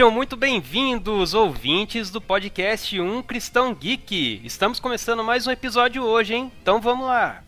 Sejam 0.00 0.10
muito 0.10 0.34
bem-vindos, 0.34 1.34
ouvintes 1.34 2.08
do 2.08 2.22
podcast 2.22 2.98
Um 2.98 3.20
Cristão 3.20 3.74
Geek. 3.74 4.40
Estamos 4.42 4.80
começando 4.80 5.22
mais 5.22 5.46
um 5.46 5.50
episódio 5.50 6.02
hoje, 6.02 6.32
hein? 6.32 6.50
Então 6.62 6.80
vamos 6.80 7.06
lá. 7.06 7.42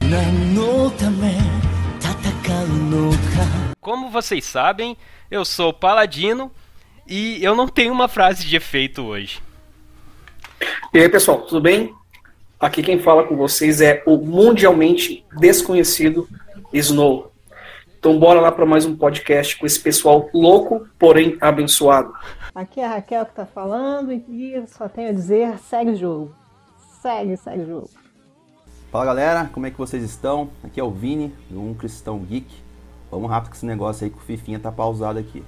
Como 3.80 4.10
vocês 4.10 4.44
sabem, 4.44 4.98
eu 5.30 5.46
sou 5.46 5.70
o 5.70 5.72
Paladino 5.72 6.52
e 7.08 7.43
eu 7.43 7.57
não 7.57 7.66
tenho 7.66 7.90
uma 7.90 8.07
frase 8.07 8.44
de 8.44 8.54
efeito 8.54 9.02
hoje. 9.02 9.40
E 10.93 10.98
aí, 10.98 11.08
pessoal, 11.08 11.40
tudo 11.40 11.62
bem? 11.62 11.94
Aqui 12.60 12.82
quem 12.82 12.98
fala 12.98 13.24
com 13.24 13.34
vocês 13.34 13.80
é 13.80 14.02
o 14.04 14.18
mundialmente 14.18 15.24
desconhecido 15.40 16.29
Snow. 16.71 17.32
Então 17.98 18.18
bora 18.18 18.40
lá 18.40 18.50
para 18.50 18.66
mais 18.66 18.84
um 18.84 18.96
podcast 18.96 19.57
com 19.57 19.64
esse 19.64 19.79
pessoal 19.79 20.29
louco, 20.34 20.88
porém 20.98 21.38
abençoado. 21.40 22.12
Aqui 22.54 22.80
é 22.80 22.86
a 22.86 22.90
Raquel 22.90 23.24
que 23.24 23.34
tá 23.34 23.46
falando 23.46 24.12
e 24.12 24.62
só 24.66 24.86
tenho 24.86 25.08
a 25.08 25.12
dizer, 25.12 25.58
segue 25.58 25.93
o 25.93 25.96
jogo. 25.96 26.34
Segue, 27.00 27.36
segue 27.36 27.62
o 27.62 27.66
jogo. 27.66 27.90
Fala 28.90 29.06
galera, 29.06 29.50
como 29.50 29.64
é 29.64 29.70
que 29.70 29.79
vocês 29.79 30.02
estão? 30.02 30.50
Aqui 30.62 30.79
é 30.79 30.84
o 30.84 30.90
Vini, 30.90 31.34
do 31.48 31.62
Um 31.62 31.72
Cristão 31.72 32.19
Geek. 32.19 32.55
Vamos 33.10 33.30
rápido 33.30 33.50
com 33.50 33.56
esse 33.56 33.64
negócio 33.64 34.05
aí 34.05 34.10
que 34.10 34.19
o 34.19 34.20
Fifinha 34.20 34.60
tá 34.60 34.70
pausado 34.70 35.19
aqui. 35.19 35.42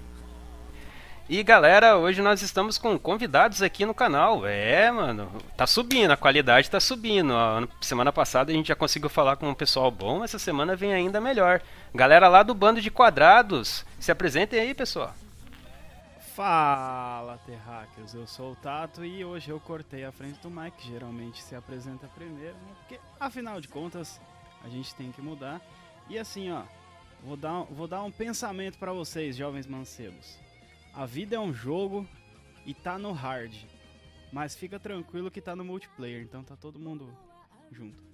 E 1.28 1.42
galera, 1.42 1.96
hoje 1.96 2.22
nós 2.22 2.40
estamos 2.40 2.78
com 2.78 2.98
convidados 2.98 3.60
aqui 3.60 3.84
no 3.84 3.94
canal. 3.94 4.46
É, 4.46 4.90
mano, 4.90 5.30
tá 5.58 5.66
subindo, 5.66 6.10
a 6.10 6.16
qualidade 6.16 6.70
tá 6.70 6.80
subindo. 6.80 7.34
A 7.34 7.66
semana 7.82 8.12
passada 8.12 8.50
a 8.50 8.54
gente 8.54 8.68
já 8.68 8.74
conseguiu 8.74 9.10
falar 9.10 9.36
com 9.36 9.48
um 9.48 9.54
pessoal 9.54 9.90
bom, 9.90 10.24
essa 10.24 10.38
semana 10.38 10.74
vem 10.74 10.94
ainda 10.94 11.20
melhor. 11.20 11.60
Galera 11.94 12.28
lá 12.28 12.42
do 12.42 12.54
Bando 12.54 12.80
de 12.80 12.90
Quadrados, 12.90 13.84
se 13.98 14.10
apresentem 14.10 14.58
aí, 14.58 14.74
pessoal. 14.74 15.14
Fala, 16.34 17.38
Terráqueos, 17.46 18.12
eu 18.12 18.26
sou 18.26 18.54
o 18.54 18.56
Tato 18.56 19.04
e 19.04 19.24
hoje 19.24 19.50
eu 19.50 19.60
cortei 19.60 20.04
a 20.04 20.10
frente 20.10 20.40
do 20.40 20.50
Mike, 20.50 20.78
que 20.78 20.88
geralmente 20.88 21.40
se 21.40 21.54
apresenta 21.54 22.08
primeiro, 22.08 22.56
né? 22.56 22.74
porque 22.78 22.98
afinal 23.20 23.60
de 23.60 23.68
contas 23.68 24.20
a 24.64 24.68
gente 24.68 24.92
tem 24.96 25.12
que 25.12 25.22
mudar. 25.22 25.62
E 26.08 26.18
assim, 26.18 26.50
ó, 26.50 26.64
vou 27.22 27.36
dar, 27.36 27.62
vou 27.66 27.86
dar 27.86 28.02
um 28.02 28.10
pensamento 28.10 28.78
para 28.78 28.92
vocês, 28.92 29.36
jovens 29.36 29.68
mancebos. 29.68 30.36
A 30.92 31.06
vida 31.06 31.36
é 31.36 31.38
um 31.38 31.54
jogo 31.54 32.04
e 32.66 32.74
tá 32.74 32.98
no 32.98 33.12
hard. 33.12 33.54
Mas 34.32 34.56
fica 34.56 34.80
tranquilo 34.80 35.30
que 35.30 35.40
tá 35.40 35.54
no 35.54 35.64
multiplayer, 35.64 36.20
então 36.20 36.42
tá 36.42 36.56
todo 36.56 36.80
mundo 36.80 37.16
junto. 37.70 38.13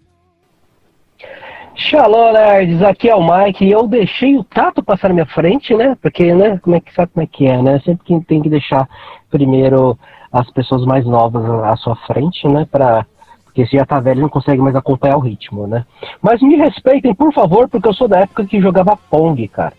Shalom, 1.76 2.32
nerds! 2.32 2.82
Aqui 2.82 3.08
é 3.08 3.14
o 3.14 3.22
Mike 3.22 3.64
e 3.64 3.70
eu 3.70 3.86
deixei 3.86 4.36
o 4.36 4.44
Tato 4.44 4.82
passar 4.82 5.08
na 5.08 5.14
minha 5.14 5.26
frente, 5.26 5.74
né? 5.74 5.96
Porque, 6.00 6.34
né, 6.34 6.58
como 6.58 6.76
é 6.76 6.80
que 6.80 6.92
sabe 6.94 7.12
como 7.12 7.24
é 7.24 7.26
que 7.26 7.46
é, 7.46 7.60
né? 7.62 7.80
Sempre 7.80 8.04
que 8.04 8.20
tem 8.26 8.42
que 8.42 8.48
deixar 8.48 8.88
primeiro 9.30 9.98
as 10.32 10.50
pessoas 10.50 10.84
mais 10.84 11.04
novas 11.06 11.44
à 11.64 11.76
sua 11.76 11.96
frente, 12.06 12.46
né? 12.48 12.66
Pra, 12.70 13.06
porque 13.44 13.66
se 13.66 13.76
já 13.76 13.84
tá 13.84 13.98
velho 13.98 14.20
não 14.20 14.28
consegue 14.28 14.60
mais 14.60 14.76
acompanhar 14.76 15.16
o 15.16 15.20
ritmo, 15.20 15.66
né? 15.66 15.86
Mas 16.20 16.42
me 16.42 16.56
respeitem, 16.56 17.14
por 17.14 17.32
favor, 17.32 17.68
porque 17.68 17.88
eu 17.88 17.94
sou 17.94 18.06
da 18.06 18.20
época 18.20 18.44
que 18.44 18.60
jogava 18.60 18.96
Pong, 18.96 19.48
cara. 19.48 19.74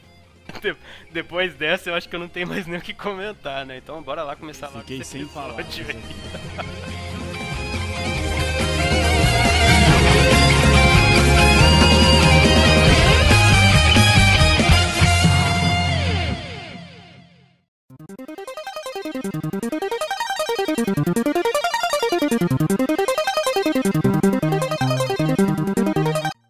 De 0.61 0.76
depois 1.14 1.53
dessa, 1.55 1.89
eu 1.89 1.95
acho 1.95 2.09
que 2.09 2.16
eu 2.16 2.20
não 2.20 2.28
tenho 2.28 2.48
mais 2.48 2.66
nem 2.67 2.80
o 2.80 2.81
que 2.81 2.94
comentar, 2.94 3.66
né? 3.66 3.78
Então 3.78 4.02
bora 4.02 4.23
lá 4.23 4.36
começar 4.36 4.67
lá 4.67 4.80
Fiquei 4.80 5.03
sem 5.03 5.26
palavras. 5.28 5.67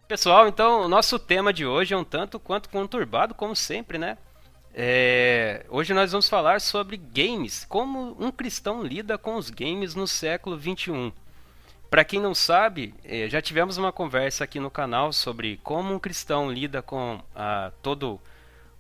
Pessoal, 0.08 0.48
então 0.48 0.82
o 0.82 0.88
nosso 0.88 1.18
tema 1.18 1.54
de 1.54 1.66
hoje 1.66 1.94
é 1.94 1.98
um 1.98 2.04
tanto 2.04 2.40
quanto 2.40 2.70
conturbado, 2.70 3.34
como 3.34 3.56
sempre, 3.56 3.98
né? 3.98 4.18
É... 4.74 5.66
Hoje 5.70 5.94
nós 5.94 6.12
vamos 6.12 6.30
falar 6.30 6.62
sobre 6.62 6.98
games, 6.98 7.66
como 7.66 8.16
um 8.20 8.32
cristão 8.32 8.84
lida 8.84 9.18
com 9.18 9.36
os 9.36 9.50
games 9.50 9.96
no 9.96 10.08
século 10.08 10.58
21. 10.58 11.12
Para 11.90 12.06
quem 12.06 12.22
não 12.22 12.34
sabe, 12.34 12.94
é, 13.04 13.28
já 13.28 13.42
tivemos 13.42 13.78
uma 13.78 13.92
conversa 13.92 14.46
aqui 14.46 14.60
no 14.60 14.72
canal 14.72 15.12
sobre 15.12 15.60
como 15.62 15.94
um 15.94 16.00
cristão 16.00 16.50
lida 16.50 16.82
com 16.82 17.22
a, 17.36 17.72
todo 17.82 18.20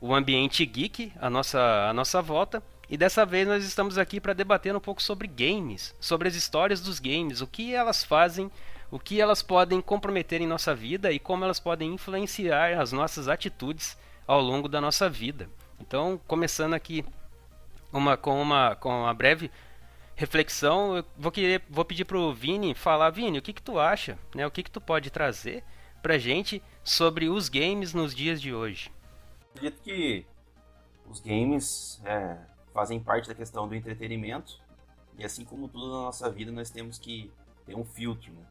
o 0.01 0.13
ambiente 0.13 0.65
geek, 0.65 1.13
a 1.21 1.29
nossa, 1.29 1.87
a 1.87 1.93
nossa 1.93 2.21
volta. 2.21 2.61
E 2.89 2.97
dessa 2.97 3.25
vez 3.25 3.47
nós 3.47 3.63
estamos 3.63 3.97
aqui 3.97 4.19
para 4.19 4.33
debater 4.33 4.75
um 4.75 4.79
pouco 4.79 5.01
sobre 5.01 5.27
games, 5.27 5.95
sobre 5.99 6.27
as 6.27 6.35
histórias 6.35 6.81
dos 6.81 6.99
games, 6.99 7.39
o 7.39 7.47
que 7.47 7.73
elas 7.73 8.03
fazem 8.03 8.51
o 8.91 8.99
que 8.99 9.21
elas 9.21 9.41
podem 9.41 9.79
comprometer 9.79 10.41
em 10.41 10.45
nossa 10.47 10.75
vida 10.75 11.11
e 11.13 11.17
como 11.17 11.45
elas 11.45 11.61
podem 11.61 11.93
influenciar 11.93 12.77
as 12.77 12.91
nossas 12.91 13.29
atitudes 13.29 13.97
ao 14.27 14.41
longo 14.41 14.67
da 14.67 14.81
nossa 14.81 15.09
vida. 15.09 15.49
Então, 15.79 16.19
começando 16.27 16.73
aqui 16.73 17.05
uma, 17.91 18.17
com, 18.17 18.39
uma, 18.41 18.75
com 18.75 18.89
uma 18.89 19.13
breve 19.13 19.49
reflexão, 20.13 20.97
eu 20.97 21.05
vou, 21.17 21.31
querer, 21.31 21.63
vou 21.69 21.85
pedir 21.85 22.03
para 22.03 22.17
o 22.17 22.33
Vini 22.33 22.75
falar, 22.75 23.09
Vini, 23.11 23.39
o 23.39 23.41
que, 23.41 23.53
que 23.53 23.61
tu 23.61 23.79
acha, 23.79 24.19
né? 24.35 24.45
o 24.45 24.51
que, 24.51 24.61
que 24.61 24.69
tu 24.69 24.81
pode 24.81 25.09
trazer 25.09 25.63
para 26.03 26.17
gente 26.17 26.61
sobre 26.83 27.29
os 27.29 27.47
games 27.47 27.93
nos 27.93 28.13
dias 28.13 28.41
de 28.41 28.53
hoje? 28.53 28.91
Acredito 29.53 29.81
que 29.81 30.25
os 31.09 31.19
games 31.19 32.01
é, 32.05 32.37
fazem 32.73 32.99
parte 32.99 33.27
da 33.27 33.35
questão 33.35 33.67
do 33.67 33.75
entretenimento 33.75 34.59
e 35.17 35.23
assim 35.23 35.43
como 35.43 35.67
tudo 35.67 35.87
na 35.87 36.03
nossa 36.03 36.29
vida 36.29 36.51
nós 36.51 36.69
temos 36.69 36.97
que 36.97 37.31
ter 37.65 37.75
um 37.75 37.83
filtro, 37.83 38.31
né? 38.33 38.45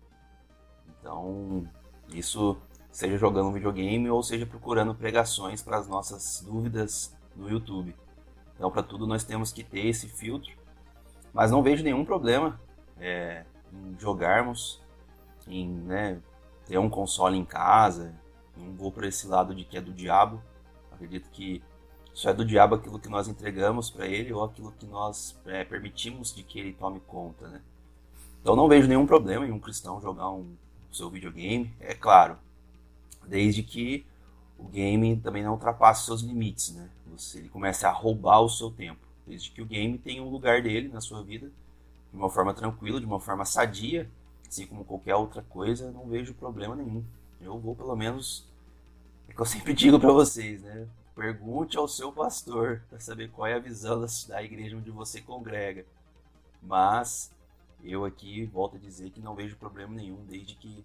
Então, 1.00 1.66
isso 2.12 2.56
seja 2.90 3.16
jogando 3.16 3.48
um 3.48 3.52
videogame 3.52 4.10
ou 4.10 4.22
seja 4.22 4.44
procurando 4.44 4.94
pregações 4.94 5.62
para 5.62 5.78
as 5.78 5.88
nossas 5.88 6.42
dúvidas 6.44 7.16
no 7.34 7.48
YouTube. 7.48 7.96
Então, 8.54 8.70
para 8.70 8.82
tudo 8.82 9.06
nós 9.06 9.24
temos 9.24 9.52
que 9.52 9.64
ter 9.64 9.86
esse 9.86 10.08
filtro, 10.08 10.52
mas 11.32 11.50
não 11.50 11.62
vejo 11.62 11.82
nenhum 11.82 12.04
problema 12.04 12.60
é, 12.98 13.44
em 13.72 13.98
jogarmos, 13.98 14.82
em 15.46 15.68
né, 15.68 16.20
ter 16.66 16.78
um 16.78 16.90
console 16.90 17.38
em 17.38 17.44
casa. 17.44 18.14
Não 18.56 18.74
vou 18.74 18.92
por 18.92 19.04
esse 19.04 19.26
lado 19.26 19.54
de 19.54 19.64
que 19.64 19.78
é 19.78 19.80
do 19.80 19.92
diabo. 19.92 20.42
Acredito 21.00 21.30
que 21.30 21.62
só 22.12 22.28
é 22.28 22.34
do 22.34 22.44
diabo 22.44 22.74
aquilo 22.74 22.98
que 22.98 23.08
nós 23.08 23.26
entregamos 23.26 23.88
para 23.88 24.06
ele 24.06 24.34
ou 24.34 24.44
aquilo 24.44 24.70
que 24.72 24.84
nós 24.84 25.34
é, 25.46 25.64
permitimos 25.64 26.34
de 26.34 26.42
que 26.42 26.60
ele 26.60 26.74
tome 26.74 27.00
conta, 27.00 27.48
né? 27.48 27.62
Então 28.42 28.54
não 28.54 28.68
vejo 28.68 28.86
nenhum 28.86 29.06
problema 29.06 29.46
em 29.46 29.50
um 29.50 29.58
cristão 29.58 29.98
jogar 29.98 30.30
um 30.30 30.54
seu 30.92 31.08
videogame, 31.08 31.72
é 31.80 31.94
claro, 31.94 32.36
desde 33.26 33.62
que 33.62 34.04
o 34.58 34.64
game 34.64 35.16
também 35.16 35.42
não 35.42 35.52
ultrapasse 35.52 36.04
seus 36.04 36.20
limites, 36.20 36.74
né? 36.74 36.90
Você, 37.12 37.38
ele 37.38 37.48
comece 37.48 37.86
a 37.86 37.90
roubar 37.90 38.40
o 38.40 38.48
seu 38.50 38.70
tempo, 38.70 39.00
desde 39.26 39.50
que 39.50 39.62
o 39.62 39.66
game 39.66 39.96
tenha 39.96 40.22
um 40.22 40.28
lugar 40.28 40.60
dele 40.60 40.88
na 40.88 41.00
sua 41.00 41.22
vida, 41.22 41.50
de 42.10 42.16
uma 42.16 42.28
forma 42.28 42.52
tranquila, 42.52 43.00
de 43.00 43.06
uma 43.06 43.20
forma 43.20 43.46
sadia, 43.46 44.10
assim 44.46 44.66
como 44.66 44.84
qualquer 44.84 45.14
outra 45.14 45.42
coisa, 45.42 45.90
não 45.90 46.06
vejo 46.06 46.34
problema 46.34 46.76
nenhum. 46.76 47.02
Eu 47.40 47.58
vou 47.58 47.74
pelo 47.74 47.96
menos, 47.96 48.46
é 49.30 49.34
que 49.34 49.40
eu 49.40 49.46
sempre 49.46 49.72
digo 49.74 49.98
para 49.98 50.12
vocês, 50.12 50.62
né? 50.62 50.86
Pergunte 51.14 51.76
ao 51.76 51.86
seu 51.86 52.12
pastor 52.12 52.82
para 52.88 52.98
saber 52.98 53.30
qual 53.30 53.46
é 53.46 53.54
a 53.54 53.58
visão 53.58 54.04
da 54.28 54.42
igreja 54.42 54.76
onde 54.76 54.90
você 54.90 55.20
congrega. 55.20 55.84
Mas 56.62 57.30
eu 57.82 58.04
aqui 58.04 58.44
volto 58.46 58.76
a 58.76 58.78
dizer 58.78 59.10
que 59.10 59.20
não 59.20 59.34
vejo 59.34 59.56
problema 59.56 59.94
nenhum 59.94 60.24
desde 60.26 60.54
que 60.54 60.84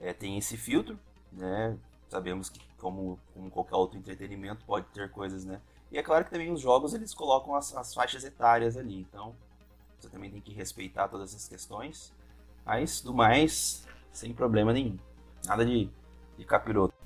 é, 0.00 0.12
tem 0.12 0.38
esse 0.38 0.56
filtro, 0.56 0.98
né? 1.32 1.76
Sabemos 2.08 2.48
que 2.48 2.60
como, 2.78 3.18
como 3.34 3.50
qualquer 3.50 3.74
outro 3.74 3.98
entretenimento 3.98 4.64
pode 4.64 4.86
ter 4.86 5.10
coisas, 5.10 5.44
né? 5.44 5.60
E 5.90 5.98
é 5.98 6.02
claro 6.02 6.24
que 6.24 6.30
também 6.30 6.52
os 6.52 6.60
jogos 6.60 6.94
eles 6.94 7.14
colocam 7.14 7.54
as, 7.54 7.74
as 7.74 7.94
faixas 7.94 8.24
etárias 8.24 8.76
ali, 8.76 9.00
então 9.00 9.34
você 9.98 10.08
também 10.08 10.30
tem 10.30 10.40
que 10.40 10.52
respeitar 10.52 11.08
todas 11.08 11.30
essas 11.30 11.48
questões. 11.48 12.12
Mas 12.64 13.00
do 13.00 13.14
mais, 13.14 13.86
sem 14.12 14.32
problema 14.32 14.72
nenhum. 14.72 14.98
Nada 15.46 15.64
de, 15.64 15.90
de 16.36 16.44
capiroto. 16.44 16.97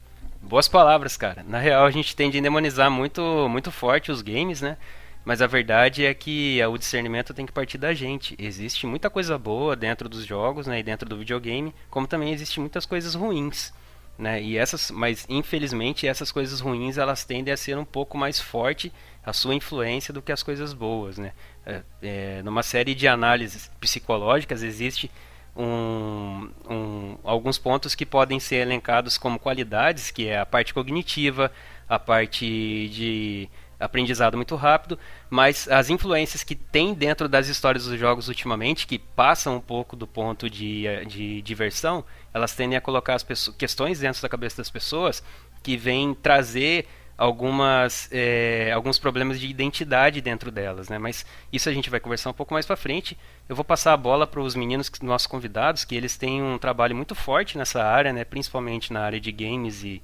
Boas 0.43 0.67
palavras, 0.67 1.17
cara. 1.17 1.45
Na 1.47 1.59
real, 1.59 1.87
a 1.87 1.91
gente 1.91 2.17
tende 2.17 2.37
a 2.37 2.43
demonizar 2.43 2.91
muito, 2.91 3.49
muito 3.49 3.71
forte 3.71 4.11
os 4.11 4.21
games, 4.23 4.61
né? 4.61 4.77
Mas 5.25 5.41
a 5.41 5.47
verdade 5.47 6.05
é 6.05 6.13
que 6.13 6.59
o 6.67 6.77
discernimento 6.77 7.33
tem 7.33 7.47
que 7.47 7.53
partir 7.53 7.79
da 7.79 7.95
gente. 7.95 8.35
Existe 8.37 8.85
muita 8.85 9.09
coisa 9.09 9.39
boa 9.39 9.77
dentro 9.77 10.09
dos 10.09 10.25
jogos, 10.27 10.67
né, 10.67 10.81
e 10.81 10.83
dentro 10.83 11.09
do 11.09 11.17
videogame, 11.17 11.73
como 11.89 12.09
também 12.09 12.33
existe 12.33 12.59
muitas 12.59 12.85
coisas 12.85 13.15
ruins, 13.15 13.73
né? 14.19 14.43
E 14.43 14.59
essas, 14.59 14.91
mas 14.91 15.25
infelizmente 15.29 16.09
essas 16.09 16.33
coisas 16.33 16.59
ruins 16.59 16.99
elas 16.99 17.25
tendem 17.25 17.55
a 17.55 17.57
ser 17.57 17.79
um 17.79 17.85
pouco 17.85 18.19
mais 18.19 18.41
forte 18.41 18.93
a 19.25 19.33
sua 19.33 19.55
influência 19.55 20.13
do 20.13 20.21
que 20.21 20.33
as 20.33 20.43
coisas 20.43 20.73
boas, 20.73 21.19
né? 21.19 21.33
É, 21.65 21.83
é, 22.03 22.43
numa 22.43 22.65
série 22.65 22.93
de 22.93 23.07
análises 23.07 23.71
psicológicas 23.81 24.65
existe 24.65 25.09
um, 25.57 26.51
um, 26.69 27.19
alguns 27.25 27.59
pontos 27.59 27.95
que 27.95 28.07
podem 28.07 28.41
ser 28.41 28.57
elencados 28.57 29.19
como 29.19 29.39
qualidades, 29.39 30.11
que 30.11 30.27
é 30.27 30.39
a 30.39 30.47
parte 30.47 30.73
cognitiva, 30.73 31.53
a 31.89 31.99
parte 31.99 32.89
de 32.89 33.49
aprendizado 33.79 34.37
muito 34.37 34.55
rápido, 34.55 34.99
mas 35.29 35.69
as 35.69 35.91
influências 35.91 36.45
que 36.45 36.55
tem 36.55 36.95
dentro 36.95 37.29
das 37.29 37.49
histórias 37.49 37.85
dos 37.85 37.99
jogos 37.99 38.29
ultimamente, 38.29 38.87
que 38.87 38.99
passam 38.99 39.57
um 39.57 39.61
pouco 39.61 39.97
do 39.97 40.07
ponto 40.07 40.49
de, 40.49 40.85
de 41.07 41.43
diversão, 41.43 42.05
elas 42.33 42.55
tendem 42.55 42.79
a 42.79 42.81
colocar 42.81 43.15
as 43.15 43.25
questões 43.59 43.99
dentro 43.99 44.23
da 44.23 44.29
cabeça 44.29 44.59
das 44.59 44.71
pessoas 44.71 45.23
que 45.63 45.77
vêm 45.77 46.15
trazer 46.15 46.87
algumas 47.23 48.09
é, 48.11 48.73
alguns 48.73 48.99
problemas 48.99 49.39
de 49.39 49.47
identidade 49.47 50.21
dentro 50.21 50.51
delas, 50.51 50.89
né? 50.89 50.99
Mas 50.99 51.25
isso 51.53 51.69
a 51.69 51.73
gente 51.73 51.89
vai 51.89 52.01
conversar 52.01 52.31
um 52.31 52.35
pouco 52.35 52.53
mais 52.53 52.67
para 52.67 52.77
frente. 52.77 53.17
Eu 53.49 53.55
vou 53.55 53.65
passar 53.65 53.93
a 53.93 53.97
bola 53.97 54.27
para 54.27 54.41
os 54.41 54.57
meninos, 54.57 54.91
nossos 55.01 55.29
convidados, 55.29 55.85
que 55.85 55.95
eles 55.95 56.17
têm 56.17 56.43
um 56.43 56.59
trabalho 56.59 56.97
muito 56.97 57.15
forte 57.15 57.57
nessa 57.57 57.81
área, 57.81 58.13
né? 58.13 58.25
Principalmente 58.25 58.93
na 58.93 59.03
área 59.03 59.21
de 59.21 59.31
games 59.31 59.85
e, 59.85 60.03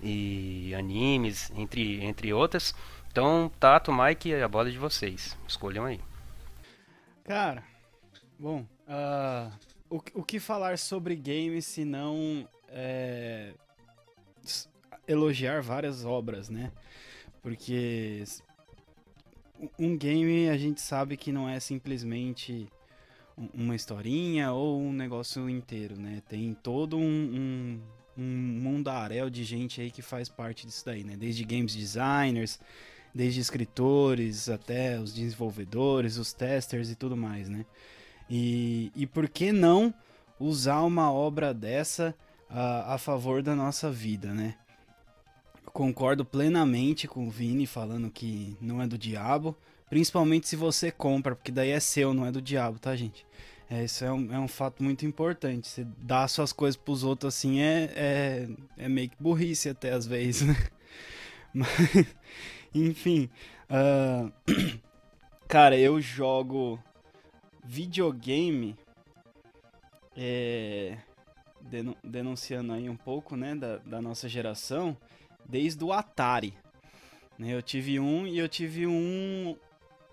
e 0.00 0.72
animes, 0.78 1.50
entre 1.56 2.04
entre 2.04 2.32
outras. 2.32 2.72
Então, 3.10 3.50
Tato, 3.58 3.92
Mike, 3.92 4.32
a 4.32 4.46
bola 4.46 4.68
é 4.68 4.70
de 4.70 4.78
vocês. 4.78 5.36
Escolham 5.48 5.84
aí. 5.84 6.00
Cara, 7.24 7.64
bom, 8.38 8.64
uh, 8.86 9.50
o, 9.90 9.96
o 10.14 10.22
que 10.22 10.38
falar 10.38 10.78
sobre 10.78 11.16
games 11.16 11.66
se 11.66 11.84
não 11.84 12.48
é, 12.68 13.54
elogiar 15.10 15.60
várias 15.60 16.04
obras, 16.04 16.48
né? 16.48 16.70
Porque 17.42 18.24
um 19.78 19.96
game 19.96 20.48
a 20.48 20.56
gente 20.56 20.80
sabe 20.80 21.16
que 21.16 21.32
não 21.32 21.48
é 21.48 21.58
simplesmente 21.60 22.68
uma 23.54 23.74
historinha 23.74 24.52
ou 24.52 24.80
um 24.80 24.92
negócio 24.92 25.48
inteiro, 25.48 25.96
né? 25.98 26.22
Tem 26.28 26.54
todo 26.54 26.96
um, 26.96 27.02
um, 27.02 27.80
um 28.16 28.60
mundaréu 28.62 29.30
de 29.30 29.44
gente 29.44 29.80
aí 29.80 29.90
que 29.90 30.02
faz 30.02 30.28
parte 30.28 30.66
disso 30.66 30.84
daí, 30.84 31.02
né? 31.02 31.16
Desde 31.16 31.44
games 31.44 31.74
designers, 31.74 32.58
desde 33.14 33.40
escritores 33.40 34.48
até 34.48 34.98
os 34.98 35.12
desenvolvedores, 35.14 36.16
os 36.18 36.32
testers 36.32 36.90
e 36.90 36.94
tudo 36.94 37.16
mais, 37.16 37.48
né? 37.48 37.64
E, 38.28 38.92
e 38.94 39.06
por 39.06 39.28
que 39.28 39.50
não 39.50 39.92
usar 40.38 40.82
uma 40.82 41.12
obra 41.12 41.52
dessa 41.52 42.14
a, 42.48 42.94
a 42.94 42.98
favor 42.98 43.42
da 43.42 43.54
nossa 43.54 43.90
vida, 43.90 44.32
né? 44.32 44.54
Concordo 45.72 46.24
plenamente 46.24 47.08
com 47.08 47.26
o 47.26 47.30
Vini 47.30 47.66
falando 47.66 48.10
que 48.10 48.56
não 48.60 48.80
é 48.82 48.86
do 48.86 48.98
diabo, 48.98 49.56
principalmente 49.88 50.48
se 50.48 50.56
você 50.56 50.90
compra, 50.90 51.34
porque 51.34 51.52
daí 51.52 51.70
é 51.70 51.80
seu, 51.80 52.12
não 52.12 52.26
é 52.26 52.32
do 52.32 52.42
diabo, 52.42 52.78
tá, 52.78 52.94
gente? 52.94 53.26
É, 53.68 53.84
isso 53.84 54.04
é 54.04 54.12
um, 54.12 54.34
é 54.34 54.38
um 54.38 54.48
fato 54.48 54.82
muito 54.82 55.06
importante. 55.06 55.68
Você 55.68 55.84
dar 55.98 56.26
suas 56.26 56.52
coisas 56.52 56.76
pros 56.76 57.04
outros 57.04 57.34
assim 57.34 57.60
é, 57.60 57.92
é, 57.94 58.48
é 58.76 58.88
meio 58.88 59.08
que 59.08 59.16
burrice 59.20 59.68
até 59.68 59.92
às 59.92 60.06
vezes, 60.06 60.42
né? 60.48 60.56
Mas, 61.54 61.68
enfim. 62.74 63.30
Uh, 63.70 64.32
cara, 65.46 65.78
eu 65.78 66.00
jogo 66.00 66.82
videogame. 67.64 68.76
É, 70.16 70.98
denunciando 72.02 72.72
aí 72.72 72.90
um 72.90 72.96
pouco, 72.96 73.36
né, 73.36 73.54
da, 73.54 73.78
da 73.78 74.02
nossa 74.02 74.28
geração 74.28 74.96
desde 75.50 75.82
o 75.84 75.92
Atari. 75.92 76.54
Né? 77.38 77.54
Eu 77.54 77.62
tive 77.62 77.98
um 77.98 78.26
e 78.26 78.38
eu 78.38 78.48
tive 78.48 78.86
um, 78.86 79.56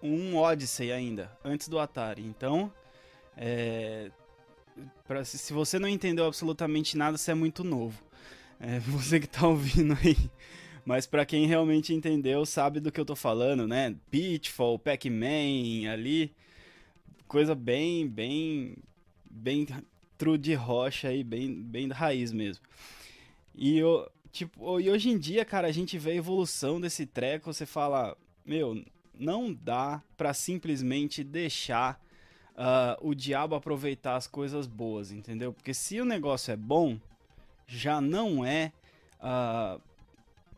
um 0.01 0.35
Odyssey 0.35 0.91
ainda, 0.91 1.31
antes 1.43 1.67
do 1.67 1.79
Atari. 1.79 2.23
Então, 2.23 2.71
é, 3.35 4.09
pra, 5.07 5.23
se 5.23 5.53
você 5.53 5.77
não 5.77 5.87
entendeu 5.87 6.25
absolutamente 6.25 6.97
nada, 6.97 7.17
você 7.17 7.31
é 7.31 7.35
muito 7.35 7.63
novo. 7.63 8.01
É, 8.59 8.79
você 8.89 9.19
que 9.19 9.27
tá 9.27 9.47
ouvindo 9.47 9.97
aí. 10.03 10.17
Mas 10.83 11.05
para 11.05 11.25
quem 11.25 11.45
realmente 11.45 11.93
entendeu, 11.93 12.45
sabe 12.45 12.79
do 12.79 12.91
que 12.91 12.99
eu 12.99 13.05
tô 13.05 13.15
falando, 13.15 13.67
né? 13.67 13.93
Pitfall, 14.09 14.79
Pac-Man 14.79 15.91
ali. 15.91 16.33
Coisa 17.27 17.53
bem, 17.53 18.07
bem, 18.07 18.77
bem 19.29 19.67
true 20.17 20.37
de 20.37 20.53
rocha 20.53 21.09
aí, 21.09 21.25
bem, 21.25 21.53
bem 21.53 21.89
da 21.89 21.95
raiz 21.95 22.31
mesmo. 22.31 22.63
E 23.53 23.77
eu, 23.77 24.09
Tipo, 24.31 24.79
e 24.79 24.89
hoje 24.89 25.09
em 25.09 25.17
dia, 25.17 25.45
cara, 25.45 25.67
a 25.67 25.71
gente 25.71 25.97
vê 25.97 26.11
a 26.11 26.15
evolução 26.15 26.79
desse 26.79 27.05
treco, 27.05 27.53
você 27.53 27.65
fala, 27.65 28.17
meu, 28.45 28.83
não 29.17 29.53
dá 29.53 30.01
pra 30.15 30.33
simplesmente 30.33 31.23
deixar 31.23 31.99
uh, 32.53 33.07
o 33.07 33.13
diabo 33.13 33.55
aproveitar 33.55 34.15
as 34.15 34.27
coisas 34.27 34.67
boas, 34.67 35.11
entendeu? 35.11 35.53
Porque 35.53 35.73
se 35.73 35.99
o 36.01 36.05
negócio 36.05 36.51
é 36.51 36.55
bom, 36.55 36.97
já 37.67 38.01
não 38.01 38.45
é 38.45 38.71
uh, 39.21 39.81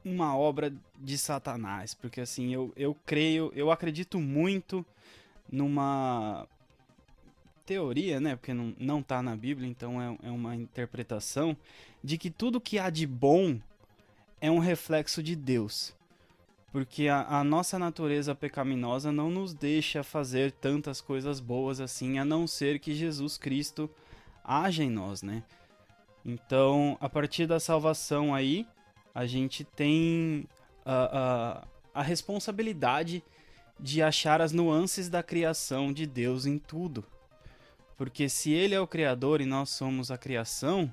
uma 0.04 0.38
obra 0.38 0.74
de 0.98 1.18
Satanás. 1.18 1.94
Porque 1.94 2.21
assim, 2.21 2.54
eu, 2.54 2.71
eu 2.75 2.95
creio, 3.06 3.51
eu 3.56 3.71
acredito 3.71 4.19
muito 4.19 4.86
numa 5.51 6.48
teoria, 7.69 8.19
né? 8.19 8.36
Porque 8.36 8.51
não, 8.51 8.74
não 8.80 9.04
tá 9.04 9.21
na 9.21 9.36
Bíblia, 9.36 9.69
então 9.69 10.01
é, 10.01 10.18
é 10.24 10.31
uma 10.31 10.56
interpretação 10.56 11.56
de 12.04 12.18
que 12.18 12.31
tudo 12.31 12.60
que 12.60 12.80
há 12.80 12.89
de 12.89 13.06
bom 13.06 13.60
é 14.42 14.50
um 14.50 14.57
reflexo 14.57 15.21
de 15.21 15.36
Deus. 15.36 15.94
Porque 16.71 17.07
a, 17.07 17.27
a, 17.27 17.44
nossa 17.44 17.77
natureza 17.77 18.33
pecaminosa 18.33 19.12
não 19.12 19.30
nos 19.30 19.54
deixa 19.54 20.01
fazer 20.01 20.51
tantas 20.51 21.00
coisas 21.00 21.39
boas 21.39 21.80
assim, 21.80 22.18
a 22.18 22.25
não 22.25 22.48
ser 22.48 22.80
que 22.80 22.95
Jesus 22.95 23.38
Cristo 23.38 23.88
haja 24.44 24.83
em 24.83 24.89
nós, 24.89 25.21
né? 25.21 25.44
Então, 26.25 26.98
a 27.00 27.07
partir 27.07 27.45
da 27.45 27.60
salvação 27.60 28.33
aí, 28.33 28.66
a 29.13 29.27
gente 29.27 29.63
tem 29.63 30.48
a, 30.83 31.63
a, 31.94 32.01
a 32.01 32.01
responsabilidade 32.01 33.24
de 33.80 34.01
achar 34.01 34.42
as 34.42 34.51
nuances 34.51 35.07
da 35.07 35.21
criação 35.21 35.94
de 35.94 36.07
Deus 36.07 36.48
em 36.48 36.57
tudo. 36.57 37.06
Porque 37.99 38.29
se 38.29 38.53
ele 38.53 38.73
é 38.73 38.79
o 38.79 38.87
criador 38.87 39.41
e 39.41 39.45
nós 39.45 39.71
somos 39.71 40.09
a 40.09 40.17
criação, 40.17 40.89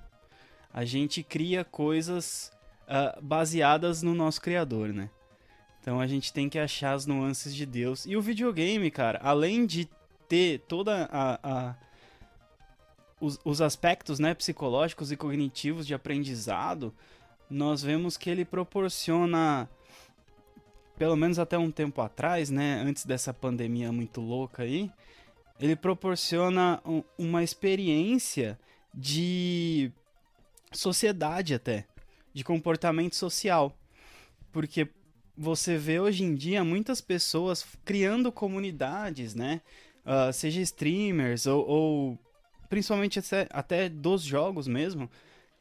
a 0.74 0.84
gente 0.84 1.22
cria 1.22 1.64
coisas 1.64 2.50
uh, 2.82 3.22
baseadas 3.22 4.02
no 4.02 4.12
nosso 4.12 4.42
criador, 4.42 4.92
né? 4.92 5.08
Então 5.80 6.00
a 6.00 6.08
gente 6.08 6.32
tem 6.32 6.48
que 6.48 6.58
achar 6.58 6.94
as 6.94 7.06
nuances 7.06 7.54
de 7.54 7.64
Deus. 7.64 8.06
E 8.06 8.16
o 8.16 8.20
videogame, 8.20 8.90
cara, 8.90 9.20
além 9.22 9.66
de 9.66 9.88
ter 10.28 10.64
toda 10.66 11.08
a, 11.12 11.38
a 11.44 11.74
os, 13.20 13.38
os, 13.44 13.60
aspectos 13.60 14.18
né, 14.18 14.34
psicológicos 14.34 15.12
e 15.12 15.16
cognitivos 15.16 15.86
de 15.86 15.94
aprendizado, 15.94 16.92
nós 17.48 17.84
vemos 17.84 18.16
que 18.16 18.28
ele 18.28 18.44
proporciona, 18.44 19.70
pelo 20.98 21.14
menos 21.14 21.38
até 21.38 21.56
um 21.56 21.70
tempo 21.70 22.00
atrás, 22.00 22.50
né, 22.50 22.82
antes 22.84 23.06
dessa 23.06 23.32
pandemia 23.32 23.92
muito 23.92 24.20
louca 24.20 24.64
aí, 24.64 24.90
ele 25.60 25.76
proporciona 25.76 26.80
um, 26.84 27.02
uma 27.18 27.42
experiência 27.42 28.58
de 28.94 29.90
sociedade 30.72 31.54
até, 31.54 31.86
de 32.32 32.44
comportamento 32.44 33.14
social. 33.14 33.76
Porque 34.52 34.88
você 35.36 35.76
vê 35.76 36.00
hoje 36.00 36.24
em 36.24 36.34
dia 36.34 36.64
muitas 36.64 37.00
pessoas 37.00 37.66
criando 37.84 38.32
comunidades, 38.32 39.34
né? 39.34 39.60
Uh, 40.04 40.32
seja 40.32 40.60
streamers 40.60 41.46
ou, 41.46 41.66
ou 41.66 42.18
principalmente 42.68 43.18
até, 43.18 43.48
até 43.50 43.88
dos 43.88 44.22
jogos 44.22 44.68
mesmo, 44.68 45.10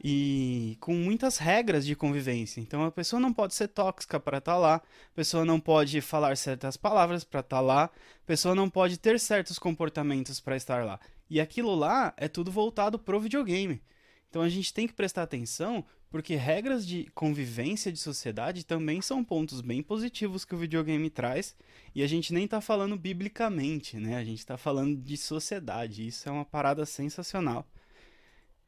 e 0.07 0.77
com 0.79 0.93
muitas 0.93 1.39
regras 1.39 1.83
de 1.83 1.95
convivência. 1.95 2.61
Então 2.61 2.83
a 2.85 2.91
pessoa 2.91 3.19
não 3.19 3.33
pode 3.33 3.55
ser 3.55 3.67
tóxica 3.69 4.19
para 4.19 4.37
estar 4.37 4.53
tá 4.53 4.57
lá, 4.59 4.75
a 4.75 5.15
pessoa 5.15 5.43
não 5.43 5.59
pode 5.59 5.99
falar 5.99 6.37
certas 6.37 6.77
palavras 6.77 7.23
para 7.23 7.39
estar 7.39 7.55
tá 7.55 7.59
lá, 7.59 7.85
a 7.85 8.27
pessoa 8.27 8.53
não 8.53 8.69
pode 8.69 8.99
ter 8.99 9.19
certos 9.19 9.57
comportamentos 9.57 10.39
para 10.39 10.55
estar 10.55 10.85
lá. 10.85 10.99
E 11.27 11.41
aquilo 11.41 11.73
lá 11.73 12.13
é 12.17 12.27
tudo 12.27 12.51
voltado 12.51 12.99
pro 12.99 13.19
videogame. 13.19 13.81
Então 14.29 14.43
a 14.43 14.49
gente 14.49 14.71
tem 14.71 14.85
que 14.85 14.93
prestar 14.93 15.23
atenção 15.23 15.83
porque 16.11 16.35
regras 16.35 16.85
de 16.85 17.09
convivência 17.15 17.91
de 17.91 17.97
sociedade 17.97 18.63
também 18.63 19.01
são 19.01 19.23
pontos 19.23 19.59
bem 19.59 19.81
positivos 19.81 20.45
que 20.45 20.53
o 20.53 20.57
videogame 20.59 21.09
traz, 21.09 21.55
e 21.95 22.03
a 22.03 22.07
gente 22.07 22.31
nem 22.31 22.47
tá 22.47 22.61
falando 22.61 22.95
biblicamente, 22.95 23.97
né? 23.97 24.17
A 24.17 24.23
gente 24.23 24.45
tá 24.45 24.55
falando 24.55 24.95
de 25.01 25.17
sociedade, 25.17 26.05
isso 26.05 26.29
é 26.29 26.31
uma 26.31 26.45
parada 26.45 26.85
sensacional. 26.85 27.67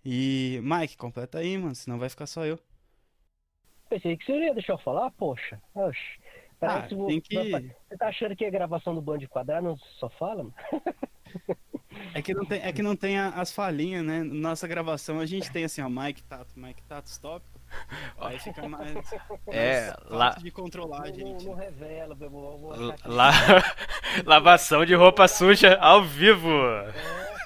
E, 0.09 0.61
Mike, 0.63 0.95
completa 0.95 1.39
aí, 1.39 1.57
mano, 1.57 1.75
senão 1.75 1.99
vai 1.99 2.07
ficar 2.07 2.27
só 2.27 2.45
eu. 2.45 2.57
Pensei 3.89 4.15
que 4.15 4.23
você 4.23 4.39
ia 4.39 4.53
deixar 4.53 4.71
eu 4.71 4.77
falar, 4.77 5.11
poxa. 5.11 5.61
Oxi. 5.75 5.99
Ah, 6.61 6.87
tem 6.87 7.19
que... 7.19 7.35
Você 7.35 7.97
tá 7.99 8.07
achando 8.07 8.33
que 8.33 8.45
a 8.45 8.49
gravação 8.49 8.95
do 8.95 9.01
Band 9.01 9.19
Quadrado 9.27 9.67
não 9.67 9.77
só 9.99 10.07
fala? 10.11 10.45
Mano? 10.45 10.55
É 12.13 12.21
que 12.21 12.33
não 12.33 12.45
tem, 12.45 12.61
é 12.61 12.71
que 12.71 12.83
não 12.83 12.95
tem 12.95 13.17
as 13.17 13.51
falhinhas, 13.51 14.05
né? 14.05 14.23
Nossa 14.23 14.67
gravação 14.67 15.19
a 15.19 15.25
gente 15.25 15.51
tem 15.51 15.65
assim, 15.65 15.81
ó, 15.81 15.89
Mike 15.89 16.23
Tato, 16.23 16.51
Mike 16.55 16.83
Tato, 16.83 17.07
stop. 17.07 17.43
Aí 18.21 18.39
fica 18.39 18.67
mais, 18.69 18.95
é, 19.47 19.93
lá... 20.05 20.29
de 20.29 20.51
controlar 20.51 21.01
a 21.01 21.11
gente. 21.11 21.43
Não, 21.43 21.53
não 21.53 21.55
revela, 21.55 22.15
La... 23.03 23.31
Lavação 24.25 24.85
de 24.85 24.93
roupa 24.93 25.27
suja 25.27 25.75
ao 25.79 26.03
vivo. 26.03 26.49
É, 26.49 27.36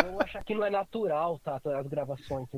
é, 0.00 0.10
vou 0.10 0.22
achar 0.22 0.44
que 0.44 0.54
não 0.54 0.64
é 0.64 0.70
natural, 0.70 1.38
tá? 1.40 1.60
As 1.78 1.86
gravações. 1.86 2.48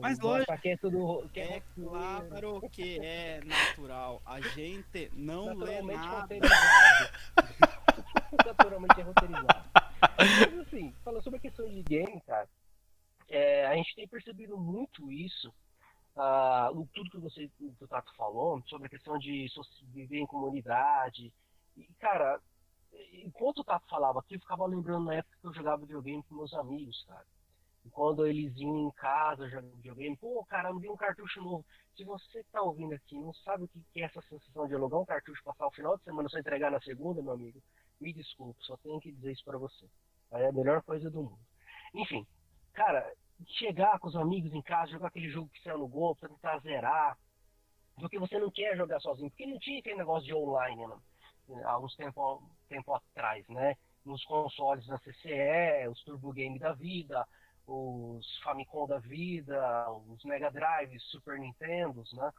Mas 0.00 0.18
lógico. 0.18 0.58
Que 0.58 0.70
é, 0.70 0.76
tudo, 0.76 1.28
que 1.32 1.40
é, 1.40 1.56
é 1.56 1.62
claro 1.74 2.60
que 2.70 2.98
é 3.00 3.40
natural. 3.44 4.22
A 4.24 4.40
gente 4.40 5.10
não 5.14 5.54
lê 5.54 5.82
nada. 5.82 6.36
Naturalmente 8.46 9.00
é 9.00 9.04
roteirizado. 9.04 9.70
Mas 10.18 10.58
assim, 10.60 10.94
falando 11.04 11.22
sobre 11.22 11.38
a 11.38 11.42
questão 11.42 11.68
de 11.68 11.82
game, 11.82 12.20
cara, 12.22 12.48
é, 13.28 13.66
a 13.66 13.74
gente 13.74 13.94
tem 13.94 14.08
percebido 14.08 14.56
muito 14.56 15.10
isso. 15.10 15.52
Uh, 16.16 16.88
tudo 16.94 17.10
que 17.10 17.18
você, 17.18 17.50
que 17.58 17.70
o 17.78 17.88
Tato 17.88 18.10
falou, 18.16 18.62
sobre 18.66 18.86
a 18.86 18.90
questão 18.90 19.18
de 19.18 19.46
viver 19.92 20.18
em 20.18 20.26
comunidade. 20.26 21.30
E, 21.76 21.84
cara, 21.98 22.40
enquanto 23.12 23.58
o 23.58 23.64
Tato 23.64 23.86
falava 23.88 24.20
aqui, 24.20 24.34
eu 24.34 24.40
ficava 24.40 24.66
lembrando 24.66 25.06
na 25.06 25.14
época 25.14 25.36
que 25.40 25.46
eu 25.46 25.54
jogava 25.54 25.82
videogame 25.82 26.22
com 26.24 26.36
meus 26.36 26.52
amigos, 26.54 27.04
cara. 27.06 27.26
E 27.84 27.90
quando 27.90 28.26
eles 28.26 28.56
iam 28.56 28.88
em 28.88 28.90
casa 28.92 29.48
jogando 29.48 29.76
videogame, 29.76 30.16
pô, 30.16 30.44
cara, 30.46 30.72
não 30.72 30.80
vi 30.80 30.88
um 30.88 30.96
cartucho 30.96 31.40
novo. 31.40 31.64
Se 31.96 32.04
você 32.04 32.42
tá 32.52 32.60
ouvindo 32.60 32.94
aqui 32.94 33.14
não 33.18 33.32
sabe 33.32 33.64
o 33.64 33.68
que 33.68 33.82
é 33.96 34.02
essa 34.02 34.20
sensação 34.22 34.66
de 34.66 34.74
alugar 34.74 35.00
um 35.00 35.04
cartucho, 35.04 35.42
passar 35.44 35.66
o 35.66 35.70
final 35.70 35.96
de 35.96 36.04
semana 36.04 36.28
só 36.28 36.38
entregar 36.38 36.70
na 36.70 36.80
segunda, 36.80 37.22
meu 37.22 37.32
amigo, 37.32 37.62
me 38.00 38.12
desculpe, 38.12 38.62
só 38.64 38.76
tenho 38.78 39.00
que 39.00 39.12
dizer 39.12 39.32
isso 39.32 39.44
para 39.44 39.58
você. 39.58 39.86
É 40.32 40.48
a 40.48 40.52
melhor 40.52 40.82
coisa 40.82 41.08
do 41.10 41.22
mundo. 41.22 41.38
Enfim, 41.94 42.26
cara, 42.72 43.12
chegar 43.46 43.98
com 43.98 44.08
os 44.08 44.16
amigos 44.16 44.52
em 44.52 44.62
casa, 44.62 44.92
jogar 44.92 45.08
aquele 45.08 45.30
jogo 45.30 45.48
que 45.48 45.72
no 45.72 45.86
gol, 45.86 46.16
pra 46.16 46.28
tentar 46.28 46.58
zerar, 46.58 47.16
porque 47.94 48.18
você 48.18 48.38
não 48.38 48.50
quer 48.50 48.76
jogar 48.76 49.00
sozinho, 49.00 49.30
porque 49.30 49.46
não 49.46 49.58
tinha 49.58 49.78
aquele 49.78 49.96
negócio 49.96 50.26
de 50.26 50.34
online, 50.34 50.86
né? 50.86 51.62
há 51.64 51.78
uns 51.78 51.94
tempo, 51.96 52.42
tempo 52.66 52.94
atrás, 52.94 53.46
né? 53.48 53.76
Nos 54.04 54.24
consoles 54.24 54.86
da 54.86 54.98
CCE, 54.98 55.88
os 55.90 56.02
Turbo 56.04 56.32
Game 56.32 56.58
da 56.58 56.72
vida, 56.72 57.26
os 57.66 58.38
Famicom 58.42 58.86
da 58.86 58.98
vida, 58.98 59.90
os 60.08 60.24
Mega 60.24 60.50
Drive, 60.50 60.98
Super 61.00 61.38
Nintendos, 61.38 62.12
né? 62.12 62.32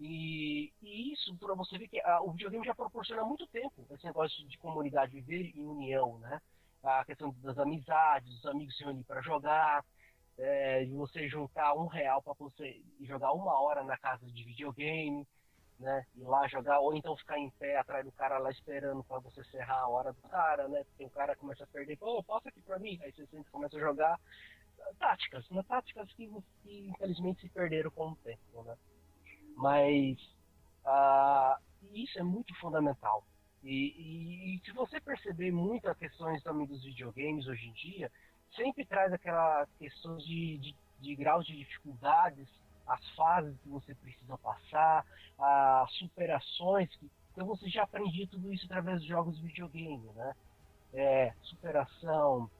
E, 0.00 0.72
e 0.82 1.12
isso 1.12 1.34
para 1.36 1.54
você 1.54 1.78
ver 1.78 1.88
que 1.88 2.00
a, 2.00 2.20
o 2.20 2.32
videogame 2.32 2.66
já 2.66 2.74
proporciona 2.74 3.24
muito 3.24 3.46
tempo 3.46 3.86
esse 3.90 4.04
negócio 4.04 4.46
de 4.46 4.58
comunidade, 4.58 5.20
viver 5.20 5.52
em 5.56 5.64
união, 5.64 6.18
né? 6.18 6.40
A 6.82 7.04
questão 7.04 7.34
das 7.42 7.58
amizades, 7.58 8.32
os 8.38 8.46
amigos 8.46 8.76
se 8.76 8.84
reunir 8.84 9.04
para 9.04 9.22
jogar, 9.22 9.84
é, 10.38 10.84
de 10.84 10.92
você 10.92 11.28
juntar 11.28 11.74
um 11.74 11.86
real 11.86 12.22
para 12.22 12.34
você 12.34 12.82
jogar 13.00 13.32
uma 13.32 13.58
hora 13.60 13.82
na 13.82 13.96
casa 13.96 14.26
de 14.26 14.44
videogame, 14.44 15.26
né? 15.78 16.06
Ir 16.14 16.24
lá 16.24 16.46
jogar, 16.48 16.80
ou 16.80 16.94
então 16.94 17.16
ficar 17.16 17.38
em 17.38 17.50
pé 17.50 17.76
atrás 17.76 18.04
do 18.04 18.12
cara 18.12 18.38
lá 18.38 18.50
esperando 18.50 19.04
para 19.04 19.18
você 19.18 19.44
serrar 19.44 19.80
a 19.80 19.88
hora 19.88 20.12
do 20.12 20.22
cara, 20.28 20.68
né? 20.68 20.84
Porque 20.84 21.04
o 21.04 21.10
cara 21.10 21.36
começa 21.36 21.64
a 21.64 21.68
perder, 21.68 21.96
pô, 21.96 22.22
passa 22.22 22.48
aqui 22.48 22.60
para 22.62 22.78
mim, 22.78 22.98
aí 23.02 23.12
você 23.12 23.26
sempre 23.26 23.50
começa 23.50 23.76
a 23.76 23.80
jogar 23.80 24.18
táticas, 24.98 25.48
né? 25.50 25.62
Táticas 25.68 26.10
que, 26.12 26.30
que 26.62 26.88
infelizmente 26.88 27.40
se 27.42 27.48
perderam 27.48 27.90
com 27.90 28.10
o 28.10 28.16
tempo, 28.16 28.62
né? 28.62 28.76
Mas 29.56 30.18
uh, 30.84 31.60
isso 31.92 32.18
é 32.18 32.22
muito 32.22 32.54
fundamental. 32.58 33.24
E, 33.62 33.94
e, 33.98 34.56
e, 34.56 34.60
se 34.64 34.72
você 34.72 35.00
perceber 35.00 35.50
muito 35.50 35.88
as 35.88 35.98
questões 35.98 36.42
também 36.42 36.66
dos 36.66 36.84
videogames 36.84 37.46
hoje 37.46 37.66
em 37.66 37.72
dia, 37.72 38.12
sempre 38.54 38.84
traz 38.84 39.12
aquela 39.12 39.66
questão 39.78 40.16
de, 40.18 40.58
de, 40.58 40.76
de 41.00 41.16
graus 41.16 41.44
de 41.44 41.56
dificuldades 41.56 42.48
as 42.86 43.08
fases 43.10 43.56
que 43.62 43.68
você 43.68 43.94
precisa 43.94 44.38
passar, 44.38 45.04
as 45.38 45.92
superações. 45.94 46.94
Que, 46.96 47.10
então 47.32 47.46
você 47.46 47.68
já 47.68 47.82
aprende 47.82 48.26
tudo 48.26 48.52
isso 48.52 48.64
através 48.66 48.98
dos 48.98 49.08
jogos 49.08 49.36
de 49.36 49.42
videogame, 49.42 50.08
né? 50.14 50.34
É, 50.94 51.34
superação, 51.42 52.50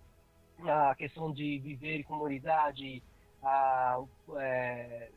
a 0.65 0.95
questão 0.95 1.33
de 1.33 1.59
viver 1.59 2.01
em 2.01 2.03
comunidade, 2.03 3.03
a, 3.43 3.99
é, 4.39 5.11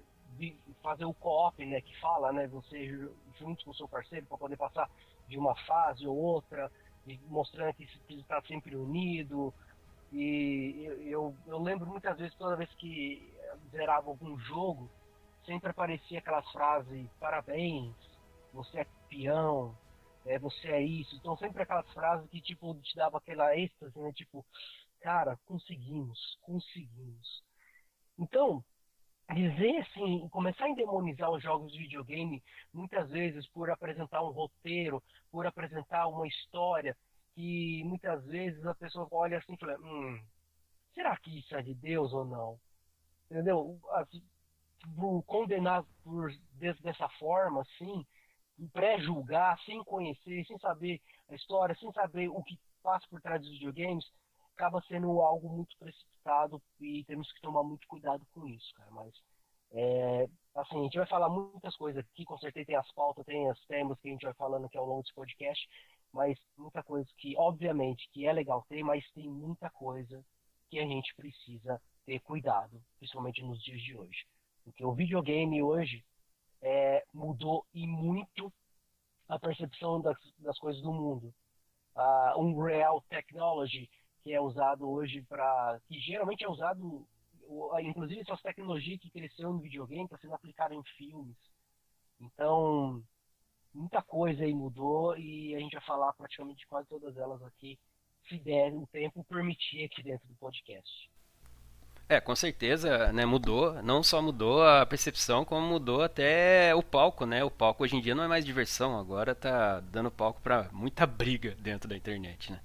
fazer 0.81 1.05
o 1.05 1.13
co-op, 1.13 1.65
né, 1.65 1.81
que 1.81 1.99
fala, 1.99 2.31
né, 2.31 2.47
você 2.47 3.09
junto 3.37 3.65
com 3.65 3.71
o 3.71 3.75
seu 3.75 3.87
parceiro 3.87 4.25
para 4.25 4.37
poder 4.37 4.57
passar 4.57 4.89
de 5.27 5.37
uma 5.37 5.55
fase 5.65 6.07
ou 6.07 6.15
outra, 6.15 6.71
mostrando 7.27 7.73
que 7.73 7.85
precisa 7.85 8.21
estar 8.21 8.41
sempre 8.43 8.75
unido. 8.75 9.53
E 10.11 10.83
eu, 10.85 11.01
eu, 11.01 11.35
eu 11.47 11.59
lembro 11.59 11.87
muitas 11.87 12.17
vezes, 12.17 12.35
toda 12.35 12.55
vez 12.55 12.69
que 12.75 13.31
zerava 13.71 14.09
algum 14.09 14.37
jogo, 14.39 14.89
sempre 15.49 15.71
aparecia 15.71 16.19
aquelas 16.19 16.47
frases, 16.51 17.09
parabéns, 17.19 17.95
você 18.53 18.81
é 18.81 18.85
campeão, 18.85 19.75
é, 20.23 20.37
você 20.37 20.67
é 20.67 20.81
isso. 20.81 21.15
Então 21.15 21.35
sempre 21.37 21.63
aquelas 21.63 21.91
frases 21.91 22.29
que 22.29 22.39
tipo 22.39 22.75
te 22.81 22.95
dava 22.95 23.17
aquela 23.17 23.57
êxtase, 23.57 23.97
né? 23.97 24.13
Tipo, 24.13 24.45
cara, 25.01 25.39
conseguimos, 25.47 26.37
conseguimos. 26.41 27.43
Então, 28.19 28.63
dizer 29.33 29.77
assim, 29.77 30.29
começar 30.29 30.65
a 30.65 30.69
endemonizar 30.69 31.31
os 31.31 31.41
jogos 31.41 31.71
de 31.71 31.79
videogame, 31.79 32.43
muitas 32.71 33.09
vezes 33.09 33.47
por 33.47 33.71
apresentar 33.71 34.21
um 34.21 34.29
roteiro, 34.31 35.01
por 35.31 35.47
apresentar 35.47 36.07
uma 36.07 36.27
história, 36.27 36.95
que 37.33 37.83
muitas 37.85 38.23
vezes 38.25 38.63
a 38.67 38.75
pessoa 38.75 39.07
olha 39.11 39.39
assim 39.39 39.53
e 39.53 39.57
fala, 39.57 39.79
hum, 39.79 40.21
será 40.93 41.17
que 41.17 41.39
isso 41.39 41.55
é 41.55 41.61
de 41.63 41.73
Deus 41.73 42.13
ou 42.13 42.25
não? 42.25 42.59
Entendeu? 43.31 43.79
Assim, 43.91 44.23
por 44.95 45.23
condenar 45.23 45.83
por 46.03 46.31
dessa 46.57 47.07
forma, 47.19 47.61
assim, 47.61 48.05
pré-julgar, 48.73 49.59
sem 49.63 49.83
conhecer, 49.83 50.45
sem 50.45 50.57
saber 50.59 51.01
a 51.29 51.35
história, 51.35 51.75
sem 51.75 51.91
saber 51.93 52.29
o 52.29 52.43
que 52.43 52.59
passa 52.81 53.05
por 53.09 53.21
trás 53.21 53.41
dos 53.41 53.51
videogames, 53.51 54.05
acaba 54.55 54.81
sendo 54.87 55.21
algo 55.21 55.49
muito 55.49 55.77
precipitado 55.77 56.61
e 56.79 57.03
temos 57.05 57.31
que 57.31 57.41
tomar 57.41 57.63
muito 57.63 57.87
cuidado 57.87 58.25
com 58.33 58.47
isso, 58.47 58.73
cara. 58.75 58.91
Mas, 58.91 59.13
é, 59.71 60.27
assim, 60.55 60.79
a 60.79 60.83
gente 60.83 60.97
vai 60.97 61.07
falar 61.07 61.29
muitas 61.29 61.75
coisas 61.77 62.03
aqui, 62.03 62.25
com 62.25 62.37
certeza 62.37 62.65
tem 62.65 62.75
as 62.75 62.91
pautas, 62.91 63.25
tem 63.25 63.49
os 63.49 63.65
temas 63.67 63.99
que 63.99 64.09
a 64.09 64.11
gente 64.11 64.25
vai 64.25 64.33
falando 64.33 64.65
aqui 64.65 64.77
ao 64.77 64.85
longo 64.85 65.01
desse 65.01 65.13
podcast, 65.13 65.67
mas 66.11 66.37
muita 66.57 66.83
coisa 66.83 67.07
que, 67.17 67.35
obviamente, 67.37 68.09
que 68.11 68.25
é 68.25 68.33
legal 68.33 68.65
ter, 68.67 68.83
mas 68.83 69.09
tem 69.11 69.29
muita 69.29 69.69
coisa 69.69 70.23
que 70.69 70.79
a 70.79 70.85
gente 70.85 71.13
precisa 71.15 71.81
ter 72.05 72.19
cuidado, 72.19 72.81
principalmente 72.97 73.43
nos 73.43 73.61
dias 73.63 73.81
de 73.81 73.95
hoje. 73.95 74.25
Porque 74.69 74.85
o 74.85 74.93
videogame 74.93 75.61
hoje 75.63 76.03
é, 76.61 77.03
mudou 77.13 77.65
e 77.73 77.87
muito 77.87 78.53
a 79.27 79.39
percepção 79.39 80.01
das, 80.01 80.17
das 80.37 80.57
coisas 80.59 80.81
do 80.81 80.93
mundo. 80.93 81.33
Uh, 81.95 82.39
um 82.39 82.57
real 82.61 83.03
technology 83.09 83.89
que 84.23 84.31
é 84.31 84.39
usado 84.39 84.89
hoje 84.89 85.21
para 85.23 85.79
que 85.87 85.99
geralmente 85.99 86.43
é 86.43 86.49
usado 86.49 87.05
inclusive 87.81 88.21
essas 88.21 88.41
tecnologias 88.41 88.99
que 88.99 89.09
cresceram 89.09 89.53
no 89.53 89.59
videogame 89.59 90.07
para 90.07 90.19
sendo 90.19 90.35
aplicada 90.35 90.75
em 90.75 90.83
filmes 90.97 91.35
então 92.21 93.03
muita 93.73 94.03
coisa 94.03 94.43
aí 94.43 94.53
mudou 94.53 95.17
e 95.17 95.55
a 95.55 95.59
gente 95.59 95.73
vai 95.73 95.83
falar 95.83 96.13
praticamente 96.13 96.67
quase 96.67 96.87
todas 96.87 97.17
elas 97.17 97.41
aqui 97.41 97.77
se 98.27 98.37
der 98.37 98.71
o 98.71 98.85
tempo 98.87 99.23
permitir 99.23 99.85
aqui 99.85 100.03
dentro 100.03 100.27
do 100.27 100.35
podcast 100.35 101.09
é, 102.09 102.19
com 102.19 102.35
certeza, 102.35 103.13
né, 103.13 103.23
mudou, 103.25 103.81
não 103.83 104.01
só 104.01 104.19
mudou 104.21 104.65
a 104.65 104.83
percepção, 104.85 105.45
como 105.45 105.67
mudou 105.67 106.01
até 106.01 106.73
o 106.73 106.81
palco, 106.81 107.23
né? 107.25 107.43
O 107.43 107.51
palco 107.51 107.83
hoje 107.83 107.95
em 107.95 108.01
dia 108.01 108.15
não 108.15 108.23
é 108.23 108.27
mais 108.27 108.43
diversão, 108.43 108.97
agora 108.99 109.35
tá 109.35 109.79
dando 109.79 110.09
palco 110.09 110.41
para 110.41 110.67
muita 110.73 111.05
briga 111.07 111.55
dentro 111.59 111.87
da 111.87 111.95
internet, 111.95 112.51
né? 112.51 112.59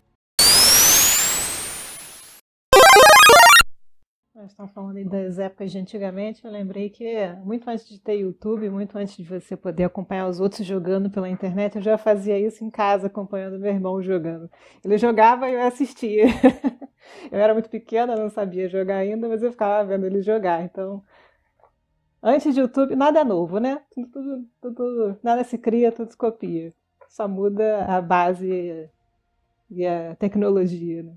Nós 4.45 4.51
estamos 4.51 4.73
falando 4.73 5.03
das 5.09 5.39
épocas 5.39 5.73
de 5.73 5.79
antigamente, 5.79 6.45
eu 6.45 6.51
lembrei 6.51 6.91
que 6.91 7.27
muito 7.43 7.67
antes 7.67 7.89
de 7.89 7.99
ter 7.99 8.17
YouTube, 8.17 8.69
muito 8.69 8.95
antes 8.99 9.17
de 9.17 9.25
você 9.25 9.57
poder 9.57 9.85
acompanhar 9.85 10.29
os 10.29 10.39
outros 10.39 10.67
jogando 10.67 11.09
pela 11.09 11.31
internet, 11.31 11.77
eu 11.77 11.83
já 11.83 11.97
fazia 11.97 12.39
isso 12.39 12.63
em 12.63 12.69
casa, 12.69 13.07
acompanhando 13.07 13.59
meu 13.59 13.73
irmão 13.73 14.03
jogando. 14.03 14.51
Ele 14.85 14.99
jogava 14.99 15.49
e 15.49 15.55
eu 15.55 15.63
assistia. 15.63 16.27
Eu 17.31 17.39
era 17.39 17.53
muito 17.53 17.69
pequena, 17.69 18.17
não 18.17 18.31
sabia 18.31 18.69
jogar 18.69 18.97
ainda, 18.97 19.29
mas 19.29 19.43
eu 19.43 19.51
ficava 19.53 19.87
vendo 19.87 20.07
ele 20.07 20.23
jogar. 20.23 20.63
Então, 20.63 21.03
antes 22.23 22.55
de 22.55 22.61
YouTube, 22.61 22.97
nada 22.97 23.21
é 23.21 23.25
novo, 23.25 23.59
né? 23.59 23.83
Tudo, 23.95 24.47
tudo, 24.61 25.19
nada 25.23 25.45
se 25.45 25.59
cria, 25.59 25.93
tudo 25.93 26.11
se 26.11 26.17
copia. 26.17 26.73
Só 27.11 27.29
muda 27.29 27.85
a 27.85 28.01
base 28.01 28.91
e 29.71 29.87
a 29.87 30.17
tecnologia, 30.17 31.03
né? 31.03 31.15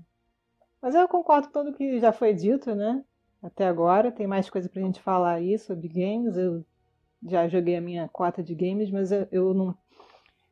Mas 0.80 0.94
eu 0.94 1.08
concordo 1.08 1.48
com 1.48 1.52
tudo 1.52 1.72
que 1.72 1.98
já 2.00 2.12
foi 2.12 2.34
dito, 2.34 2.74
né? 2.74 3.02
Até 3.42 3.66
agora. 3.66 4.12
Tem 4.12 4.26
mais 4.26 4.48
coisa 4.50 4.68
pra 4.68 4.82
gente 4.82 5.00
falar 5.00 5.34
aí 5.34 5.58
sobre 5.58 5.88
games. 5.88 6.36
Eu 6.36 6.64
já 7.26 7.48
joguei 7.48 7.76
a 7.76 7.80
minha 7.80 8.08
cota 8.08 8.42
de 8.42 8.54
games, 8.54 8.90
mas 8.90 9.12
eu, 9.12 9.26
eu 9.30 9.54
não. 9.54 9.76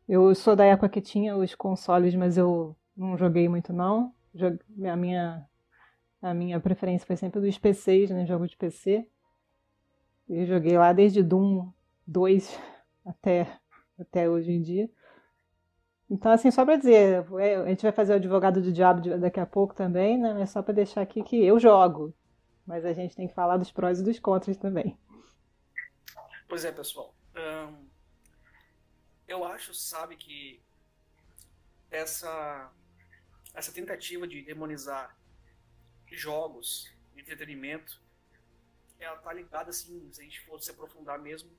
Eu 0.09 0.35
sou 0.35 0.55
da 0.55 0.65
época 0.65 0.89
que 0.89 1.01
tinha 1.01 1.37
os 1.37 1.55
consoles, 1.55 2.15
mas 2.15 2.37
eu 2.37 2.77
não 2.97 3.17
joguei 3.17 3.49
muito 3.49 3.73
não 3.73 4.15
a 4.91 4.97
minha, 4.97 5.47
a 6.21 6.35
minha 6.35 6.61
preferência 6.61 7.07
foi 7.07 7.17
sempre 7.17 7.41
dos 7.41 7.59
PCs, 7.59 8.11
né? 8.11 8.27
Jogo 8.27 8.47
de 8.47 8.57
PC. 8.57 9.07
Eu 10.29 10.47
joguei 10.47 10.77
lá 10.77 10.93
desde 10.93 11.23
Doom 11.23 11.71
2 12.07 12.59
até, 13.05 13.49
até 13.99 14.29
hoje 14.29 14.53
em 14.53 14.61
dia. 14.61 14.91
Então, 16.09 16.31
assim, 16.31 16.51
só 16.51 16.65
para 16.65 16.77
dizer, 16.77 17.27
é, 17.39 17.57
a 17.57 17.67
gente 17.67 17.83
vai 17.83 17.91
fazer 17.91 18.13
o 18.13 18.17
advogado 18.17 18.61
do 18.61 18.71
diabo 18.71 19.19
daqui 19.19 19.41
a 19.41 19.47
pouco 19.47 19.75
também, 19.75 20.19
né? 20.19 20.35
Mas 20.35 20.51
só 20.51 20.63
para 20.63 20.75
deixar 20.75 21.01
aqui 21.01 21.23
que 21.23 21.43
eu 21.43 21.59
jogo. 21.59 22.15
Mas 22.67 22.85
a 22.85 22.93
gente 22.93 23.15
tem 23.15 23.29
que 23.29 23.35
falar 23.35 23.57
dos 23.57 23.71
prós 23.71 24.01
e 24.01 24.05
dos 24.05 24.19
contras 24.19 24.57
também. 24.57 24.99
Pois 26.49 26.65
é, 26.65 26.73
pessoal. 26.73 27.15
Um, 27.35 27.89
eu 29.29 29.45
acho, 29.45 29.75
sabe, 29.75 30.17
que 30.17 30.63
essa, 31.91 32.73
essa 33.55 33.73
tentativa 33.73 34.27
de 34.27 34.43
demonizar 34.43 35.17
jogos, 36.11 36.93
entretenimento, 37.17 38.01
ela 38.99 39.17
tá 39.19 39.33
ligada, 39.33 39.71
assim, 39.71 40.11
se 40.13 40.21
a 40.21 40.25
gente 40.25 40.41
for 40.41 40.61
se 40.61 40.71
aprofundar 40.71 41.19
mesmo, 41.19 41.51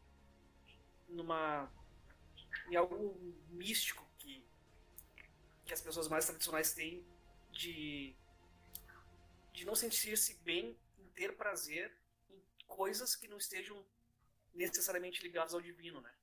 numa 1.07 1.69
em 2.69 2.75
algo 2.75 3.15
místico 3.49 4.05
que, 4.17 4.45
que 5.65 5.73
as 5.73 5.81
pessoas 5.81 6.07
mais 6.07 6.25
tradicionais 6.25 6.73
têm 6.73 7.05
de, 7.51 8.15
de 9.53 9.65
não 9.65 9.75
sentir-se 9.75 10.35
bem 10.43 10.69
em 10.69 10.77
ter 11.17 11.35
prazer 11.35 11.91
em 12.29 12.39
coisas 12.67 13.15
que 13.15 13.27
não 13.27 13.39
estejam 13.39 13.83
necessariamente 14.53 15.21
ligadas 15.23 15.53
ao 15.53 15.59
divino, 15.59 15.99
né? 15.99 16.15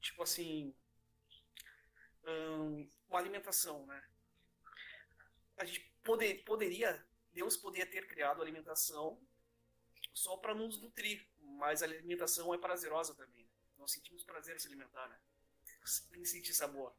Tipo 0.00 0.24
assim, 0.24 0.74
hum, 2.26 2.90
uma 3.08 3.20
alimentação, 3.20 3.86
né? 3.86 4.04
A 5.56 5.64
gente 5.64 5.80
poder, 6.02 6.42
poderia, 6.44 7.06
Deus 7.32 7.56
poderia 7.56 7.86
ter 7.86 8.08
criado 8.08 8.42
alimentação 8.42 9.24
só 10.12 10.36
para 10.36 10.54
nos 10.54 10.80
nutrir, 10.82 11.24
mas 11.38 11.82
a 11.82 11.86
alimentação 11.86 12.52
é 12.52 12.58
prazerosa 12.58 13.14
também. 13.14 13.44
Né? 13.44 13.50
Nós 13.78 13.92
sentimos 13.92 14.24
prazer 14.24 14.56
em 14.56 14.58
se 14.58 14.66
alimentar, 14.66 15.08
né? 15.08 15.20
Em 16.14 16.24
sentir 16.24 16.52
sabor. 16.52 16.92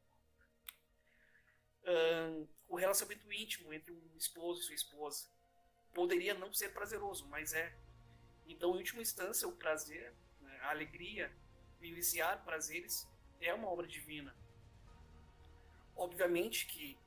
Um, 1.84 2.48
o 2.68 2.76
relacionamento 2.76 3.30
íntimo 3.30 3.72
entre 3.72 3.92
um 3.92 4.16
esposo 4.16 4.60
e 4.60 4.64
sua 4.64 4.74
esposa 4.74 5.28
poderia 5.94 6.34
não 6.34 6.52
ser 6.52 6.70
prazeroso, 6.70 7.26
mas 7.28 7.52
é. 7.52 7.74
Então, 8.46 8.74
em 8.74 8.78
última 8.78 9.02
instância, 9.02 9.46
o 9.46 9.52
prazer, 9.52 10.14
né, 10.40 10.58
a 10.62 10.70
alegria, 10.70 11.32
vivenciar 11.80 12.44
prazeres 12.44 13.08
é 13.40 13.52
uma 13.52 13.68
obra 13.68 13.86
divina. 13.86 14.34
Obviamente 15.96 16.66
que 16.66 16.98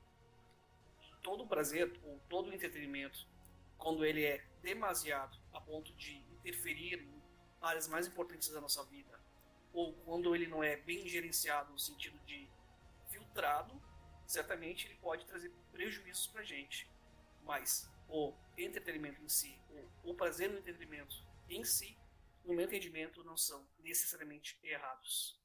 todo 1.22 1.46
prazer 1.46 1.98
ou 2.04 2.20
todo 2.28 2.52
entretenimento, 2.52 3.26
quando 3.78 4.04
ele 4.04 4.24
é 4.24 4.44
demasiado 4.62 5.36
a 5.52 5.60
ponto 5.60 5.92
de 5.94 6.16
interferir 6.30 7.00
em 7.00 7.22
áreas 7.60 7.88
mais 7.88 8.06
importantes 8.06 8.48
da 8.48 8.60
nossa 8.60 8.84
vida, 8.84 9.18
ou 9.72 9.92
quando 10.04 10.34
ele 10.34 10.46
não 10.46 10.62
é 10.62 10.76
bem 10.76 11.08
gerenciado 11.08 11.72
no 11.72 11.78
sentido 11.78 12.18
de 12.20 12.48
filtrado, 13.08 13.80
certamente 14.26 14.86
ele 14.86 14.96
pode 14.96 15.26
trazer 15.26 15.50
prejuízos 15.72 16.26
para 16.28 16.42
gente. 16.42 16.90
Mas 17.42 17.90
o 18.08 18.32
entretenimento 18.56 19.22
em 19.22 19.28
si, 19.28 19.58
o, 20.04 20.10
o 20.10 20.14
prazer 20.14 20.50
no 20.50 20.58
entretenimento 20.58 21.16
em 21.48 21.64
si, 21.64 21.96
no 22.44 22.54
meu 22.54 22.64
entendimento, 22.64 23.24
não 23.24 23.36
são 23.36 23.66
necessariamente 23.82 24.58
errados. 24.62 25.38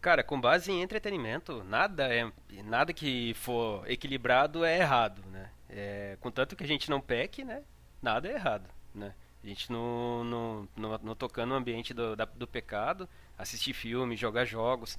Cara, 0.00 0.24
com 0.24 0.40
base 0.40 0.70
em 0.72 0.82
entretenimento, 0.82 1.62
nada 1.62 2.12
é 2.12 2.30
nada 2.64 2.92
que 2.92 3.34
for 3.34 3.88
equilibrado 3.88 4.64
é 4.64 4.78
errado, 4.78 5.22
né? 5.30 5.52
É, 5.68 6.16
contanto 6.20 6.56
que 6.56 6.64
a 6.64 6.66
gente 6.66 6.90
não 6.90 7.00
peque, 7.00 7.44
né? 7.44 7.62
Nada 8.00 8.28
é 8.28 8.34
errado, 8.34 8.68
né? 8.92 9.14
A 9.42 9.46
gente 9.46 9.70
não, 9.70 10.24
não, 10.24 10.68
não, 10.76 10.98
não 10.98 11.14
tocando 11.14 11.50
no 11.50 11.56
ambiente 11.56 11.94
do, 11.94 12.16
da, 12.16 12.24
do 12.24 12.46
pecado, 12.46 13.08
assistir 13.38 13.72
filmes, 13.72 14.18
jogar 14.18 14.44
jogos, 14.44 14.98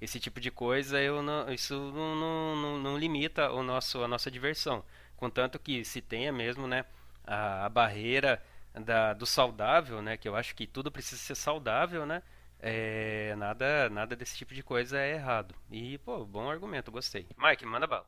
esse 0.00 0.20
tipo 0.20 0.40
de 0.40 0.50
coisa, 0.50 1.00
eu 1.00 1.22
não, 1.22 1.52
isso 1.52 1.74
não, 1.74 2.56
não, 2.56 2.78
não, 2.78 2.98
limita 2.98 3.50
o 3.50 3.62
nosso, 3.62 4.02
a 4.02 4.08
nossa 4.08 4.30
diversão. 4.30 4.84
Contanto 5.16 5.58
que 5.58 5.84
se 5.84 6.00
tenha 6.00 6.32
mesmo 6.32 6.66
né, 6.66 6.84
a, 7.24 7.66
a 7.66 7.68
barreira 7.68 8.42
da, 8.74 9.12
do 9.14 9.26
saudável, 9.26 10.02
né, 10.02 10.16
que 10.16 10.28
eu 10.28 10.36
acho 10.36 10.54
que 10.54 10.66
tudo 10.66 10.90
precisa 10.90 11.20
ser 11.20 11.34
saudável, 11.34 12.04
né, 12.04 12.22
é, 12.58 13.34
nada, 13.36 13.88
nada 13.90 14.16
desse 14.16 14.36
tipo 14.36 14.54
de 14.54 14.62
coisa 14.62 14.98
é 14.98 15.12
errado. 15.12 15.54
E, 15.70 15.98
pô, 15.98 16.24
bom 16.24 16.48
argumento, 16.50 16.90
gostei. 16.90 17.26
Mike, 17.36 17.64
manda 17.66 17.86
bala. 17.86 18.06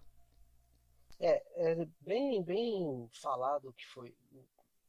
É, 1.18 1.42
é 1.56 1.86
bem, 2.00 2.42
bem 2.42 3.08
falado 3.14 3.72
que 3.72 3.86
foi 3.86 4.14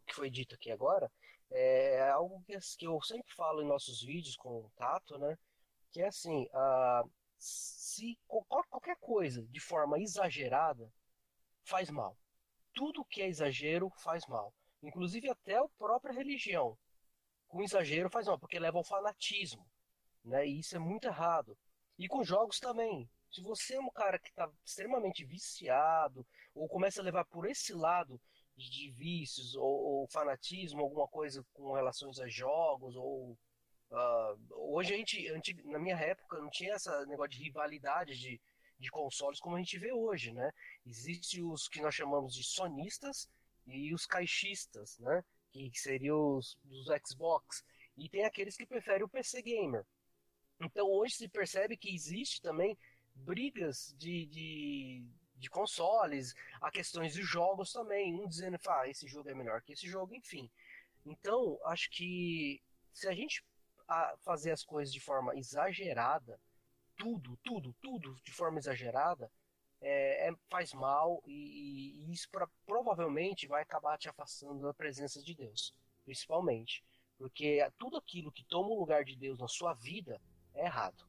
que 0.07 0.15
foi 0.15 0.29
dito 0.29 0.55
aqui 0.55 0.71
agora, 0.71 1.11
é 1.51 2.09
algo 2.09 2.41
que, 2.45 2.57
que 2.77 2.87
eu 2.87 2.99
sempre 3.01 3.33
falo 3.35 3.61
em 3.61 3.67
nossos 3.67 4.01
vídeos 4.01 4.35
com 4.37 4.49
o 4.49 4.71
Tato, 4.75 5.17
né? 5.17 5.37
Que 5.91 6.01
é 6.01 6.07
assim, 6.07 6.47
uh, 6.53 7.09
se 7.37 8.17
qualquer 8.27 8.95
coisa 8.97 9.43
de 9.43 9.59
forma 9.59 9.99
exagerada 9.99 10.89
faz 11.67 11.89
mal. 11.89 12.17
Tudo 12.73 13.05
que 13.05 13.21
é 13.21 13.27
exagero 13.27 13.89
faz 13.97 14.25
mal. 14.27 14.53
Inclusive 14.81 15.29
até 15.29 15.57
a 15.57 15.67
própria 15.77 16.13
religião. 16.13 16.77
Com 17.47 17.61
exagero 17.61 18.09
faz 18.09 18.27
mal, 18.27 18.39
porque 18.39 18.59
leva 18.59 18.77
ao 18.77 18.83
fanatismo. 18.83 19.65
Né? 20.23 20.47
E 20.47 20.59
isso 20.59 20.75
é 20.75 20.79
muito 20.79 21.07
errado. 21.07 21.57
E 21.97 22.07
com 22.07 22.23
jogos 22.23 22.59
também. 22.59 23.09
Se 23.31 23.41
você 23.41 23.75
é 23.75 23.79
um 23.79 23.89
cara 23.89 24.17
que 24.17 24.29
está 24.29 24.49
extremamente 24.65 25.25
viciado, 25.25 26.25
ou 26.55 26.67
começa 26.67 27.01
a 27.01 27.03
levar 27.03 27.25
por 27.25 27.49
esse 27.49 27.73
lado 27.73 28.19
de 28.55 28.89
vícios 28.91 29.55
ou, 29.55 29.63
ou, 29.63 30.07
fanatismo, 30.07 30.81
alguma 30.81 31.07
coisa 31.07 31.45
com 31.53 31.73
relações 31.73 32.19
a 32.19 32.27
jogos 32.27 32.95
ou 32.95 33.37
uh, 33.91 34.73
hoje 34.73 34.93
a 34.93 34.97
gente 34.97 35.63
na 35.65 35.77
minha 35.77 35.95
época 35.95 36.39
não 36.39 36.49
tinha 36.49 36.73
essa 36.73 37.05
negócio 37.05 37.31
de 37.31 37.43
rivalidade 37.43 38.17
de, 38.17 38.41
de 38.79 38.89
consoles 38.89 39.39
como 39.39 39.55
a 39.55 39.59
gente 39.59 39.77
vê 39.77 39.91
hoje, 39.91 40.31
né? 40.31 40.51
Existem 40.85 41.43
os 41.43 41.67
que 41.67 41.81
nós 41.81 41.95
chamamos 41.95 42.33
de 42.33 42.43
sonistas 42.43 43.29
e 43.65 43.93
os 43.93 44.05
caixistas, 44.05 44.97
né? 44.99 45.23
Que, 45.51 45.71
seriam 45.73 46.37
os 46.37 46.57
dos 46.63 46.87
Xbox 47.07 47.63
e 47.97 48.07
tem 48.09 48.25
aqueles 48.25 48.55
que 48.55 48.65
preferem 48.65 49.03
o 49.03 49.09
PC 49.09 49.41
gamer. 49.41 49.85
Então 50.59 50.87
hoje 50.87 51.15
se 51.15 51.27
percebe 51.27 51.77
que 51.77 51.93
existe 51.93 52.41
também 52.41 52.77
brigas 53.15 53.95
de, 53.97 54.25
de 54.27 55.05
de 55.37 55.49
consoles, 55.49 56.33
a 56.59 56.71
questões 56.71 57.13
de 57.13 57.21
jogos 57.21 57.71
também, 57.71 58.13
um 58.13 58.27
dizendo, 58.27 58.57
ah, 58.67 58.87
esse 58.87 59.07
jogo 59.07 59.29
é 59.29 59.35
melhor 59.35 59.61
que 59.61 59.73
esse 59.73 59.87
jogo, 59.87 60.15
enfim. 60.15 60.49
Então, 61.05 61.59
acho 61.65 61.89
que 61.91 62.61
se 62.93 63.07
a 63.07 63.13
gente 63.13 63.43
fazer 64.23 64.51
as 64.51 64.63
coisas 64.63 64.93
de 64.93 64.99
forma 64.99 65.35
exagerada, 65.35 66.39
tudo, 66.97 67.37
tudo, 67.43 67.73
tudo 67.81 68.15
de 68.23 68.31
forma 68.31 68.59
exagerada, 68.59 69.31
é, 69.79 70.29
é, 70.29 70.35
faz 70.49 70.73
mal 70.73 71.21
e, 71.25 72.03
e 72.07 72.11
isso 72.11 72.29
pra, 72.29 72.47
provavelmente 72.65 73.47
vai 73.47 73.61
acabar 73.61 73.97
te 73.97 74.09
afastando 74.09 74.63
da 74.63 74.73
presença 74.73 75.21
de 75.21 75.35
Deus, 75.35 75.73
principalmente. 76.03 76.83
Porque 77.17 77.59
tudo 77.77 77.97
aquilo 77.97 78.31
que 78.31 78.43
toma 78.43 78.69
o 78.69 78.79
lugar 78.79 79.03
de 79.03 79.15
Deus 79.15 79.39
na 79.39 79.47
sua 79.47 79.73
vida 79.73 80.21
é 80.53 80.65
errado. 80.65 81.05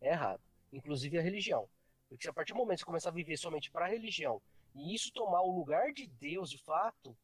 É 0.00 0.08
errado. 0.08 0.42
Inclusive 0.72 1.18
a 1.18 1.22
religião. 1.22 1.68
Porque 2.08 2.24
se 2.24 2.30
a 2.30 2.32
partir 2.32 2.52
do 2.52 2.58
momento 2.58 2.78
que 2.78 2.80
você 2.80 2.86
começar 2.86 3.10
a 3.10 3.12
viver 3.12 3.36
somente 3.36 3.70
para 3.70 3.86
a 3.86 3.88
religião 3.88 4.40
e 4.74 4.94
isso 4.94 5.12
tomar 5.12 5.42
o 5.42 5.56
lugar 5.56 5.92
de 5.92 6.06
Deus 6.06 6.50
de 6.50 6.58
fato, 6.58 7.16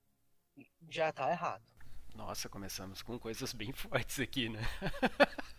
já 0.89 1.11
está 1.11 1.31
errado. 1.31 1.65
Nossa, 2.15 2.49
começamos 2.49 3.03
com 3.03 3.19
coisas 3.19 3.53
bem 3.53 3.73
fortes 3.75 4.21
aqui, 4.21 4.49
né? 4.49 4.61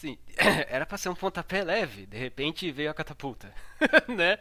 Sim, 0.00 0.16
era 0.70 0.86
para 0.86 0.96
ser 0.96 1.10
um 1.10 1.14
pontapé 1.14 1.62
leve, 1.62 2.06
de 2.06 2.16
repente 2.16 2.70
veio 2.72 2.90
a 2.90 2.94
catapulta, 2.94 3.52
né? 4.08 4.38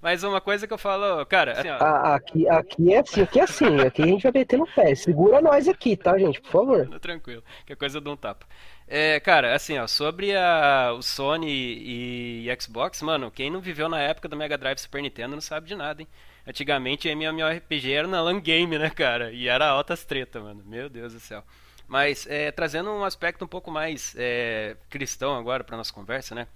Mas 0.00 0.22
uma 0.22 0.40
coisa 0.40 0.64
que 0.64 0.72
eu 0.72 0.78
falo, 0.78 1.26
cara, 1.26 1.58
assim, 1.58 1.68
aqui, 1.68 2.48
aqui 2.48 2.94
é 2.94 3.00
assim, 3.00 3.22
aqui 3.22 3.40
é 3.40 3.42
assim, 3.42 3.80
aqui 3.80 4.02
a 4.02 4.06
gente 4.06 4.22
vai 4.22 4.30
meter 4.32 4.56
no 4.56 4.64
pé. 4.64 4.94
Segura 4.94 5.40
nós 5.40 5.66
aqui, 5.66 5.96
tá, 5.96 6.16
gente, 6.16 6.40
por 6.40 6.50
favor. 6.52 7.00
Tranquilo, 7.00 7.42
que 7.66 7.74
coisa 7.74 7.96
eu 7.98 8.00
dou 8.00 8.12
um 8.12 8.16
tapa. 8.16 8.46
É, 8.86 9.18
cara, 9.18 9.56
assim, 9.56 9.76
ó, 9.76 9.88
sobre 9.88 10.36
a, 10.36 10.92
o 10.96 11.02
Sony 11.02 11.48
e, 11.50 12.48
e, 12.48 12.60
Xbox, 12.60 13.02
mano, 13.02 13.28
quem 13.28 13.50
não 13.50 13.60
viveu 13.60 13.88
na 13.88 13.98
época 13.98 14.28
do 14.28 14.36
Mega 14.36 14.56
Drive 14.56 14.78
Super 14.78 15.02
Nintendo 15.02 15.34
não 15.34 15.42
sabe 15.42 15.66
de 15.66 15.74
nada, 15.74 16.00
hein? 16.00 16.06
Antigamente 16.46 17.08
a 17.08 17.12
MMORPG 17.12 17.92
era 17.92 18.06
na 18.06 18.22
LAN 18.22 18.38
Game, 18.38 18.78
né, 18.78 18.88
cara? 18.88 19.32
E 19.32 19.48
era 19.48 19.66
altas 19.66 20.04
treta, 20.04 20.38
mano. 20.38 20.62
Meu 20.64 20.88
Deus 20.88 21.12
do 21.12 21.18
céu. 21.18 21.42
Mas 21.86 22.26
é, 22.26 22.50
trazendo 22.50 22.90
um 22.90 23.04
aspecto 23.04 23.44
um 23.44 23.48
pouco 23.48 23.70
mais 23.70 24.14
é, 24.16 24.76
cristão 24.88 25.36
agora 25.36 25.62
para 25.64 25.76
nossa 25.76 25.92
conversa, 25.92 26.34
né? 26.34 26.46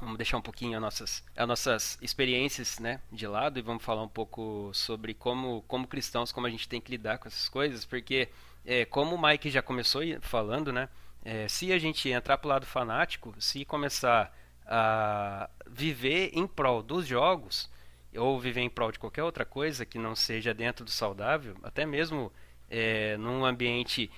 Vamos 0.00 0.18
deixar 0.18 0.36
um 0.36 0.42
pouquinho 0.42 0.76
as 0.76 0.82
nossas, 0.82 1.24
as 1.34 1.48
nossas 1.48 1.98
experiências 2.02 2.78
né, 2.78 3.00
de 3.10 3.26
lado 3.26 3.58
e 3.58 3.62
vamos 3.62 3.82
falar 3.82 4.02
um 4.02 4.08
pouco 4.08 4.70
sobre 4.74 5.14
como, 5.14 5.62
como 5.62 5.86
cristãos, 5.86 6.30
como 6.30 6.46
a 6.46 6.50
gente 6.50 6.68
tem 6.68 6.82
que 6.82 6.90
lidar 6.90 7.16
com 7.16 7.28
essas 7.28 7.48
coisas, 7.48 7.86
porque 7.86 8.28
é, 8.64 8.84
como 8.84 9.14
o 9.14 9.22
Mike 9.22 9.48
já 9.48 9.62
começou 9.62 10.02
falando, 10.20 10.72
né? 10.72 10.88
É, 11.24 11.48
se 11.48 11.72
a 11.72 11.78
gente 11.78 12.08
entrar 12.08 12.38
para 12.38 12.46
o 12.46 12.50
lado 12.50 12.66
fanático, 12.66 13.34
se 13.40 13.64
começar 13.64 14.36
a 14.66 15.48
viver 15.66 16.30
em 16.34 16.46
prol 16.46 16.82
dos 16.82 17.06
jogos, 17.06 17.70
ou 18.16 18.38
viver 18.40 18.60
em 18.60 18.70
prol 18.70 18.92
de 18.92 18.98
qualquer 18.98 19.22
outra 19.22 19.44
coisa 19.44 19.84
que 19.84 19.98
não 19.98 20.14
seja 20.14 20.54
dentro 20.54 20.84
do 20.84 20.90
saudável, 20.90 21.56
até 21.62 21.84
mesmo 21.84 22.32
é, 22.68 23.16
num 23.16 23.44
ambiente 23.44 24.10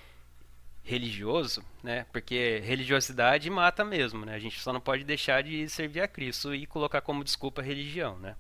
religioso, 0.89 1.63
né? 1.83 2.07
Porque 2.11 2.63
religiosidade 2.65 3.51
mata 3.51 3.85
mesmo, 3.85 4.25
né? 4.25 4.35
A 4.35 4.39
gente 4.39 4.59
só 4.59 4.73
não 4.73 4.81
pode 4.81 5.05
deixar 5.05 5.43
de 5.43 5.69
servir 5.69 6.01
a 6.01 6.09
Cristo 6.09 6.55
e 6.55 6.67
colocar 6.67 7.03
como 7.03 7.23
desculpa 7.23 7.61
a 7.61 7.65
religião, 7.65 8.19
né? 8.19 8.35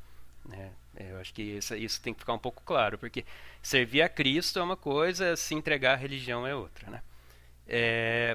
É, 0.50 1.12
eu 1.12 1.18
acho 1.18 1.34
que 1.34 1.42
isso, 1.42 1.76
isso 1.76 2.00
tem 2.00 2.14
que 2.14 2.20
ficar 2.20 2.32
um 2.32 2.38
pouco 2.38 2.62
claro, 2.64 2.96
porque 2.96 3.22
servir 3.62 4.00
a 4.00 4.08
Cristo 4.08 4.58
é 4.58 4.62
uma 4.62 4.78
coisa, 4.78 5.36
se 5.36 5.54
entregar 5.54 5.92
à 5.92 5.96
religião 5.96 6.46
é 6.46 6.54
outra, 6.54 6.90
né? 6.90 7.02
É, 7.66 8.34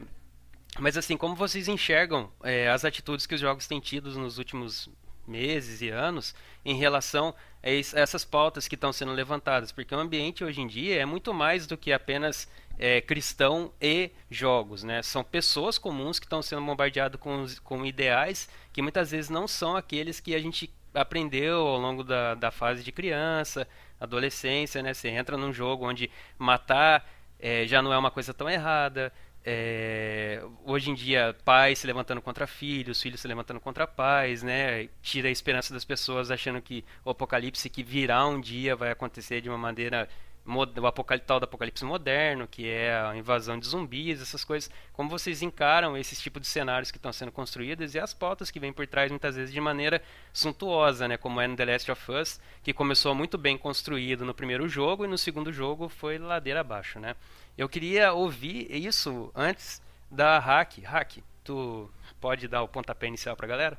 mas 0.78 0.96
assim, 0.96 1.18
como 1.18 1.36
vocês 1.36 1.68
enxergam 1.68 2.32
é, 2.44 2.70
as 2.70 2.86
atitudes 2.86 3.26
que 3.26 3.34
os 3.34 3.42
jogos 3.42 3.66
têm 3.66 3.80
tido 3.80 4.12
nos 4.12 4.38
últimos 4.38 4.90
meses 5.28 5.82
e 5.82 5.90
anos 5.90 6.36
em 6.64 6.76
relação 6.76 7.34
a 7.64 7.70
essas 7.70 8.26
pautas 8.26 8.68
que 8.68 8.76
estão 8.76 8.92
sendo 8.92 9.14
levantadas? 9.14 9.72
Porque 9.72 9.96
o 9.96 10.00
ambiente 10.00 10.44
hoje 10.44 10.62
em 10.62 10.68
dia 10.68 11.02
é 11.02 11.06
muito 11.06 11.34
mais 11.34 11.66
do 11.66 11.78
que 11.78 11.94
apenas 11.94 12.48
é, 12.78 13.00
cristão 13.02 13.72
e 13.82 14.12
jogos, 14.30 14.84
né? 14.84 15.02
São 15.02 15.24
pessoas 15.24 15.78
comuns 15.78 16.20
que 16.20 16.26
estão 16.26 16.42
sendo 16.42 16.66
bombardeadas 16.66 17.20
com, 17.20 17.46
com 17.64 17.86
ideais 17.86 18.50
que 18.74 18.82
muitas 18.82 19.12
vezes 19.12 19.30
não 19.30 19.48
são 19.48 19.76
aqueles 19.76 20.20
que 20.20 20.36
a 20.36 20.40
gente 20.40 20.70
aprendeu 20.94 21.66
ao 21.66 21.80
longo 21.80 22.04
da, 22.04 22.36
da 22.36 22.52
fase 22.52 22.84
de 22.84 22.92
criança, 22.92 23.68
adolescência, 24.00 24.84
né? 24.84 24.94
Você 24.94 25.10
entra 25.10 25.38
num 25.38 25.54
jogo 25.54 25.88
onde 25.88 26.12
matar 26.38 27.08
é, 27.40 27.68
já 27.68 27.82
não 27.82 27.92
é 27.92 27.98
uma 27.98 28.12
coisa 28.12 28.34
tão 28.34 28.50
errada, 28.50 29.12
é, 29.46 30.42
hoje 30.66 30.90
em 30.90 30.94
dia, 30.94 31.36
pais 31.44 31.80
se 31.80 31.88
levantando 31.88 32.22
contra 32.22 32.48
filhos, 32.48 33.02
filhos 33.02 33.20
se 33.20 33.28
levantando 33.28 33.60
contra 33.60 33.86
pais, 33.86 34.42
né? 34.42 34.88
Tira 35.02 35.28
a 35.28 35.32
esperança 35.32 35.74
das 35.74 35.84
pessoas 35.84 36.32
achando 36.32 36.62
que 36.62 36.86
o 37.04 37.10
apocalipse 37.10 37.70
que 37.70 37.84
virá 37.84 38.26
um 38.26 38.40
dia 38.40 38.76
vai 38.76 38.92
acontecer 38.92 39.42
de 39.42 39.50
uma 39.50 39.58
maneira 39.58 40.08
o 40.46 40.86
apocalipse 40.86 41.26
tal 41.26 41.40
do 41.40 41.46
apocalipse 41.46 41.86
moderno, 41.86 42.48
que 42.48 42.68
é 42.68 42.94
a 42.94 43.16
invasão 43.16 43.58
de 43.58 43.66
zumbis, 43.66 44.22
essas 44.22 44.44
coisas. 44.44 44.70
Como 44.92 45.10
vocês 45.10 45.42
encaram 45.42 45.98
esses 45.98 46.20
tipos 46.22 46.42
de 46.42 46.48
cenários 46.48 46.92
que 46.92 46.98
estão 46.98 47.14
sendo 47.14 47.32
construídos 47.32 47.96
e 47.96 48.00
as 48.00 48.14
pautas 48.14 48.52
que 48.52 48.60
vêm 48.60 48.74
por 48.74 48.86
trás 48.86 49.10
muitas 49.10 49.36
vezes 49.36 49.54
de 49.54 49.62
maneira 49.62 50.02
suntuosa, 50.34 51.08
né? 51.08 51.18
Como 51.18 51.40
é 51.40 51.48
no 51.48 51.56
The 51.56 51.66
Last 51.66 51.92
of 51.92 52.12
Us, 52.12 52.42
que 52.62 52.74
começou 52.74 53.16
muito 53.16 53.38
bem 53.38 53.58
construído 53.58 54.26
no 54.26 54.34
primeiro 54.34 54.68
jogo 54.68 55.06
e 55.06 55.08
no 55.08 55.18
segundo 55.18 55.52
jogo 55.52 55.88
foi 55.88 56.18
ladeira 56.18 56.60
abaixo, 56.60 57.00
né? 57.00 57.16
Eu 57.56 57.70
queria 57.70 58.14
ouvir 58.14 58.72
isso 58.72 59.32
antes 59.36 59.82
da 60.10 60.40
Hack. 60.40 60.80
Hack, 60.84 61.18
tu 61.44 61.90
pode 62.20 62.48
dar 62.48 62.64
o 62.64 62.68
pontapé 62.68 63.08
inicial 63.08 63.36
pra 63.36 63.48
galera? 63.48 63.78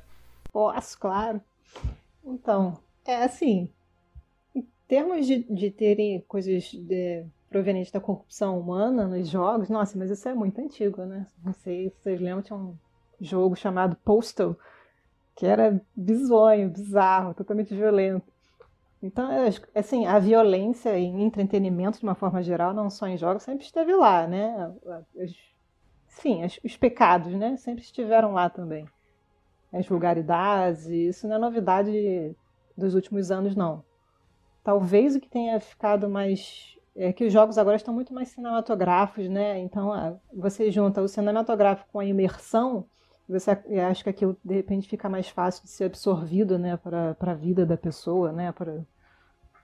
Posso, 0.51 0.97
claro. 0.97 1.41
Então, 2.23 2.79
é 3.05 3.23
assim, 3.23 3.69
em 4.55 4.65
termos 4.87 5.27
de, 5.27 5.43
de 5.43 5.69
terem 5.69 6.21
coisas 6.21 6.63
de, 6.71 7.25
provenientes 7.49 7.91
da 7.91 7.99
corrupção 7.99 8.57
humana 8.57 9.07
nos 9.07 9.27
jogos, 9.27 9.69
nossa, 9.69 9.97
mas 9.97 10.09
isso 10.09 10.27
é 10.29 10.33
muito 10.33 10.59
antigo, 10.61 11.03
né? 11.03 11.27
Não 11.43 11.53
sei 11.53 11.89
se 11.89 11.95
vocês 12.01 12.21
lembram, 12.21 12.41
tinha 12.41 12.57
um 12.57 12.77
jogo 13.19 13.55
chamado 13.55 13.97
Postal, 13.97 14.57
que 15.35 15.45
era 15.45 15.81
bizonho, 15.95 16.69
bizarro, 16.69 17.33
totalmente 17.33 17.75
violento. 17.75 18.34
Então, 19.05 19.29
assim, 19.75 20.07
a 20.07 20.17
violência 20.17 20.97
em 20.97 21.21
entretenimento, 21.21 21.99
de 21.99 22.03
uma 22.03 22.15
forma 22.15 22.41
geral, 22.41 22.73
não 22.73 22.89
só 22.89 23.07
em 23.07 23.15
jogos, 23.15 23.43
sempre 23.43 23.63
esteve 23.63 23.93
lá, 23.95 24.25
né? 24.25 24.73
Sim, 26.07 26.41
os 26.43 26.75
pecados, 26.75 27.31
né? 27.33 27.55
Sempre 27.55 27.83
estiveram 27.83 28.33
lá 28.33 28.49
também. 28.49 28.89
As 29.71 29.85
vulgaridades, 29.85 30.87
isso 30.87 31.27
não 31.27 31.35
é 31.35 31.37
novidade 31.37 32.35
dos 32.75 32.95
últimos 32.95 33.29
anos, 33.29 33.55
não. 33.55 33.83
Talvez 34.63 35.15
o 35.15 35.19
que 35.19 35.29
tenha 35.29 35.59
ficado 35.59 36.09
mais. 36.09 36.75
É 36.95 37.13
que 37.13 37.25
os 37.25 37.31
jogos 37.31 37.59
agora 37.59 37.75
estão 37.75 37.93
muito 37.93 38.11
mais 38.11 38.29
cinematográficos, 38.29 39.29
né? 39.29 39.59
Então, 39.59 40.19
você 40.33 40.71
junta 40.71 40.99
o 41.03 41.07
cinematográfico 41.07 41.91
com 41.91 41.99
a 41.99 42.05
imersão, 42.05 42.85
você 43.29 43.51
acha 43.51 44.03
que 44.03 44.09
aquilo 44.09 44.35
de 44.43 44.55
repente 44.55 44.89
fica 44.89 45.07
mais 45.07 45.29
fácil 45.29 45.63
de 45.63 45.69
ser 45.69 45.83
absorvido, 45.83 46.57
né, 46.57 46.75
para 46.77 47.15
a 47.19 47.33
vida 47.35 47.65
da 47.65 47.77
pessoa, 47.77 48.31
né, 48.31 48.51
para 48.51 48.83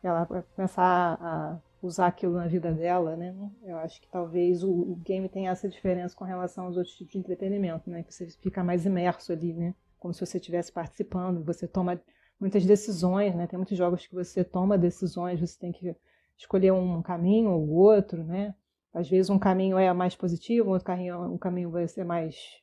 ela 0.04 0.26
começar 0.26 1.18
a 1.22 1.60
usar 1.82 2.08
aquilo 2.08 2.34
na 2.34 2.48
vida 2.48 2.72
dela, 2.72 3.16
né? 3.16 3.36
Eu 3.64 3.78
acho 3.78 4.00
que 4.02 4.08
talvez 4.10 4.64
o, 4.64 4.70
o, 4.70 4.96
game 5.04 5.28
tenha 5.28 5.52
essa 5.52 5.68
diferença 5.68 6.16
com 6.16 6.24
relação 6.24 6.66
aos 6.66 6.78
outros 6.78 6.96
tipos 6.96 7.14
de 7.14 7.20
entretenimento, 7.20 7.90
né? 7.90 8.04
Que 8.04 8.14
você 8.14 8.28
fica 8.42 8.64
mais 8.64 8.86
imerso 8.86 9.32
ali, 9.32 9.54
né? 9.54 9.74
Como 10.00 10.14
se 10.14 10.26
você 10.26 10.38
estivesse 10.38 10.72
participando, 10.72 11.44
você 11.44 11.68
toma 11.68 12.00
muitas 12.40 12.66
decisões, 12.66 13.36
né? 13.36 13.48
Tem 13.48 13.58
muitos 13.58 13.78
jogos 13.78 14.06
que 14.06 14.14
você 14.14 14.44
toma 14.44 14.78
decisões, 14.78 15.40
você 15.40 15.58
tem 15.60 15.72
que 15.72 15.96
escolher 16.38 16.72
um 16.72 17.02
caminho 17.02 17.52
ou 17.52 17.70
outro, 17.70 18.24
né? 18.24 18.54
Às 18.94 19.10
vezes 19.10 19.30
um 19.30 19.40
caminho 19.40 19.78
é 19.78 19.92
mais 19.94 20.16
positivo, 20.16 20.72
outro 20.72 20.86
caminho, 20.86 21.34
um 21.34 21.38
caminho 21.38 21.72
vai 21.72 21.88
ser 21.88 22.04
mais 22.04 22.61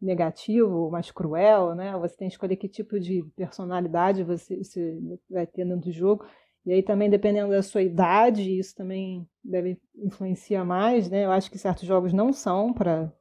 negativo, 0.00 0.90
mais 0.90 1.10
cruel, 1.10 1.74
né? 1.74 1.96
Você 1.98 2.16
tem 2.16 2.28
que 2.28 2.34
escolher 2.34 2.56
que 2.56 2.68
tipo 2.68 2.98
de 3.00 3.22
personalidade 3.36 4.22
você, 4.22 4.56
você 4.56 4.98
vai 5.28 5.46
ter 5.46 5.64
dentro 5.64 5.90
do 5.90 5.92
jogo. 5.92 6.24
E 6.64 6.72
aí 6.72 6.82
também, 6.82 7.08
dependendo 7.08 7.50
da 7.50 7.62
sua 7.62 7.82
idade, 7.82 8.58
isso 8.58 8.74
também 8.76 9.26
deve 9.42 9.80
influenciar 9.96 10.64
mais, 10.64 11.08
né? 11.08 11.24
Eu 11.24 11.32
acho 11.32 11.50
que 11.50 11.58
certos 11.58 11.86
jogos 11.86 12.12
não 12.12 12.32
são 12.32 12.72
para 12.72 13.12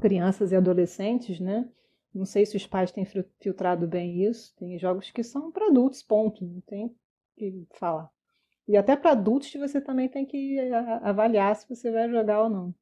crianças 0.00 0.52
e 0.52 0.56
adolescentes, 0.56 1.38
né? 1.38 1.68
Não 2.14 2.24
sei 2.24 2.44
se 2.44 2.56
os 2.56 2.66
pais 2.66 2.92
têm 2.92 3.06
filtrado 3.40 3.86
bem 3.86 4.22
isso. 4.24 4.54
Tem 4.56 4.78
jogos 4.78 5.10
que 5.10 5.22
são 5.22 5.50
para 5.50 5.68
adultos, 5.68 6.02
ponto. 6.02 6.44
Não 6.44 6.60
tem 6.62 6.94
que 7.36 7.66
falar. 7.72 8.10
E 8.68 8.76
até 8.76 8.96
para 8.96 9.12
adultos 9.12 9.52
você 9.54 9.80
também 9.80 10.08
tem 10.08 10.24
que 10.24 10.58
avaliar 11.02 11.56
se 11.56 11.68
você 11.68 11.90
vai 11.90 12.08
jogar 12.08 12.42
ou 12.44 12.50
não. 12.50 12.74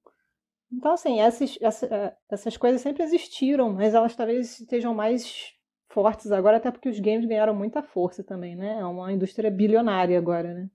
Então, 0.72 0.92
assim, 0.92 1.20
essas, 1.20 1.59
essa, 1.61 2.16
essas 2.30 2.56
coisas 2.56 2.80
sempre 2.80 3.02
existiram, 3.02 3.72
mas 3.72 3.92
elas 3.92 4.14
talvez 4.14 4.61
estejam 4.61 4.94
mais 4.94 5.52
fortes 5.88 6.30
agora, 6.30 6.59
até 6.59 6.70
porque 6.70 6.88
os 6.88 7.00
games 7.00 7.26
ganharam 7.26 7.54
muita 7.54 7.83
força 7.83 8.22
também, 8.22 8.54
né? 8.54 8.78
É 8.78 8.85
uma 8.85 9.12
indústria 9.12 9.50
bilionária 9.50 10.16
agora, 10.16 10.54
né? 10.54 10.70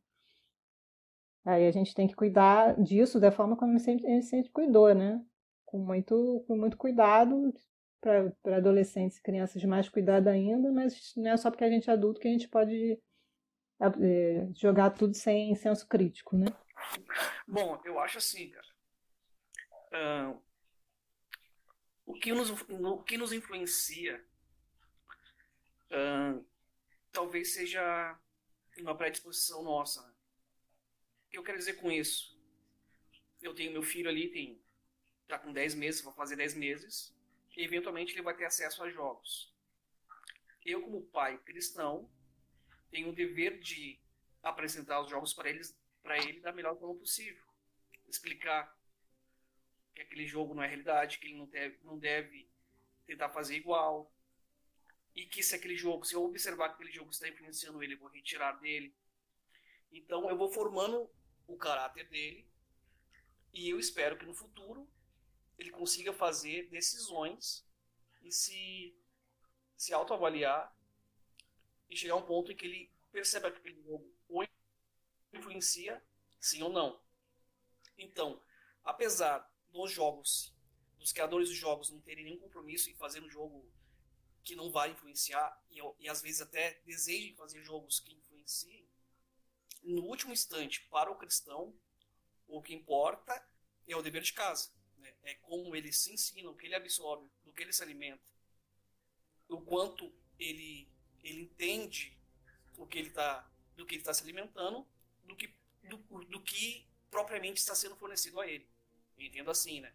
Aí 1.45 1.65
a 1.67 1.71
gente 1.71 1.93
tem 1.93 2.07
que 2.07 2.15
cuidar 2.15 2.75
disso 2.81 3.19
da 3.19 3.31
forma 3.31 3.55
como 3.55 3.75
a 3.75 3.79
gente 3.79 4.21
sempre 4.23 4.51
cuidou, 4.51 4.93
né? 4.93 5.23
Com 5.65 5.77
muito, 5.77 6.43
com 6.47 6.57
muito 6.57 6.75
cuidado 6.75 7.53
para 8.01 8.57
adolescentes 8.57 9.17
e 9.17 9.21
crianças 9.21 9.63
mais 9.63 9.87
cuidado 9.87 10.27
ainda, 10.27 10.71
mas 10.71 11.13
não 11.15 11.31
é 11.31 11.37
só 11.37 11.49
porque 11.49 11.63
a 11.63 11.69
gente 11.69 11.89
é 11.89 11.93
adulto 11.93 12.19
que 12.19 12.27
a 12.27 12.31
gente 12.31 12.49
pode 12.49 12.99
é, 13.79 14.47
jogar 14.53 14.89
tudo 14.91 15.13
sem 15.15 15.55
senso 15.55 15.87
crítico, 15.87 16.35
né? 16.35 16.47
Bom, 17.47 17.79
eu 17.85 17.97
acho 17.99 18.17
assim, 18.17 18.49
cara 18.49 18.74
uh, 19.95 20.43
o, 22.05 22.13
que 22.13 22.31
nos, 22.33 22.49
o 22.49 23.03
que 23.03 23.17
nos 23.17 23.31
influencia 23.31 24.23
uh, 25.91 26.45
talvez 27.11 27.53
seja 27.53 28.19
uma 28.77 28.95
predisposição 28.95 29.63
nossa. 29.63 30.05
Né? 30.05 30.13
O 31.27 31.29
que 31.29 31.37
eu 31.37 31.43
quero 31.43 31.57
dizer 31.57 31.75
com 31.75 31.91
isso? 31.91 32.35
Eu 33.41 33.53
tenho 33.53 33.71
meu 33.71 33.83
filho 33.83 34.09
ali, 34.09 34.29
tem 34.29 34.61
tá 35.27 35.39
com 35.39 35.51
10 35.51 35.75
meses, 35.75 36.01
vou 36.01 36.13
fazer 36.13 36.35
10 36.35 36.53
meses, 36.53 37.15
e 37.57 37.63
eventualmente 37.63 38.13
ele 38.13 38.21
vai 38.21 38.35
ter 38.35 38.45
acesso 38.45 38.83
a 38.83 38.89
jogos. 38.89 39.51
Eu, 40.63 40.81
como 40.81 41.01
pai 41.07 41.37
cristão, 41.39 42.09
tenho 42.91 43.09
o 43.09 43.13
dever 43.13 43.59
de 43.59 43.99
apresentar 44.43 45.01
os 45.01 45.09
jogos 45.09 45.33
para 45.33 45.49
eles 45.49 45.75
para 46.03 46.17
ele 46.19 46.39
da 46.39 46.51
melhor 46.51 46.77
forma 46.77 46.95
possível. 46.95 47.43
Explicar 48.07 48.74
que 49.95 50.01
aquele 50.01 50.27
jogo 50.27 50.53
não 50.53 50.61
é 50.61 50.67
realidade, 50.67 51.17
que 51.17 51.27
ele 51.27 51.37
não 51.37 51.47
deve, 51.47 51.79
não 51.83 51.97
deve 51.97 52.47
tentar 53.07 53.29
fazer 53.29 53.55
igual. 53.55 54.11
E 55.15 55.25
que 55.25 55.41
se 55.41 55.55
aquele 55.55 55.77
jogo, 55.77 56.03
se 56.03 56.13
eu 56.13 56.23
observar 56.23 56.69
que 56.69 56.75
aquele 56.75 56.91
jogo 56.91 57.09
está 57.09 57.27
influenciando 57.27 57.81
ele, 57.81 57.93
eu 57.93 57.99
vou 57.99 58.09
retirar 58.09 58.51
dele. 58.59 58.93
Então 59.91 60.29
eu 60.29 60.37
vou 60.37 60.51
formando 60.51 61.09
o 61.47 61.55
caráter 61.55 62.09
dele 62.09 62.45
e 63.53 63.69
eu 63.69 63.79
espero 63.79 64.17
que 64.17 64.25
no 64.25 64.33
futuro 64.33 64.85
ele 65.57 65.71
consiga 65.71 66.11
fazer 66.11 66.67
decisões 66.69 67.65
e 68.21 68.31
se, 68.31 68.93
se 69.77 69.93
autoavaliar 69.93 70.75
e 71.89 71.95
chegar 71.95 72.15
a 72.15 72.17
um 72.17 72.25
ponto 72.25 72.51
em 72.51 72.55
que 72.55 72.65
ele 72.65 72.91
perceba 73.11 73.49
que 73.49 73.59
aquele 73.59 73.81
jogo 73.81 74.13
ou 74.27 74.45
influencia, 75.31 76.03
sim 76.41 76.61
ou 76.61 76.69
não. 76.69 76.99
Então, 77.97 78.41
apesar 78.83 79.49
dos 79.75 79.91
jogos, 79.91 80.53
dos 80.97 81.11
criadores 81.11 81.49
dos 81.49 81.57
jogos 81.57 81.89
não 81.89 81.99
terem 81.99 82.23
nenhum 82.23 82.39
compromisso 82.39 82.89
em 82.89 82.95
fazer 82.95 83.21
um 83.21 83.29
jogo 83.29 83.69
que 84.43 84.55
não 84.55 84.71
vai 84.71 84.91
influenciar 84.91 85.59
e, 85.69 85.79
e 85.99 86.07
às 86.07 86.21
vezes 86.21 86.41
até 86.41 86.79
desejem 86.85 87.35
fazer 87.35 87.63
jogos 87.63 87.99
que 87.99 88.13
influenciem, 88.13 88.87
no 89.83 90.03
último 90.03 90.33
instante, 90.33 90.81
para 90.89 91.11
o 91.11 91.15
cristão, 91.15 91.73
o 92.47 92.61
que 92.61 92.73
importa 92.73 93.45
é 93.87 93.95
o 93.95 94.01
dever 94.01 94.21
de 94.23 94.33
casa. 94.33 94.71
Né? 94.97 95.13
É 95.23 95.35
como 95.35 95.75
ele 95.75 95.91
se 95.91 96.11
ensina, 96.11 96.49
o 96.49 96.55
que 96.55 96.65
ele 96.65 96.75
absorve, 96.75 97.29
do 97.43 97.53
que 97.53 97.61
ele 97.61 97.73
se 97.73 97.83
alimenta, 97.83 98.23
o 99.47 99.61
quanto 99.61 100.11
ele, 100.39 100.87
ele 101.23 101.41
entende 101.41 102.17
o 102.77 102.87
que 102.87 102.97
ele 102.97 103.11
tá, 103.11 103.47
do 103.75 103.85
que 103.85 103.95
ele 103.95 104.01
está 104.01 104.13
se 104.13 104.23
alimentando, 104.23 104.87
do 105.23 105.35
que, 105.35 105.53
do, 105.83 105.97
do 106.25 106.41
que 106.41 106.87
propriamente 107.11 107.59
está 107.59 107.75
sendo 107.75 107.95
fornecido 107.95 108.39
a 108.39 108.47
ele. 108.47 108.67
Entendo 109.17 109.49
assim, 109.49 109.81
né? 109.81 109.93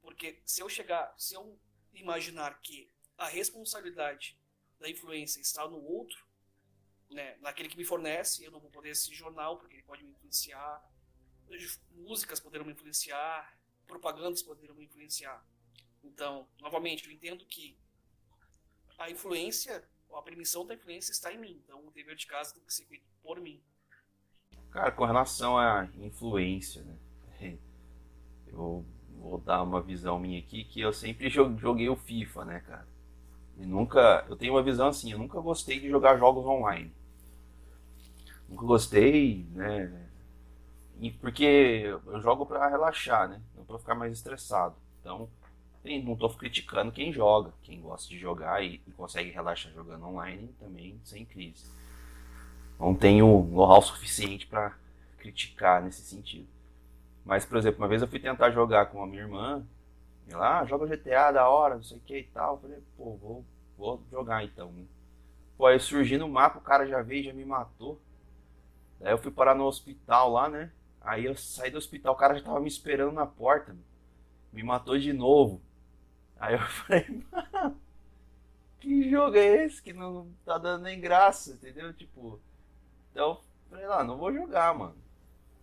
Porque 0.00 0.42
se 0.44 0.60
eu 0.60 0.68
chegar, 0.68 1.14
se 1.16 1.34
eu 1.34 1.58
imaginar 1.92 2.60
que 2.60 2.92
a 3.16 3.28
responsabilidade 3.28 4.38
da 4.78 4.90
influência 4.90 5.40
está 5.40 5.68
no 5.68 5.80
outro, 5.80 6.26
né, 7.10 7.36
naquele 7.40 7.68
que 7.68 7.76
me 7.76 7.84
fornece, 7.84 8.44
eu 8.44 8.50
não 8.50 8.60
vou 8.60 8.70
poder 8.70 8.90
assistir 8.90 9.14
jornal 9.14 9.58
porque 9.58 9.76
ele 9.76 9.82
pode 9.84 10.02
me 10.02 10.10
influenciar, 10.10 10.82
músicas 11.92 12.40
poderão 12.40 12.64
me 12.64 12.72
influenciar, 12.72 13.56
propagandas 13.86 14.42
poderão 14.42 14.74
me 14.74 14.84
influenciar. 14.84 15.44
Então, 16.02 16.48
novamente, 16.58 17.06
eu 17.06 17.12
entendo 17.12 17.44
que 17.46 17.78
a 18.98 19.10
influência, 19.10 19.88
a 20.12 20.22
permissão 20.22 20.66
da 20.66 20.74
influência 20.74 21.12
está 21.12 21.32
em 21.32 21.38
mim. 21.38 21.60
Então, 21.64 21.86
o 21.86 21.90
dever 21.90 22.16
de 22.16 22.26
casa 22.26 22.54
tem 22.54 22.64
que 22.64 22.72
ser 22.72 22.86
feito 22.86 23.06
por 23.22 23.40
mim. 23.40 23.62
Cara, 24.70 24.90
com 24.90 25.04
relação 25.04 25.58
à 25.58 25.84
influência, 25.94 26.82
né? 26.82 26.98
Eu 28.52 28.84
vou 29.18 29.38
dar 29.38 29.62
uma 29.62 29.80
visão 29.80 30.18
minha 30.18 30.38
aqui 30.38 30.64
que 30.64 30.80
eu 30.80 30.92
sempre 30.92 31.28
joguei 31.30 31.88
o 31.88 31.96
FIFA, 31.96 32.44
né, 32.44 32.60
cara? 32.60 32.86
E 33.58 33.66
nunca, 33.66 34.24
eu 34.28 34.36
tenho 34.36 34.54
uma 34.54 34.62
visão 34.62 34.88
assim, 34.88 35.12
eu 35.12 35.18
nunca 35.18 35.40
gostei 35.40 35.78
de 35.78 35.88
jogar 35.88 36.18
jogos 36.18 36.44
online. 36.44 36.92
Nunca 38.48 38.66
gostei, 38.66 39.46
né? 39.52 40.08
porque 41.10 41.84
eu 42.06 42.20
jogo 42.20 42.46
para 42.46 42.68
relaxar, 42.68 43.28
né? 43.28 43.40
Não 43.56 43.64
para 43.64 43.78
ficar 43.78 43.94
mais 43.94 44.12
estressado. 44.12 44.76
Então, 45.00 45.28
não 45.84 46.12
estou 46.12 46.30
criticando 46.30 46.92
quem 46.92 47.12
joga, 47.12 47.52
quem 47.62 47.80
gosta 47.80 48.08
de 48.08 48.18
jogar 48.18 48.62
e, 48.62 48.80
e, 48.86 48.92
consegue 48.92 49.30
relaxar 49.30 49.72
jogando 49.72 50.06
online 50.06 50.54
também 50.60 51.00
sem 51.02 51.24
crise. 51.24 51.66
Não 52.78 52.94
tenho 52.94 53.26
know-how 53.50 53.82
suficiente 53.82 54.46
para 54.46 54.76
criticar 55.18 55.82
nesse 55.82 56.02
sentido. 56.02 56.46
Mas, 57.24 57.44
por 57.44 57.56
exemplo, 57.58 57.80
uma 57.80 57.88
vez 57.88 58.02
eu 58.02 58.08
fui 58.08 58.18
tentar 58.18 58.50
jogar 58.50 58.86
com 58.86 59.02
a 59.02 59.06
minha 59.06 59.22
irmã, 59.22 59.64
e 60.28 60.34
lá, 60.34 60.60
ah, 60.60 60.64
joga 60.64 60.86
GTA 60.86 61.32
da 61.32 61.48
hora, 61.48 61.76
não 61.76 61.82
sei 61.82 61.96
o 61.98 62.00
que 62.00 62.18
e 62.18 62.24
tal. 62.24 62.54
Eu 62.54 62.60
falei, 62.60 62.82
pô, 62.96 63.16
vou, 63.16 63.44
vou 63.76 64.02
jogar 64.10 64.44
então. 64.44 64.70
Né? 64.72 64.84
Pô, 65.56 65.66
aí 65.66 65.78
surgi 65.78 66.16
no 66.16 66.28
mapa, 66.28 66.58
o 66.58 66.62
cara 66.62 66.86
já 66.86 67.02
veio 67.02 67.24
já 67.24 67.32
me 67.32 67.44
matou. 67.44 68.00
Daí 69.00 69.12
eu 69.12 69.18
fui 69.18 69.32
parar 69.32 69.54
no 69.54 69.64
hospital 69.64 70.30
lá, 70.30 70.48
né? 70.48 70.70
Aí 71.00 71.24
eu 71.24 71.36
saí 71.36 71.70
do 71.70 71.78
hospital, 71.78 72.14
o 72.14 72.16
cara 72.16 72.34
já 72.34 72.44
tava 72.44 72.60
me 72.60 72.68
esperando 72.68 73.12
na 73.12 73.26
porta. 73.26 73.76
Me 74.52 74.62
matou 74.62 74.98
de 74.98 75.12
novo. 75.12 75.60
Aí 76.38 76.54
eu 76.54 76.60
falei, 76.66 77.24
mano, 77.30 77.80
que 78.78 79.10
jogo 79.10 79.36
é 79.36 79.64
esse 79.64 79.82
que 79.82 79.92
não 79.92 80.32
tá 80.44 80.58
dando 80.58 80.82
nem 80.84 81.00
graça, 81.00 81.52
entendeu? 81.52 81.92
Tipo, 81.92 82.40
então 83.10 83.40
falei 83.68 83.86
lá, 83.86 84.04
não 84.04 84.16
vou 84.16 84.32
jogar, 84.32 84.74
mano. 84.74 85.01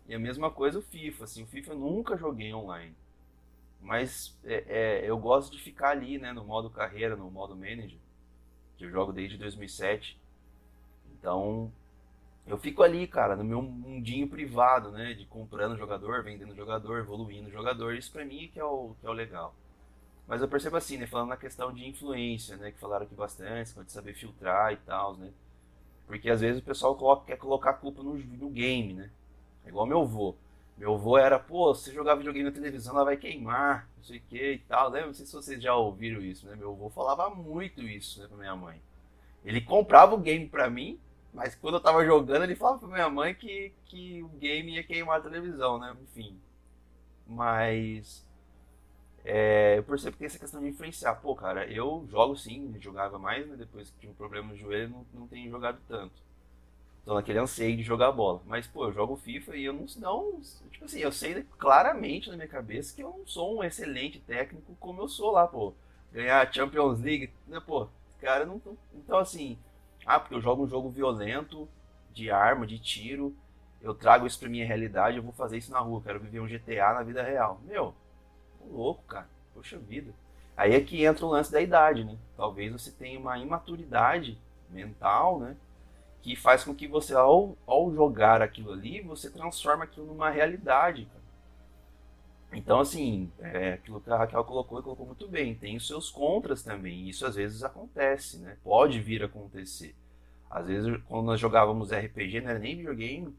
E 0.10 0.15
a 0.15 0.19
mesma 0.19 0.50
coisa 0.50 0.80
o 0.80 0.82
FIFA, 0.82 1.24
assim, 1.24 1.43
o 1.43 1.48
FIFA 1.48 1.74
eu 1.74 1.78
nunca 1.78 2.17
joguei 2.17 2.52
online. 2.52 2.95
Mas 3.80 4.36
é, 4.43 4.63
é, 4.67 5.10
eu 5.10 5.17
gosto 5.19 5.52
de 5.52 5.62
ficar 5.62 5.91
ali, 5.91 6.17
né, 6.17 6.34
no 6.34 6.43
modo 6.43 6.67
carreira, 6.67 7.15
no 7.15 7.30
modo 7.30 7.56
manager, 7.56 8.00
que 8.76 8.86
eu 8.86 8.89
jogo 8.89 9.13
desde 9.13 9.38
2007. 9.38 10.19
Então, 11.13 11.72
eu 12.48 12.58
fico 12.58 12.82
ali, 12.82 13.06
cara, 13.06 13.36
no 13.36 13.43
meu 13.43 13.62
mundinho 13.62 14.28
privado, 14.28 14.91
né? 14.91 15.13
De 15.13 15.26
comprando 15.26 15.78
jogador, 15.78 16.24
vendendo 16.24 16.56
jogador, 16.56 16.98
evoluindo 16.98 17.52
jogador. 17.52 17.93
Isso 17.93 18.12
pra 18.12 18.26
mim 18.26 18.45
é 18.45 18.48
que 18.48 18.60
é 18.60 18.65
o, 18.65 18.95
que 19.00 19.06
é 19.06 19.10
o 19.10 19.13
legal. 19.13 19.54
Mas 20.28 20.41
eu 20.41 20.48
percebo 20.48 20.78
assim, 20.78 20.98
né? 20.98 21.06
Falando 21.06 21.30
na 21.30 21.38
questão 21.38 21.72
de 21.72 21.88
influência, 21.88 22.58
né? 22.58 22.72
Que 22.72 22.80
falaram 22.80 23.06
aqui 23.06 23.13
bastante, 23.13 23.74
de 23.84 23.91
saber 23.91 24.15
filtrar 24.15 24.74
e 24.74 24.78
tal, 24.78 25.17
né? 25.17 25.32
Porque 26.08 26.30
às 26.32 26.41
vezes 26.41 26.62
o 26.62 26.65
pessoal 26.65 26.95
coloca, 26.95 27.28
quer 27.28 27.38
colocar 27.38 27.72
a 27.72 27.74
culpa 27.74 28.02
no, 28.02 28.15
no 28.17 28.50
game, 28.50 28.93
né? 28.93 29.12
Igual 29.69 29.86
meu 29.86 30.01
avô. 30.01 30.36
Meu 30.77 30.95
avô 30.95 31.17
era, 31.17 31.38
pô, 31.38 31.73
se 31.75 31.93
jogar 31.93 32.15
videogame 32.15 32.49
na 32.49 32.55
televisão, 32.55 32.95
ela 32.95 33.03
vai 33.03 33.17
queimar, 33.17 33.89
não 33.97 34.03
sei 34.03 34.17
o 34.17 34.21
que 34.21 34.51
e 34.53 34.60
tal. 34.60 34.89
Lembra? 34.89 35.08
Não 35.08 35.13
sei 35.13 35.25
se 35.25 35.34
vocês 35.34 35.62
já 35.62 35.75
ouviram 35.75 36.21
isso, 36.21 36.47
né? 36.47 36.55
Meu 36.55 36.71
avô 36.71 36.89
falava 36.89 37.29
muito 37.29 37.82
isso, 37.82 38.21
né, 38.21 38.27
pra 38.27 38.38
minha 38.38 38.55
mãe. 38.55 38.82
Ele 39.43 39.62
comprava 39.62 40.15
o 40.15 40.19
game 40.19 40.47
pra 40.47 40.69
mim, 40.69 40.99
mas 41.34 41.55
quando 41.55 41.75
eu 41.75 41.82
tava 41.82 42.05
jogando, 42.05 42.43
ele 42.43 42.55
falava 42.55 42.79
pra 42.79 42.88
minha 42.88 43.10
mãe 43.10 43.34
que, 43.36 43.73
que 43.86 44.23
o 44.23 44.29
game 44.29 44.75
ia 44.75 44.84
queimar 44.84 45.19
a 45.19 45.23
televisão, 45.23 45.79
né? 45.79 45.95
Enfim. 46.01 46.39
Mas. 47.27 48.25
É, 49.23 49.77
eu 49.77 49.84
percebo 49.84 50.13
que 50.13 50.19
tem 50.19 50.27
essa 50.27 50.39
questão 50.39 50.62
de 50.62 50.69
influenciar. 50.69 51.15
Pô, 51.15 51.36
cara, 51.36 51.67
eu 51.67 52.05
jogo 52.10 52.36
sim, 52.36 52.73
jogava 52.79 53.19
mais, 53.19 53.45
né? 53.47 53.55
Depois 53.58 53.89
que 53.89 53.99
tive 53.99 54.13
um 54.13 54.15
problema 54.15 54.49
no 54.49 54.58
joelho, 54.58 54.89
não, 54.89 55.05
não 55.13 55.27
tenho 55.27 55.49
jogado 55.51 55.79
tanto. 55.88 56.29
Tô 57.10 57.15
naquele 57.15 57.39
anseio 57.39 57.76
de 57.76 57.82
jogar 57.82 58.12
bola. 58.12 58.39
Mas, 58.45 58.67
pô, 58.67 58.86
eu 58.86 58.93
jogo 58.93 59.15
FIFA 59.15 59.58
e 59.58 59.65
eu 59.65 59.74
não, 59.74 59.88
não. 59.98 60.39
Tipo 60.69 60.86
assim, 60.86 61.00
eu 61.00 61.12
sei 61.12 61.43
claramente 61.58 62.30
na 62.30 62.36
minha 62.36 62.48
cabeça 62.48 62.95
que 62.95 63.02
eu 63.02 63.10
não 63.10 63.26
sou 63.26 63.58
um 63.58 63.63
excelente 63.63 64.19
técnico 64.19 64.78
como 64.80 65.02
eu 65.02 65.08
sou 65.08 65.32
lá, 65.32 65.48
pô. 65.48 65.74
Ganhar 66.13 66.54
Champions 66.54 67.00
League, 67.00 67.34
né, 67.48 67.60
pô? 67.60 67.88
Cara, 68.22 68.45
não. 68.45 68.62
Então, 68.93 69.17
assim 69.17 69.58
ah, 70.06 70.19
porque 70.19 70.36
eu 70.36 70.41
jogo 70.41 70.63
um 70.63 70.67
jogo 70.67 70.88
violento, 70.88 71.67
de 72.13 72.30
arma, 72.30 72.67
de 72.67 72.78
tiro, 72.78 73.36
eu 73.82 73.95
trago 73.95 74.28
isso 74.28 74.39
pra 74.39 74.48
minha 74.48 74.67
realidade, 74.67 75.17
eu 75.17 75.24
vou 75.24 75.34
fazer 75.34 75.58
isso 75.58 75.72
na 75.72 75.80
rua, 75.80 76.04
quero 76.04 76.19
viver 76.19 76.39
um 76.39 76.48
GTA 76.48 76.93
na 76.93 77.02
vida 77.02 77.24
real. 77.24 77.60
Meu, 77.65 77.91
louco, 78.69 79.02
cara. 79.06 79.28
Poxa 79.56 79.80
vida. 79.80 80.13
Aí 80.56 80.76
é 80.76 80.80
que 80.80 81.04
entra 81.04 81.26
o 81.26 81.30
lance 81.30 81.52
da 81.52 81.60
idade, 81.60 82.04
né? 82.04 82.15
Talvez 82.38 82.72
você 82.72 82.91
tenha 82.91 83.19
uma 83.19 83.36
imaturidade 83.39 84.38
mental, 84.69 85.39
né? 85.39 85.58
Que 86.21 86.36
faz 86.36 86.63
com 86.63 86.75
que 86.75 86.88
você, 86.88 87.13
ao, 87.13 87.58
ao 87.65 87.93
jogar 87.93 88.41
aquilo 88.41 88.73
ali, 88.73 89.01
você 89.01 89.29
transforma 89.29 89.86
aquilo 89.86 90.05
numa 90.08 90.29
realidade. 90.29 91.08
Então, 92.51 92.79
assim, 92.79 93.32
é, 93.39 93.73
aquilo 93.73 94.01
que 94.01 94.10
a 94.10 94.17
Raquel 94.17 94.43
colocou 94.43 94.79
e 94.79 94.84
colocou 94.84 95.05
muito 95.05 95.27
bem. 95.27 95.55
Tem 95.55 95.77
os 95.77 95.88
seus 95.88 96.10
contras 96.10 96.63
também. 96.63 97.08
Isso 97.08 97.25
às 97.25 97.36
vezes 97.36 97.63
acontece, 97.63 98.38
né? 98.39 98.58
Pode 98.63 98.99
vir 98.99 99.21
a 99.21 99.27
acontecer. 99.27 99.95
Às 100.49 100.67
vezes, 100.67 100.99
quando 101.08 101.25
nós 101.25 101.39
jogávamos 101.39 101.91
RPG, 101.91 102.41
não 102.41 102.49
era 102.49 102.60
nem 102.60 102.75
videogame, 102.75 103.36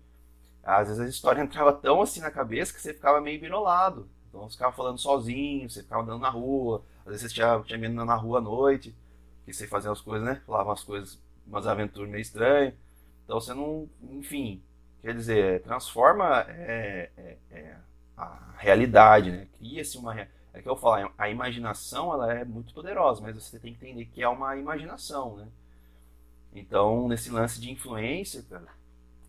às 0.63 0.89
vezes 0.89 1.03
a 1.03 1.09
história 1.09 1.41
entrava 1.43 1.73
tão 1.73 2.01
assim 2.01 2.21
na 2.21 2.31
cabeça 2.31 2.73
que 2.73 2.81
você 2.81 2.95
ficava 2.95 3.21
meio 3.21 3.41
birolado. 3.41 4.09
Então 4.29 4.49
você 4.49 4.53
ficava 4.53 4.73
falando 4.75 4.99
sozinho, 4.99 5.69
você 5.69 5.83
ficava 5.83 6.03
andando 6.03 6.21
na 6.21 6.31
rua, 6.31 6.85
às 7.01 7.07
vezes 7.07 7.23
você 7.23 7.35
tinha, 7.35 7.61
tinha 7.63 7.79
medo 7.79 7.95
na 7.95 8.15
rua 8.15 8.39
à 8.39 8.41
noite, 8.41 8.95
que 9.45 9.53
você 9.53 9.67
fazia 9.67 9.91
as 9.91 10.01
coisas, 10.01 10.25
né? 10.27 10.41
Falava 10.47 10.71
umas 10.71 10.85
coisas, 10.85 11.21
umas 11.47 11.67
aventuras 11.67 12.11
meio 12.11 12.23
estranhas. 12.23 12.75
Então 13.25 13.41
você 13.41 13.55
não. 13.55 13.89
Enfim, 14.11 14.63
quer 15.03 15.15
dizer, 15.15 15.63
transforma 15.63 16.45
é, 16.49 17.11
é, 17.17 17.37
é 17.51 17.77
a 18.17 18.55
realidade, 18.59 19.31
né? 19.31 19.47
Cria-se 19.59 19.99
uma. 19.99 20.29
É 20.53 20.61
que 20.61 20.69
eu 20.69 20.77
falo, 20.77 21.13
a 21.17 21.31
imaginação 21.31 22.13
ela 22.13 22.33
é 22.33 22.45
muito 22.45 22.75
poderosa, 22.75 23.23
mas 23.23 23.37
você 23.37 23.59
tem 23.59 23.73
que 23.73 23.87
entender 23.87 24.07
que 24.07 24.21
é 24.21 24.29
uma 24.29 24.57
imaginação, 24.57 25.37
né? 25.37 25.47
Então, 26.53 27.07
nesse 27.07 27.31
lance 27.31 27.61
de 27.61 27.71
influência, 27.71 28.43
cara, 28.51 28.67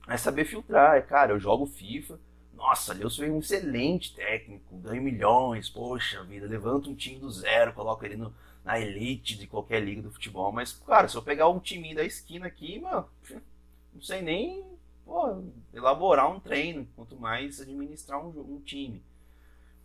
é 0.07 0.17
saber 0.17 0.45
filtrar. 0.45 0.95
É, 0.95 1.01
cara, 1.01 1.33
eu 1.33 1.39
jogo 1.39 1.67
FIFA, 1.67 2.19
nossa, 2.55 2.93
eu 2.95 3.09
sou 3.09 3.25
um 3.25 3.39
excelente 3.39 4.15
técnico, 4.15 4.77
ganho 4.77 5.01
milhões, 5.01 5.69
poxa 5.69 6.23
vida, 6.23 6.47
levanto 6.47 6.89
um 6.89 6.95
time 6.95 7.19
do 7.19 7.29
zero, 7.29 7.73
coloco 7.73 8.03
ele 8.05 8.15
no, 8.17 8.33
na 8.63 8.79
elite 8.79 9.37
de 9.37 9.47
qualquer 9.47 9.81
liga 9.81 10.01
do 10.01 10.11
futebol. 10.11 10.51
Mas, 10.51 10.73
cara, 10.73 11.07
se 11.07 11.15
eu 11.15 11.21
pegar 11.21 11.49
um 11.49 11.59
time 11.59 11.95
da 11.95 12.03
esquina 12.03 12.47
aqui, 12.47 12.79
mano, 12.79 13.07
não 13.93 14.01
sei 14.01 14.21
nem 14.21 14.63
pô, 15.05 15.43
elaborar 15.73 16.31
um 16.31 16.39
treino, 16.39 16.87
quanto 16.95 17.15
mais 17.15 17.59
administrar 17.59 18.23
um, 18.23 18.29
um 18.29 18.59
time. 18.61 19.01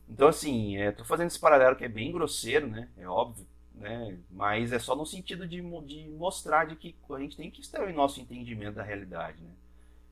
Então, 0.08 0.28
assim, 0.28 0.76
é, 0.76 0.92
tô 0.92 1.04
fazendo 1.04 1.28
esse 1.28 1.40
paralelo 1.40 1.76
que 1.76 1.84
é 1.84 1.88
bem 1.88 2.12
grosseiro, 2.12 2.68
né? 2.68 2.88
É 2.96 3.08
óbvio 3.08 3.46
né? 3.76 4.18
Mas 4.30 4.72
é 4.72 4.78
só 4.78 4.96
no 4.96 5.06
sentido 5.06 5.46
de, 5.46 5.60
de 5.82 6.08
mostrar 6.08 6.66
de 6.66 6.76
que 6.76 6.94
a 7.10 7.18
gente 7.18 7.36
tem 7.36 7.50
que 7.50 7.60
estar 7.60 7.88
em 7.88 7.94
nosso 7.94 8.20
entendimento 8.20 8.76
da 8.76 8.82
realidade, 8.82 9.40
né? 9.42 9.50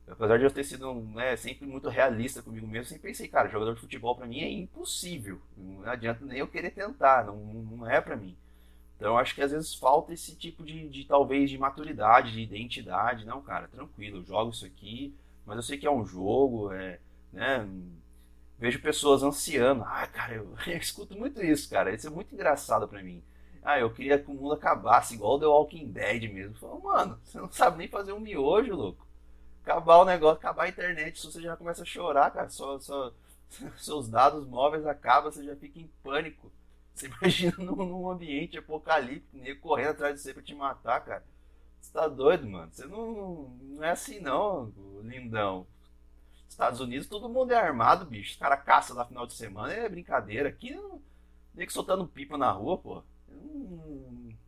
Apesar 0.07 0.39
de 0.39 0.45
eu 0.45 0.51
ter 0.51 0.65
sido 0.65 0.93
né, 0.95 1.35
sempre 1.35 1.67
muito 1.67 1.89
realista 1.89 2.43
comigo 2.43 2.67
mesmo, 2.67 2.85
sempre 2.85 3.09
pensei, 3.09 3.27
cara, 3.27 3.49
jogador 3.49 3.75
de 3.75 3.81
futebol 3.81 4.15
para 4.15 4.27
mim 4.27 4.41
é 4.41 4.51
impossível. 4.51 5.41
Não 5.57 5.91
adianta 5.91 6.23
nem 6.27 6.39
eu 6.39 6.47
querer 6.47 6.71
tentar, 6.73 7.25
não, 7.25 7.37
não 7.37 7.91
é 7.91 8.03
para 8.03 8.15
mim. 8.15 8.37
Então 8.97 9.19
acho 9.19 9.35
que 9.35 9.43
às 9.43 9.53
vezes 9.53 9.75
falta 9.75 10.13
esse 10.13 10.37
tipo 10.37 10.65
de, 10.65 10.89
de, 10.89 11.05
talvez 11.05 11.51
de 11.51 11.59
maturidade, 11.59 12.33
de 12.33 12.41
identidade. 12.41 13.25
Não, 13.25 13.43
cara, 13.43 13.69
tranquilo, 13.69 14.19
eu 14.19 14.25
jogo 14.25 14.51
isso 14.51 14.65
aqui, 14.67 15.15
mas 15.45 15.57
eu 15.57 15.63
sei 15.63 15.79
que 15.79 15.87
é 15.87 15.91
um 15.91 16.05
jogo, 16.07 16.73
é, 16.73 17.01
né? 17.33 17.69
Vejo 18.59 18.81
pessoas 18.81 19.23
ansiando. 19.23 19.83
Ah, 19.85 20.07
cara, 20.07 20.35
eu, 20.35 20.55
eu 20.67 20.77
escuto 20.79 21.17
muito 21.17 21.43
isso, 21.43 21.69
cara. 21.69 21.93
Isso 21.95 22.07
é 22.07 22.11
muito 22.11 22.35
engraçado 22.35 22.89
para 22.89 23.03
mim. 23.03 23.23
Ah, 23.63 23.79
eu 23.79 23.91
queria 23.93 24.19
que 24.19 24.31
o 24.31 24.35
mundo 24.35 24.53
acabasse, 24.55 25.15
igual 25.15 25.37
o 25.37 25.41
The 25.41 25.47
Walking 25.47 25.87
Dead 25.91 26.31
mesmo. 26.33 26.81
Mano, 26.83 27.19
você 27.25 27.39
não 27.39 27.51
sabe 27.51 27.79
nem 27.79 27.89
fazer 27.89 28.13
um 28.13 28.21
miojo, 28.21 28.75
louco. 28.75 29.07
Acabar 29.63 29.99
o 29.99 30.05
negócio, 30.05 30.37
acabar 30.39 30.65
a 30.65 30.69
internet, 30.69 31.25
você 31.25 31.41
já 31.41 31.57
começa 31.57 31.83
a 31.83 31.87
chorar, 31.87 32.31
cara. 32.31 32.49
Só, 32.51 32.79
só, 32.79 33.13
seus 33.79 34.09
dados 34.09 34.47
móveis 34.47 34.87
acabam, 34.87 35.33
você 35.33 35.45
já 35.45 35.57
fica 35.57 35.79
em 35.81 35.91
pânico. 36.03 36.53
Você 36.95 37.09
imagina 37.21 37.57
num, 37.59 38.11
ambiente 38.11 38.57
apocalíptico, 38.57 39.37
nem 39.37 39.59
correndo 39.59 39.91
atrás 39.91 40.15
de 40.15 40.21
você 40.21 40.33
pra 40.33 40.43
te 40.43 40.55
matar, 40.55 41.01
cara. 41.05 41.25
Você 41.81 41.93
tá 41.93 42.09
doido, 42.09 42.49
mano. 42.49 42.73
Você 42.73 42.87
não, 42.87 43.49
não 43.61 43.85
é 43.85 43.91
assim 43.91 44.21
não, 44.21 44.73
lindão. 45.03 45.67
Estados 46.49 46.81
Unidos 46.81 47.09
todo 47.09 47.29
mundo 47.29 47.53
é 47.53 47.57
armado, 47.57 48.07
bicho. 48.07 48.33
Os 48.33 48.37
caras 48.39 48.65
caçam 48.65 48.97
lá 48.97 49.05
final 49.05 49.27
de 49.27 49.35
semana, 49.35 49.73
é 49.73 49.89
brincadeira. 49.89 50.49
Aqui, 50.49 50.79
que 51.57 51.73
soltando 51.73 52.07
pipa 52.07 52.39
na 52.39 52.51
rua, 52.53 52.79
pô. 52.79 53.03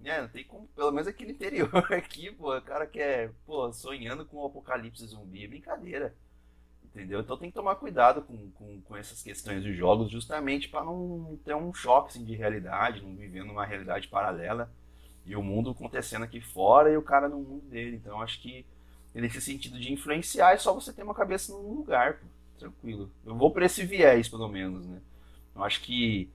É, 0.05 0.21
não 0.21 0.29
tem 0.29 0.45
como, 0.45 0.69
pelo 0.69 0.93
menos 0.93 1.09
aqui 1.09 1.25
no 1.25 1.33
interior 1.33 1.69
aqui, 1.93 2.31
pô, 2.31 2.57
o 2.57 2.63
cara 2.63 2.87
quer, 2.87 3.33
pô, 3.45 3.73
sonhando 3.73 4.25
com 4.25 4.37
o 4.37 4.47
apocalipse 4.47 5.05
zumbi, 5.05 5.45
é 5.45 5.49
brincadeira. 5.49 6.15
Entendeu? 6.97 7.21
Então 7.21 7.37
tem 7.37 7.51
que 7.51 7.55
tomar 7.55 7.75
cuidado 7.75 8.23
com, 8.23 8.51
com, 8.53 8.81
com 8.81 8.97
essas 8.97 9.23
questões 9.23 9.63
dos 9.63 9.77
jogos, 9.77 10.11
justamente 10.11 10.67
para 10.71 10.83
não 10.83 11.39
ter 11.45 11.55
um 11.55 11.73
choque 11.75 12.09
assim, 12.09 12.25
de 12.25 12.35
realidade, 12.35 13.03
não 13.03 13.15
viver 13.15 13.45
numa 13.45 13.67
realidade 13.67 14.09
paralela 14.09 14.73
e 15.27 15.37
o 15.37 15.43
mundo 15.43 15.73
acontecendo 15.73 16.23
aqui 16.23 16.41
fora 16.41 16.91
e 16.91 16.97
o 16.97 17.03
cara 17.03 17.29
no 17.29 17.37
mundo 17.37 17.67
dele. 17.69 17.97
Então 17.97 18.23
acho 18.23 18.41
que 18.41 18.65
nesse 19.15 19.43
sentido 19.43 19.79
de 19.79 19.93
influenciar 19.93 20.55
é 20.55 20.57
só 20.57 20.73
você 20.73 20.91
ter 20.91 21.03
uma 21.03 21.13
cabeça 21.13 21.53
num 21.53 21.75
lugar, 21.75 22.15
pô, 22.15 22.27
tranquilo. 22.59 23.11
Eu 23.27 23.37
vou 23.37 23.51
por 23.51 23.63
esse 23.63 23.85
viés, 23.85 24.27
pelo 24.27 24.49
menos, 24.49 24.87
né? 24.87 25.03
Eu 25.55 25.65
acho 25.65 25.83
que, 25.83 26.31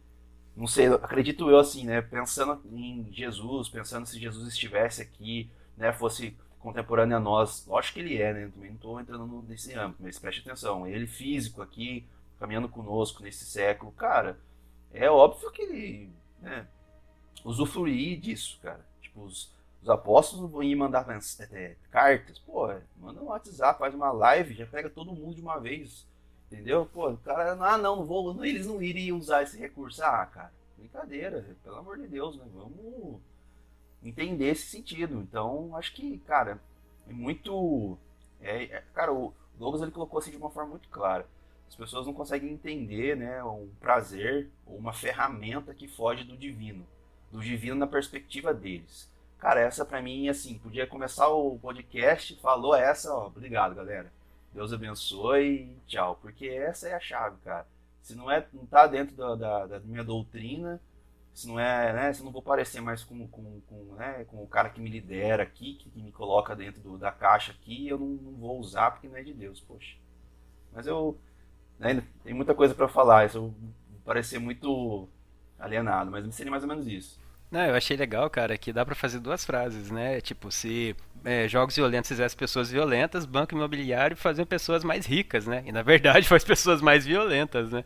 não 0.55 0.67
sei, 0.67 0.85
acredito 0.93 1.49
eu 1.49 1.57
assim, 1.57 1.85
né? 1.85 2.03
Pensando 2.03 2.61
em 2.71 3.11
Jesus, 3.11 3.67
pensando 3.67 4.05
se 4.05 4.19
Jesus 4.19 4.47
estivesse 4.47 5.01
aqui, 5.01 5.49
né? 5.75 5.91
Fosse 5.91 6.37
contemporâneo 6.61 7.17
a 7.17 7.19
nós. 7.19 7.65
Lógico 7.67 7.95
que 7.95 7.99
ele 7.99 8.21
é, 8.21 8.33
né? 8.33 8.51
Também 8.53 8.69
não 8.69 8.75
estou 8.75 8.99
entrando 8.99 9.45
nesse 9.47 9.73
âmbito, 9.73 10.01
mas 10.03 10.19
preste 10.19 10.41
atenção. 10.41 10.87
Ele 10.87 11.07
físico 11.07 11.61
aqui, 11.61 12.05
caminhando 12.39 12.69
conosco 12.69 13.23
nesse 13.23 13.45
século, 13.45 13.91
cara, 13.91 14.39
é 14.93 15.09
óbvio 15.09 15.51
que 15.51 15.61
ele, 15.61 16.09
né? 16.39 16.67
Usufruir 17.43 18.19
disso, 18.19 18.59
cara. 18.61 18.85
Tipo, 19.01 19.23
os, 19.23 19.53
os 19.81 19.89
apóstolos 19.89 20.51
vão 20.51 20.63
ir 20.63 20.75
mandar 20.75 21.05
é, 21.51 21.75
cartas, 21.89 22.39
pô, 22.39 22.67
manda 22.97 23.21
um 23.21 23.25
WhatsApp, 23.25 23.79
faz 23.79 23.93
uma 23.93 24.11
live, 24.11 24.53
já 24.53 24.65
pega 24.65 24.89
todo 24.89 25.13
mundo 25.13 25.35
de 25.35 25.41
uma 25.41 25.59
vez. 25.59 26.07
Entendeu? 26.51 26.85
Pô, 26.85 27.09
o 27.09 27.17
cara, 27.17 27.53
ah, 27.53 27.77
não, 27.77 27.95
não 27.95 28.05
vou, 28.05 28.33
não, 28.33 28.43
eles 28.43 28.67
não 28.67 28.81
iriam 28.81 29.17
usar 29.17 29.41
esse 29.43 29.57
recurso. 29.57 30.03
Ah, 30.03 30.25
cara, 30.25 30.51
brincadeira, 30.77 31.55
pelo 31.63 31.77
amor 31.77 31.97
de 31.97 32.07
Deus, 32.07 32.35
né? 32.37 32.45
Vamos 32.53 33.21
entender 34.03 34.49
esse 34.49 34.67
sentido. 34.67 35.19
Então, 35.19 35.75
acho 35.75 35.93
que, 35.93 36.17
cara, 36.19 36.59
é 37.07 37.13
muito. 37.13 37.97
É, 38.41 38.63
é, 38.63 38.83
cara, 38.93 39.13
o 39.13 39.33
Douglas 39.57 39.81
ele 39.81 39.91
colocou 39.91 40.19
assim 40.19 40.31
de 40.31 40.37
uma 40.37 40.49
forma 40.49 40.71
muito 40.71 40.89
clara. 40.89 41.25
As 41.67 41.75
pessoas 41.75 42.05
não 42.05 42.13
conseguem 42.13 42.51
entender 42.51 43.15
né, 43.15 43.43
um 43.43 43.69
prazer 43.79 44.49
ou 44.65 44.77
uma 44.77 44.91
ferramenta 44.91 45.73
que 45.73 45.87
foge 45.87 46.23
do 46.23 46.35
divino. 46.35 46.85
Do 47.31 47.39
divino 47.39 47.75
na 47.75 47.87
perspectiva 47.87 48.53
deles. 48.53 49.09
Cara, 49.39 49.61
essa 49.61 49.85
para 49.85 50.01
mim, 50.01 50.27
assim, 50.27 50.59
podia 50.59 50.85
começar 50.85 51.29
o 51.29 51.57
podcast, 51.59 52.35
falou 52.41 52.75
essa, 52.75 53.13
ó, 53.13 53.27
obrigado, 53.27 53.73
galera. 53.73 54.11
Deus 54.53 54.73
abençoe 54.73 55.45
e 55.45 55.77
tchau. 55.87 56.19
Porque 56.21 56.47
essa 56.47 56.89
é 56.89 56.93
a 56.93 56.99
chave, 56.99 57.37
cara. 57.43 57.65
Se 58.01 58.15
não, 58.15 58.29
é, 58.29 58.45
não 58.51 58.65
tá 58.65 58.85
dentro 58.85 59.15
da, 59.15 59.35
da, 59.35 59.67
da 59.67 59.79
minha 59.79 60.03
doutrina, 60.03 60.81
se 61.33 61.47
não 61.47 61.59
é, 61.59 61.93
né, 61.93 62.13
se 62.13 62.23
não 62.23 62.31
vou 62.31 62.41
parecer 62.41 62.81
mais 62.81 63.03
com, 63.03 63.27
com, 63.27 63.61
com, 63.61 63.95
né, 63.95 64.25
com 64.25 64.43
o 64.43 64.47
cara 64.47 64.69
que 64.69 64.81
me 64.81 64.89
lidera 64.89 65.43
aqui, 65.43 65.75
que, 65.75 65.89
que 65.89 66.01
me 66.01 66.11
coloca 66.11 66.55
dentro 66.55 66.81
do, 66.81 66.97
da 66.97 67.11
caixa 67.11 67.51
aqui, 67.51 67.87
eu 67.87 67.97
não, 67.97 68.07
não, 68.07 68.33
vou 68.33 68.59
usar 68.59 68.91
porque 68.91 69.07
não 69.07 69.17
é 69.17 69.23
de 69.23 69.33
Deus, 69.33 69.59
poxa. 69.59 69.95
Mas 70.73 70.87
eu, 70.87 71.17
né, 71.79 72.03
tem 72.23 72.33
muita 72.33 72.53
coisa 72.53 72.75
para 72.75 72.87
falar, 72.87 73.25
isso 73.25 73.37
eu 73.37 73.53
parecer 74.03 74.39
muito 74.39 75.07
alienado, 75.57 76.11
mas 76.11 76.33
seria 76.35 76.51
mais 76.51 76.63
ou 76.63 76.69
menos 76.69 76.87
isso. 76.87 77.19
Não, 77.49 77.65
eu 77.65 77.75
achei 77.75 77.97
legal, 77.97 78.29
cara, 78.29 78.57
que 78.57 78.71
dá 78.71 78.85
para 78.85 78.95
fazer 78.95 79.19
duas 79.19 79.43
frases, 79.43 79.91
né? 79.91 80.21
Tipo, 80.21 80.49
se 80.49 80.95
é, 81.25 81.49
jogos 81.49 81.75
violentos 81.75 82.07
fizessem 82.07 82.37
pessoas 82.37 82.71
violentas, 82.71 83.25
banco 83.25 83.53
imobiliário 83.53 84.15
faziam 84.15 84.45
pessoas 84.45 84.85
mais 84.85 85.05
ricas, 85.05 85.45
né? 85.45 85.61
E 85.65 85.71
na 85.71 85.81
verdade 85.81 86.27
faz 86.29 86.45
pessoas 86.45 86.81
mais 86.81 87.05
violentas, 87.05 87.69
né? 87.71 87.83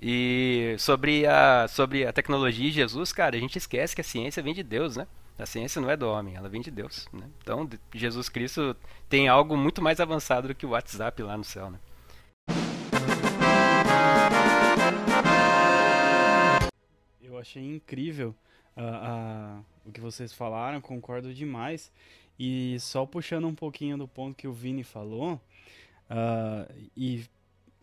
E 0.00 0.76
sobre 0.78 1.26
a, 1.26 1.66
sobre 1.68 2.06
a 2.06 2.12
tecnologia 2.12 2.68
e 2.68 2.70
Jesus, 2.70 3.12
cara, 3.12 3.36
a 3.36 3.40
gente 3.40 3.56
esquece 3.56 3.94
que 3.94 4.00
a 4.02 4.04
ciência 4.04 4.42
vem 4.42 4.52
de 4.52 4.62
Deus, 4.62 4.96
né? 4.96 5.06
A 5.38 5.46
ciência 5.46 5.80
não 5.80 5.90
é 5.90 5.96
do 5.96 6.08
homem, 6.08 6.34
ela 6.34 6.48
vem 6.48 6.60
de 6.60 6.70
Deus. 6.70 7.06
Né? 7.12 7.28
Então, 7.42 7.68
Jesus 7.94 8.28
Cristo 8.28 8.76
tem 9.08 9.28
algo 9.28 9.56
muito 9.56 9.82
mais 9.82 10.00
avançado 10.00 10.48
do 10.48 10.54
que 10.54 10.66
o 10.66 10.70
WhatsApp 10.70 11.22
lá 11.22 11.36
no 11.36 11.44
céu, 11.44 11.70
né? 11.70 11.78
Eu 17.22 17.38
achei 17.38 17.62
incrível 17.62 18.34
uh, 18.76 19.60
uh, 19.60 19.64
o 19.84 19.92
que 19.92 20.00
vocês 20.00 20.32
falaram, 20.32 20.80
concordo 20.80 21.34
demais. 21.34 21.92
E 22.38 22.78
só 22.80 23.06
puxando 23.06 23.46
um 23.46 23.54
pouquinho 23.54 23.96
do 23.96 24.06
ponto 24.06 24.36
que 24.36 24.48
o 24.48 24.52
Vini 24.52 24.84
falou, 24.84 25.40
uh, 26.10 26.74
e 26.96 27.24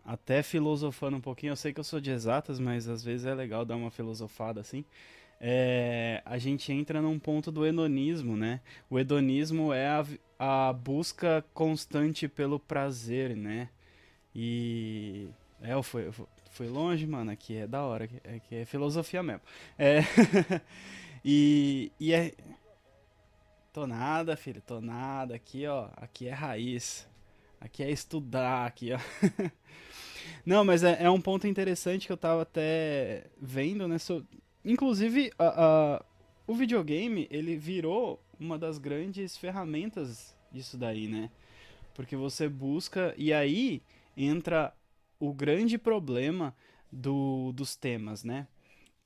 até 0.04 0.42
filosofando 0.42 1.16
um 1.16 1.20
pouquinho, 1.20 1.52
eu 1.52 1.56
sei 1.56 1.72
que 1.72 1.80
eu 1.80 1.84
sou 1.84 2.00
de 2.00 2.10
exatas, 2.10 2.58
mas 2.60 2.88
às 2.88 3.02
vezes 3.02 3.26
é 3.26 3.34
legal 3.34 3.64
dar 3.64 3.76
uma 3.76 3.90
filosofada 3.90 4.60
assim. 4.60 4.84
É, 5.40 6.22
a 6.24 6.38
gente 6.38 6.72
entra 6.72 7.02
num 7.02 7.18
ponto 7.18 7.50
do 7.50 7.66
hedonismo, 7.66 8.36
né? 8.36 8.60
O 8.88 8.98
hedonismo 8.98 9.72
é 9.72 9.88
a, 9.88 10.06
a 10.38 10.72
busca 10.72 11.44
constante 11.52 12.28
pelo 12.28 12.58
prazer, 12.58 13.36
né? 13.36 13.68
E. 14.34 15.28
É, 15.62 15.72
eu 15.72 15.82
fui, 15.82 16.06
eu 16.06 16.14
fui 16.50 16.68
longe, 16.68 17.06
mano. 17.06 17.30
Aqui 17.30 17.56
é 17.56 17.66
da 17.66 17.82
hora. 17.82 18.04
Aqui 18.04 18.56
é 18.56 18.64
filosofia 18.64 19.22
mesmo. 19.22 19.42
É. 19.78 20.00
e, 21.24 21.92
e 21.98 22.12
é. 22.12 22.32
Tô 23.72 23.86
nada, 23.86 24.36
filho. 24.36 24.62
Tô 24.62 24.80
nada. 24.80 25.34
Aqui, 25.34 25.66
ó. 25.66 25.88
Aqui 25.96 26.28
é 26.28 26.32
raiz. 26.32 27.06
Aqui 27.60 27.82
é 27.82 27.90
estudar. 27.90 28.66
Aqui, 28.66 28.92
ó. 28.92 28.98
Não, 30.44 30.64
mas 30.64 30.84
é, 30.84 31.04
é, 31.04 31.10
um 31.10 31.20
ponto 31.20 31.46
interessante 31.46 32.06
que 32.06 32.12
eu 32.12 32.16
tava 32.16 32.42
até 32.42 33.26
vendo, 33.40 33.88
né? 33.88 33.98
So, 33.98 34.24
inclusive, 34.64 35.32
a, 35.38 35.64
a, 35.96 36.04
o 36.46 36.54
videogame, 36.54 37.26
ele 37.30 37.56
virou 37.56 38.22
uma 38.38 38.58
das 38.58 38.78
grandes 38.78 39.36
ferramentas 39.36 40.36
disso 40.52 40.76
daí, 40.76 41.08
né? 41.08 41.30
Porque 41.94 42.16
você 42.16 42.48
busca. 42.48 43.14
E 43.16 43.32
aí 43.32 43.82
entra 44.16 44.74
o 45.18 45.32
grande 45.32 45.78
problema 45.78 46.54
do, 46.90 47.52
dos 47.52 47.76
temas, 47.76 48.24
né? 48.24 48.46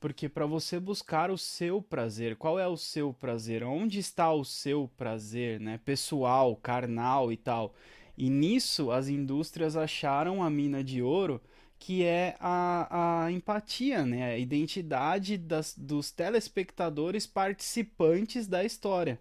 Porque 0.01 0.29
para 0.29 0.47
você 0.47 0.79
buscar 0.79 1.31
o 1.31 1.37
seu 1.37 1.83
prazer, 1.83 2.37
qual 2.37 2.59
é 2.59 2.69
o 2.69 2.77
seu 2.77 3.13
prazer? 3.13 3.65
Onde 3.65 3.99
está 3.99 4.33
o 4.33 4.45
seu 4.45 4.89
prazer, 4.97 5.59
né? 5.59 5.81
Pessoal, 5.85 6.55
carnal 6.55 7.33
e 7.33 7.37
tal. 7.37 7.75
E 8.19 8.29
nisso 8.29 8.91
as 8.91 9.07
indústrias 9.07 9.77
acharam 9.77 10.43
a 10.43 10.51
mina 10.51 10.83
de 10.83 11.01
ouro, 11.01 11.41
que 11.79 12.03
é 12.03 12.35
a, 12.41 13.27
a 13.27 13.31
empatia, 13.31 14.05
né? 14.05 14.33
a 14.33 14.37
identidade 14.37 15.39
das, 15.39 15.73
dos 15.79 16.11
telespectadores 16.11 17.29
participantes 17.29 18.49
da 18.49 18.65
história. 18.65 19.21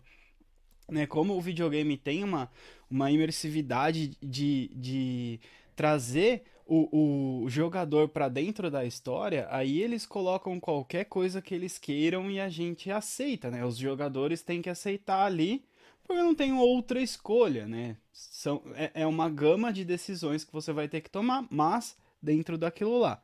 Né? 0.90 1.06
Como 1.06 1.38
o 1.38 1.42
videogame 1.42 1.96
tem 1.96 2.24
uma, 2.24 2.50
uma 2.90 3.12
imersividade 3.12 4.18
de, 4.20 4.72
de 4.74 5.40
trazer 5.76 6.46
o, 6.66 7.44
o 7.44 7.50
jogador 7.50 8.10
para 8.10 8.28
dentro 8.28 8.72
da 8.72 8.84
história, 8.84 9.48
aí 9.52 9.80
eles 9.80 10.08
colocam 10.08 10.60
qualquer 10.60 11.06
coisa 11.06 11.40
que 11.40 11.54
eles 11.54 11.78
queiram 11.78 12.32
e 12.32 12.40
a 12.40 12.50
gente 12.50 12.90
aceita, 12.90 13.52
né? 13.52 13.64
Os 13.64 13.78
jogadores 13.78 14.42
têm 14.42 14.60
que 14.60 14.72
aceitar 14.72 15.24
ali 15.24 15.64
porque 16.08 16.24
não 16.24 16.34
tem 16.34 16.54
outra 16.54 17.02
escolha, 17.02 17.68
né? 17.68 17.98
São, 18.14 18.64
é, 18.74 19.02
é 19.02 19.08
uma 19.08 19.30
gama 19.30 19.74
de 19.74 19.84
decisões 19.84 20.44
que 20.44 20.54
você 20.54 20.72
vai 20.72 20.88
ter 20.88 21.02
que 21.02 21.10
tomar, 21.10 21.46
mas 21.52 21.98
dentro 22.22 22.58
daquilo 22.58 22.98
lá. 22.98 23.22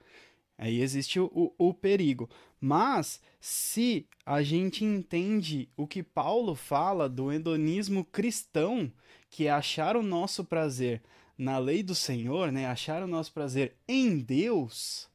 Aí 0.58 0.82
existe 0.82 1.20
o, 1.20 1.32
o, 1.34 1.70
o, 1.70 1.74
perigo. 1.74 2.30
Mas, 2.60 3.22
se 3.40 4.08
a 4.26 4.44
gente 4.44 4.84
entende 4.84 5.70
o 5.76 5.88
que 5.88 6.04
Paulo 6.04 6.56
fala 6.56 7.10
do 7.10 7.32
hedonismo 7.32 8.06
cristão, 8.06 8.92
que 9.30 9.48
é 9.48 9.52
achar 9.52 9.98
o 9.98 10.04
nosso 10.04 10.44
prazer 10.44 11.02
na 11.38 11.58
lei 11.58 11.82
do 11.82 11.96
Senhor, 11.96 12.52
né? 12.52 12.68
achar 12.68 13.02
o 13.02 13.08
nosso 13.08 13.34
prazer 13.34 13.76
em 13.88 14.20
Deus, 14.20 15.10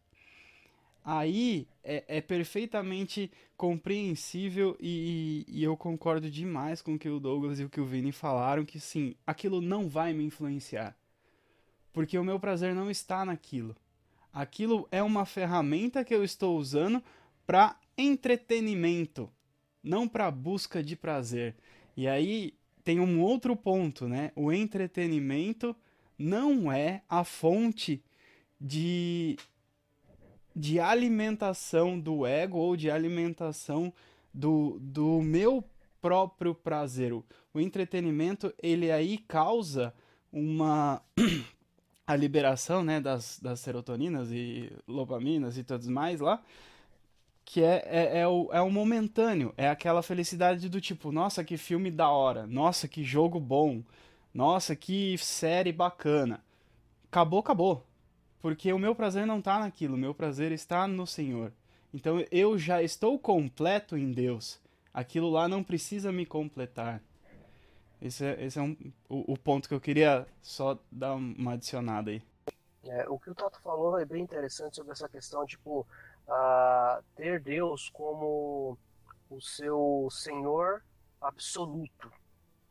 aí 1.09 1.67
é, 1.83 2.05
é 2.07 2.21
perfeitamente 2.21 3.33
compreensível 3.57 4.77
e, 4.79 5.47
e, 5.49 5.65
eu 5.65 5.75
concordo 5.75 6.31
demais 6.31 6.83
com 6.83 6.95
o 6.95 6.99
que 6.99 7.09
o 7.09 7.19
Douglas 7.19 7.59
e 7.59 7.65
o 7.65 7.71
que 7.71 7.81
o 7.81 7.87
Vini 7.87 8.13
falaram, 8.13 8.63
que 8.63 8.79
sim, 8.79 9.15
aquilo 9.27 9.63
não 9.63 9.89
vai 9.89 10.13
me 10.13 10.23
influenciar. 10.23 10.95
Porque 11.95 12.19
o 12.19 12.25
meu 12.25 12.39
prazer 12.39 12.75
não 12.75 12.91
está 12.91 13.25
naquilo. 13.25 13.75
Aquilo 14.31 14.87
é 14.93 15.03
uma 15.03 15.25
ferramenta 15.25 16.05
que 16.05 16.15
eu 16.15 16.23
estou 16.23 16.59
usando 16.59 17.03
para 17.47 17.75
entretenimento, 17.97 19.31
não 19.83 20.07
para 20.07 20.31
busca 20.31 20.83
de 20.83 20.95
prazer. 20.95 21.57
E 21.97 22.07
aí 22.07 22.53
tem 22.85 23.01
um 23.01 23.23
outro 23.23 23.57
ponto, 23.57 24.07
né? 24.07 24.31
O 24.37 24.53
entretenimento 24.53 25.75
não 26.19 26.71
é 26.71 27.01
a 27.09 27.25
fonte 27.25 28.05
de 28.61 29.39
de 30.59 30.81
alimentação 30.81 31.99
do 31.99 32.27
ego 32.27 32.59
ou 32.59 32.77
de 32.77 32.91
alimentação 32.91 33.93
do, 34.35 34.77
do 34.81 35.23
meu 35.23 35.63
próprio 36.01 36.53
prazer. 36.53 37.13
O 37.13 37.61
entretenimento, 37.61 38.53
ele 38.61 38.91
aí 38.91 39.19
causa 39.19 39.95
uma, 40.33 41.01
a 42.05 42.17
liberação 42.17 42.83
né, 42.83 43.01
das, 43.01 43.39
das 43.41 43.61
serotoninas 43.61 44.33
e 44.33 44.73
dopaminas 44.87 45.57
e 45.57 45.63
todos 45.63 45.87
mais 45.87 46.21
lá, 46.21 46.43
que 47.45 47.63
é, 47.63 47.83
é, 47.87 48.19
é, 48.21 48.29
o, 48.29 48.51
é 48.53 48.61
o 48.61 48.71
momentâneo, 48.71 49.55
é 49.57 49.69
aquela 49.69 50.03
felicidade 50.03 50.69
do 50.69 50.81
tipo, 50.81 51.13
nossa, 51.13 51.45
que 51.45 51.57
filme 51.57 51.91
da 51.91 52.11
hora, 52.11 52.47
nossa, 52.47 52.89
que 52.89 53.05
jogo 53.05 53.39
bom, 53.41 53.83
nossa, 54.35 54.75
que 54.77 55.17
série 55.19 55.73
bacana. 55.73 56.45
Acabou, 57.11 57.41
acabou. 57.41 57.88
Porque 58.41 58.73
o 58.73 58.79
meu 58.79 58.95
prazer 58.95 59.27
não 59.27 59.39
está 59.39 59.59
naquilo, 59.59 59.95
o 59.95 59.99
meu 59.99 60.15
prazer 60.15 60.53
está 60.53 60.87
no 60.87 61.07
Senhor. 61.07 61.53
Então 61.93 62.25
eu 62.31 62.59
já 62.59 62.83
estou 62.83 63.19
completo 63.19 63.97
em 63.97 64.13
Deus. 64.13 64.61
Aquilo 64.93 65.31
lá 65.31 65.49
não 65.49 65.63
precisa 65.63 66.13
me 66.13 66.27
completar. 66.27 67.03
Esse 68.01 68.25
é, 68.25 68.45
esse 68.45 68.59
é 68.59 68.63
um, 68.63 68.77
o, 69.09 69.33
o 69.33 69.37
ponto 69.37 69.69
que 69.69 69.75
eu 69.75 69.81
queria 69.81 70.27
só 70.41 70.79
dar 70.91 71.15
uma 71.15 71.55
adicionada 71.55 72.11
aí. 72.11 72.23
É, 72.85 73.09
o 73.09 73.19
que 73.19 73.31
o 73.31 73.35
Tato 73.35 73.61
falou 73.61 73.99
é 73.99 74.05
bem 74.05 74.23
interessante 74.23 74.77
sobre 74.77 74.93
essa 74.93 75.09
questão, 75.09 75.45
tipo, 75.45 75.87
uh, 76.29 77.03
ter 77.17 77.41
Deus 77.41 77.91
como 77.91 78.79
o 79.29 79.41
seu 79.41 80.09
Senhor 80.11 80.83
absoluto, 81.21 82.11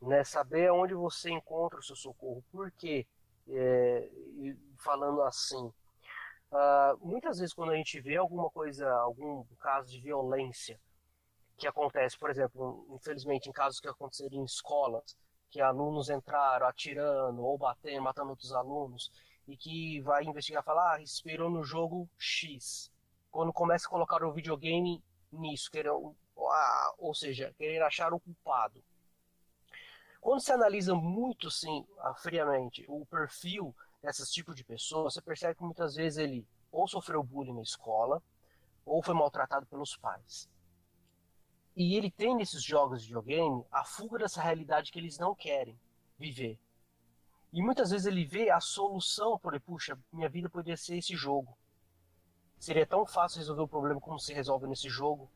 né? 0.00 0.24
Saber 0.24 0.72
onde 0.72 0.94
você 0.94 1.30
encontra 1.30 1.78
o 1.78 1.82
seu 1.82 1.94
socorro. 1.94 2.42
Por 2.50 2.70
quê? 2.72 3.06
É, 3.48 4.08
falando 4.78 5.22
assim, 5.22 5.72
uh, 6.52 6.98
muitas 7.00 7.38
vezes 7.38 7.54
quando 7.54 7.72
a 7.72 7.76
gente 7.76 8.00
vê 8.00 8.16
alguma 8.16 8.50
coisa, 8.50 8.90
algum 8.90 9.44
caso 9.60 9.90
de 9.90 10.00
violência 10.00 10.80
que 11.56 11.66
acontece, 11.66 12.16
por 12.18 12.30
exemplo, 12.30 12.86
infelizmente 12.90 13.48
em 13.48 13.52
casos 13.52 13.80
que 13.80 13.88
aconteceram 13.88 14.38
em 14.38 14.44
escolas, 14.44 15.16
que 15.50 15.60
alunos 15.60 16.08
entraram 16.08 16.66
atirando 16.66 17.42
ou 17.42 17.58
batendo, 17.58 18.02
matando 18.02 18.30
outros 18.30 18.52
alunos, 18.52 19.10
e 19.46 19.56
que 19.56 20.00
vai 20.02 20.24
investigar 20.24 20.62
e 20.62 20.64
falar, 20.64 20.94
ah, 20.94 21.02
esperou 21.02 21.50
no 21.50 21.64
jogo 21.64 22.08
X. 22.18 22.92
Quando 23.30 23.52
começa 23.52 23.86
a 23.86 23.90
colocar 23.90 24.22
o 24.22 24.32
videogame 24.32 25.02
nisso, 25.32 25.70
querer, 25.70 25.90
ah, 25.90 26.94
ou 26.98 27.14
seja, 27.14 27.52
querer 27.56 27.82
achar 27.82 28.12
o 28.12 28.20
culpado. 28.20 28.82
Quando 30.20 30.40
se 30.40 30.52
analisa 30.52 30.94
muito, 30.94 31.50
sim, 31.50 31.86
friamente, 32.18 32.84
o 32.88 33.06
perfil 33.06 33.74
desses 34.02 34.30
tipos 34.30 34.54
de 34.54 34.64
pessoas, 34.64 35.14
você 35.14 35.22
percebe 35.22 35.56
que 35.56 35.62
muitas 35.62 35.94
vezes 35.94 36.18
ele 36.18 36.46
ou 36.70 36.86
sofreu 36.86 37.22
bullying 37.22 37.54
na 37.54 37.62
escola, 37.62 38.22
ou 38.84 39.02
foi 39.02 39.14
maltratado 39.14 39.66
pelos 39.66 39.96
pais. 39.96 40.48
E 41.76 41.96
ele 41.96 42.10
tem 42.10 42.34
nesses 42.34 42.62
jogos 42.62 43.02
de 43.02 43.08
videogame 43.08 43.64
a 43.70 43.84
fuga 43.84 44.18
dessa 44.18 44.42
realidade 44.42 44.90
que 44.90 44.98
eles 44.98 45.18
não 45.18 45.34
querem 45.34 45.78
viver. 46.18 46.58
E 47.52 47.62
muitas 47.62 47.90
vezes 47.90 48.06
ele 48.06 48.24
vê 48.24 48.50
a 48.50 48.60
solução 48.60 49.38
por, 49.38 49.58
puxa, 49.60 49.98
minha 50.12 50.28
vida 50.28 50.50
poderia 50.50 50.76
ser 50.76 50.98
esse 50.98 51.16
jogo. 51.16 51.56
Seria 52.58 52.86
tão 52.86 53.06
fácil 53.06 53.38
resolver 53.38 53.62
o 53.62 53.68
problema 53.68 54.00
como 54.00 54.18
se 54.18 54.34
resolve 54.34 54.66
nesse 54.66 54.88
jogo. 54.88 55.30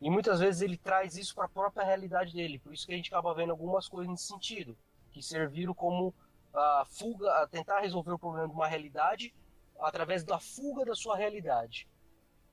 E 0.00 0.10
muitas 0.10 0.40
vezes 0.40 0.60
ele 0.60 0.76
traz 0.76 1.16
isso 1.16 1.34
para 1.34 1.44
a 1.44 1.48
própria 1.48 1.84
realidade 1.84 2.32
dele. 2.32 2.58
Por 2.58 2.74
isso 2.74 2.84
que 2.84 2.92
a 2.92 2.96
gente 2.96 3.08
acaba 3.08 3.32
vendo 3.32 3.50
algumas 3.50 3.88
coisas 3.88 4.10
nesse 4.10 4.26
sentido, 4.26 4.76
que 5.12 5.22
serviram 5.22 5.72
como 5.72 6.12
a 6.56 6.84
fuga, 6.86 7.30
a 7.42 7.46
tentar 7.46 7.80
resolver 7.80 8.12
o 8.12 8.18
problema 8.18 8.48
de 8.48 8.54
uma 8.54 8.66
realidade 8.66 9.34
através 9.78 10.24
da 10.24 10.38
fuga 10.38 10.84
da 10.84 10.94
sua 10.94 11.16
realidade, 11.16 11.88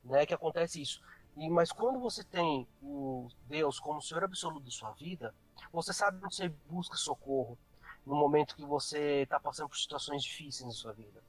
né? 0.03 0.25
Que 0.25 0.33
acontece 0.33 0.81
isso. 0.81 1.01
E, 1.37 1.49
mas 1.49 1.71
quando 1.71 1.99
você 1.99 2.23
tem 2.23 2.67
o 2.81 3.29
Deus 3.47 3.79
como 3.79 4.01
Senhor 4.01 4.23
absoluto 4.23 4.65
da 4.65 4.71
sua 4.71 4.91
vida, 4.91 5.33
você 5.71 5.93
sabe 5.93 6.23
onde 6.23 6.35
você 6.35 6.49
busca 6.49 6.95
socorro 6.95 7.57
no 8.05 8.15
momento 8.15 8.55
que 8.55 8.65
você 8.65 9.21
está 9.21 9.39
passando 9.39 9.69
por 9.69 9.77
situações 9.77 10.23
difíceis 10.23 10.65
na 10.65 10.73
sua 10.73 10.93
vida. 10.93 11.23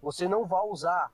Você 0.00 0.28
não 0.28 0.46
vai 0.46 0.62
usar 0.62 1.12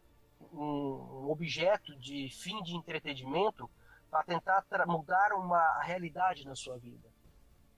um 0.52 1.30
objeto 1.30 1.96
de 1.96 2.28
fim 2.28 2.62
de 2.62 2.76
entretenimento 2.76 3.68
para 4.10 4.22
tentar 4.22 4.64
mudar 4.86 5.32
uma 5.32 5.80
realidade 5.82 6.44
na 6.44 6.54
sua 6.54 6.78
vida, 6.78 7.08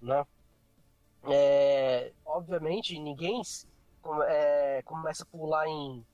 né? 0.00 0.26
É, 1.24 2.12
obviamente, 2.24 2.98
ninguém 2.98 3.42
é, 4.26 4.82
começa 4.82 5.24
a 5.24 5.26
pular 5.26 5.66
em 5.66 6.04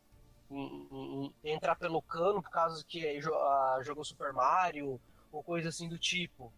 em, 0.50 1.32
em, 1.42 1.52
entrar 1.52 1.74
pelo 1.76 2.00
cano 2.02 2.42
por 2.42 2.50
causa 2.50 2.84
que 2.84 3.18
uh, 3.18 3.82
jogou 3.82 4.04
Super 4.04 4.32
Mario 4.32 5.00
ou 5.32 5.42
coisa 5.42 5.68
assim 5.68 5.88
do 5.88 5.98
tipo, 5.98 6.52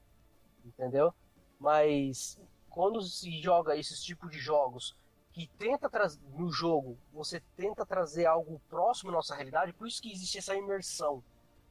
entendeu? 0.64 1.14
Mas 1.58 2.38
quando 2.68 3.00
se 3.02 3.40
joga 3.40 3.76
esses 3.76 4.02
tipos 4.02 4.30
de 4.30 4.38
jogos 4.38 4.94
que 5.32 5.46
tenta 5.58 5.88
trazer 5.88 6.20
no 6.34 6.50
jogo, 6.50 6.98
você 7.12 7.40
tenta 7.56 7.84
trazer 7.86 8.26
algo 8.26 8.60
próximo 8.68 9.10
à 9.10 9.14
nossa 9.14 9.34
realidade, 9.34 9.72
por 9.72 9.86
isso 9.86 10.02
que 10.02 10.12
existe 10.12 10.38
essa 10.38 10.54
imersão. 10.54 11.22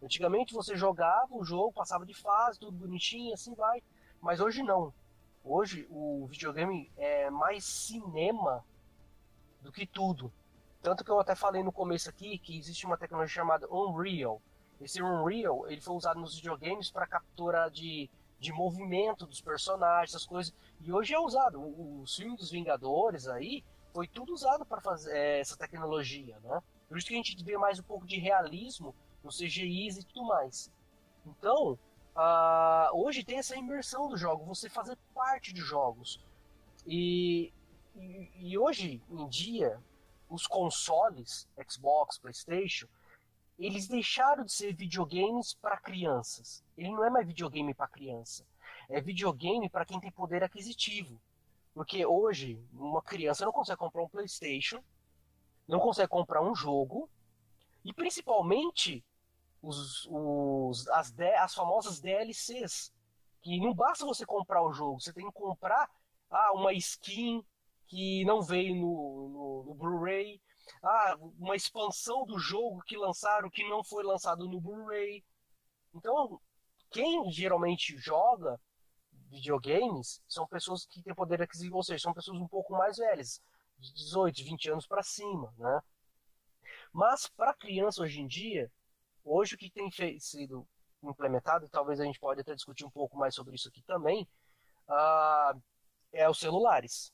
Antigamente 0.02 0.54
você 0.54 0.76
jogava 0.76 1.36
o 1.36 1.44
jogo, 1.44 1.74
passava 1.74 2.06
de 2.06 2.14
fase, 2.14 2.60
tudo 2.60 2.72
bonitinho, 2.72 3.34
assim 3.34 3.54
vai. 3.56 3.82
Mas 4.22 4.40
hoje 4.40 4.62
não. 4.62 4.94
Hoje 5.48 5.86
o 5.92 6.26
videogame 6.26 6.92
é 6.98 7.30
mais 7.30 7.64
cinema 7.64 8.66
do 9.62 9.72
que 9.72 9.86
tudo. 9.86 10.34
Tanto 10.82 11.06
que 11.06 11.12
eu 11.12 11.20
até 11.20 11.36
falei 11.36 11.62
no 11.62 11.72
começo 11.72 12.10
aqui 12.10 12.40
que 12.40 12.58
existe 12.58 12.84
uma 12.84 12.98
tecnologia 12.98 13.36
chamada 13.36 13.72
Unreal. 13.72 14.42
Esse 14.82 15.04
Unreal 15.04 15.70
ele 15.70 15.80
foi 15.80 15.94
usado 15.94 16.20
nos 16.20 16.36
videogames 16.36 16.90
para 16.90 17.06
captura 17.06 17.70
de, 17.70 18.10
de 18.40 18.52
movimento 18.52 19.28
dos 19.28 19.40
personagens, 19.40 20.10
essas 20.10 20.26
coisas. 20.26 20.52
E 20.82 20.92
hoje 20.92 21.14
é 21.14 21.20
usado. 21.20 21.62
O, 21.62 22.02
o 22.02 22.08
filme 22.08 22.36
dos 22.36 22.50
Vingadores 22.50 23.28
aí 23.28 23.64
foi 23.94 24.08
tudo 24.08 24.34
usado 24.34 24.66
para 24.66 24.82
fazer 24.82 25.16
é, 25.16 25.40
essa 25.42 25.56
tecnologia, 25.56 26.40
né? 26.40 26.60
Por 26.90 26.98
isso 26.98 27.06
que 27.06 27.14
a 27.14 27.18
gente 27.18 27.44
vê 27.44 27.56
mais 27.56 27.78
um 27.78 27.84
pouco 27.84 28.08
de 28.08 28.18
realismo 28.18 28.96
no 29.24 29.30
CGI 29.30 29.90
e 29.90 30.04
tudo 30.06 30.26
mais. 30.26 30.72
Então, 31.24 31.78
uh, 32.16 32.90
hoje 32.94 33.24
tem 33.24 33.38
essa 33.38 33.56
imersão 33.56 34.08
do 34.08 34.18
jogo, 34.18 34.46
você 34.46 34.70
fazer 34.70 34.98
parte 35.14 35.54
de 35.54 35.62
jogos. 35.62 36.20
E, 36.86 37.52
e, 37.96 38.30
e 38.36 38.58
hoje 38.58 39.02
em 39.10 39.28
dia, 39.28 39.80
os 40.30 40.48
consoles, 40.48 41.48
Xbox, 41.70 42.18
PlayStation, 42.18 42.88
eles 43.58 43.88
deixaram 43.88 44.44
de 44.44 44.52
ser 44.52 44.74
videogames 44.74 45.54
para 45.54 45.78
crianças. 45.78 46.64
Ele 46.78 46.90
não 46.90 47.06
é 47.06 47.10
mais 47.10 47.26
videogame 47.26 47.74
para 47.74 47.88
criança. 47.88 48.46
É 48.90 49.00
videogame 49.00 49.70
para 49.70 49.86
quem 49.86 50.00
tem 50.00 50.12
poder 50.12 50.44
aquisitivo. 50.44 51.20
Porque 51.74 52.06
hoje, 52.06 52.60
uma 52.74 53.02
criança 53.02 53.46
não 53.46 53.52
consegue 53.52 53.80
comprar 53.80 54.04
um 54.04 54.10
PlayStation, 54.10 54.82
não 55.68 55.80
consegue 55.80 56.10
comprar 56.10 56.42
um 56.42 56.56
jogo, 56.56 57.10
e 57.84 57.94
principalmente 57.94 59.04
os, 59.66 60.08
os, 60.10 60.88
as, 60.90 61.14
as 61.20 61.54
famosas 61.54 62.00
DLCs. 62.00 62.94
Que 63.42 63.60
não 63.60 63.74
basta 63.74 64.06
você 64.06 64.26
comprar 64.26 64.64
o 64.64 64.74
jogo, 64.74 65.00
você 65.00 65.14
tem 65.14 65.26
que 65.26 65.32
comprar 65.32 65.90
ah, 66.32 66.54
uma 66.54 66.74
skin, 66.74 67.46
que 67.88 68.26
não 68.26 68.42
veio 68.42 68.76
no, 68.76 69.30
no, 69.30 69.64
no 69.68 69.74
Blu-ray. 69.76 70.42
Ah, 70.84 71.16
uma 71.38 71.56
expansão 71.56 72.26
do 72.26 72.40
jogo 72.40 72.82
que 72.88 72.98
lançaram 72.98 73.50
que 73.50 73.68
não 73.70 73.84
foi 73.84 74.04
lançado 74.04 74.48
no 74.50 74.60
Blu-ray. 74.60 75.24
Então, 75.94 76.42
quem 76.90 77.32
geralmente 77.32 77.96
joga 77.98 78.60
videogames 79.30 80.22
são 80.28 80.48
pessoas 80.48 80.86
que 80.86 81.04
têm 81.04 81.14
poder 81.14 81.42
aquisitivo, 81.42 81.78
ou 81.78 81.84
seja, 81.84 82.04
são 82.04 82.14
pessoas 82.14 82.40
um 82.40 82.48
pouco 82.48 82.74
mais 82.74 82.98
velhas, 82.98 83.42
de 83.78 83.94
18, 83.94 84.44
20 84.44 84.72
anos 84.72 84.88
para 84.88 85.04
cima, 85.04 85.54
né? 85.58 85.82
Mas 86.92 87.28
para 87.28 87.54
criança 87.54 88.02
hoje 88.02 88.22
em 88.22 88.28
dia, 88.28 88.72
hoje 89.26 89.56
o 89.56 89.58
que 89.58 89.70
tem 89.70 89.90
sido 90.20 90.66
implementado, 91.04 91.68
talvez 91.68 92.00
a 92.00 92.06
gente 92.06 92.20
pode 92.20 92.42
até 92.42 92.56
discutir 92.56 92.86
um 92.86 92.90
pouco 92.90 93.18
mais 93.18 93.36
sobre 93.36 93.56
isso 93.56 93.68
aqui 93.68 93.82
também, 93.84 94.28
uh, 94.88 95.62
é 96.14 96.30
os 96.30 96.40
celulares 96.40 97.14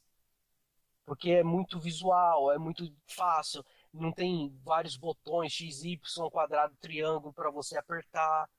porque 1.11 1.31
é 1.31 1.43
muito 1.43 1.79
visual, 1.79 2.51
é 2.51 2.57
muito 2.57 2.89
fácil, 3.05 3.65
não 3.93 4.11
tem 4.13 4.57
vários 4.63 4.95
botões 4.95 5.51
X, 5.51 5.83
Y, 5.83 6.29
quadrado, 6.29 6.73
triângulo 6.79 7.33
para 7.33 7.51
você 7.51 7.77
apertar. 7.77 8.49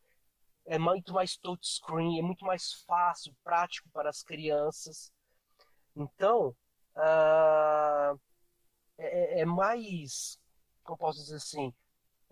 É 0.66 0.78
muito 0.78 1.12
mais 1.14 1.36
touchscreen, 1.36 2.18
é 2.18 2.22
muito 2.22 2.44
mais 2.44 2.74
fácil, 2.86 3.34
prático 3.42 3.88
para 3.90 4.10
as 4.10 4.22
crianças. 4.22 5.10
Então, 5.96 6.54
uh, 6.94 8.20
é, 8.98 9.40
é, 9.40 9.44
mais, 9.46 10.38
como 10.84 10.98
posso 10.98 11.20
dizer 11.20 11.36
assim, 11.36 11.72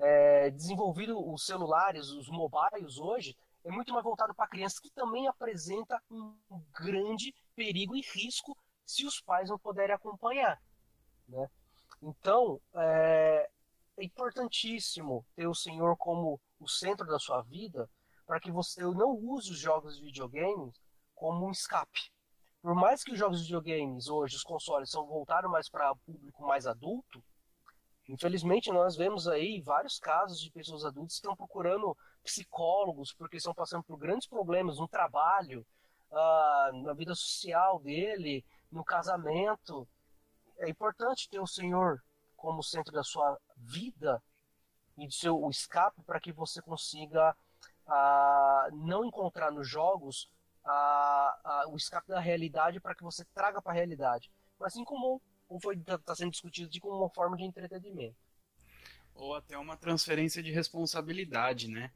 é, 0.00 0.50
desenvolvido 0.50 1.18
os 1.32 1.44
celulares, 1.44 2.08
os 2.08 2.28
mobiles 2.28 2.98
hoje, 2.98 3.36
é 3.64 3.70
muito 3.70 3.92
mais 3.92 4.02
voltado 4.02 4.34
para 4.34 4.48
crianças 4.48 4.78
que 4.78 4.90
também 4.90 5.28
apresenta 5.28 6.02
um 6.10 6.34
grande 6.72 7.34
perigo 7.54 7.94
e 7.94 8.00
risco 8.00 8.56
se 8.86 9.06
os 9.06 9.20
pais 9.20 9.50
não 9.50 9.58
puderem 9.58 9.94
acompanhar. 9.94 10.60
Né? 11.28 11.48
Então, 12.02 12.60
é, 12.74 13.48
é 13.98 14.04
importantíssimo 14.04 15.24
ter 15.36 15.46
o 15.46 15.54
Senhor 15.54 15.96
como 15.96 16.40
o 16.58 16.68
centro 16.68 17.06
da 17.06 17.18
sua 17.18 17.42
vida 17.42 17.88
para 18.26 18.40
que 18.40 18.50
você 18.50 18.80
não 18.82 19.10
use 19.10 19.50
os 19.50 19.58
jogos 19.58 19.96
de 19.96 20.04
videogames 20.04 20.80
como 21.14 21.46
um 21.46 21.50
escape. 21.50 22.10
Por 22.62 22.74
mais 22.74 23.02
que 23.02 23.12
os 23.12 23.18
jogos 23.18 23.38
de 23.38 23.44
videogames 23.44 24.08
hoje, 24.08 24.36
os 24.36 24.42
consoles, 24.42 24.90
são 24.90 25.06
voltados 25.06 25.50
mais 25.50 25.68
para 25.68 25.94
público 25.96 26.46
mais 26.46 26.66
adulto, 26.66 27.22
Infelizmente, 28.10 28.72
nós 28.72 28.96
vemos 28.96 29.28
aí 29.28 29.60
vários 29.60 29.98
casos 29.98 30.40
de 30.40 30.50
pessoas 30.50 30.84
adultas 30.84 31.12
que 31.12 31.18
estão 31.18 31.36
procurando 31.36 31.96
psicólogos 32.24 33.12
porque 33.12 33.36
estão 33.36 33.54
passando 33.54 33.84
por 33.84 33.96
grandes 33.96 34.26
problemas 34.26 34.78
no 34.78 34.88
trabalho, 34.88 35.64
uh, 36.10 36.82
na 36.82 36.92
vida 36.92 37.14
social 37.14 37.78
dele, 37.78 38.44
no 38.70 38.84
casamento. 38.84 39.86
É 40.58 40.68
importante 40.68 41.28
ter 41.28 41.38
o 41.38 41.46
Senhor 41.46 42.02
como 42.36 42.64
centro 42.64 42.92
da 42.92 43.04
sua 43.04 43.38
vida 43.56 44.20
e 44.98 45.06
do 45.06 45.12
seu 45.12 45.48
escape 45.48 46.02
para 46.02 46.20
que 46.20 46.32
você 46.32 46.60
consiga 46.60 47.36
uh, 47.86 48.76
não 48.76 49.04
encontrar 49.04 49.52
nos 49.52 49.68
jogos 49.68 50.28
uh, 50.64 51.70
o 51.70 51.76
escape 51.76 52.08
da 52.08 52.18
realidade 52.18 52.80
para 52.80 52.94
que 52.94 53.04
você 53.04 53.24
traga 53.26 53.62
para 53.62 53.70
a 53.70 53.76
realidade, 53.76 54.30
mas 54.58 54.72
sim 54.72 54.84
como, 54.84 55.22
como 55.50 55.60
foi 55.60 55.74
está 55.74 55.98
tá 55.98 56.14
sendo 56.14 56.30
discutido 56.30 56.70
de 56.70 56.78
como 56.78 56.96
uma 56.96 57.10
forma 57.10 57.36
de 57.36 57.42
entretenimento 57.42 58.14
ou 59.12 59.34
até 59.34 59.58
uma 59.58 59.76
transferência 59.76 60.40
de 60.40 60.52
responsabilidade, 60.52 61.68
né? 61.68 61.90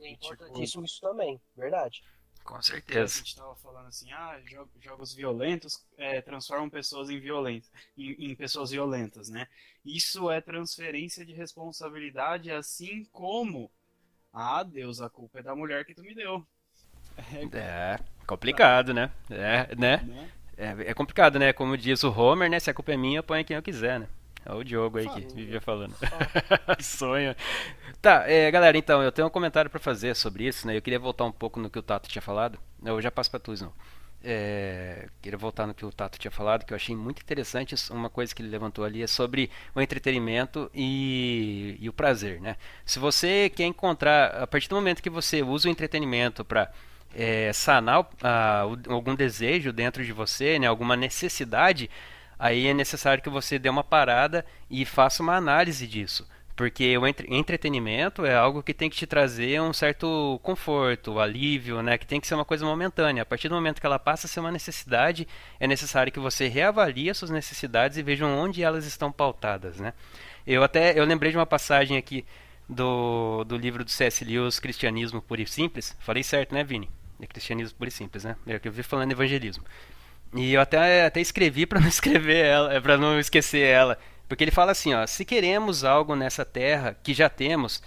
É 0.00 0.10
importantíssimo 0.12 0.84
tipo... 0.84 0.84
isso 0.84 1.00
também, 1.00 1.40
verdade. 1.56 2.04
Com 2.44 2.62
certeza. 2.62 3.16
A 3.16 3.18
gente 3.18 3.26
estava 3.26 3.54
falando 3.56 3.88
assim, 3.88 4.10
ah, 4.12 4.40
jogos 4.80 5.12
violentos 5.12 5.84
é, 5.98 6.22
transformam 6.22 6.70
pessoas 6.70 7.10
em 7.10 7.20
violentas, 7.20 7.70
em, 7.98 8.12
em, 8.12 8.34
pessoas 8.34 8.70
violentas, 8.70 9.28
né? 9.28 9.46
Isso 9.84 10.30
é 10.30 10.40
transferência 10.40 11.26
de 11.26 11.34
responsabilidade, 11.34 12.50
assim 12.50 13.04
como, 13.12 13.70
ah, 14.32 14.62
Deus, 14.62 15.02
a 15.02 15.10
culpa 15.10 15.40
é 15.40 15.42
da 15.42 15.54
mulher 15.54 15.84
que 15.84 15.94
tu 15.94 16.02
me 16.02 16.14
deu. 16.14 16.46
É, 17.18 17.58
é 17.58 17.98
complicado, 18.26 18.94
né? 18.94 19.12
É, 19.28 19.74
né? 19.76 19.98
né? 19.98 20.32
É, 20.60 20.90
é 20.90 20.94
complicado, 20.94 21.38
né? 21.38 21.54
Como 21.54 21.74
diz 21.74 22.04
o 22.04 22.12
Homer, 22.12 22.50
né? 22.50 22.60
Se 22.60 22.68
a 22.68 22.74
culpa 22.74 22.92
é 22.92 22.96
minha, 22.96 23.22
põe 23.22 23.42
quem 23.42 23.56
eu 23.56 23.62
quiser, 23.62 23.98
né? 23.98 24.06
É 24.44 24.52
o 24.52 24.62
Diogo 24.62 24.98
aí 24.98 25.04
Falou. 25.04 25.20
que 25.20 25.34
vivia 25.34 25.60
falando. 25.60 25.94
Sonho. 26.80 27.34
Tá, 28.00 28.24
é, 28.30 28.50
galera, 28.50 28.76
então, 28.76 29.02
eu 29.02 29.10
tenho 29.10 29.26
um 29.26 29.30
comentário 29.30 29.70
para 29.70 29.80
fazer 29.80 30.14
sobre 30.14 30.46
isso, 30.46 30.66
né? 30.66 30.76
Eu 30.76 30.82
queria 30.82 30.98
voltar 30.98 31.24
um 31.24 31.32
pouco 31.32 31.58
no 31.58 31.70
que 31.70 31.78
o 31.78 31.82
Tato 31.82 32.10
tinha 32.10 32.20
falado. 32.20 32.58
Eu 32.84 33.00
já 33.00 33.10
passo 33.10 33.30
para 33.30 33.40
tu, 33.40 33.54
não. 33.58 33.72
É, 34.22 35.08
queria 35.22 35.38
voltar 35.38 35.66
no 35.66 35.72
que 35.72 35.84
o 35.84 35.90
Tato 35.90 36.18
tinha 36.18 36.30
falado, 36.30 36.66
que 36.66 36.74
eu 36.74 36.76
achei 36.76 36.94
muito 36.94 37.22
interessante. 37.22 37.74
Uma 37.90 38.10
coisa 38.10 38.34
que 38.34 38.42
ele 38.42 38.50
levantou 38.50 38.84
ali 38.84 39.02
é 39.02 39.06
sobre 39.06 39.50
o 39.74 39.80
entretenimento 39.80 40.70
e, 40.74 41.78
e 41.80 41.88
o 41.88 41.92
prazer, 41.92 42.38
né? 42.38 42.56
Se 42.84 42.98
você 42.98 43.48
quer 43.48 43.64
encontrar, 43.64 44.42
a 44.42 44.46
partir 44.46 44.68
do 44.68 44.76
momento 44.76 45.02
que 45.02 45.08
você 45.08 45.42
usa 45.42 45.68
o 45.68 45.70
entretenimento 45.70 46.44
para 46.44 46.70
é, 47.14 47.52
sanar 47.52 48.06
algum 48.88 49.14
desejo 49.14 49.72
dentro 49.72 50.04
de 50.04 50.12
você, 50.12 50.58
né? 50.58 50.66
Alguma 50.66 50.96
necessidade 50.96 51.90
aí 52.38 52.66
é 52.68 52.74
necessário 52.74 53.22
que 53.22 53.28
você 53.28 53.58
dê 53.58 53.68
uma 53.68 53.84
parada 53.84 54.44
e 54.70 54.84
faça 54.84 55.22
uma 55.22 55.36
análise 55.36 55.86
disso. 55.86 56.26
Porque 56.56 56.98
o 56.98 57.06
entretenimento 57.06 58.26
é 58.26 58.34
algo 58.34 58.62
que 58.62 58.74
tem 58.74 58.90
que 58.90 58.96
te 58.96 59.06
trazer 59.06 59.62
um 59.62 59.72
certo 59.72 60.38
conforto, 60.42 61.18
alívio, 61.18 61.82
né? 61.82 61.96
Que 61.96 62.06
tem 62.06 62.20
que 62.20 62.26
ser 62.26 62.34
uma 62.34 62.44
coisa 62.44 62.66
momentânea. 62.66 63.22
A 63.22 63.26
partir 63.26 63.48
do 63.48 63.54
momento 63.54 63.80
que 63.80 63.86
ela 63.86 63.98
passa 63.98 64.26
a 64.26 64.28
ser 64.28 64.40
uma 64.40 64.52
necessidade, 64.52 65.26
é 65.58 65.66
necessário 65.66 66.12
que 66.12 66.20
você 66.20 66.48
reavalie 66.48 67.08
as 67.08 67.16
suas 67.16 67.30
necessidades 67.30 67.96
e 67.96 68.02
veja 68.02 68.26
onde 68.26 68.62
elas 68.62 68.84
estão 68.84 69.10
pautadas, 69.10 69.80
né? 69.80 69.94
Eu 70.46 70.62
até 70.62 70.98
eu 70.98 71.04
lembrei 71.04 71.30
de 71.30 71.38
uma 71.38 71.46
passagem 71.46 71.96
aqui 71.96 72.26
do, 72.68 73.42
do 73.44 73.56
livro 73.56 73.82
do 73.82 73.90
C.S. 73.90 74.22
Lewis, 74.24 74.60
Cristianismo 74.60 75.22
Puro 75.22 75.40
e 75.40 75.46
Simples. 75.46 75.96
Falei 76.00 76.22
certo, 76.22 76.54
né, 76.54 76.62
Vini? 76.62 76.90
É 77.20 77.26
Cristianismo 77.26 77.76
Puro 77.76 77.88
e 77.88 77.92
Simples, 77.92 78.24
né? 78.24 78.36
É 78.46 78.58
que 78.58 78.68
eu 78.68 78.72
vi 78.72 78.82
falando 78.82 79.12
evangelismo. 79.12 79.64
E 80.34 80.54
eu 80.54 80.60
até, 80.60 81.04
até 81.06 81.20
escrevi 81.20 81.66
para 81.66 81.80
não 81.80 81.88
escrever 81.88 82.44
ela, 82.44 82.72
é, 82.72 82.80
para 82.80 82.96
não 82.96 83.18
esquecer 83.18 83.66
ela, 83.66 83.98
porque 84.28 84.44
ele 84.44 84.50
fala 84.50 84.72
assim, 84.72 84.94
ó, 84.94 85.06
se 85.06 85.24
queremos 85.24 85.84
algo 85.84 86.14
nessa 86.14 86.44
terra 86.44 86.96
que 87.02 87.12
já 87.12 87.28
temos, 87.28 87.82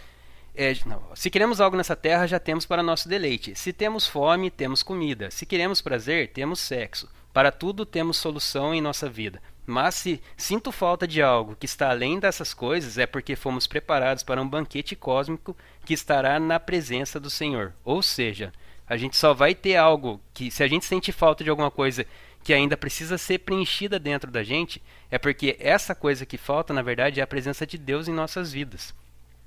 é, 0.55 0.75
não, 0.85 1.01
se 1.15 1.29
queremos 1.29 1.61
algo 1.61 1.75
nessa 1.75 1.95
terra 1.95 2.27
já 2.27 2.39
temos 2.39 2.65
para 2.65 2.83
nosso 2.83 3.07
deleite. 3.07 3.55
Se 3.55 3.73
temos 3.73 4.07
fome, 4.07 4.51
temos 4.51 4.83
comida. 4.83 5.31
Se 5.31 5.45
queremos 5.45 5.81
prazer, 5.81 6.31
temos 6.31 6.59
sexo. 6.59 7.09
Para 7.31 7.51
tudo 7.51 7.85
temos 7.85 8.17
solução 8.17 8.73
em 8.73 8.81
nossa 8.81 9.09
vida. 9.09 9.41
Mas 9.65 9.95
se 9.95 10.21
sinto 10.35 10.71
falta 10.71 11.07
de 11.07 11.21
algo 11.21 11.55
que 11.55 11.65
está 11.65 11.89
além 11.89 12.19
dessas 12.19 12.53
coisas, 12.53 12.97
é 12.97 13.07
porque 13.07 13.35
fomos 13.35 13.65
preparados 13.65 14.21
para 14.21 14.41
um 14.41 14.47
banquete 14.47 14.95
cósmico 14.95 15.55
que 15.85 15.93
estará 15.93 16.39
na 16.39 16.59
presença 16.59 17.19
do 17.19 17.29
Senhor. 17.29 17.73
Ou 17.83 18.03
seja, 18.03 18.51
a 18.87 18.97
gente 18.97 19.15
só 19.17 19.33
vai 19.33 19.55
ter 19.55 19.75
algo 19.75 20.21
que, 20.33 20.51
se 20.51 20.63
a 20.63 20.67
gente 20.67 20.85
sente 20.85 21.11
falta 21.11 21.43
de 21.43 21.49
alguma 21.49 21.71
coisa 21.71 22.05
que 22.43 22.53
ainda 22.53 22.75
precisa 22.75 23.17
ser 23.17 23.39
preenchida 23.39 23.97
dentro 23.97 24.29
da 24.29 24.43
gente, 24.43 24.81
é 25.09 25.17
porque 25.17 25.55
essa 25.59 25.95
coisa 25.95 26.25
que 26.25 26.37
falta, 26.37 26.73
na 26.73 26.81
verdade, 26.81 27.19
é 27.19 27.23
a 27.23 27.27
presença 27.27 27.65
de 27.65 27.77
Deus 27.77 28.07
em 28.07 28.13
nossas 28.13 28.51
vidas. 28.51 28.93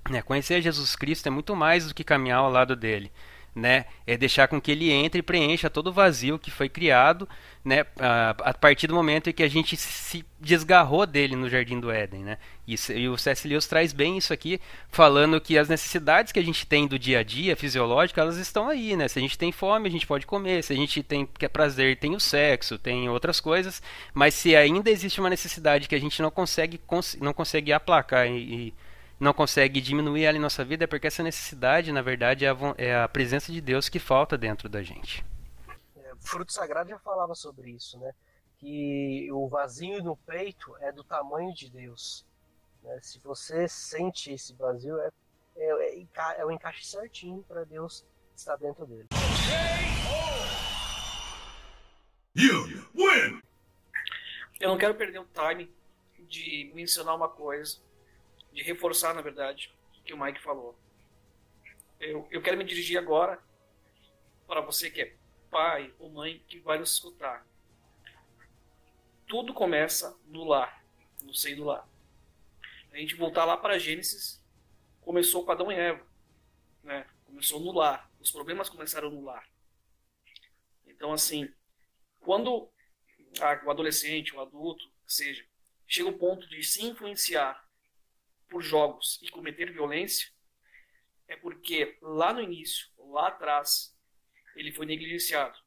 Né? 0.09 0.22
Conhecer 0.22 0.62
Jesus 0.62 0.97
Cristo 0.97 1.26
é 1.26 1.30
muito 1.30 1.55
mais 1.55 1.89
do 1.89 1.95
que 1.95 2.03
caminhar 2.03 2.39
ao 2.39 2.51
lado 2.51 2.74
dele 2.74 3.12
né? 3.57 3.86
É 4.07 4.18
deixar 4.18 4.48
com 4.48 4.61
que 4.61 4.70
ele 4.70 4.92
entre 4.92 5.20
e 5.20 5.22
preencha 5.22 5.70
todo 5.70 5.86
o 5.86 5.92
vazio 5.92 6.38
que 6.38 6.50
foi 6.50 6.68
criado, 6.68 7.26
né? 7.64 7.86
A, 7.98 8.52
partir 8.52 8.86
do 8.86 8.94
momento 8.94 9.30
em 9.30 9.32
que 9.32 9.42
a 9.42 9.48
gente 9.48 9.78
se 9.78 10.26
desgarrou 10.38 11.07
dele 11.07 11.34
no 11.34 11.48
Jardim 11.48 11.80
do 11.80 11.90
Éden, 11.90 12.22
né? 12.22 12.36
Isso, 12.68 12.92
e 12.92 13.09
o 13.09 13.16
C.S. 13.16 13.48
Lewis 13.48 13.66
traz 13.66 13.94
bem 13.94 14.18
isso 14.18 14.30
aqui, 14.30 14.61
falando 14.90 15.40
que 15.40 15.57
as 15.57 15.70
necessidades 15.70 16.32
que 16.32 16.38
a 16.38 16.44
gente 16.44 16.66
tem 16.66 16.86
do 16.86 16.98
dia 16.98 17.20
a 17.20 17.22
dia, 17.22 17.57
fisiológicas, 17.57 18.22
elas 18.22 18.36
estão 18.36 18.68
aí, 18.68 18.94
né? 18.94 19.09
Se 19.09 19.18
a 19.18 19.22
gente 19.22 19.38
tem 19.38 19.50
fome, 19.50 19.88
a 19.88 19.90
gente 19.92 20.07
pode 20.07 20.26
comer. 20.26 20.62
Se 20.62 20.74
a 20.74 20.76
gente 20.76 21.02
tem 21.02 21.24
quer 21.24 21.48
prazer, 21.48 21.96
tem 21.96 22.14
o 22.14 22.20
sexo, 22.20 22.78
tem 22.78 23.09
outras 23.09 23.40
coisas. 23.40 23.82
Mas 24.12 24.34
se 24.34 24.54
ainda 24.54 24.90
existe 24.90 25.18
uma 25.18 25.30
necessidade 25.30 25.88
que 25.88 25.94
a 25.94 26.00
gente 26.00 26.20
não 26.20 26.30
consegue, 26.30 26.78
não 27.22 27.32
consegue 27.32 27.72
aplacar 27.72 28.26
e, 28.26 28.36
e 28.36 28.74
não 29.18 29.32
consegue 29.32 29.80
diminuir 29.80 30.24
ela 30.24 30.36
em 30.36 30.40
nossa 30.40 30.64
vida 30.64 30.84
é 30.84 30.86
porque 30.86 31.06
essa 31.06 31.22
necessidade, 31.22 31.90
na 31.90 32.02
verdade, 32.02 32.44
é 32.44 32.50
a, 32.50 32.56
é 32.76 33.02
a 33.02 33.08
presença 33.08 33.50
de 33.50 33.60
Deus 33.60 33.88
que 33.88 33.98
falta 33.98 34.36
dentro 34.36 34.68
da 34.68 34.82
gente. 34.82 35.24
É, 35.96 36.12
o 36.12 36.18
fruto 36.20 36.52
sagrado 36.52 36.90
já 36.90 36.98
falava 36.98 37.34
sobre 37.34 37.70
isso, 37.70 37.98
né? 37.98 38.12
Que 38.58 39.28
o 39.32 39.48
vazio 39.48 40.02
no 40.02 40.16
peito 40.16 40.76
é 40.80 40.92
do 40.92 41.02
tamanho 41.02 41.52
de 41.54 41.70
Deus. 41.70 42.26
Né? 42.82 42.98
Se 43.02 43.18
você 43.20 43.66
sente 43.68 44.32
esse 44.32 44.54
vazio, 44.54 44.98
é, 45.00 45.10
é, 45.56 46.00
é, 46.00 46.06
é 46.38 46.44
o 46.44 46.50
encaixe 46.50 46.84
certinho 46.84 47.42
para 47.48 47.64
Deus 47.64 48.04
estar 48.34 48.56
dentro 48.56 48.86
dele. 48.86 49.08
Eu 54.60 54.68
não 54.68 54.78
quero 54.78 54.94
perder 54.94 55.20
o 55.20 55.26
time 55.26 55.70
de 56.28 56.70
mencionar 56.74 57.14
uma 57.14 57.28
coisa 57.28 57.78
de 58.57 58.62
reforçar, 58.62 59.14
na 59.14 59.20
verdade, 59.20 59.70
o 59.98 60.02
que 60.02 60.14
o 60.14 60.18
Mike 60.18 60.40
falou. 60.40 60.74
Eu, 62.00 62.26
eu 62.30 62.40
quero 62.40 62.57
me 62.57 62.64
dirigir 62.64 62.98
agora 62.98 63.38
para 64.46 64.62
você 64.62 64.90
que 64.90 65.02
é 65.02 65.14
pai 65.50 65.92
ou 65.98 66.11
mãe 66.11 66.42
que 66.48 66.59
vai 66.59 66.78
nos 66.78 66.92
escutar. 66.92 67.46
Tudo 69.28 69.52
começa 69.52 70.18
no 70.24 70.44
lar, 70.44 70.82
no 71.22 71.34
seio 71.34 71.57
do 71.57 71.64
lar. 71.64 71.86
A 72.92 72.96
gente 72.96 73.14
voltar 73.14 73.44
lá 73.44 73.59
para 73.59 73.78
Gênesis, 73.78 74.42
começou 75.02 75.44
com 75.44 75.52
Adão 75.52 75.70
e 75.70 75.74
Eva. 75.74 76.07
Né? 76.82 77.07
Começou 77.26 77.61
no 77.61 77.72
lar. 77.72 78.11
Os 78.18 78.30
problemas 78.30 78.70
começaram 78.70 79.11
no 79.11 79.22
lar. 79.22 79.46
Então, 80.86 81.12
assim, 81.12 81.52
quando 82.20 82.70
o 83.64 83.70
adolescente, 83.70 84.34
o 84.34 84.40
adulto, 84.40 84.90
seja, 85.07 85.44
chega 85.86 86.09
o 86.09 86.18
ponto 86.18 86.48
de 86.48 86.62
se 86.62 86.82
influenciar 86.82 87.65
por 88.49 88.62
jogos 88.62 89.18
e 89.22 89.28
cometer 89.30 89.72
violência, 89.72 90.30
é 91.28 91.36
porque 91.36 91.99
lá 92.01 92.32
no 92.32 92.40
início, 92.40 92.88
lá 92.97 93.28
atrás, 93.28 93.97
ele 94.55 94.72
foi 94.72 94.86
negligenciado. 94.86 95.59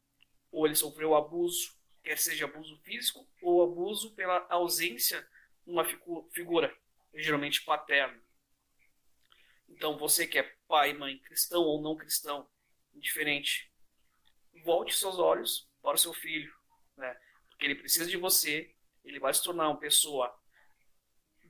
Ou 0.52 0.66
ele 0.66 0.76
sofreu 0.76 1.16
abuso, 1.16 1.78
quer 2.04 2.18
seja 2.18 2.46
abuso 2.46 2.80
físico 2.80 3.28
ou 3.42 3.62
abuso 3.64 4.16
pela 4.16 4.46
ausência 4.50 5.22
de 5.66 5.72
uma 5.72 5.86
figura, 6.32 6.76
geralmente 7.14 7.62
paterna. 7.64 8.22
Então, 9.68 9.98
você 9.98 10.26
que 10.26 10.40
é 10.40 10.44
pai, 10.68 10.94
mãe, 10.94 11.20
cristão 11.20 11.64
ou 11.64 11.82
não 11.82 11.96
cristão, 11.96 12.50
indiferente, 12.94 13.72
volte 14.64 14.96
seus 14.96 15.20
olhos 15.20 15.70
para 15.82 15.96
o 15.96 15.98
seu 15.98 16.14
filho, 16.14 16.54
né? 16.98 17.14
porque 17.50 17.66
ele 17.66 17.76
precisa 17.76 18.10
de 18.10 18.18
você, 18.18 18.74
ele 19.04 19.20
vai 19.20 19.34
se 19.34 19.44
tornar 19.44 19.70
uma 19.70 19.80
pessoa 19.80 20.36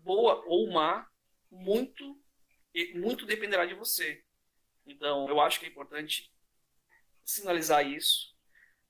boa 0.04 0.44
ou 0.48 0.72
má 0.72 1.10
muito 1.52 2.18
muito 2.96 3.26
dependerá 3.26 3.66
de 3.66 3.74
você. 3.74 4.24
Então, 4.86 5.28
eu 5.28 5.40
acho 5.40 5.60
que 5.60 5.66
é 5.66 5.70
importante 5.70 6.32
sinalizar 7.24 7.86
isso, 7.86 8.36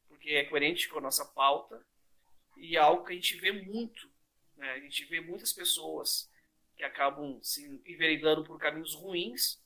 porque 0.07 0.31
é 0.31 0.45
coerente 0.45 0.87
com 0.89 0.99
a 0.99 1.01
nossa 1.01 1.25
pauta 1.25 1.85
e 2.57 2.75
é 2.75 2.79
algo 2.79 3.05
que 3.05 3.13
a 3.13 3.15
gente 3.15 3.37
vê 3.37 3.51
muito. 3.51 4.09
Né? 4.57 4.71
A 4.71 4.79
gente 4.79 5.05
vê 5.05 5.21
muitas 5.21 5.53
pessoas 5.53 6.29
que 6.75 6.83
acabam 6.83 7.39
se 7.41 7.65
enveredando 7.85 8.43
por 8.43 8.59
caminhos 8.59 8.93
ruins 8.95 9.61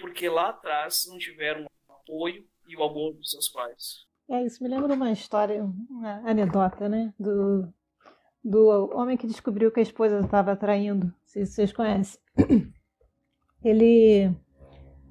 porque 0.00 0.28
lá 0.28 0.50
atrás 0.50 1.06
não 1.08 1.18
tiveram 1.18 1.66
o 1.88 1.92
apoio 1.92 2.46
e 2.66 2.76
o 2.76 2.82
amor 2.82 3.14
dos 3.14 3.30
seus 3.30 3.48
pais. 3.48 4.06
É, 4.28 4.44
isso 4.44 4.62
me 4.62 4.68
lembra 4.68 4.94
uma 4.94 5.12
história, 5.12 5.62
uma 5.62 6.28
anedota, 6.28 6.88
né? 6.88 7.12
Do, 7.18 7.72
do 8.42 8.90
homem 8.96 9.16
que 9.16 9.26
descobriu 9.26 9.70
que 9.70 9.80
a 9.80 9.82
esposa 9.82 10.20
estava 10.20 10.56
traindo. 10.56 11.12
Se 11.32 11.46
vocês 11.46 11.72
conhecem. 11.72 12.20
Ele 13.64 14.30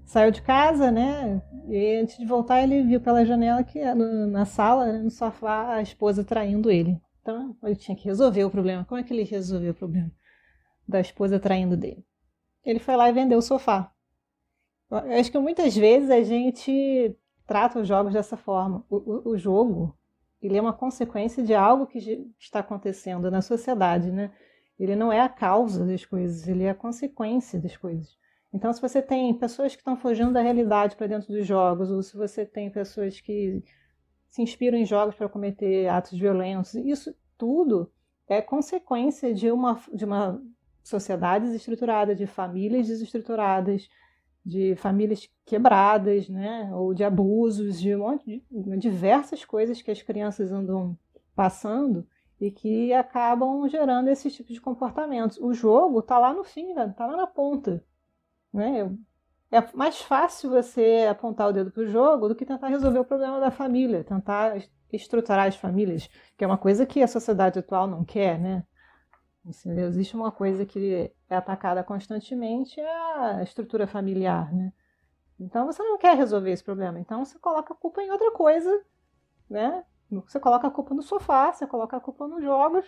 saiu 0.05 0.29
de 0.29 0.41
casa, 0.43 0.91
né? 0.91 1.41
E 1.67 1.95
antes 1.95 2.17
de 2.17 2.25
voltar, 2.25 2.61
ele 2.61 2.83
viu 2.83 2.99
pela 2.99 3.25
janela 3.25 3.63
que 3.63 3.79
na 3.95 4.45
sala, 4.45 4.91
né, 4.91 4.99
no 4.99 5.09
sofá, 5.09 5.75
a 5.75 5.81
esposa 5.81 6.21
traindo 6.21 6.69
ele. 6.69 7.01
Então, 7.21 7.55
ele 7.63 7.77
tinha 7.77 7.95
que 7.95 8.05
resolver 8.05 8.43
o 8.43 8.51
problema. 8.51 8.83
Como 8.83 8.99
é 8.99 9.03
que 9.03 9.13
ele 9.13 9.23
resolveu 9.23 9.71
o 9.71 9.75
problema 9.75 10.11
da 10.85 10.99
esposa 10.99 11.39
traindo 11.39 11.77
dele? 11.77 12.05
Ele 12.63 12.79
foi 12.79 12.95
lá 12.97 13.09
e 13.09 13.13
vendeu 13.13 13.39
o 13.39 13.41
sofá. 13.41 13.89
Eu 14.89 14.97
acho 15.17 15.31
que 15.31 15.39
muitas 15.39 15.75
vezes 15.75 16.09
a 16.09 16.21
gente 16.21 17.15
trata 17.47 17.79
os 17.79 17.87
jogos 17.87 18.13
dessa 18.13 18.35
forma. 18.35 18.85
O, 18.89 18.97
o, 18.97 19.29
o 19.29 19.37
jogo, 19.37 19.97
ele 20.41 20.57
é 20.57 20.61
uma 20.61 20.73
consequência 20.73 21.41
de 21.41 21.55
algo 21.55 21.87
que 21.87 22.29
está 22.37 22.59
acontecendo 22.59 23.31
na 23.31 23.41
sociedade, 23.41 24.11
né? 24.11 24.29
Ele 24.81 24.95
não 24.95 25.13
é 25.13 25.21
a 25.21 25.29
causa 25.29 25.85
das 25.85 26.03
coisas, 26.03 26.47
ele 26.47 26.63
é 26.63 26.71
a 26.71 26.75
consequência 26.75 27.59
das 27.59 27.77
coisas. 27.77 28.17
Então, 28.51 28.73
se 28.73 28.81
você 28.81 28.99
tem 28.99 29.31
pessoas 29.31 29.75
que 29.75 29.81
estão 29.81 29.95
fugindo 29.95 30.33
da 30.33 30.41
realidade 30.41 30.95
para 30.95 31.05
dentro 31.05 31.31
dos 31.31 31.45
jogos, 31.45 31.91
ou 31.91 32.01
se 32.01 32.17
você 32.17 32.47
tem 32.47 32.67
pessoas 32.71 33.21
que 33.21 33.63
se 34.27 34.41
inspiram 34.41 34.75
em 34.79 34.83
jogos 34.83 35.13
para 35.13 35.29
cometer 35.29 35.87
atos 35.87 36.17
violentos, 36.17 36.73
isso 36.73 37.15
tudo 37.37 37.91
é 38.27 38.41
consequência 38.41 39.31
de 39.31 39.51
uma, 39.51 39.79
de 39.93 40.03
uma 40.03 40.41
sociedade 40.83 41.45
desestruturada, 41.45 42.15
de 42.15 42.25
famílias 42.25 42.87
desestruturadas, 42.87 43.87
de 44.43 44.75
famílias 44.77 45.29
quebradas, 45.45 46.27
né, 46.27 46.71
ou 46.73 46.91
de 46.91 47.03
abusos, 47.03 47.79
de, 47.79 47.95
um 47.95 47.99
monte, 47.99 48.43
de 48.49 48.77
diversas 48.77 49.45
coisas 49.45 49.79
que 49.79 49.91
as 49.91 50.01
crianças 50.01 50.51
andam 50.51 50.97
passando 51.35 52.07
e 52.41 52.49
que 52.49 52.91
acabam 52.91 53.69
gerando 53.69 54.09
esse 54.09 54.31
tipo 54.31 54.51
de 54.51 54.59
comportamentos. 54.59 55.37
O 55.37 55.53
jogo 55.53 55.99
está 55.99 56.17
lá 56.17 56.33
no 56.33 56.43
fim, 56.43 56.71
está 56.71 57.05
lá 57.05 57.15
na 57.15 57.27
ponta. 57.27 57.85
Né? 58.51 58.91
É 59.51 59.61
mais 59.75 60.01
fácil 60.01 60.49
você 60.49 61.07
apontar 61.09 61.49
o 61.49 61.53
dedo 61.53 61.71
para 61.71 61.83
o 61.83 61.87
jogo 61.87 62.27
do 62.27 62.35
que 62.35 62.45
tentar 62.45 62.67
resolver 62.69 62.97
o 62.97 63.05
problema 63.05 63.39
da 63.39 63.51
família, 63.51 64.03
tentar 64.03 64.57
estruturar 64.91 65.47
as 65.47 65.55
famílias, 65.55 66.09
que 66.35 66.43
é 66.43 66.47
uma 66.47 66.57
coisa 66.57 66.85
que 66.85 67.03
a 67.03 67.07
sociedade 67.07 67.59
atual 67.59 67.85
não 67.85 68.03
quer, 68.03 68.39
né? 68.39 68.65
Assim, 69.47 69.71
existe 69.79 70.15
uma 70.15 70.31
coisa 70.31 70.65
que 70.65 71.11
é 71.29 71.35
atacada 71.35 71.83
constantemente, 71.83 72.79
é 72.79 72.91
a 73.17 73.43
estrutura 73.43 73.85
familiar, 73.85 74.51
né? 74.51 74.73
Então 75.39 75.65
você 75.65 75.81
não 75.83 75.97
quer 75.97 76.15
resolver 76.17 76.51
esse 76.51 76.63
problema, 76.63 76.99
então 76.99 77.23
você 77.23 77.37
coloca 77.37 77.73
a 77.73 77.77
culpa 77.77 78.01
em 78.01 78.11
outra 78.11 78.31
coisa, 78.31 78.83
né? 79.49 79.83
Você 80.11 80.39
coloca 80.39 80.67
a 80.67 80.71
culpa 80.71 80.93
no 80.93 81.01
sofá, 81.01 81.51
você 81.51 81.65
coloca 81.65 81.97
a 81.97 82.01
culpa 82.01 82.27
nos 82.27 82.43
jogos 82.43 82.85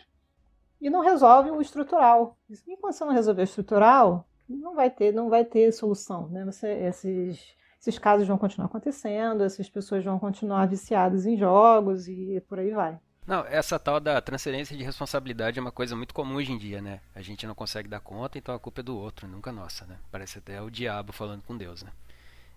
e 0.81 0.89
não 0.89 1.01
resolve 1.01 1.49
o 1.51 1.61
estrutural. 1.61 2.37
E 2.49 2.77
quando 2.77 2.93
você 2.93 3.05
não 3.05 3.13
resolver 3.13 3.41
o 3.41 3.43
estrutural, 3.43 4.27
não 4.47 4.75
vai 4.75 4.89
ter, 4.89 5.13
não 5.13 5.29
vai 5.29 5.45
ter 5.45 5.71
solução, 5.71 6.27
né? 6.27 6.43
Você, 6.45 6.67
esses, 6.67 7.55
esses 7.79 7.97
casos 7.97 8.27
vão 8.27 8.37
continuar 8.37 8.67
acontecendo, 8.67 9.43
essas 9.43 9.69
pessoas 9.69 10.03
vão 10.03 10.19
continuar 10.19 10.67
viciadas 10.67 11.25
em 11.25 11.37
jogos 11.37 12.07
e 12.07 12.43
por 12.47 12.59
aí 12.59 12.71
vai. 12.71 12.99
Não, 13.25 13.45
essa 13.45 13.79
tal 13.79 14.01
da 14.01 14.19
transferência 14.19 14.75
de 14.75 14.83
responsabilidade 14.83 15.57
é 15.57 15.61
uma 15.61 15.71
coisa 15.71 15.95
muito 15.95 16.13
comum 16.13 16.35
hoje 16.35 16.51
em 16.51 16.57
dia, 16.57 16.81
né? 16.81 16.99
A 17.15 17.21
gente 17.21 17.47
não 17.47 17.55
consegue 17.55 17.87
dar 17.87 18.01
conta, 18.01 18.37
então 18.37 18.53
a 18.53 18.59
culpa 18.59 18.81
é 18.81 18.83
do 18.83 18.97
outro, 18.97 19.27
nunca 19.27 19.49
nossa, 19.51 19.85
né? 19.85 19.97
Parece 20.11 20.39
até 20.39 20.61
o 20.61 20.69
diabo 20.69 21.13
falando 21.13 21.41
com 21.43 21.55
Deus, 21.55 21.83
né? 21.83 21.91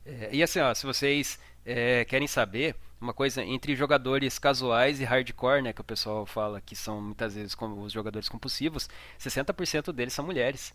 É, 0.06 0.30
e 0.32 0.42
assim, 0.42 0.60
ó, 0.60 0.72
se 0.72 0.86
vocês 0.86 1.38
é, 1.64 2.04
querem 2.04 2.28
saber 2.28 2.76
uma 3.00 3.12
coisa 3.12 3.42
entre 3.44 3.74
jogadores 3.74 4.38
casuais 4.38 5.00
e 5.00 5.04
hardcore, 5.04 5.62
né, 5.62 5.72
que 5.72 5.80
o 5.80 5.84
pessoal 5.84 6.24
fala 6.24 6.60
que 6.60 6.76
são 6.76 7.00
muitas 7.02 7.34
vezes 7.34 7.54
como 7.54 7.82
os 7.82 7.92
jogadores 7.92 8.28
compulsivos, 8.28 8.88
60% 9.18 9.92
deles 9.92 10.14
são 10.14 10.24
mulheres. 10.24 10.72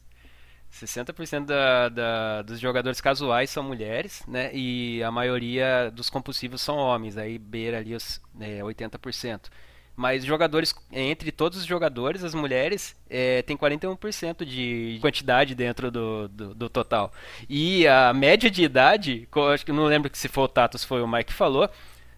60% 0.72 1.46
da, 1.46 1.90
da, 1.90 2.42
dos 2.44 2.60
jogadores 2.60 3.02
casuais 3.02 3.50
são 3.50 3.62
mulheres, 3.62 4.24
né? 4.26 4.52
E 4.54 5.04
a 5.04 5.12
maioria 5.12 5.92
dos 5.92 6.10
compulsivos 6.10 6.62
são 6.62 6.78
homens, 6.78 7.18
aí 7.18 7.38
beira 7.38 7.80
ali 7.80 7.94
os 7.94 8.22
né, 8.34 8.60
80%. 8.62 9.50
Mas 9.96 10.24
jogadores, 10.26 10.74
entre 10.92 11.32
todos 11.32 11.60
os 11.60 11.66
jogadores, 11.66 12.24
as 12.24 12.34
mulheres 12.34 12.96
é, 13.10 13.42
tem 13.42 13.58
41% 13.58 14.46
de 14.46 14.98
quantidade 15.02 15.54
dentro 15.54 15.92
do, 15.92 16.28
do, 16.28 16.56
do, 16.56 16.70
total. 16.70 17.12
E 17.50 17.88
a 17.88 18.14
média 18.14 18.50
de 18.50 18.64
idade, 18.64 19.28
acho 19.54 19.66
que 19.66 19.72
não 19.72 19.86
lembro 19.86 20.10
se 20.14 20.28
foi 20.28 20.46
o 20.46 20.48
Tato, 20.48 20.78
se 20.78 20.88
foi 20.88 21.02
o 21.02 21.08
Mike 21.08 21.26
que 21.26 21.34
falou, 21.34 21.70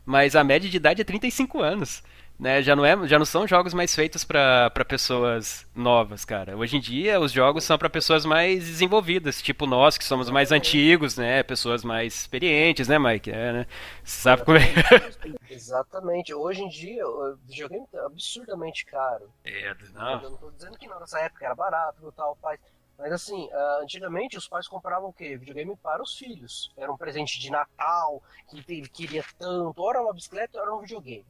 mas 0.05 0.35
a 0.35 0.43
média 0.43 0.69
de 0.69 0.77
idade 0.77 1.01
é 1.01 1.03
35 1.03 1.61
anos. 1.61 2.03
Né, 2.39 2.61
já, 2.63 2.75
não 2.75 2.83
é, 2.83 3.07
já 3.07 3.17
não 3.17 3.25
são 3.25 3.47
jogos 3.47 3.73
mais 3.73 3.93
feitos 3.93 4.23
para 4.23 4.69
pessoas 4.87 5.65
novas, 5.73 6.25
cara. 6.25 6.57
Hoje 6.57 6.77
em 6.77 6.79
dia, 6.79 7.19
os 7.19 7.31
jogos 7.31 7.63
são 7.63 7.77
para 7.77 7.89
pessoas 7.89 8.25
mais 8.25 8.65
desenvolvidas, 8.65 9.41
tipo 9.41 9.65
nós, 9.67 9.97
que 9.97 10.03
somos 10.03 10.29
mais 10.29 10.51
antigos, 10.51 11.15
né? 11.15 11.43
Pessoas 11.43 11.83
mais 11.83 12.13
experientes, 12.15 12.87
né, 12.87 12.97
Mike? 12.97 13.31
É, 13.31 13.53
né? 13.53 13.67
Sabe 14.03 14.43
como 14.43 14.57
é? 14.57 14.63
Exatamente. 15.49 16.33
Hoje 16.33 16.63
em 16.63 16.69
dia, 16.69 17.07
o 17.07 17.37
videogame 17.45 17.85
é 17.93 17.99
absurdamente 17.99 18.85
caro. 18.85 19.29
É, 19.45 19.75
não. 19.93 20.21
Eu 20.21 20.29
não 20.31 20.37
tô 20.37 20.51
dizendo 20.51 20.77
que 20.77 20.87
não, 20.87 20.99
nessa 20.99 21.19
época 21.19 21.45
era 21.45 21.55
barato, 21.55 22.11
tal, 22.17 22.35
pai. 22.41 22.57
Mas 22.97 23.11
assim, 23.11 23.47
uh, 23.47 23.81
antigamente 23.81 24.37
os 24.37 24.47
pais 24.47 24.67
compravam 24.67 25.09
o 25.09 25.13
quê? 25.13 25.37
Videogame 25.37 25.75
para 25.77 26.01
os 26.01 26.17
filhos. 26.17 26.71
Era 26.77 26.91
um 26.91 26.97
presente 26.97 27.39
de 27.39 27.49
Natal, 27.49 28.21
que 28.49 28.63
ele 28.67 28.87
queria 28.87 29.23
tanto, 29.37 29.81
ora 29.81 30.01
uma 30.01 30.13
bicicleta, 30.13 30.59
ora 30.59 30.75
um 30.75 30.81
videogame. 30.81 31.25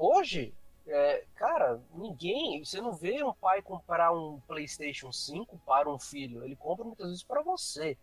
Hoje, 0.00 0.54
é, 0.86 1.24
cara, 1.34 1.80
ninguém. 1.92 2.64
Você 2.64 2.80
não 2.80 2.92
vê 2.92 3.22
um 3.24 3.34
pai 3.34 3.60
comprar 3.60 4.12
um 4.12 4.40
PlayStation 4.46 5.12
5 5.12 5.58
para 5.66 5.90
um 5.90 5.98
filho. 5.98 6.44
Ele 6.44 6.54
compra 6.54 6.84
muitas 6.84 7.08
vezes 7.08 7.24
para 7.24 7.42
você. 7.42 7.98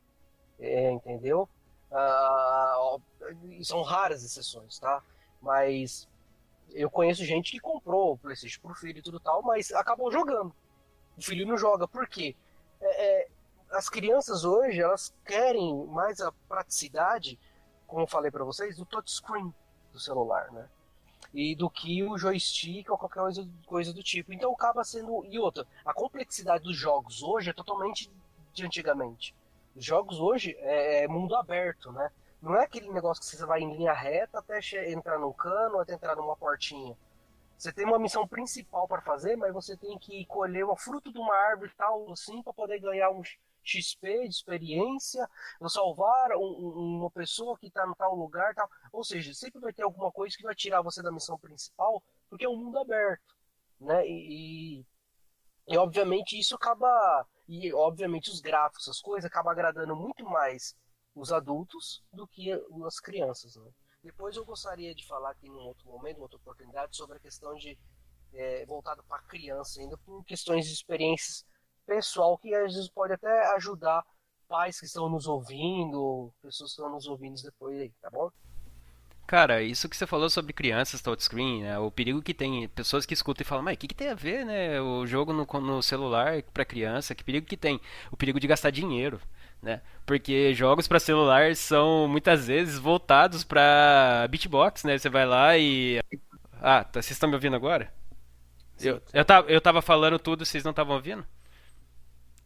É, 0.59 0.91
entendeu? 0.91 1.47
Ah, 1.91 2.97
são 3.63 3.81
raras 3.81 4.23
exceções, 4.23 4.77
tá? 4.77 5.01
Mas 5.41 6.07
eu 6.71 6.89
conheço 6.89 7.23
gente 7.23 7.51
que 7.51 7.59
comprou 7.59 8.13
o 8.13 8.17
PlayStation 8.17 8.59
pro 8.61 8.75
filho 8.75 8.99
e 8.99 9.01
tudo 9.01 9.19
tal, 9.19 9.41
mas 9.41 9.71
acabou 9.71 10.11
jogando. 10.11 10.53
O 11.17 11.21
filho 11.21 11.47
não 11.47 11.57
joga. 11.57 11.87
Por 11.87 12.07
quê? 12.09 12.35
É, 12.81 13.21
é, 13.21 13.27
as 13.71 13.89
crianças 13.89 14.43
hoje, 14.43 14.81
elas 14.81 15.13
querem 15.25 15.85
mais 15.87 16.19
a 16.19 16.31
praticidade, 16.49 17.39
como 17.87 18.01
eu 18.01 18.07
falei 18.07 18.31
para 18.31 18.43
vocês, 18.43 18.75
do 18.75 18.85
touchscreen 18.85 19.53
do 19.93 19.99
celular, 19.99 20.51
né? 20.51 20.67
E 21.33 21.55
do 21.55 21.69
que 21.69 22.01
o 22.03 22.17
joystick 22.17 22.89
ou 22.89 22.97
qualquer 22.97 23.19
coisa, 23.19 23.49
coisa 23.65 23.93
do 23.93 24.01
tipo. 24.01 24.33
Então 24.33 24.51
acaba 24.53 24.83
sendo. 24.83 25.25
E 25.25 25.37
outra, 25.37 25.67
a 25.85 25.93
complexidade 25.93 26.63
dos 26.63 26.77
jogos 26.77 27.21
hoje 27.21 27.49
é 27.49 27.53
totalmente 27.53 28.09
de 28.53 28.65
antigamente. 28.65 29.35
Os 29.75 29.83
jogos 29.83 30.19
hoje 30.19 30.55
é, 30.59 31.03
é 31.03 31.07
mundo 31.07 31.35
aberto, 31.35 31.91
né? 31.91 32.09
Não 32.41 32.55
é 32.55 32.63
aquele 32.63 32.91
negócio 32.91 33.21
que 33.21 33.27
você 33.27 33.45
vai 33.45 33.61
em 33.61 33.75
linha 33.75 33.91
reta 33.91 34.39
até 34.39 34.59
entrar 34.91 35.19
num 35.19 35.33
cano, 35.33 35.79
até 35.79 35.93
entrar 35.93 36.15
numa 36.15 36.35
portinha. 36.35 36.95
Você 37.57 37.71
tem 37.71 37.85
uma 37.85 37.99
missão 37.99 38.27
principal 38.27 38.87
para 38.87 39.01
fazer, 39.01 39.35
mas 39.35 39.53
você 39.53 39.75
tem 39.75 39.97
que 39.97 40.25
colher 40.25 40.65
o 40.65 40.75
fruto 40.75 41.11
de 41.11 41.17
uma 41.17 41.33
árvore 41.33 41.71
tal 41.77 42.11
assim 42.11 42.41
para 42.43 42.53
poder 42.53 42.79
ganhar 42.79 43.09
um, 43.09 43.21
XP 43.65 44.27
de 44.27 44.35
experiência, 44.35 45.27
ou 45.59 45.69
salvar 45.69 46.31
um, 46.37 46.99
uma 46.99 47.11
pessoa 47.11 47.57
que 47.57 47.67
está 47.67 47.85
no 47.85 47.95
tal 47.95 48.15
lugar, 48.15 48.53
tal. 48.53 48.69
Ou 48.91 49.03
seja, 49.03 49.33
sempre 49.33 49.59
vai 49.59 49.73
ter 49.73 49.83
alguma 49.83 50.11
coisa 50.11 50.35
que 50.35 50.43
vai 50.43 50.55
tirar 50.55 50.81
você 50.81 51.01
da 51.01 51.11
missão 51.11 51.37
principal, 51.37 52.03
porque 52.29 52.45
é 52.45 52.49
um 52.49 52.57
mundo 52.57 52.77
aberto, 52.79 53.35
né? 53.79 54.07
E, 54.07 54.79
e, 54.79 54.85
e 55.67 55.77
obviamente 55.77 56.37
isso 56.37 56.55
acaba 56.55 57.25
e 57.47 57.71
obviamente 57.73 58.31
os 58.31 58.41
gráficos, 58.41 58.87
as 58.87 58.99
coisas 58.99 59.25
acabam 59.25 59.51
agradando 59.51 59.95
muito 59.95 60.23
mais 60.23 60.75
os 61.13 61.31
adultos 61.31 62.03
do 62.11 62.27
que 62.27 62.51
as 62.85 62.99
crianças, 62.99 63.55
né? 63.55 63.71
Depois 64.03 64.35
eu 64.35 64.45
gostaria 64.45 64.93
de 64.93 65.05
falar 65.07 65.31
aqui 65.31 65.47
em 65.47 65.51
um 65.51 65.67
outro 65.67 65.87
momento, 65.87 66.21
outra 66.21 66.37
oportunidade, 66.37 66.95
sobre 66.95 67.17
a 67.17 67.19
questão 67.19 67.55
de 67.55 67.77
é, 68.33 68.65
voltado 68.65 69.03
para 69.03 69.21
criança 69.23 69.79
ainda, 69.79 69.97
por 69.97 70.23
questões 70.25 70.67
de 70.67 70.73
experiências 70.73 71.45
pessoal 71.85 72.37
que 72.37 72.53
às 72.53 72.73
vezes 72.73 72.89
pode 72.89 73.13
até 73.13 73.53
ajudar 73.55 74.03
pais 74.47 74.79
que 74.79 74.85
estão 74.85 75.09
nos 75.09 75.27
ouvindo, 75.27 76.31
pessoas 76.41 76.71
que 76.71 76.81
estão 76.81 76.91
nos 76.91 77.07
ouvindo 77.07 77.41
depois 77.41 77.79
aí, 77.79 77.91
tá 78.01 78.09
bom? 78.09 78.31
Cara, 79.27 79.63
isso 79.63 79.89
que 79.89 79.97
você 79.97 80.05
falou 80.05 80.29
sobre 80.29 80.53
crianças, 80.53 81.01
touchscreen, 81.01 81.63
né? 81.63 81.79
O 81.79 81.89
perigo 81.89 82.21
que 82.21 82.33
tem, 82.33 82.67
pessoas 82.69 83.07
que 83.07 83.13
escutam 83.13 83.41
e 83.41 83.45
falam, 83.45 83.63
mas 83.63 83.75
o 83.75 83.77
que, 83.79 83.87
que 83.87 83.95
tem 83.95 84.09
a 84.09 84.13
ver, 84.13 84.45
né? 84.45 84.79
O 84.79 85.07
jogo 85.07 85.33
no, 85.33 85.45
no 85.61 85.81
celular 85.81 86.43
para 86.53 86.63
criança, 86.63 87.15
que 87.15 87.23
perigo 87.23 87.47
que 87.47 87.57
tem? 87.57 87.81
O 88.11 88.17
perigo 88.17 88.39
de 88.39 88.45
gastar 88.45 88.69
dinheiro, 88.69 89.19
né? 89.63 89.81
Porque 90.05 90.53
jogos 90.53 90.87
para 90.87 90.99
celular 90.99 91.55
são 91.55 92.07
muitas 92.07 92.45
vezes 92.45 92.77
voltados 92.77 93.43
para 93.43 94.27
beatbox, 94.29 94.83
né? 94.83 94.95
Você 94.97 95.09
vai 95.09 95.25
lá 95.25 95.57
e. 95.57 95.99
Ah, 96.61 96.83
tá, 96.83 97.01
vocês 97.01 97.11
estão 97.11 97.27
me 97.27 97.35
ouvindo 97.35 97.55
agora? 97.55 97.91
Eu, 98.79 99.01
eu, 99.11 99.25
tava, 99.25 99.49
eu 99.49 99.61
tava 99.61 99.81
falando 99.81 100.19
tudo, 100.19 100.45
vocês 100.45 100.63
não 100.63 100.71
estavam 100.71 100.95
ouvindo? 100.95 101.25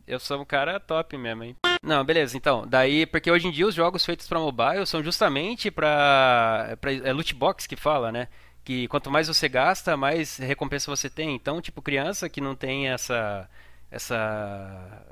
Eu 0.09 0.19
sou 0.19 0.41
um 0.41 0.45
cara 0.45 0.79
top 0.79 1.15
mesmo, 1.17 1.43
hein? 1.43 1.55
Não, 1.83 2.03
beleza, 2.03 2.35
então. 2.35 2.65
Daí, 2.67 3.05
porque 3.05 3.29
hoje 3.29 3.47
em 3.47 3.51
dia 3.51 3.67
os 3.67 3.75
jogos 3.75 4.03
feitos 4.03 4.27
para 4.27 4.39
mobile 4.39 4.85
são 4.87 5.03
justamente 5.03 5.69
para 5.69 6.75
é 7.03 7.13
loot 7.13 7.33
box 7.35 7.67
que 7.67 7.75
fala, 7.75 8.11
né? 8.11 8.27
que 8.69 8.87
quanto 8.87 9.09
mais 9.09 9.27
você 9.27 9.49
gasta, 9.49 9.97
mais 9.97 10.37
recompensa 10.37 10.91
você 10.91 11.09
tem. 11.09 11.33
Então, 11.33 11.59
tipo, 11.59 11.81
criança 11.81 12.29
que 12.29 12.39
não 12.39 12.55
tem 12.55 12.89
essa 12.89 13.49
essa 13.89 15.05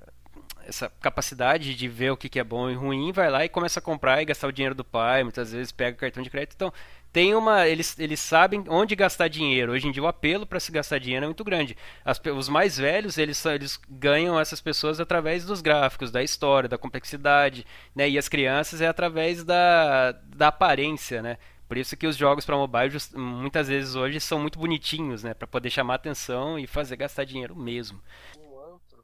essa 0.68 0.91
capacidade 1.02 1.74
de 1.74 1.88
ver 1.88 2.12
o 2.12 2.18
que, 2.18 2.28
que 2.30 2.39
é 2.39 2.43
bom 2.43 2.70
e 2.70 2.76
ruim, 2.76 3.12
vai 3.12 3.30
lá 3.32 3.45
e 3.45 3.50
começa 3.50 3.80
a 3.80 3.82
comprar 3.82 4.22
e 4.22 4.26
gastar 4.26 4.48
o 4.48 4.52
dinheiro 4.52 4.76
do 4.76 4.84
pai, 4.84 5.24
muitas 5.24 5.54
vezes 5.54 5.72
pega 5.72 5.98
cartão 5.98 6.22
de 6.22 6.30
crédito. 6.30 6.54
Então, 6.56 6.74
tem 7.12 7.34
uma. 7.36 7.68
Eles, 7.68 7.97
eles 7.97 8.20
sabem 8.20 8.64
onde 8.68 8.95
gastar 8.95 9.28
dinheiro. 9.28 9.72
Hoje 9.72 9.88
em 9.88 9.91
dia 9.91 10.03
o 10.03 10.08
apelo 10.08 10.45
para 10.45 10.60
se 10.60 10.72
gastar 10.72 10.99
dinheiro 10.99 11.26
é 11.26 11.28
muito 11.28 11.43
grande. 11.43 11.76
As, 12.03 12.22
os 12.36 12.49
mais 12.49 12.78
velhos, 12.78 13.18
eles, 13.18 13.43
eles 13.45 13.80
ganham 13.89 14.39
essas 14.39 14.62
pessoas 14.62 14.99
através 14.99 15.45
dos 15.45 15.62
gráficos, 15.62 16.12
da 16.12 16.24
história, 16.24 16.70
da 16.70 16.78
complexidade, 16.78 17.66
né? 17.95 18.10
E 18.10 18.18
as 18.18 18.28
crianças 18.28 18.82
é 18.82 18.88
através 18.88 19.43
da, 19.43 20.12
da 20.12 20.47
aparência, 20.49 21.22
né? 21.22 21.38
Por 21.68 21.78
isso 21.78 21.97
que 21.97 22.08
os 22.08 22.16
jogos 22.16 22.45
para 22.45 22.55
mobile 22.55 22.97
muitas 23.16 23.68
vezes 23.68 23.93
hoje 23.93 24.22
são 24.22 24.39
muito 24.39 24.58
bonitinhos, 24.58 25.22
né, 25.24 25.34
para 25.34 25.45
poder 25.45 25.70
chamar 25.70 25.95
atenção 25.95 26.58
e 26.58 26.66
fazer 26.66 26.95
gastar 26.95 27.26
dinheiro 27.26 27.55
mesmo. 27.55 28.01
Um 28.38 28.74
antro 28.74 29.03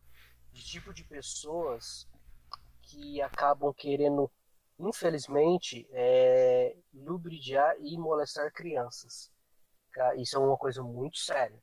de 0.53 0.63
tipo 0.63 0.93
de 0.93 1.03
pessoas 1.03 2.07
que 2.81 3.21
acabam 3.21 3.73
querendo, 3.73 4.31
infelizmente, 4.87 5.87
é, 5.91 6.75
lubridiar 6.93 7.75
e 7.79 7.97
molestar 7.97 8.51
crianças. 8.51 9.31
Isso 10.17 10.35
é 10.37 10.39
uma 10.39 10.57
coisa 10.57 10.81
muito 10.83 11.17
séria. 11.17 11.61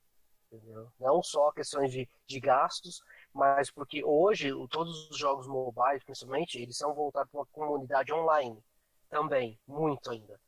Entendeu? 0.52 0.90
Não 0.98 1.22
só 1.22 1.52
questões 1.52 1.92
de, 1.92 2.08
de 2.26 2.40
gastos, 2.40 3.02
mas 3.32 3.70
porque 3.70 4.04
hoje 4.04 4.50
todos 4.68 5.08
os 5.10 5.16
jogos 5.16 5.46
mobile, 5.46 6.00
principalmente, 6.04 6.60
eles 6.60 6.76
são 6.76 6.92
voltados 6.94 7.30
para 7.30 7.40
uma 7.40 7.46
comunidade 7.46 8.12
online 8.12 8.62
também, 9.08 9.58
muito 9.66 10.10
ainda 10.10 10.40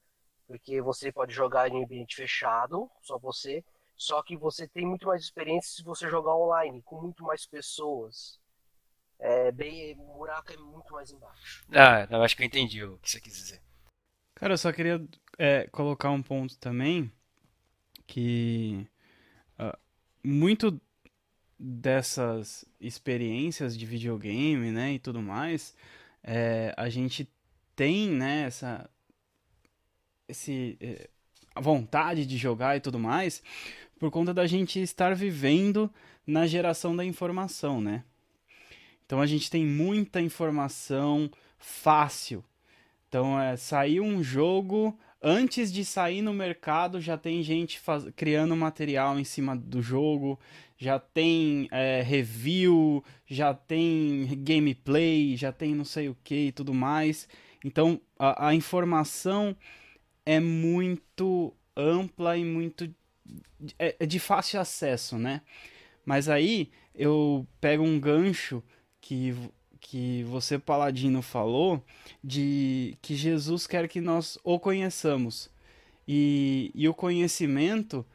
porque 0.53 0.83
você 0.83 1.11
pode 1.11 1.33
jogar 1.33 1.71
em 1.71 1.83
ambiente 1.83 2.15
fechado, 2.15 2.91
só 3.01 3.19
você, 3.19 3.65
só 3.97 4.23
que 4.23 4.37
você 4.37 4.69
tem 4.69 4.87
muito 4.87 5.07
mais 5.07 5.23
experiência 5.23 5.77
se 5.77 5.83
você 5.83 6.11
jogar 6.11 6.37
online, 6.37 6.83
com 6.83 7.01
muito 7.01 7.25
mais 7.25 7.47
pessoas. 7.47 8.39
É 9.25 9.53
bem, 9.53 9.93
o 9.93 10.19
buraco 10.19 10.53
é 10.53 10.57
muito 10.57 10.93
mais 10.93 11.13
embaixo. 11.13 11.65
Ah, 11.71 12.09
eu 12.11 12.23
acho 12.25 12.37
que 12.37 12.43
eu 12.43 12.47
entendi 12.47 12.83
o 12.83 12.99
que 12.99 13.09
você 13.09 13.21
quis 13.21 13.37
dizer. 13.37 13.63
Cara, 14.35 14.55
eu 14.55 14.59
só 14.59 14.73
queria 14.73 15.01
é, 15.39 15.69
colocar 15.69 16.11
um 16.11 16.21
ponto 16.21 16.59
também 16.59 17.11
que 18.05 18.85
uh, 19.61 19.79
muito 20.25 20.81
dessas 21.57 22.65
experiências 22.81 23.79
de 23.79 23.87
videogame, 23.87 24.73
né, 24.73 24.95
e 24.95 24.99
tudo 24.99 25.23
mais, 25.23 25.73
é, 26.25 26.75
a 26.77 26.89
gente 26.89 27.31
tem, 27.77 28.11
né, 28.11 28.43
essa 28.43 28.91
esse 30.29 30.77
eh, 30.81 31.09
a 31.55 31.61
vontade 31.61 32.27
de 32.27 32.37
jogar 32.37 32.77
e 32.77 32.81
tudo 32.81 32.99
mais, 32.99 33.41
por 34.01 34.11
conta 34.11 34.35
da 34.35 34.47
gente 34.47 34.81
estar 34.81 35.15
vivendo 35.15 35.93
na 36.27 36.47
geração 36.47 36.97
da 36.97 37.05
informação, 37.05 37.81
né? 37.81 38.05
Então 39.13 39.21
a 39.21 39.27
gente 39.27 39.51
tem 39.51 39.67
muita 39.67 40.23
informação 40.23 41.31
fácil. 41.59 42.43
Então 43.07 43.39
é 43.39 43.59
saiu 43.59 44.03
um 44.03 44.23
jogo 44.23 44.99
antes 45.23 45.71
de 45.71 45.85
sair 45.85 46.23
no 46.23 46.33
mercado 46.33 46.99
já 46.99 47.19
tem 47.19 47.43
gente 47.43 47.79
faz... 47.79 48.07
criando 48.17 48.57
material 48.57 49.21
em 49.21 49.25
cima 49.25 49.55
do 49.55 49.83
jogo, 49.83 50.41
já 50.79 50.99
tem 50.99 51.69
é, 51.71 52.01
review, 52.01 53.05
já 53.27 53.53
tem 53.53 54.31
gameplay, 54.43 55.37
já 55.37 55.53
tem 55.53 55.75
não 55.75 55.85
sei 55.85 56.09
o 56.09 56.17
que 56.25 56.47
e 56.47 56.53
tudo 56.53 56.73
mais. 56.73 57.29
Então 57.63 58.01
a, 58.19 58.49
a 58.49 58.55
informação 58.55 59.55
é 60.25 60.41
muito 60.41 61.53
ampla 61.77 62.39
e 62.39 62.47
muito 62.47 62.91
é, 63.79 63.95
é 64.01 64.07
de 64.07 64.19
fácil 64.19 64.59
acesso, 64.59 65.19
né? 65.19 65.43
Mas 66.03 66.31
aí 66.31 66.71
eu 66.95 67.47
pego 67.61 67.85
um 67.85 68.01
gancho 68.01 68.63
que 69.03 69.37
que 69.79 70.23
você 70.23 70.59
Paladino 70.61 71.21
falou 71.21 71.85
de 72.23 72.97
que 73.03 73.17
Jesus 73.17 73.67
quer 73.67 73.89
que 73.89 74.01
nós 74.01 74.39
o 74.45 74.59
conheçamos. 74.59 75.51
E, 76.07 76.71
e 76.73 76.89
o 76.89 76.95
conhecimento 76.95 78.07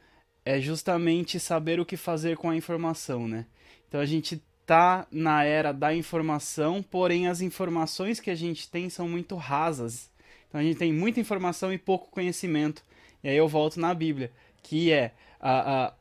é 0.46 0.62
justamente 0.62 1.40
saber 1.40 1.80
o 1.80 1.86
que 1.86 1.98
fazer 1.98 2.38
com 2.38 2.50
a 2.50 2.56
informação, 2.56 3.28
né? 3.28 3.46
Então 3.88 4.00
a 4.00 4.06
gente 4.06 4.42
tá 4.66 5.06
na 5.12 5.44
era 5.44 5.74
da 5.74 5.94
informação, 5.94 6.82
porém 6.82 7.28
as 7.28 7.42
informações 7.42 8.20
que 8.20 8.32
a 8.32 8.36
gente 8.36 8.70
tem 8.70 8.90
são 8.90 9.08
muito 9.08 9.36
rasas 9.36 10.10
então 10.48 10.62
a 10.62 10.64
gente 10.64 10.78
tem 10.78 10.94
muita 10.94 11.20
informação 11.20 11.72
e 11.74 11.78
pouco 11.78 12.10
conhecimento. 12.10 12.84
E 13.24 13.30
aí 13.30 13.38
eu 13.38 13.48
volto 13.48 13.80
na 13.80 13.94
Bíblia, 13.94 14.32
que 14.64 14.92
é 14.92 15.14
a, 15.40 15.86
a, 15.86 15.94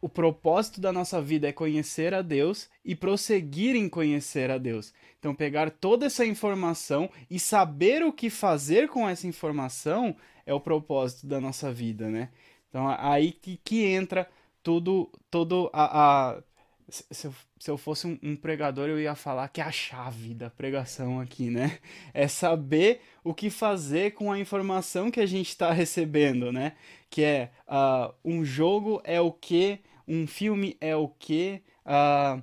o 0.00 0.08
propósito 0.08 0.80
da 0.80 0.92
nossa 0.92 1.20
vida 1.20 1.48
é 1.48 1.52
conhecer 1.52 2.14
a 2.14 2.22
Deus 2.22 2.68
e 2.84 2.94
prosseguir 2.94 3.74
em 3.76 3.88
conhecer 3.88 4.50
a 4.50 4.58
Deus. 4.58 4.92
Então 5.18 5.34
pegar 5.34 5.70
toda 5.70 6.06
essa 6.06 6.24
informação 6.24 7.10
e 7.30 7.38
saber 7.38 8.02
o 8.02 8.12
que 8.12 8.30
fazer 8.30 8.88
com 8.88 9.08
essa 9.08 9.26
informação 9.26 10.16
é 10.46 10.54
o 10.54 10.60
propósito 10.60 11.26
da 11.26 11.40
nossa 11.40 11.72
vida, 11.72 12.08
né? 12.08 12.30
Então 12.68 12.88
aí 12.88 13.32
que, 13.32 13.56
que 13.62 13.84
entra 13.84 14.28
tudo, 14.62 15.10
todo 15.30 15.70
a, 15.72 16.30
a 16.30 16.42
se 16.88 17.26
eu, 17.26 17.34
se 17.58 17.70
eu 17.70 17.76
fosse 17.76 18.06
um, 18.06 18.36
pregador, 18.36 18.88
eu 18.88 18.98
ia 18.98 19.14
falar 19.14 19.48
que 19.48 19.60
é 19.60 19.64
a 19.64 19.70
chave 19.70 20.32
da 20.34 20.48
pregação 20.48 21.20
aqui, 21.20 21.50
né? 21.50 21.78
É 22.14 22.26
saber 22.26 23.02
o 23.22 23.34
que 23.34 23.50
fazer 23.50 24.12
com 24.14 24.32
a 24.32 24.38
informação 24.38 25.10
que 25.10 25.20
a 25.20 25.26
gente 25.26 25.48
está 25.48 25.70
recebendo, 25.72 26.50
né? 26.50 26.76
Que 27.10 27.22
é 27.22 27.50
uh, 27.66 28.14
um 28.24 28.44
jogo 28.44 29.00
é 29.04 29.20
o 29.20 29.30
que, 29.30 29.80
um 30.06 30.26
filme 30.26 30.76
é 30.80 30.96
o 30.96 31.08
que. 31.08 31.62
Uh, 31.84 32.42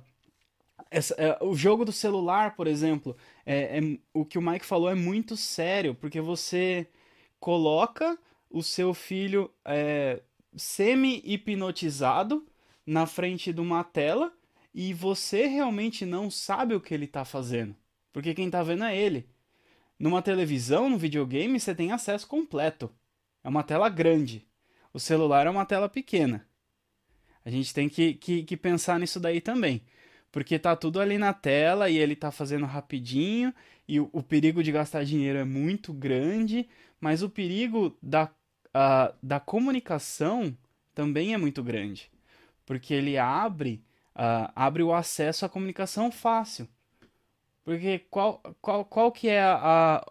essa, 0.90 1.14
é, 1.14 1.36
o 1.42 1.54
jogo 1.54 1.84
do 1.84 1.92
celular, 1.92 2.54
por 2.54 2.66
exemplo, 2.66 3.16
é, 3.44 3.78
é, 3.78 3.98
o 4.14 4.24
que 4.24 4.38
o 4.38 4.42
Mike 4.42 4.64
falou 4.64 4.88
é 4.88 4.94
muito 4.94 5.36
sério, 5.36 5.94
porque 5.94 6.20
você 6.20 6.86
coloca 7.40 8.16
o 8.48 8.62
seu 8.62 8.94
filho 8.94 9.50
é, 9.64 10.22
semi-hipnotizado 10.56 12.46
na 12.86 13.04
frente 13.04 13.52
de 13.52 13.60
uma 13.60 13.82
tela 13.82 14.32
e 14.78 14.92
você 14.92 15.46
realmente 15.46 16.04
não 16.04 16.30
sabe 16.30 16.74
o 16.74 16.80
que 16.82 16.92
ele 16.92 17.06
está 17.06 17.24
fazendo, 17.24 17.74
porque 18.12 18.34
quem 18.34 18.44
está 18.44 18.62
vendo 18.62 18.84
é 18.84 18.94
ele. 18.94 19.26
Numa 19.98 20.20
televisão, 20.20 20.90
no 20.90 20.98
videogame, 20.98 21.58
você 21.58 21.74
tem 21.74 21.92
acesso 21.92 22.26
completo. 22.26 22.92
É 23.42 23.48
uma 23.48 23.62
tela 23.62 23.88
grande. 23.88 24.46
O 24.92 25.00
celular 25.00 25.46
é 25.46 25.50
uma 25.50 25.64
tela 25.64 25.88
pequena. 25.88 26.46
A 27.42 27.48
gente 27.48 27.72
tem 27.72 27.88
que, 27.88 28.12
que, 28.14 28.42
que 28.42 28.54
pensar 28.54 29.00
nisso 29.00 29.18
daí 29.18 29.40
também. 29.40 29.80
Porque 30.30 30.58
tá 30.58 30.76
tudo 30.76 31.00
ali 31.00 31.16
na 31.16 31.32
tela 31.32 31.88
e 31.88 31.96
ele 31.96 32.14
tá 32.14 32.30
fazendo 32.30 32.66
rapidinho. 32.66 33.54
E 33.88 33.98
o, 33.98 34.10
o 34.12 34.22
perigo 34.22 34.62
de 34.62 34.72
gastar 34.72 35.04
dinheiro 35.04 35.38
é 35.38 35.44
muito 35.44 35.90
grande. 35.90 36.68
Mas 37.00 37.22
o 37.22 37.30
perigo 37.30 37.96
da, 38.02 38.24
uh, 38.24 39.16
da 39.22 39.40
comunicação 39.40 40.54
também 40.94 41.32
é 41.32 41.38
muito 41.38 41.62
grande. 41.62 42.10
Porque 42.66 42.92
ele 42.92 43.16
abre 43.16 43.85
uh, 44.16 44.50
abre 44.56 44.82
o 44.82 44.92
acesso 44.92 45.44
à 45.44 45.48
comunicação 45.48 46.10
fácil. 46.10 46.66
Porque 47.64 48.00
qual, 48.10 48.40
qual, 48.60 48.84
qual 48.84 49.12
que 49.12 49.28
é 49.28 49.42
a, 49.42 49.54
a 49.56 50.06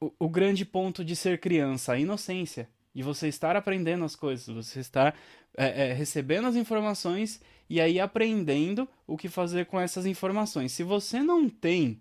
o, 0.00 0.12
o, 0.18 0.28
grande 0.28 0.64
ponto 0.64 1.04
de 1.04 1.14
ser 1.14 1.40
criança? 1.40 1.92
A 1.92 1.98
inocência. 1.98 2.68
De 2.94 3.02
você 3.02 3.28
estar 3.28 3.54
aprendendo 3.56 4.04
as 4.04 4.16
coisas, 4.16 4.46
você 4.46 4.80
estar 4.80 5.14
é, 5.54 5.88
é, 5.88 5.92
recebendo 5.92 6.48
as 6.48 6.56
informações 6.56 7.42
e 7.68 7.78
aí 7.78 8.00
aprendendo 8.00 8.88
o 9.06 9.18
que 9.18 9.28
fazer 9.28 9.66
com 9.66 9.78
essas 9.78 10.06
informações. 10.06 10.72
Se 10.72 10.82
você 10.82 11.22
não 11.22 11.46
tem 11.48 12.00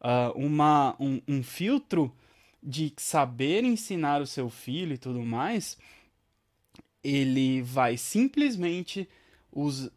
uh, 0.00 0.36
uma, 0.36 0.94
um, 1.00 1.22
um 1.26 1.42
filtro 1.42 2.14
de 2.62 2.92
saber 2.98 3.64
ensinar 3.64 4.20
o 4.20 4.26
seu 4.26 4.50
filho 4.50 4.92
e 4.92 4.98
tudo 4.98 5.22
mais, 5.22 5.78
ele 7.02 7.62
vai 7.62 7.96
simplesmente 7.96 9.08
us, 9.52 9.90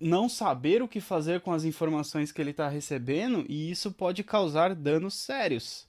não 0.00 0.28
saber 0.28 0.82
o 0.82 0.88
que 0.88 1.00
fazer 1.00 1.40
com 1.40 1.52
as 1.52 1.64
informações 1.64 2.30
que 2.30 2.40
ele 2.40 2.50
está 2.50 2.68
recebendo 2.68 3.44
e 3.48 3.70
isso 3.70 3.90
pode 3.90 4.22
causar 4.22 4.74
danos 4.74 5.14
sérios, 5.14 5.86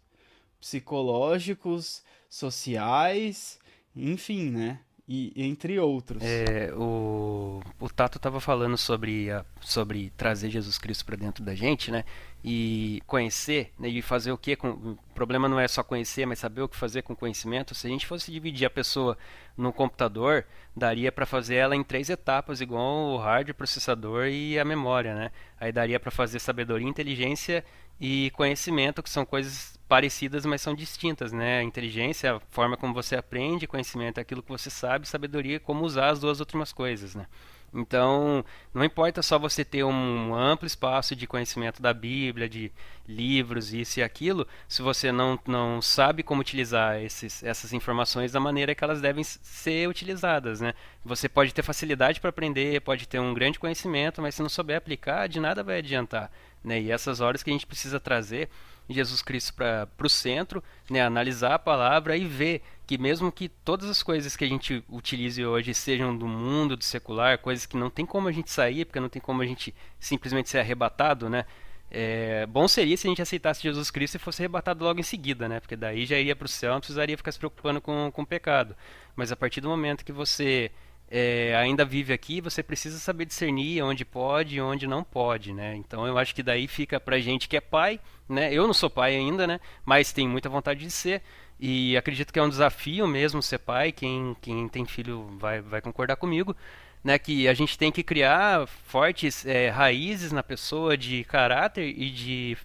psicológicos, 0.59 2.03
sociais, 2.29 3.59
enfim, 3.95 4.49
né? 4.49 4.79
E 5.09 5.31
entre 5.37 5.79
outros. 5.79 6.21
É, 6.21 6.73
o, 6.73 7.61
o 7.79 7.89
Tato 7.89 8.17
estava 8.17 8.41
falando 8.41 8.77
sobre, 8.77 9.31
a, 9.31 9.45
sobre 9.61 10.09
trazer 10.17 10.49
Jesus 10.49 10.77
Cristo 10.77 11.05
para 11.05 11.15
dentro 11.15 11.45
da 11.45 11.55
gente, 11.55 11.89
né? 11.89 12.03
E 12.49 13.03
conhecer, 13.05 13.73
né? 13.77 13.89
E 13.89 14.01
fazer 14.01 14.31
o 14.31 14.37
que? 14.37 14.55
Com, 14.55 14.69
o 14.69 14.97
problema 15.13 15.49
não 15.49 15.59
é 15.59 15.67
só 15.67 15.83
conhecer, 15.83 16.25
mas 16.25 16.39
saber 16.39 16.61
o 16.61 16.69
que 16.69 16.77
fazer 16.77 17.01
com 17.01 17.13
conhecimento. 17.13 17.75
Se 17.75 17.87
a 17.87 17.89
gente 17.89 18.07
fosse 18.07 18.31
dividir 18.31 18.65
a 18.65 18.69
pessoa 18.69 19.17
no 19.57 19.73
computador, 19.73 20.45
daria 20.73 21.11
para 21.11 21.25
fazer 21.25 21.55
ela 21.55 21.75
em 21.75 21.83
três 21.83 22.09
etapas, 22.09 22.61
igual 22.61 23.09
o 23.09 23.17
hardware, 23.17 23.53
processador 23.53 24.27
e 24.27 24.57
a 24.57 24.63
memória, 24.63 25.13
né? 25.13 25.31
Aí 25.59 25.73
daria 25.73 25.99
para 25.99 26.09
fazer 26.09 26.39
sabedoria, 26.39 26.87
inteligência 26.87 27.65
e 27.99 28.31
conhecimento, 28.31 29.03
que 29.03 29.09
são 29.09 29.25
coisas 29.25 29.77
parecidas, 29.85 30.45
mas 30.45 30.61
são 30.61 30.73
distintas, 30.73 31.33
né? 31.33 31.61
Inteligência, 31.63 32.35
a 32.35 32.39
forma 32.49 32.77
como 32.77 32.93
você 32.93 33.17
aprende, 33.17 33.67
conhecimento 33.67 34.19
é 34.19 34.21
aquilo 34.21 34.41
que 34.41 34.49
você 34.49 34.69
sabe, 34.69 35.05
sabedoria 35.05 35.57
é 35.57 35.59
como 35.59 35.83
usar 35.83 36.11
as 36.11 36.19
duas 36.21 36.39
últimas 36.39 36.71
coisas, 36.71 37.13
né? 37.13 37.27
Então, 37.73 38.45
não 38.73 38.83
importa 38.83 39.21
só 39.21 39.37
você 39.37 39.63
ter 39.63 39.83
um 39.83 40.33
amplo 40.33 40.65
espaço 40.65 41.15
de 41.15 41.27
conhecimento 41.27 41.81
da 41.81 41.93
Bíblia, 41.93 42.47
de 42.47 42.71
livros, 43.07 43.73
isso 43.73 43.99
e 43.99 44.03
aquilo, 44.03 44.47
se 44.67 44.81
você 44.81 45.11
não, 45.11 45.39
não 45.45 45.81
sabe 45.81 46.23
como 46.23 46.41
utilizar 46.41 47.01
esses, 47.01 47.43
essas 47.43 47.73
informações 47.73 48.31
da 48.31 48.39
maneira 48.39 48.73
que 48.73 48.83
elas 48.83 49.01
devem 49.01 49.23
ser 49.23 49.87
utilizadas. 49.87 50.61
Né? 50.61 50.73
Você 51.05 51.27
pode 51.27 51.53
ter 51.53 51.61
facilidade 51.61 52.19
para 52.19 52.29
aprender, 52.29 52.81
pode 52.81 53.07
ter 53.07 53.19
um 53.19 53.33
grande 53.33 53.59
conhecimento, 53.59 54.21
mas 54.21 54.35
se 54.35 54.41
não 54.41 54.49
souber 54.49 54.77
aplicar, 54.77 55.27
de 55.27 55.39
nada 55.39 55.63
vai 55.63 55.79
adiantar. 55.79 56.31
Né? 56.63 56.81
E 56.81 56.91
essas 56.91 57.21
horas 57.21 57.43
que 57.43 57.49
a 57.49 57.53
gente 57.53 57.67
precisa 57.67 57.99
trazer 57.99 58.49
Jesus 58.89 59.21
Cristo 59.21 59.53
para 59.53 59.87
o 60.01 60.09
centro, 60.09 60.63
né? 60.89 61.01
analisar 61.01 61.55
a 61.55 61.59
palavra 61.59 62.15
e 62.15 62.25
ver 62.25 62.61
que 62.87 62.97
mesmo 62.97 63.31
que 63.31 63.49
todas 63.49 63.89
as 63.89 64.01
coisas 64.01 64.37
que 64.37 64.45
a 64.45 64.47
gente 64.47 64.81
utilize 64.87 65.45
hoje 65.45 65.73
sejam 65.73 66.17
do 66.17 66.25
mundo, 66.25 66.77
do 66.77 66.83
secular, 66.85 67.37
coisas 67.37 67.65
que 67.65 67.75
não 67.75 67.89
tem 67.89 68.05
como 68.05 68.29
a 68.29 68.31
gente 68.31 68.49
sair, 68.49 68.85
porque 68.85 68.99
não 68.99 69.09
tem 69.09 69.21
como 69.21 69.41
a 69.41 69.45
gente 69.45 69.75
simplesmente 69.99 70.49
ser 70.49 70.59
arrebatado, 70.59 71.29
né? 71.29 71.45
É, 71.91 72.45
bom 72.47 72.67
seria 72.67 72.95
se 72.95 73.05
a 73.07 73.09
gente 73.09 73.21
aceitasse 73.21 73.61
Jesus 73.61 73.91
Cristo 73.91 74.15
e 74.15 74.19
fosse 74.19 74.41
arrebatado 74.41 74.83
logo 74.85 74.99
em 75.01 75.03
seguida, 75.03 75.49
né? 75.49 75.59
Porque 75.59 75.75
daí 75.75 76.05
já 76.05 76.17
iria 76.17 76.35
para 76.35 76.45
o 76.45 76.49
céu, 76.49 76.73
não 76.73 76.79
precisaria 76.79 77.17
ficar 77.17 77.31
se 77.33 77.39
preocupando 77.39 77.81
com, 77.81 78.09
com 78.11 78.21
o 78.21 78.25
pecado. 78.25 78.73
Mas 79.17 79.33
a 79.33 79.35
partir 79.35 79.59
do 79.59 79.67
momento 79.67 80.05
que 80.05 80.13
você 80.13 80.71
é, 81.09 81.55
ainda 81.55 81.85
vive 81.85 82.13
aqui, 82.13 82.41
você 82.41 82.61
precisa 82.61 82.99
saber 82.99 83.25
discernir 83.25 83.81
onde 83.81 84.03
pode 84.03 84.55
e 84.55 84.61
onde 84.61 84.87
não 84.87 85.03
pode, 85.03 85.53
né? 85.53 85.75
Então 85.75 86.05
eu 86.07 86.17
acho 86.17 86.35
que 86.35 86.43
daí 86.43 86.67
fica 86.67 86.99
pra 86.99 87.19
gente 87.19 87.47
que 87.47 87.57
é 87.57 87.61
pai, 87.61 87.99
né? 88.27 88.53
Eu 88.53 88.65
não 88.65 88.73
sou 88.73 88.89
pai 88.89 89.15
ainda, 89.15 89.47
né? 89.47 89.59
Mas 89.85 90.11
tenho 90.11 90.29
muita 90.29 90.49
vontade 90.49 90.81
de 90.81 90.91
ser. 90.91 91.21
E 91.59 91.97
acredito 91.97 92.31
que 92.31 92.39
é 92.39 92.43
um 92.43 92.49
desafio 92.49 93.07
mesmo 93.07 93.41
ser 93.41 93.59
pai. 93.59 93.91
Quem, 93.91 94.35
quem 94.41 94.67
tem 94.67 94.85
filho 94.85 95.27
vai, 95.39 95.61
vai 95.61 95.81
concordar 95.81 96.15
comigo. 96.15 96.55
Né, 97.03 97.17
que 97.17 97.47
a 97.47 97.53
gente 97.53 97.77
tem 97.77 97.89
que 97.89 98.03
criar 98.03 98.67
fortes 98.67 99.45
é, 99.45 99.69
raízes 99.69 100.31
na 100.31 100.43
pessoa 100.43 100.97
de 100.97 101.23
caráter 101.23 101.87
e 101.87 102.09
de 102.09 102.57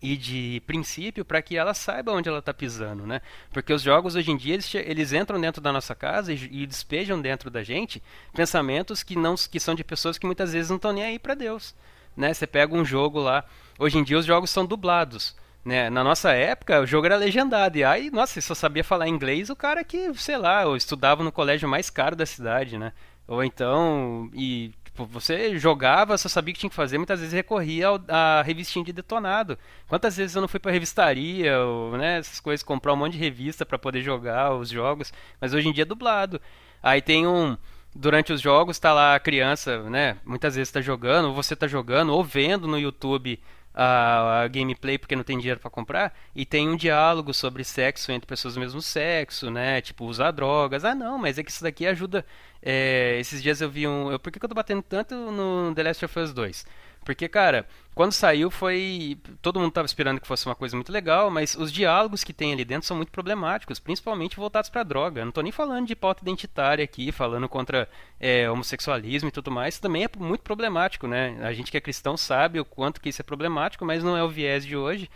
e 0.00 0.16
de 0.16 0.62
princípio 0.66 1.24
para 1.24 1.42
que 1.42 1.56
ela 1.56 1.74
saiba 1.74 2.12
onde 2.12 2.28
ela 2.28 2.38
está 2.38 2.52
pisando, 2.52 3.06
né? 3.06 3.20
Porque 3.52 3.72
os 3.72 3.82
jogos 3.82 4.14
hoje 4.14 4.30
em 4.30 4.36
dia 4.36 4.54
eles, 4.54 4.74
eles 4.74 5.12
entram 5.12 5.40
dentro 5.40 5.60
da 5.60 5.72
nossa 5.72 5.94
casa 5.94 6.32
e, 6.32 6.36
e, 6.50 6.66
despejam 6.66 7.20
dentro 7.20 7.50
da 7.50 7.62
gente 7.62 8.02
pensamentos 8.32 9.02
que 9.02 9.16
não 9.16 9.34
que 9.34 9.58
são 9.58 9.74
de 9.74 9.82
pessoas 9.82 10.18
que 10.18 10.26
muitas 10.26 10.52
vezes 10.52 10.68
não 10.68 10.76
estão 10.76 10.92
nem 10.92 11.04
aí 11.04 11.18
para 11.18 11.34
Deus, 11.34 11.74
né? 12.16 12.32
Você 12.32 12.46
pega 12.46 12.74
um 12.74 12.84
jogo 12.84 13.18
lá, 13.18 13.44
hoje 13.78 13.98
em 13.98 14.04
dia 14.04 14.18
os 14.18 14.26
jogos 14.26 14.50
são 14.50 14.64
dublados. 14.64 15.34
Né? 15.64 15.90
Na 15.90 16.02
nossa 16.02 16.32
época, 16.32 16.80
o 16.80 16.86
jogo 16.86 17.06
era 17.06 17.16
legendado. 17.16 17.76
E 17.76 17.84
aí, 17.84 18.10
nossa, 18.10 18.40
só 18.40 18.54
sabia 18.54 18.82
falar 18.82 19.08
inglês, 19.08 19.50
o 19.50 19.56
cara 19.56 19.84
que, 19.84 20.12
sei 20.14 20.36
lá, 20.36 20.64
estudava 20.76 21.22
no 21.22 21.32
colégio 21.32 21.68
mais 21.68 21.90
caro 21.90 22.16
da 22.16 22.24
cidade, 22.24 22.78
né? 22.78 22.92
Ou 23.28 23.44
então, 23.44 24.30
e 24.34 24.72
tipo, 24.84 25.06
você 25.06 25.56
jogava, 25.58 26.18
só 26.18 26.28
sabia 26.28 26.52
o 26.52 26.54
que 26.54 26.60
tinha 26.60 26.70
que 26.70 26.76
fazer, 26.76 26.98
muitas 26.98 27.20
vezes 27.20 27.32
recorria 27.32 27.88
à 28.08 28.42
revistinha 28.42 28.84
de 28.84 28.92
detonado. 28.92 29.58
Quantas 29.88 30.16
vezes 30.16 30.34
eu 30.34 30.40
não 30.42 30.48
fui 30.48 30.58
pra 30.60 30.72
revistaria, 30.72 31.60
ou, 31.60 31.96
né, 31.96 32.18
essas 32.18 32.40
coisas, 32.40 32.62
comprar 32.64 32.92
um 32.92 32.96
monte 32.96 33.12
de 33.12 33.18
revista 33.18 33.64
para 33.64 33.78
poder 33.78 34.02
jogar 34.02 34.54
os 34.54 34.68
jogos, 34.68 35.12
mas 35.40 35.54
hoje 35.54 35.68
em 35.68 35.72
dia 35.72 35.82
é 35.82 35.86
dublado. 35.86 36.40
Aí 36.82 37.00
tem 37.00 37.26
um 37.26 37.56
durante 37.94 38.32
os 38.32 38.40
jogos 38.40 38.78
tá 38.78 38.92
lá 38.92 39.14
a 39.16 39.20
criança, 39.20 39.82
né? 39.90 40.16
Muitas 40.24 40.54
vezes 40.54 40.68
está 40.68 40.80
jogando, 40.80 41.28
ou 41.28 41.34
você 41.34 41.54
está 41.54 41.66
jogando, 41.66 42.12
ou 42.12 42.22
vendo 42.22 42.68
no 42.68 42.78
YouTube 42.78 43.40
a, 43.74 44.42
a 44.42 44.48
gameplay 44.48 44.98
porque 44.98 45.16
não 45.16 45.22
tem 45.22 45.38
dinheiro 45.38 45.60
para 45.60 45.70
comprar 45.70 46.14
e 46.34 46.44
tem 46.44 46.68
um 46.68 46.76
diálogo 46.76 47.32
sobre 47.32 47.64
sexo 47.64 48.12
entre 48.12 48.26
pessoas 48.26 48.54
do 48.54 48.60
mesmo 48.60 48.82
sexo, 48.82 49.50
né? 49.50 49.80
Tipo, 49.80 50.04
usar 50.06 50.30
drogas. 50.32 50.84
Ah, 50.84 50.94
não, 50.94 51.18
mas 51.18 51.38
é 51.38 51.42
que 51.42 51.50
isso 51.50 51.62
daqui 51.62 51.86
ajuda. 51.86 52.24
É, 52.62 53.18
esses 53.18 53.42
dias 53.42 53.60
eu 53.60 53.70
vi 53.70 53.86
um. 53.88 54.10
Eu, 54.12 54.18
por 54.18 54.30
que, 54.32 54.38
que 54.38 54.44
eu 54.44 54.48
tô 54.48 54.54
batendo 54.54 54.82
tanto 54.82 55.14
no 55.14 55.72
The 55.74 55.82
Last 55.82 56.04
of 56.04 56.18
Us 56.18 56.32
2? 56.32 56.66
Porque, 57.04 57.28
cara, 57.28 57.66
quando 57.94 58.12
saiu 58.12 58.50
foi. 58.50 59.18
Todo 59.40 59.58
mundo 59.58 59.70
estava 59.70 59.86
esperando 59.86 60.20
que 60.20 60.26
fosse 60.26 60.46
uma 60.46 60.54
coisa 60.54 60.76
muito 60.76 60.92
legal, 60.92 61.30
mas 61.30 61.54
os 61.54 61.72
diálogos 61.72 62.22
que 62.22 62.32
tem 62.32 62.52
ali 62.52 62.64
dentro 62.64 62.86
são 62.86 62.96
muito 62.96 63.10
problemáticos, 63.10 63.78
principalmente 63.78 64.36
voltados 64.36 64.70
pra 64.70 64.82
droga. 64.82 65.20
Eu 65.20 65.24
não 65.24 65.32
tô 65.32 65.40
nem 65.40 65.52
falando 65.52 65.86
de 65.86 65.96
pauta 65.96 66.22
identitária 66.22 66.84
aqui, 66.84 67.10
falando 67.10 67.48
contra 67.48 67.88
é, 68.18 68.50
homossexualismo 68.50 69.28
e 69.28 69.32
tudo 69.32 69.50
mais. 69.50 69.78
Também 69.78 70.04
é 70.04 70.08
muito 70.18 70.42
problemático, 70.42 71.06
né? 71.06 71.36
A 71.42 71.52
gente 71.52 71.70
que 71.70 71.76
é 71.76 71.80
cristão 71.80 72.16
sabe 72.16 72.60
o 72.60 72.64
quanto 72.64 73.00
que 73.00 73.08
isso 73.08 73.22
é 73.22 73.24
problemático, 73.24 73.84
mas 73.84 74.04
não 74.04 74.16
é 74.16 74.22
o 74.22 74.28
viés 74.28 74.64
de 74.64 74.76
hoje. 74.76 75.10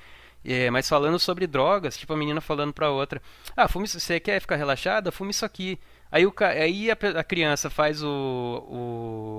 É, 0.45 0.71
mas 0.71 0.87
falando 0.87 1.19
sobre 1.19 1.47
drogas, 1.47 1.97
tipo 1.97 2.13
a 2.13 2.17
menina 2.17 2.41
falando 2.41 2.73
pra 2.73 2.91
outra: 2.91 3.21
Ah, 3.57 3.67
fume, 3.67 3.89
você 3.89 4.21
quer 4.21 4.41
ficar 4.41 4.57
relaxada? 4.57 5.11
Fume 5.11 5.31
isso 5.31 5.45
aqui. 5.45 5.79
Aí, 6.15 6.25
o, 6.25 6.33
aí 6.61 6.93
a, 6.93 6.97
a, 7.19 7.25
criança 7.25 7.69
faz 7.69 8.01
o, 8.01 8.09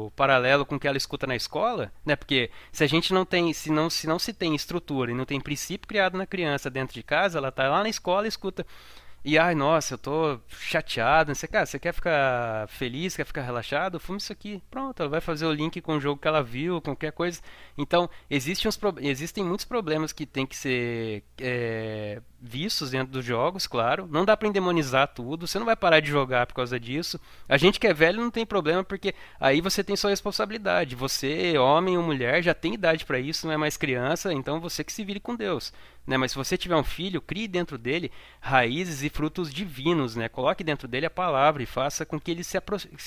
o 0.09 0.11
paralelo 0.13 0.65
com 0.65 0.76
o 0.76 0.80
que 0.80 0.86
ela 0.86 0.97
escuta 0.97 1.26
na 1.26 1.34
escola, 1.34 1.89
né? 2.05 2.17
Porque 2.17 2.51
se 2.69 2.84
a 2.84 2.88
gente 2.88 3.13
não 3.13 3.23
tem, 3.23 3.53
se 3.53 3.71
não 3.71 3.89
se 3.89 4.05
não 4.05 4.19
se 4.19 4.34
tem 4.34 4.53
estrutura 4.53 5.09
e 5.09 5.15
não 5.15 5.23
tem 5.23 5.39
princípio 5.39 5.88
criado 5.88 6.17
na 6.17 6.28
criança 6.28 6.69
dentro 6.69 6.93
de 6.93 7.01
casa, 7.01 7.38
ela 7.38 7.49
tá 7.49 7.69
lá 7.69 7.82
na 7.82 7.88
escola 7.88 8.26
e 8.26 8.28
escuta 8.28 8.65
e 9.28 9.39
ai, 9.39 9.55
nossa, 9.55 9.95
eu 9.95 9.97
tô 9.97 10.39
chateado, 10.49 11.34
sei, 11.34 11.49
cara, 11.49 11.65
você 11.65 11.80
quer 11.80 11.91
ficar 11.93 12.67
feliz, 12.69 13.15
quer 13.15 13.26
ficar 13.26 13.41
relaxado? 13.41 13.99
Fume 13.99 14.19
isso 14.19 14.32
aqui. 14.32 14.61
Pronto, 14.69 14.99
ela 15.01 15.09
vai 15.09 15.19
fazer 15.19 15.47
o 15.47 15.51
link 15.51 15.82
com 15.82 15.97
o 15.97 15.99
jogo 15.99 16.21
que 16.21 16.28
ela 16.28 16.43
viu, 16.43 16.76
com 16.76 16.91
qualquer 16.91 17.11
coisa. 17.11 17.41
Então, 17.76 18.07
existe 18.30 18.67
uns, 18.67 18.80
existem 19.01 19.43
muitos 19.43 19.65
problemas 19.65 20.13
que 20.13 20.28
tem 20.28 20.45
que 20.45 20.55
ser 20.55 21.23
é, 21.41 22.21
vistos 22.46 22.91
dentro 22.91 23.12
dos 23.12 23.26
jogos, 23.26 23.68
claro. 23.68 24.08
Não 24.10 24.24
dá 24.24 24.38
para 24.38 24.48
endemonizar 24.48 25.08
tudo, 25.08 25.48
você 25.48 25.58
não 25.58 25.66
vai 25.66 25.76
parar 25.76 26.00
de 26.00 26.10
jogar 26.10 26.46
por 26.46 26.54
causa 26.54 26.80
disso. 26.80 27.20
A 27.50 27.58
gente 27.58 27.80
que 27.80 27.88
é 27.88 27.93
velho 27.93 28.22
não 28.22 28.32
tem 28.32 28.46
problema, 28.46 28.84
porque 28.84 29.16
aí 29.39 29.62
você 29.62 29.84
tem 29.84 29.96
sua 29.96 30.12
responsabilidade. 30.12 30.96
Você, 30.96 31.58
homem 31.58 31.98
ou 31.98 32.04
mulher, 32.04 32.43
já 32.43 32.54
tem 32.54 32.74
idade 32.74 33.06
para 33.06 33.20
isso, 33.20 33.48
não 33.48 33.54
é 33.54 33.58
mais 33.58 33.78
criança, 33.78 34.32
então 34.32 34.60
você 34.60 34.84
que 34.84 34.93
se 34.93 35.04
vire 35.04 35.20
com 35.20 35.36
Deus. 35.36 35.74
Né? 36.06 36.18
Mas 36.18 36.32
se 36.32 36.38
você 36.38 36.58
tiver 36.58 36.76
um 36.76 36.84
filho, 36.84 37.22
crie 37.22 37.48
dentro 37.48 37.78
dele 37.78 38.12
raízes 38.39 39.02
e 39.02 39.10
frutos 39.10 39.52
divinos, 39.52 40.16
né? 40.16 40.30
Coloque 40.30 40.64
dentro 40.64 40.88
dele 40.88 41.08
a 41.08 41.10
palavra 41.10 41.64
e 41.64 41.66
faça 41.66 42.06
com 42.06 42.20
que 42.20 42.30
ele 42.30 42.43
se 42.43 42.60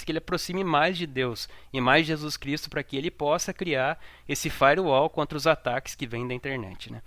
que 0.05 0.11
ele 0.11 0.19
aproxime 0.19 0.65
mais 0.65 0.99
de 0.99 1.07
Deus 1.07 1.49
e 1.73 1.81
mais 1.81 2.03
de 2.05 2.09
Jesus 2.09 2.37
Cristo 2.37 2.69
para 2.69 2.83
que 2.83 2.97
ele 2.97 3.11
possa 3.11 3.53
criar 3.53 4.01
esse 4.29 4.51
firewall 4.51 5.09
contra 5.09 5.39
os 5.39 5.47
ataques 5.47 5.95
que 5.95 6.07
vêm 6.07 6.27
da 6.27 6.35
internet, 6.35 6.93
né? 6.93 7.01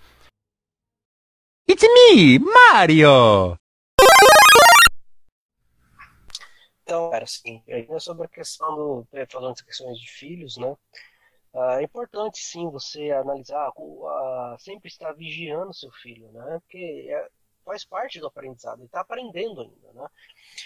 It's 1.68 1.82
me, 1.82 2.38
Mario. 2.38 3.56
Então, 6.82 7.14
era 7.14 7.24
assim, 7.24 7.62
sobre 8.00 8.26
a 8.26 8.28
questão 8.28 8.74
do, 8.74 9.08
falando 9.30 9.52
das 9.52 9.62
questões 9.62 9.98
de 9.98 10.10
filhos, 10.10 10.56
né? 10.56 10.76
Ah, 11.54 11.80
é 11.80 11.84
importante 11.84 12.38
sim 12.38 12.68
você 12.70 13.10
analisar, 13.10 13.70
uh, 13.76 14.58
sempre 14.58 14.88
estar 14.88 15.12
vigiando 15.12 15.72
seu 15.74 15.90
filho, 15.92 16.30
né? 16.32 16.58
Porque 16.60 17.06
é, 17.10 17.28
faz 17.64 17.84
parte 17.84 18.18
do 18.18 18.26
aprendizado, 18.26 18.78
ele 18.78 18.86
está 18.86 19.00
aprendendo 19.00 19.60
ainda, 19.60 19.92
né? 19.92 20.08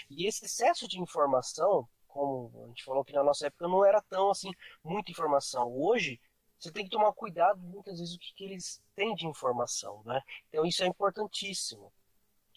E 0.09 0.27
esse 0.27 0.45
excesso 0.45 0.87
de 0.87 0.99
informação, 0.99 1.87
como 2.07 2.51
a 2.63 2.67
gente 2.67 2.83
falou 2.83 3.03
que 3.03 3.13
na 3.13 3.23
nossa 3.23 3.47
época 3.47 3.67
não 3.67 3.85
era 3.85 4.01
tão 4.09 4.31
assim, 4.31 4.51
muita 4.83 5.11
informação. 5.11 5.71
Hoje, 5.77 6.19
você 6.59 6.71
tem 6.71 6.85
que 6.85 6.89
tomar 6.89 7.13
cuidado 7.13 7.59
muitas 7.59 7.99
vezes 7.99 8.15
o 8.15 8.19
que, 8.19 8.33
que 8.33 8.43
eles 8.43 8.81
têm 8.95 9.13
de 9.15 9.27
informação, 9.27 10.01
né? 10.05 10.21
Então 10.49 10.65
isso 10.65 10.83
é 10.83 10.87
importantíssimo. 10.87 11.91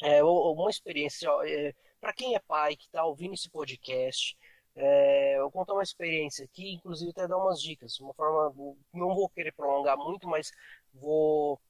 É, 0.02 0.24
uma 0.24 0.70
experiência, 0.70 1.28
é, 1.44 1.74
para 2.00 2.12
quem 2.12 2.34
é 2.34 2.38
pai 2.40 2.76
que 2.76 2.86
está 2.86 3.04
ouvindo 3.04 3.34
esse 3.34 3.50
podcast, 3.50 4.36
é, 4.74 5.38
eu 5.38 5.50
contar 5.50 5.74
uma 5.74 5.82
experiência 5.82 6.44
aqui, 6.44 6.72
inclusive 6.72 7.10
até 7.10 7.28
dar 7.28 7.36
umas 7.36 7.60
dicas. 7.60 7.98
Uma 8.00 8.14
forma, 8.14 8.54
não 8.92 9.14
vou 9.14 9.28
querer 9.28 9.52
prolongar 9.52 9.98
muito, 9.98 10.26
mas 10.26 10.50
vou 10.94 11.60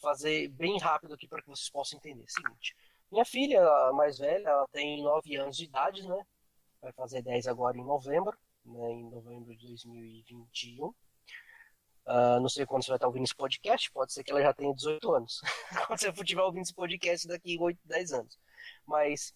fazer 0.00 0.48
bem 0.48 0.78
rápido 0.78 1.14
aqui 1.14 1.28
para 1.28 1.42
que 1.42 1.48
vocês 1.48 1.70
possam 1.70 1.98
entender. 1.98 2.24
Seguinte, 2.28 2.74
minha 3.10 3.24
filha, 3.24 3.62
a 3.62 3.92
mais 3.92 4.18
velha, 4.18 4.48
ela 4.48 4.66
tem 4.68 5.02
9 5.02 5.36
anos 5.36 5.56
de 5.56 5.64
idade, 5.64 6.06
né? 6.08 6.26
Vai 6.80 6.92
fazer 6.92 7.22
10 7.22 7.46
agora 7.46 7.76
em 7.76 7.84
novembro, 7.84 8.36
né? 8.64 8.92
em 8.92 9.10
novembro 9.10 9.54
de 9.56 9.66
2021. 9.68 10.92
Uh, 12.06 12.38
não 12.40 12.48
sei 12.48 12.66
quando 12.66 12.84
você 12.84 12.90
vai 12.90 12.96
estar 12.96 13.06
ouvindo 13.06 13.24
esse 13.24 13.34
podcast, 13.34 13.90
pode 13.90 14.12
ser 14.12 14.22
que 14.22 14.30
ela 14.30 14.42
já 14.42 14.52
tenha 14.52 14.74
18 14.74 15.14
anos. 15.14 15.40
quando 15.86 15.98
você 15.98 16.08
estiver 16.10 16.42
ouvindo 16.42 16.62
esse 16.62 16.74
podcast 16.74 17.26
daqui 17.26 17.56
8, 17.58 17.78
10 17.84 18.12
anos. 18.12 18.38
Mas 18.86 19.34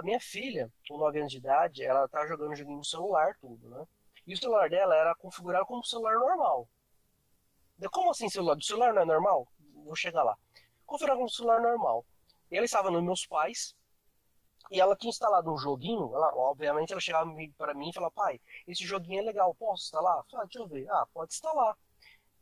minha 0.02 0.20
filha, 0.20 0.72
com 0.88 0.96
9 0.96 1.18
anos 1.18 1.32
de 1.32 1.38
idade, 1.38 1.84
ela 1.84 2.08
tá 2.08 2.26
jogando 2.26 2.56
joguinho 2.56 2.78
no 2.78 2.84
celular, 2.84 3.36
tudo, 3.40 3.68
né? 3.68 3.86
E 4.26 4.34
o 4.34 4.36
celular 4.36 4.68
dela 4.70 4.94
era 4.94 5.14
configurado 5.14 5.66
como 5.66 5.84
celular 5.84 6.14
normal. 6.14 6.68
Como 7.90 8.10
assim 8.10 8.28
celular? 8.28 8.54
Do 8.54 8.64
celular 8.64 8.92
não 8.94 9.02
é 9.02 9.04
normal? 9.04 9.48
Vou 9.84 9.96
chegar 9.96 10.22
lá. 10.22 10.36
Configurado 10.86 11.18
como 11.18 11.30
celular 11.30 11.60
normal. 11.60 12.04
E 12.50 12.56
ela 12.56 12.64
estava 12.64 12.90
nos 12.90 13.02
meus 13.02 13.26
pais, 13.26 13.74
e 14.70 14.80
ela 14.80 14.96
tinha 14.96 15.10
instalado 15.10 15.52
um 15.52 15.58
joguinho, 15.58 16.14
ela, 16.14 16.32
obviamente 16.36 16.92
ela 16.92 17.00
chegava 17.00 17.28
para 17.58 17.74
mim 17.74 17.90
e 17.90 17.92
falava, 17.92 18.12
pai, 18.12 18.40
esse 18.68 18.84
joguinho 18.84 19.20
é 19.20 19.22
legal, 19.22 19.54
posso 19.56 19.84
instalar? 19.84 20.24
Falei, 20.30 20.44
ah, 20.44 20.48
deixa 20.48 20.58
eu 20.60 20.68
ver. 20.68 20.88
Ah, 20.90 21.06
pode 21.12 21.32
instalar. 21.32 21.76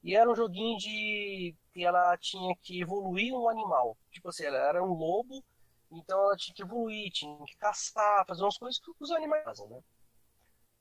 E 0.02 0.14
era 0.14 0.30
um 0.30 0.34
joguinho 0.34 0.78
de 0.78 1.56
que 1.72 1.84
ela 1.84 2.16
tinha 2.18 2.54
que 2.62 2.80
evoluir 2.80 3.34
um 3.34 3.48
animal. 3.48 3.96
Tipo 4.10 4.28
assim, 4.28 4.44
ela 4.44 4.58
era 4.58 4.82
um 4.84 4.92
lobo, 4.92 5.42
então 5.90 6.20
ela 6.20 6.36
tinha 6.36 6.54
que 6.54 6.62
evoluir, 6.62 7.10
tinha 7.10 7.44
que 7.46 7.56
caçar, 7.56 8.26
fazer 8.26 8.42
umas 8.42 8.58
coisas 8.58 8.78
que 8.78 8.92
os 9.00 9.10
animais 9.10 9.44
fazem, 9.44 9.66
né? 9.68 9.80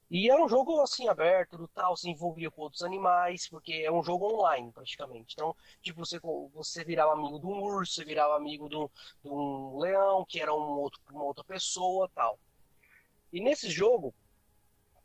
E 0.10 0.30
era 0.32 0.42
um 0.42 0.48
jogo 0.48 0.80
assim 0.82 1.10
aberto, 1.10 1.70
tal, 1.74 1.98
se 1.98 2.10
envolvia 2.10 2.50
com 2.50 2.62
outros 2.62 2.82
animais, 2.82 3.48
porque 3.50 3.74
é 3.74 3.92
um 3.92 4.02
jogo 4.02 4.34
online 4.34 4.72
praticamente. 4.72 5.34
Então, 5.34 5.54
tipo, 5.82 6.00
você, 6.00 6.20
você 6.54 6.84
virava 6.86 7.12
amigo 7.12 7.40
de 7.40 7.46
um 7.46 7.62
urso, 7.62 7.94
você 7.96 8.06
virava 8.06 8.36
amigo 8.38 8.70
de 8.70 8.78
um, 8.78 8.88
de 9.22 9.30
um 9.30 9.78
leão, 9.78 10.26
que 10.26 10.40
era 10.40 10.54
um 10.54 10.80
outro, 10.80 11.02
uma 11.12 11.24
outra 11.24 11.44
pessoa 11.44 12.10
tal. 12.16 12.40
E 13.34 13.42
nesse 13.42 13.70
jogo, 13.70 14.16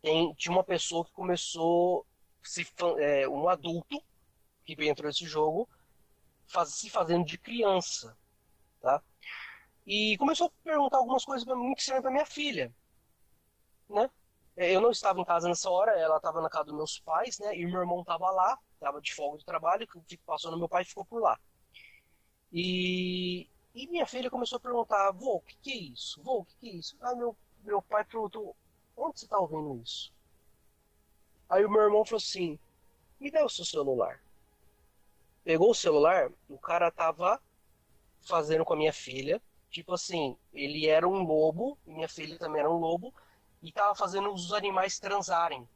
tem, 0.00 0.32
tinha 0.34 0.52
uma 0.52 0.62
pessoa 0.62 1.04
que 1.04 1.12
começou, 1.12 2.06
se, 2.42 2.64
é, 2.98 3.28
um 3.28 3.48
adulto, 3.48 4.00
que 4.64 4.74
entrou 4.88 5.08
nesse 5.08 5.26
jogo, 5.26 5.68
faz, 6.46 6.74
se 6.74 6.88
fazendo 6.88 7.24
de 7.24 7.36
criança, 7.38 8.16
tá? 8.80 9.02
E 9.84 10.16
começou 10.18 10.46
a 10.46 10.64
perguntar 10.64 10.98
algumas 10.98 11.24
coisas 11.24 11.44
muito 11.56 11.80
estranhas 11.80 12.02
para 12.02 12.10
minha 12.12 12.26
filha, 12.26 12.72
né? 13.88 14.08
É, 14.56 14.74
eu 14.74 14.80
não 14.80 14.90
estava 14.90 15.20
em 15.20 15.24
casa 15.24 15.48
nessa 15.48 15.70
hora, 15.70 15.92
ela 15.92 16.16
estava 16.16 16.40
na 16.40 16.50
casa 16.50 16.64
dos 16.66 16.74
meus 16.74 16.98
pais, 17.00 17.38
né? 17.38 17.56
E 17.56 17.64
meu 17.64 17.80
irmão 17.80 18.00
estava 18.00 18.30
lá, 18.30 18.58
estava 18.74 19.00
de 19.00 19.14
folga 19.14 19.38
de 19.38 19.44
trabalho, 19.44 19.86
que 20.06 20.16
passou 20.18 20.50
no 20.50 20.58
meu 20.58 20.68
pai 20.68 20.82
e 20.82 20.86
ficou 20.86 21.04
por 21.04 21.20
lá. 21.22 21.38
E, 22.52 23.48
e 23.74 23.86
minha 23.86 24.06
filha 24.06 24.30
começou 24.30 24.56
a 24.56 24.60
perguntar, 24.60 25.10
vô, 25.12 25.36
o 25.36 25.40
que, 25.40 25.56
que 25.56 25.72
é 25.72 25.76
isso? 25.76 26.22
Vô, 26.22 26.40
o 26.40 26.44
que, 26.44 26.54
que 26.60 26.68
é 26.68 26.72
isso? 26.74 26.96
Ah, 27.00 27.14
meu, 27.14 27.34
meu 27.64 27.80
pai 27.80 28.04
perguntou, 28.04 28.54
onde 28.96 29.18
você 29.18 29.24
está 29.24 29.38
ouvindo 29.38 29.82
isso? 29.82 30.12
Aí 31.48 31.64
o 31.64 31.70
meu 31.70 31.82
irmão 31.82 32.04
falou 32.04 32.18
assim, 32.18 32.58
me 33.18 33.30
dá 33.30 33.44
o 33.44 33.48
seu 33.48 33.64
celular. 33.64 34.20
Pegou 35.44 35.70
o 35.70 35.74
celular, 35.74 36.30
o 36.48 36.58
cara 36.58 36.90
tava 36.90 37.40
fazendo 38.22 38.64
com 38.64 38.74
a 38.74 38.76
minha 38.76 38.92
filha, 38.92 39.42
tipo 39.70 39.94
assim, 39.94 40.36
ele 40.52 40.86
era 40.86 41.08
um 41.08 41.22
lobo, 41.22 41.78
minha 41.86 42.08
filha 42.08 42.38
também 42.38 42.60
era 42.60 42.70
um 42.70 42.76
lobo, 42.78 43.12
e 43.62 43.68
estava 43.68 43.94
fazendo 43.94 44.32
os 44.32 44.52
animais 44.52 44.98
transarem. 44.98 45.68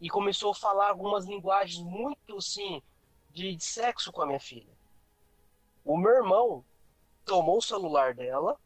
E 0.00 0.10
começou 0.10 0.50
a 0.50 0.54
falar 0.54 0.88
algumas 0.88 1.24
linguagens 1.24 1.82
muito 1.82 2.36
assim 2.36 2.82
de, 3.30 3.54
de 3.54 3.64
sexo 3.64 4.12
com 4.12 4.22
a 4.22 4.26
minha 4.26 4.40
filha. 4.40 4.72
O 5.84 5.96
meu 5.96 6.12
irmão 6.12 6.64
tomou 7.24 7.58
o 7.58 7.62
celular 7.62 8.14
dela, 8.14 8.58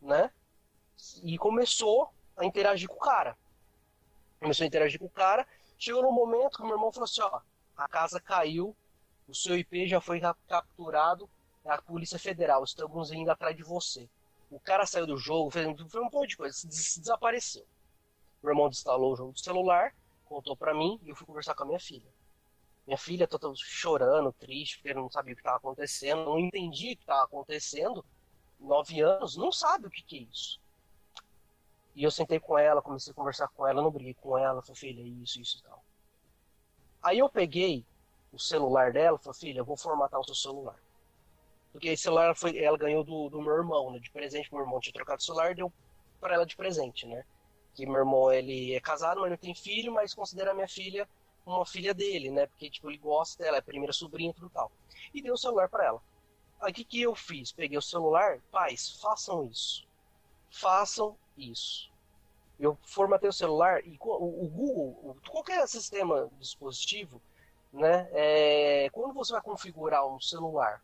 né? 0.00 0.32
E 1.22 1.36
começou 1.36 2.12
a 2.36 2.44
interagir 2.44 2.88
com 2.88 2.96
o 2.96 3.00
cara. 3.00 3.36
Começou 4.40 4.64
a 4.64 4.66
interagir 4.66 4.98
com 4.98 5.06
o 5.06 5.10
cara. 5.10 5.46
Chegou 5.78 6.02
no 6.02 6.12
momento 6.12 6.56
que 6.56 6.62
meu 6.62 6.72
irmão 6.72 6.92
falou 6.92 7.04
assim: 7.04 7.20
ó, 7.20 7.40
a 7.76 7.88
casa 7.88 8.20
caiu, 8.20 8.74
o 9.28 9.34
seu 9.34 9.56
IP 9.58 9.86
já 9.86 10.00
foi 10.00 10.20
capturado, 10.48 11.28
é 11.64 11.70
a 11.70 11.82
Polícia 11.82 12.18
Federal, 12.18 12.64
estamos 12.64 13.10
indo 13.12 13.30
atrás 13.30 13.54
de 13.56 13.62
você. 13.62 14.08
O 14.50 14.60
cara 14.60 14.86
saiu 14.86 15.06
do 15.06 15.16
jogo, 15.16 15.50
fez, 15.50 15.66
fez 15.66 15.94
um 15.94 16.08
monte 16.10 16.30
de 16.30 16.36
coisa, 16.36 16.68
des 16.68 16.98
desapareceu. 16.98 17.66
O 18.42 18.48
irmão 18.48 18.68
instalou 18.68 19.12
o 19.12 19.16
jogo 19.16 19.32
do 19.32 19.40
celular, 19.40 19.94
contou 20.24 20.56
para 20.56 20.72
mim 20.72 21.00
e 21.02 21.08
eu 21.08 21.16
fui 21.16 21.26
conversar 21.26 21.54
com 21.54 21.64
a 21.64 21.66
minha 21.66 21.80
filha. 21.80 22.08
Minha 22.86 22.98
filha 22.98 23.26
toda 23.26 23.52
chorando, 23.56 24.32
triste, 24.32 24.78
porque 24.78 24.94
não 24.94 25.10
sabia 25.10 25.32
o 25.32 25.36
que 25.36 25.40
estava 25.40 25.56
acontecendo, 25.56 26.24
não 26.24 26.38
entendia 26.38 26.92
o 26.92 26.96
que 26.96 27.02
estava 27.02 27.24
acontecendo. 27.24 28.04
Nove 28.60 29.00
anos, 29.00 29.36
não 29.36 29.50
sabe 29.50 29.88
o 29.88 29.90
que, 29.90 30.02
que 30.02 30.18
é 30.18 30.20
isso. 30.20 30.60
E 31.94 32.04
eu 32.04 32.10
sentei 32.10 32.38
com 32.38 32.56
ela, 32.56 32.80
comecei 32.80 33.10
a 33.10 33.14
conversar 33.14 33.48
com 33.48 33.66
ela, 33.66 33.82
não 33.82 33.90
briguei 33.90 34.14
com 34.14 34.38
ela, 34.38 34.62
falei, 34.62 34.76
filha, 34.76 35.02
isso, 35.02 35.40
isso 35.40 35.58
e 35.58 35.62
tal. 35.62 35.82
Aí 37.02 37.18
eu 37.18 37.28
peguei 37.28 37.84
o 38.32 38.38
celular 38.38 38.92
dela, 38.92 39.18
falei, 39.18 39.38
filha, 39.38 39.58
eu 39.58 39.64
vou 39.64 39.76
formatar 39.76 40.20
o 40.20 40.24
seu 40.24 40.34
celular. 40.34 40.78
Porque 41.76 41.88
esse 41.90 42.04
celular 42.04 42.34
foi, 42.34 42.56
ela 42.56 42.78
ganhou 42.78 43.04
do, 43.04 43.28
do 43.28 43.42
meu 43.42 43.54
irmão, 43.54 43.90
né? 43.90 43.98
De 43.98 44.10
presente. 44.10 44.50
Meu 44.50 44.62
irmão 44.62 44.80
tinha 44.80 44.94
trocado 44.94 45.20
o 45.20 45.22
celular 45.22 45.54
deu 45.54 45.70
para 46.18 46.32
ela 46.32 46.46
de 46.46 46.56
presente, 46.56 47.06
né? 47.06 47.22
Que 47.74 47.84
meu 47.84 47.96
irmão, 47.96 48.32
ele 48.32 48.74
é 48.74 48.80
casado, 48.80 49.20
mas 49.20 49.28
não 49.28 49.36
tem 49.36 49.54
filho, 49.54 49.92
mas 49.92 50.14
considera 50.14 50.52
a 50.52 50.54
minha 50.54 50.66
filha 50.66 51.06
uma 51.44 51.66
filha 51.66 51.92
dele, 51.92 52.30
né? 52.30 52.46
Porque, 52.46 52.70
tipo, 52.70 52.88
ele 52.88 52.96
gosta 52.96 53.44
dela, 53.44 53.58
é 53.58 53.60
a 53.60 53.62
primeira 53.62 53.92
sobrinha 53.92 54.30
e 54.30 54.32
tudo 54.32 54.48
tal. 54.48 54.72
E 55.12 55.20
deu 55.20 55.34
o 55.34 55.38
celular 55.38 55.68
para 55.68 55.84
ela. 55.84 56.02
Aí 56.62 56.72
o 56.72 56.74
que, 56.74 56.82
que 56.82 57.02
eu 57.02 57.14
fiz? 57.14 57.52
Peguei 57.52 57.76
o 57.76 57.82
celular, 57.82 58.40
pais, 58.50 58.98
façam 58.98 59.44
isso. 59.44 59.86
Façam 60.50 61.14
isso. 61.36 61.92
Eu 62.58 62.78
formatei 62.86 63.28
o 63.28 63.34
celular 63.34 63.86
e 63.86 63.98
o, 64.00 64.44
o 64.44 64.48
Google, 64.48 65.14
qualquer 65.28 65.68
sistema 65.68 66.30
dispositivo, 66.40 67.20
né? 67.70 68.08
É, 68.12 68.88
quando 68.92 69.12
você 69.12 69.34
vai 69.34 69.42
configurar 69.42 70.06
um 70.06 70.18
celular 70.18 70.82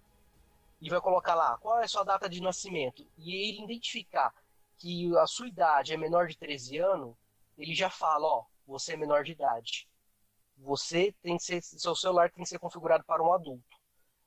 e 0.83 0.91
vai 0.91 1.01
colocar 1.01 1.37
lá 1.37 1.57
qual 1.59 1.79
é 1.79 1.85
a 1.85 1.89
sua 1.89 2.03
data 2.03 2.29
de 2.29 2.43
nascimento 2.43 3.07
e 3.17 3.37
ele 3.37 3.63
identificar 3.63 4.35
que 4.77 5.17
a 5.17 5.27
sua 5.29 5.47
idade 5.47 5.95
é 5.95 5.97
menor 5.97 6.27
de 6.27 6.37
13 6.37 6.79
anos, 6.79 7.15
ele 7.57 7.73
já 7.73 7.89
fala, 7.89 8.27
ó, 8.27 8.45
você 8.67 8.95
é 8.95 8.97
menor 8.97 9.23
de 9.23 9.31
idade. 9.31 9.89
Você 10.59 11.15
tem 11.23 11.37
que 11.37 11.45
ser, 11.45 11.63
seu 11.63 11.95
celular 11.95 12.33
tem 12.33 12.43
que 12.43 12.49
ser 12.49 12.59
configurado 12.59 13.05
para 13.05 13.23
um 13.23 13.33
adulto. 13.33 13.79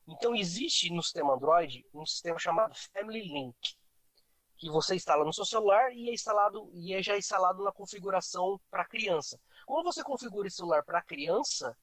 Então 0.08 0.34
existe 0.34 0.90
no 0.94 1.04
sistema 1.04 1.34
Android 1.34 1.86
um 1.94 2.06
sistema 2.06 2.40
chamado 2.40 2.74
Family 2.94 3.28
Link, 3.28 3.76
que 4.56 4.70
você 4.70 4.96
instala 4.96 5.26
no 5.26 5.34
seu 5.34 5.44
celular 5.44 5.92
e 5.92 6.10
é 6.10 6.14
instalado 6.14 6.72
e 6.74 6.94
é 6.94 7.04
já 7.04 7.18
instalado 7.18 7.62
na 7.66 7.72
configuração 7.74 8.62
para 8.72 8.86
criança. 8.86 9.38
Quando 9.66 9.84
você 9.84 10.02
configura 10.06 10.48
esse 10.48 10.56
celular 10.56 10.86
para 10.86 11.02
criança, 11.02 11.78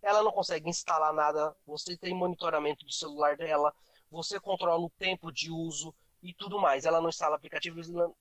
ela 0.00 0.22
não 0.22 0.30
consegue 0.30 0.68
instalar 0.68 1.12
nada, 1.12 1.56
você 1.66 1.96
tem 1.96 2.14
monitoramento 2.14 2.84
do 2.84 2.92
celular 2.92 3.36
dela, 3.36 3.74
você 4.12 4.38
controla 4.38 4.84
o 4.84 4.90
tempo 4.90 5.32
de 5.32 5.50
uso 5.50 5.94
e 6.22 6.34
tudo 6.34 6.60
mais. 6.60 6.84
Ela 6.84 7.00
não 7.00 7.08
instala 7.08 7.34
aplicativos. 7.34 7.88
Não... 7.88 8.14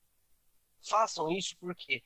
Façam 0.82 1.30
isso 1.30 1.56
porque 1.58 2.02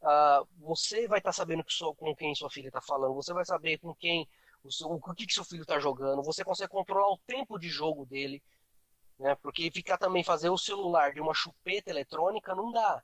uh, 0.00 0.48
você 0.58 1.06
vai 1.06 1.18
estar 1.18 1.28
tá 1.28 1.34
sabendo 1.34 1.62
que 1.62 1.72
sua, 1.72 1.94
com 1.94 2.16
quem 2.16 2.34
sua 2.34 2.50
filha 2.50 2.68
está 2.68 2.80
falando, 2.80 3.14
você 3.14 3.32
vai 3.32 3.44
saber 3.44 3.78
com 3.78 3.94
quem 3.94 4.26
o, 4.64 4.72
seu, 4.72 4.88
o 4.88 5.14
que, 5.14 5.26
que 5.26 5.34
seu 5.34 5.44
filho 5.44 5.62
está 5.62 5.78
jogando, 5.78 6.22
você 6.22 6.42
consegue 6.42 6.70
controlar 6.70 7.12
o 7.12 7.18
tempo 7.18 7.58
de 7.58 7.68
jogo 7.68 8.06
dele. 8.06 8.42
Né? 9.18 9.34
Porque 9.36 9.70
ficar 9.70 9.98
também 9.98 10.24
fazer 10.24 10.48
o 10.48 10.58
celular 10.58 11.12
de 11.12 11.20
uma 11.20 11.34
chupeta 11.34 11.90
eletrônica 11.90 12.54
não 12.54 12.72
dá. 12.72 13.02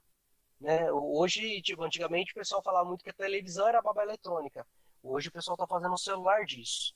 Né? 0.61 0.91
Hoje, 0.91 1.61
tipo, 1.61 1.83
antigamente 1.85 2.33
o 2.33 2.35
pessoal 2.35 2.63
falava 2.63 2.89
muito 2.89 3.05
que 3.05 3.11
a 3.11 3.15
televisão 3.15 3.69
era 3.69 3.83
baba 3.83 4.03
eletrônica. 4.03 4.67
Hoje 5.03 5.29
o 5.29 5.33
pessoal 5.33 5.55
está 5.55 5.67
fazendo 5.67 5.93
o 5.93 5.99
celular 5.99 6.45
disso. 6.45 6.95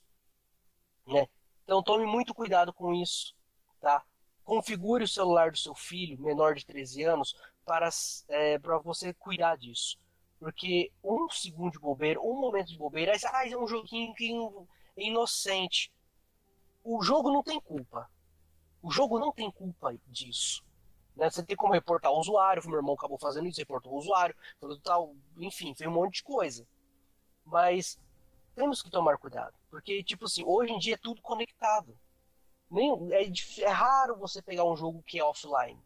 Né? 1.05 1.27
Então 1.69 1.83
tome 1.83 2.03
muito 2.03 2.33
cuidado 2.33 2.73
com 2.73 2.95
isso, 2.95 3.35
tá? 3.79 4.03
Configure 4.43 5.03
o 5.03 5.07
celular 5.07 5.51
do 5.51 5.57
seu 5.59 5.75
filho, 5.75 6.19
menor 6.19 6.55
de 6.55 6.65
13 6.65 7.03
anos, 7.03 7.35
para, 7.63 7.87
é, 8.27 8.57
para 8.57 8.79
você 8.79 9.13
cuidar 9.13 9.55
disso. 9.55 9.95
Porque 10.39 10.91
um 11.03 11.29
segundo 11.29 11.73
de 11.73 11.77
bobeira, 11.77 12.19
um 12.19 12.41
momento 12.41 12.69
de 12.69 12.77
bobeira, 12.79 13.13
ah, 13.31 13.47
é 13.47 13.55
um 13.55 13.67
joguinho 13.67 14.15
que 14.15 14.33
é 14.97 15.03
inocente. 15.03 15.93
O 16.83 17.03
jogo 17.03 17.31
não 17.31 17.43
tem 17.43 17.61
culpa. 17.61 18.09
O 18.81 18.89
jogo 18.89 19.19
não 19.19 19.31
tem 19.31 19.51
culpa 19.51 19.95
disso. 20.07 20.65
Né? 21.15 21.29
Você 21.29 21.43
tem 21.43 21.55
como 21.55 21.73
reportar 21.73 22.11
o 22.11 22.17
usuário, 22.17 22.63
meu 22.65 22.77
irmão 22.77 22.95
acabou 22.95 23.19
fazendo 23.19 23.47
isso, 23.47 23.59
reportou 23.59 23.93
o 23.93 23.97
usuário, 23.99 24.35
tal, 24.83 25.15
enfim, 25.37 25.75
fez 25.75 25.87
um 25.87 25.93
monte 25.93 26.15
de 26.15 26.23
coisa. 26.23 26.67
Mas 27.45 27.99
temos 28.59 28.81
que 28.81 28.89
tomar 28.89 29.17
cuidado. 29.17 29.53
Porque, 29.71 30.03
tipo 30.03 30.25
assim, 30.25 30.43
hoje 30.45 30.73
em 30.73 30.77
dia 30.77 30.95
é 30.95 30.97
tudo 30.97 31.21
conectado. 31.21 31.97
Nem, 32.69 32.91
é, 33.13 33.31
é 33.61 33.69
raro 33.69 34.17
você 34.17 34.41
pegar 34.41 34.65
um 34.65 34.75
jogo 34.75 35.01
que 35.03 35.17
é 35.17 35.23
offline. 35.23 35.79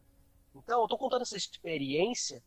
Então, 0.52 0.82
eu 0.82 0.88
tô 0.88 0.98
contando 0.98 1.22
essa 1.22 1.36
experiência 1.36 2.42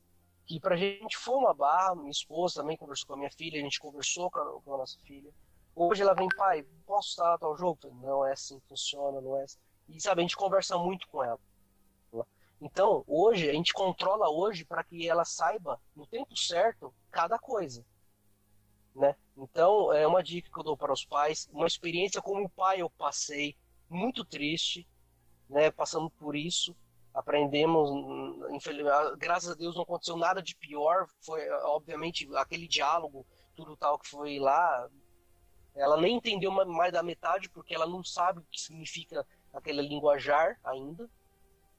que 0.46 0.60
pra 0.60 0.76
gente 0.76 1.18
foi 1.18 1.36
uma 1.36 1.54
barra. 1.54 1.96
Minha 1.96 2.12
esposa 2.12 2.62
também 2.62 2.76
conversou 2.76 3.08
com 3.08 3.14
a 3.14 3.18
minha 3.18 3.32
filha, 3.32 3.58
a 3.58 3.64
gente 3.64 3.80
conversou 3.80 4.30
com 4.30 4.40
a, 4.40 4.62
com 4.62 4.74
a 4.74 4.78
nossa 4.80 5.00
filha. 5.00 5.32
Hoje 5.74 6.02
ela 6.02 6.14
vem, 6.14 6.28
pai, 6.36 6.64
posso 6.86 7.10
instalar 7.10 7.40
tal 7.40 7.56
jogo? 7.56 7.80
Falei, 7.82 7.96
não 8.02 8.26
é 8.26 8.34
assim 8.34 8.60
funciona, 8.68 9.22
não 9.22 9.38
é 9.38 9.44
assim. 9.44 9.60
E 9.88 10.02
sabe, 10.02 10.20
a 10.20 10.24
gente 10.24 10.36
conversa 10.36 10.78
muito 10.78 11.08
com 11.08 11.24
ela. 11.24 11.40
Então, 12.60 13.04
hoje, 13.08 13.48
a 13.50 13.54
gente 13.54 13.72
controla 13.72 14.30
hoje 14.30 14.66
para 14.66 14.84
que 14.84 15.08
ela 15.08 15.24
saiba, 15.24 15.80
no 15.96 16.06
tempo 16.08 16.36
certo, 16.36 16.94
cada 17.12 17.38
coisa 17.38 17.86
né? 18.98 19.16
Então, 19.38 19.94
é 19.94 20.08
uma 20.08 20.24
dica 20.24 20.50
que 20.52 20.60
eu 20.60 20.64
dou 20.64 20.76
para 20.76 20.92
os 20.92 21.06
pais, 21.06 21.48
uma 21.54 21.68
experiência 21.68 22.20
como 22.20 22.50
pai 22.50 22.82
eu 22.82 22.90
passei, 22.90 23.56
muito 23.88 24.26
triste, 24.26 24.88
né, 25.48 25.70
passando 25.70 26.10
por 26.10 26.36
isso, 26.36 26.76
aprendemos, 27.14 27.88
graças 29.20 29.52
a 29.52 29.54
Deus 29.54 29.76
não 29.76 29.84
aconteceu 29.84 30.18
nada 30.18 30.42
de 30.42 30.56
pior, 30.56 31.08
foi 31.22 31.48
obviamente 31.66 32.28
aquele 32.36 32.68
diálogo, 32.68 33.28
tudo 33.56 33.78
tal 33.78 34.00
que 34.00 34.10
foi 34.10 34.40
lá, 34.40 34.90
ela 35.76 36.02
nem 36.02 36.16
entendeu 36.16 36.52
mais 36.52 36.92
da 36.92 37.04
metade 37.04 37.48
porque 37.48 37.76
ela 37.76 37.86
não 37.86 38.04
sabe 38.04 38.40
o 38.40 38.46
que 38.50 38.60
significa 38.60 39.26
aquele 39.54 39.84
linguajar 39.84 40.60
ainda, 40.64 41.08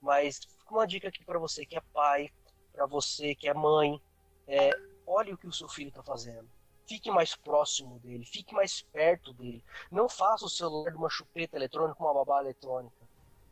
mas 0.01 0.39
fica 0.39 0.75
uma 0.75 0.87
dica 0.87 1.09
aqui 1.09 1.25
para 1.25 1.41
você 1.41 1.67
que 1.67 1.77
é 1.77 1.81
pai, 1.93 2.31
para 2.73 2.87
você 2.87 3.35
que 3.35 3.49
é 3.49 3.55
mãe, 3.55 4.01
é, 4.47 4.71
olhe 5.05 5.33
o 5.33 5.39
que 5.39 5.49
o 5.49 5.53
seu 5.53 5.69
filho 5.69 5.89
está 5.89 6.05
fazendo 6.05 6.49
fique 6.89 7.11
mais 7.11 7.37
próximo 7.37 7.99
dele, 8.01 8.25
fique 8.25 8.55
mais 8.55 8.81
perto 8.83 9.33
dele. 9.35 9.63
Não 9.91 10.09
faça 10.09 10.47
o 10.47 10.49
celular 10.49 10.91
de 10.91 10.97
uma 10.97 11.11
chupeta 11.11 11.57
eletrônica, 11.57 12.03
uma 12.03 12.15
babá 12.15 12.41
eletrônica. 12.41 12.97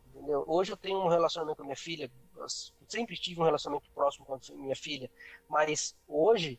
Entendeu? 0.09 0.45
Hoje 0.49 0.73
eu 0.73 0.77
tenho 0.77 0.99
um 0.99 1.09
relacionamento 1.09 1.59
com 1.59 1.65
minha 1.65 1.77
filha, 1.77 2.11
sempre 2.89 3.17
tive 3.17 3.41
um 3.41 3.45
relacionamento 3.45 3.91
próximo 3.91 4.25
com 4.25 4.39
minha 4.55 4.75
filha, 4.75 5.11
mas 5.47 5.95
hoje 6.09 6.59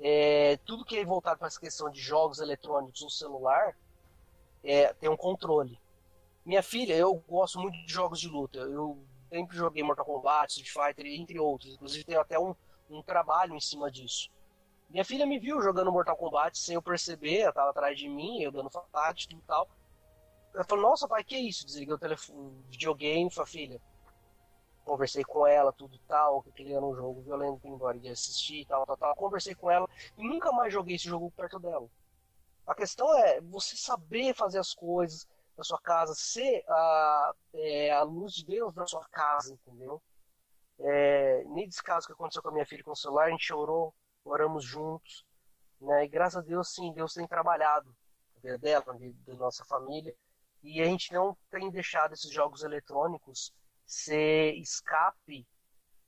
é, 0.00 0.56
tudo 0.58 0.84
que 0.84 0.98
é 0.98 1.04
voltado 1.04 1.38
para 1.38 1.46
essa 1.46 1.60
questão 1.60 1.88
de 1.88 2.00
jogos 2.00 2.40
eletrônicos 2.40 3.00
no 3.02 3.10
celular 3.10 3.76
é, 4.64 4.92
tem 4.94 5.08
um 5.08 5.16
controle. 5.16 5.78
Minha 6.44 6.62
filha, 6.62 6.94
eu 6.94 7.14
gosto 7.28 7.60
muito 7.60 7.74
de 7.86 7.92
jogos 7.92 8.20
de 8.20 8.28
luta. 8.28 8.58
Eu 8.58 8.98
sempre 9.28 9.56
joguei 9.56 9.82
Mortal 9.82 10.04
Kombat, 10.04 10.50
Street 10.50 10.72
Fighter, 10.72 11.06
entre 11.06 11.38
outros. 11.38 11.74
Inclusive 11.74 12.04
tenho 12.04 12.20
até 12.20 12.38
um, 12.38 12.54
um 12.90 13.02
trabalho 13.02 13.54
em 13.54 13.60
cima 13.60 13.90
disso. 13.90 14.30
Minha 14.88 15.04
filha 15.04 15.26
me 15.26 15.38
viu 15.38 15.60
jogando 15.60 15.92
Mortal 15.92 16.16
Kombat 16.16 16.58
sem 16.58 16.74
eu 16.74 16.82
perceber, 16.82 17.40
ela 17.40 17.52
tava 17.52 17.70
atrás 17.70 17.98
de 17.98 18.08
mim, 18.08 18.40
eu 18.40 18.50
dando 18.50 18.70
fatality 18.70 19.28
e 19.34 19.42
tal. 19.42 19.68
Ela 20.54 20.64
falou, 20.64 20.90
nossa 20.90 21.06
pai, 21.06 21.22
que 21.22 21.36
isso? 21.36 21.66
Desliguei 21.66 21.94
o 21.94 21.98
telefone, 21.98 22.64
videogame, 22.68 23.30
falei, 23.30 23.52
filha. 23.52 23.80
Conversei 24.84 25.22
com 25.22 25.46
ela, 25.46 25.70
tudo 25.72 25.98
tal, 26.08 26.42
que 26.42 26.50
queria 26.52 26.80
um 26.80 26.96
jogo 26.96 27.20
violento, 27.20 27.68
embora 27.68 27.98
de 27.98 28.08
assistir, 28.08 28.64
tal, 28.66 28.86
tal, 28.86 28.96
tal. 28.96 29.14
Conversei 29.14 29.54
com 29.54 29.70
ela 29.70 29.86
e 30.16 30.26
nunca 30.26 30.50
mais 30.50 30.72
joguei 30.72 30.96
esse 30.96 31.06
jogo 31.06 31.30
perto 31.32 31.58
dela. 31.58 31.86
A 32.66 32.74
questão 32.74 33.14
é 33.18 33.40
você 33.42 33.76
saber 33.76 34.34
fazer 34.34 34.58
as 34.58 34.74
coisas 34.74 35.28
na 35.56 35.64
sua 35.64 35.80
casa, 35.80 36.14
ser 36.14 36.64
a, 36.66 37.34
é, 37.52 37.90
a 37.90 38.02
luz 38.02 38.32
de 38.32 38.46
Deus 38.46 38.74
na 38.74 38.86
sua 38.86 39.04
casa, 39.08 39.52
entendeu? 39.52 40.00
É, 40.78 41.44
nesse 41.48 41.82
caso 41.82 42.06
que 42.06 42.12
aconteceu 42.12 42.42
com 42.42 42.48
a 42.48 42.52
minha 42.52 42.66
filha 42.66 42.84
com 42.84 42.92
o 42.92 42.96
celular, 42.96 43.26
a 43.26 43.30
gente 43.30 43.44
chorou, 43.44 43.92
oramos 44.24 44.64
juntos, 44.64 45.24
né? 45.80 46.04
E 46.04 46.08
graças 46.08 46.36
a 46.36 46.46
Deus, 46.46 46.72
sim, 46.72 46.92
Deus 46.92 47.14
tem 47.14 47.26
trabalhado 47.26 47.94
a 48.36 48.40
vida 48.40 48.58
dela, 48.58 48.84
da 49.26 49.34
nossa 49.34 49.64
família, 49.64 50.14
e 50.62 50.80
a 50.80 50.84
gente 50.84 51.12
não 51.12 51.36
tem 51.50 51.70
deixado 51.70 52.12
esses 52.12 52.30
jogos 52.32 52.62
eletrônicos 52.62 53.52
ser 53.86 54.54
escape 54.54 55.46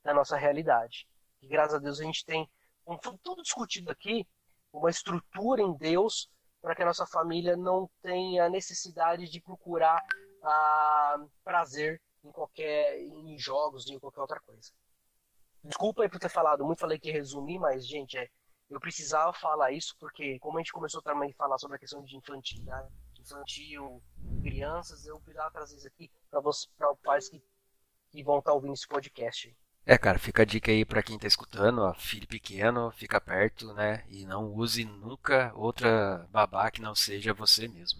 da 0.03 0.13
nossa 0.13 0.37
realidade. 0.37 1.07
E 1.41 1.47
graças 1.47 1.75
a 1.75 1.79
Deus 1.79 1.99
a 1.99 2.03
gente 2.03 2.25
tem, 2.25 2.49
como 2.83 2.99
foi 3.01 3.17
tudo 3.23 3.41
discutido 3.41 3.91
aqui, 3.91 4.27
uma 4.71 4.89
estrutura 4.89 5.61
em 5.61 5.75
Deus 5.77 6.29
para 6.61 6.75
que 6.75 6.83
a 6.83 6.85
nossa 6.85 7.05
família 7.07 7.57
não 7.57 7.89
tenha 8.01 8.49
necessidade 8.49 9.29
de 9.29 9.41
procurar 9.41 9.99
ah, 10.43 11.25
prazer 11.43 12.01
em 12.23 12.31
qualquer 12.31 12.99
em 12.99 13.37
jogos 13.37 13.87
em 13.89 13.99
qualquer 13.99 14.21
outra 14.21 14.39
coisa. 14.41 14.71
Desculpa 15.63 16.03
aí 16.03 16.09
por 16.09 16.19
ter 16.19 16.29
falado 16.29 16.65
muito, 16.65 16.79
falei 16.79 16.97
que 16.99 17.09
ia 17.09 17.13
resumir, 17.13 17.59
mas, 17.59 17.87
gente, 17.87 18.17
é, 18.17 18.27
eu 18.69 18.79
precisava 18.79 19.31
falar 19.33 19.71
isso 19.71 19.95
porque, 19.99 20.39
como 20.39 20.57
a 20.57 20.61
gente 20.61 20.71
começou 20.71 21.01
também 21.01 21.31
a 21.31 21.35
falar 21.35 21.57
sobre 21.57 21.77
a 21.77 21.79
questão 21.79 22.03
de 22.03 22.17
infantil, 22.17 22.63
né? 22.63 22.89
infantil, 23.21 24.01
crianças, 24.41 25.05
eu 25.05 25.19
precisava 25.19 25.51
trazer 25.51 25.77
isso 25.77 25.87
aqui 25.87 26.11
para 26.29 26.39
os 26.49 26.69
pais 27.03 27.29
que, 27.29 27.41
que 28.11 28.23
vão 28.23 28.39
estar 28.39 28.51
tá 28.51 28.55
ouvindo 28.55 28.73
esse 28.73 28.87
podcast. 28.87 29.55
É, 29.85 29.97
cara, 29.97 30.19
fica 30.19 30.43
a 30.43 30.45
dica 30.45 30.71
aí 30.71 30.85
para 30.85 31.01
quem 31.01 31.17
tá 31.17 31.27
escutando, 31.27 31.81
ó, 31.81 31.93
filho 31.93 32.27
pequeno, 32.27 32.91
fica 32.91 33.19
perto, 33.19 33.73
né? 33.73 34.03
E 34.07 34.25
não 34.25 34.45
use 34.53 34.85
nunca 34.85 35.51
outra 35.55 36.27
babá 36.31 36.69
que 36.69 36.81
não 36.81 36.93
seja 36.93 37.33
você 37.33 37.67
mesmo. 37.67 37.99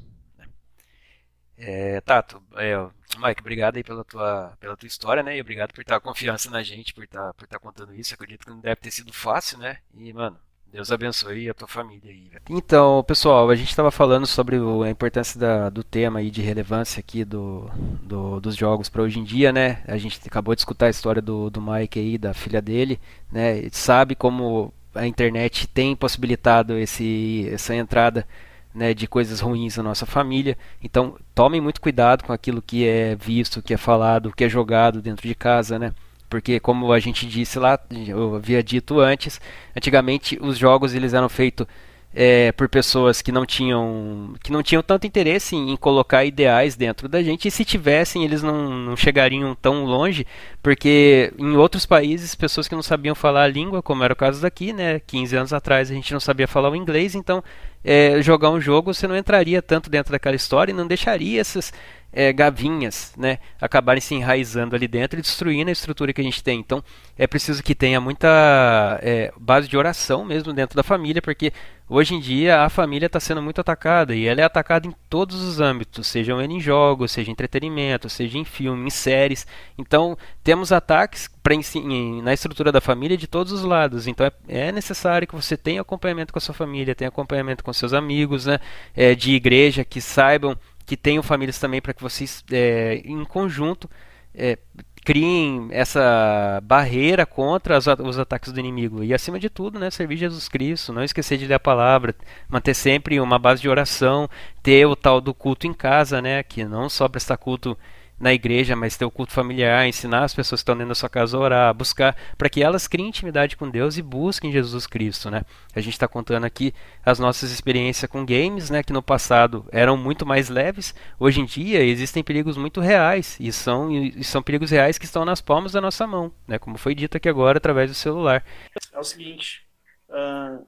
É, 1.57 2.01
Tato, 2.01 2.41
é, 2.53 2.73
Mike, 3.17 3.41
obrigado 3.41 3.77
aí 3.77 3.83
pela 3.83 4.03
tua, 4.03 4.53
pela 4.59 4.77
tua 4.77 4.87
história, 4.87 5.23
né? 5.23 5.37
E 5.37 5.41
obrigado 5.41 5.73
por 5.73 5.81
estar 5.81 5.99
confiança 5.99 6.49
na 6.49 6.63
gente, 6.63 6.93
por 6.93 7.03
estar, 7.03 7.33
por 7.33 7.45
estar 7.45 7.59
contando 7.59 7.93
isso. 7.93 8.13
acredito 8.13 8.45
que 8.45 8.51
não 8.51 8.59
deve 8.59 8.77
ter 8.77 8.91
sido 8.91 9.11
fácil, 9.13 9.57
né? 9.57 9.77
E, 9.95 10.13
mano, 10.13 10.37
Deus 10.71 10.89
abençoe 10.89 11.49
a 11.49 11.53
tua 11.53 11.67
família 11.67 12.09
aí. 12.09 12.31
Então, 12.49 13.03
pessoal, 13.03 13.49
a 13.49 13.55
gente 13.55 13.69
estava 13.69 13.91
falando 13.91 14.25
sobre 14.25 14.55
a 14.55 14.89
importância 14.89 15.37
da, 15.37 15.69
do 15.69 15.83
tema 15.83 16.21
e 16.21 16.31
de 16.31 16.41
relevância 16.41 16.99
aqui 17.01 17.25
do, 17.25 17.69
do 18.01 18.39
dos 18.39 18.55
jogos 18.55 18.87
para 18.87 19.01
hoje 19.01 19.19
em 19.19 19.23
dia, 19.23 19.51
né? 19.51 19.83
A 19.85 19.97
gente 19.97 20.19
acabou 20.25 20.55
de 20.55 20.61
escutar 20.61 20.85
a 20.85 20.89
história 20.89 21.21
do, 21.21 21.49
do 21.49 21.61
Mike 21.61 21.99
aí, 21.99 22.17
da 22.17 22.33
filha 22.33 22.61
dele, 22.61 22.99
né? 23.29 23.67
Sabe 23.71 24.15
como 24.15 24.73
a 24.95 25.05
internet 25.05 25.67
tem 25.67 25.93
possibilitado 25.93 26.77
esse, 26.77 27.49
essa 27.51 27.75
entrada 27.75 28.25
né, 28.73 28.93
de 28.93 29.07
coisas 29.07 29.39
ruins 29.39 29.77
na 29.77 29.83
nossa 29.83 30.05
família. 30.05 30.57
Então, 30.83 31.15
tomem 31.35 31.61
muito 31.61 31.81
cuidado 31.81 32.23
com 32.23 32.33
aquilo 32.33 32.61
que 32.61 32.87
é 32.87 33.15
visto, 33.15 33.61
que 33.61 33.73
é 33.73 33.77
falado, 33.77 34.31
que 34.31 34.43
é 34.43 34.49
jogado 34.49 35.01
dentro 35.01 35.27
de 35.27 35.35
casa, 35.35 35.77
né? 35.77 35.93
Porque 36.29 36.59
como 36.61 36.93
a 36.93 36.99
gente 36.99 37.27
disse 37.27 37.59
lá, 37.59 37.77
eu 38.07 38.35
havia 38.35 38.63
dito 38.63 38.99
antes, 38.99 39.41
antigamente 39.75 40.39
os 40.41 40.57
jogos 40.57 40.93
eles 40.93 41.13
eram 41.13 41.27
feitos 41.27 41.67
é, 42.13 42.51
por 42.51 42.67
pessoas 42.67 43.21
que 43.21 43.31
não 43.31 43.45
tinham 43.45 44.33
que 44.43 44.51
não 44.51 44.61
tinham 44.61 44.83
tanto 44.83 45.07
interesse 45.07 45.55
em, 45.55 45.77
colocar 45.77 46.25
ideais 46.25 46.75
dentro 46.75 47.07
da 47.07 47.23
gente 47.23 47.47
e 47.47 47.51
se 47.51 47.63
tivessem 47.63 48.23
eles 48.25 48.43
não, 48.43 48.69
não, 48.69 48.97
chegariam 48.97 49.55
tão 49.55 49.85
longe 49.85 50.27
porque 50.61 51.33
em 51.37 51.55
outros 51.55 51.85
países 51.85 52.35
pessoas 52.35 52.67
que 52.67 52.75
não 52.75 52.83
sabiam 52.83 53.15
falar 53.15 53.43
a 53.43 53.47
língua 53.47 53.81
como 53.81 54.03
era 54.03 54.13
o 54.13 54.15
caso 54.15 54.41
daqui 54.41 54.73
né 54.73 54.99
15 55.07 55.35
anos 55.37 55.53
atrás 55.53 55.89
a 55.89 55.93
gente 55.93 56.11
não 56.11 56.19
sabia 56.19 56.47
falar 56.47 56.69
o 56.69 56.75
inglês 56.75 57.15
então 57.15 57.41
é, 57.83 58.21
jogar 58.21 58.49
um 58.49 58.59
jogo 58.59 58.93
você 58.93 59.07
não 59.07 59.15
entraria 59.15 59.61
tanto 59.61 59.89
dentro 59.89 60.11
daquela 60.11 60.35
história 60.35 60.71
e 60.71 60.75
não 60.75 60.85
deixaria 60.85 61.39
essas 61.39 61.73
é, 62.13 62.33
gavinhas 62.33 63.13
né, 63.17 63.39
acabarem 63.59 64.01
se 64.01 64.13
enraizando 64.13 64.75
ali 64.75 64.87
dentro 64.87 65.17
e 65.17 65.21
destruindo 65.21 65.69
a 65.69 65.71
estrutura 65.71 66.11
que 66.11 66.21
a 66.21 66.23
gente 66.23 66.43
tem. 66.43 66.59
Então 66.59 66.83
é 67.17 67.25
preciso 67.25 67.63
que 67.63 67.73
tenha 67.73 68.01
muita 68.01 68.99
é, 69.01 69.31
base 69.37 69.67
de 69.67 69.77
oração 69.77 70.25
mesmo 70.25 70.51
dentro 70.53 70.75
da 70.75 70.83
família, 70.83 71.21
porque 71.21 71.53
hoje 71.87 72.15
em 72.15 72.19
dia 72.19 72.61
a 72.61 72.69
família 72.69 73.05
está 73.05 73.19
sendo 73.19 73.41
muito 73.41 73.61
atacada 73.61 74.15
e 74.15 74.25
ela 74.25 74.41
é 74.41 74.43
atacada 74.43 74.87
em 74.87 74.93
todos 75.09 75.41
os 75.41 75.59
âmbitos, 75.59 76.07
sejam 76.07 76.41
em 76.41 76.59
jogos, 76.59 77.11
seja 77.11 77.29
em 77.29 77.33
entretenimento, 77.33 78.09
seja 78.09 78.37
em 78.37 78.45
filme, 78.45 78.87
em 78.87 78.89
séries. 78.89 79.47
Então 79.77 80.17
temos 80.43 80.71
ataques 80.71 81.29
em, 81.75 82.21
na 82.21 82.33
estrutura 82.33 82.71
da 82.71 82.81
família 82.81 83.17
de 83.17 83.27
todos 83.27 83.51
os 83.51 83.63
lados. 83.63 84.07
Então 84.07 84.25
é, 84.25 84.31
é, 84.47 84.71
necessário 84.71 85.27
que 85.27 85.35
você 85.35 85.55
tenha 85.55 85.81
acompanhamento 85.81 86.33
com 86.33 86.39
a 86.39 86.41
sua 86.41 86.55
família, 86.55 86.95
tenha 86.95 87.09
acompanhamento 87.09 87.63
com 87.63 87.71
seus 87.71 87.93
amigos, 87.93 88.45
né, 88.45 88.59
é, 88.95 89.15
de 89.15 89.33
igreja 89.33 89.85
que 89.85 90.01
saibam 90.01 90.57
que 90.91 90.97
tenham 90.97 91.23
famílias 91.23 91.57
também 91.57 91.79
para 91.81 91.93
que 91.93 92.03
vocês, 92.03 92.43
é, 92.51 93.01
em 93.05 93.23
conjunto, 93.23 93.89
é, 94.35 94.57
criem 95.05 95.69
essa 95.71 96.59
barreira 96.65 97.25
contra 97.25 97.77
os, 97.77 97.87
os, 97.87 98.19
ataques 98.19 98.51
do 98.51 98.59
inimigo. 98.59 99.01
E 99.01 99.13
acima 99.13 99.39
de 99.39 99.49
tudo, 99.49 99.79
né, 99.79 99.89
servir 99.89 100.17
Jesus 100.17 100.49
Cristo, 100.49 100.91
não 100.91 101.01
esquecer 101.01 101.37
de 101.37 101.47
ler 101.47 101.53
a 101.53 101.59
palavra, 101.61 102.13
manter 102.49 102.73
sempre 102.73 103.21
uma 103.21 103.39
base 103.39 103.61
de 103.61 103.69
oração, 103.69 104.29
ter 104.61 104.85
o 104.85 104.93
tal 104.93 105.21
do 105.21 105.33
culto 105.33 105.65
em 105.65 105.73
casa, 105.73 106.21
né, 106.21 106.43
que 106.43 106.65
não 106.65 106.89
só 106.89 107.07
prestar 107.07 107.37
culto 107.37 107.77
na 108.21 108.31
igreja, 108.31 108.75
mas 108.75 108.95
ter 108.95 109.03
o 109.03 109.09
culto 109.11 109.33
familiar, 109.33 109.87
ensinar 109.87 110.23
as 110.23 110.33
pessoas 110.33 110.61
que 110.61 110.63
estão 110.63 110.75
dentro 110.75 110.89
da 110.89 110.95
sua 110.95 111.09
casa 111.09 111.35
a 111.35 111.39
orar, 111.39 111.73
buscar, 111.73 112.15
para 112.37 112.49
que 112.49 112.61
elas 112.61 112.87
criem 112.87 113.09
intimidade 113.09 113.57
com 113.57 113.67
Deus 113.67 113.97
e 113.97 114.01
busquem 114.01 114.51
Jesus 114.51 114.85
Cristo, 114.85 115.31
né? 115.31 115.43
A 115.75 115.81
gente 115.81 115.93
está 115.93 116.07
contando 116.07 116.45
aqui 116.45 116.71
as 117.03 117.17
nossas 117.17 117.51
experiências 117.51 118.09
com 118.09 118.23
games, 118.23 118.69
né? 118.69 118.83
Que 118.83 118.93
no 118.93 119.01
passado 119.01 119.65
eram 119.71 119.97
muito 119.97 120.23
mais 120.23 120.49
leves, 120.49 120.93
hoje 121.19 121.41
em 121.41 121.45
dia 121.45 121.83
existem 121.83 122.23
perigos 122.23 122.57
muito 122.57 122.79
reais 122.79 123.37
e 123.39 123.51
são, 123.51 123.91
e 123.91 124.23
são 124.23 124.43
perigos 124.43 124.69
reais 124.69 124.99
que 124.99 125.05
estão 125.05 125.25
nas 125.25 125.41
palmas 125.41 125.71
da 125.71 125.81
nossa 125.81 126.05
mão, 126.05 126.31
né? 126.47 126.59
Como 126.59 126.77
foi 126.77 126.93
dito 126.93 127.17
aqui 127.17 127.27
agora 127.27 127.57
através 127.57 127.89
do 127.89 127.95
celular. 127.95 128.45
É 128.93 128.99
o 128.99 129.03
seguinte, 129.03 129.67
uh, 130.09 130.63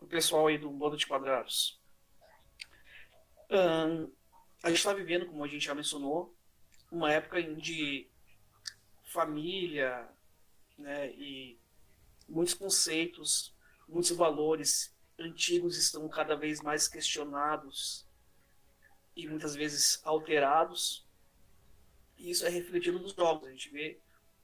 o 0.00 0.06
pessoal 0.06 0.46
aí 0.46 0.56
do 0.56 0.70
Bando 0.70 0.96
de 0.96 1.06
Quadrados, 1.06 1.78
uh, 3.50 4.10
a 4.62 4.68
gente 4.68 4.78
está 4.78 4.94
vivendo, 4.94 5.26
como 5.26 5.44
a 5.44 5.48
gente 5.48 5.66
já 5.66 5.74
mencionou, 5.74 6.33
uma 6.94 7.12
época 7.12 7.42
de 7.42 8.08
família, 9.02 10.08
né, 10.78 11.10
e 11.10 11.58
muitos 12.28 12.54
conceitos, 12.54 13.52
muitos 13.88 14.12
valores 14.12 14.94
antigos 15.18 15.76
estão 15.76 16.08
cada 16.08 16.36
vez 16.36 16.60
mais 16.60 16.86
questionados 16.86 18.06
e 19.16 19.26
muitas 19.26 19.56
vezes 19.56 20.00
alterados. 20.04 21.04
E 22.16 22.30
isso 22.30 22.46
é 22.46 22.48
refletido 22.48 23.00
nos 23.00 23.12
jogos. 23.12 23.48
A 23.48 23.50
gente 23.50 23.70
vê 23.70 24.00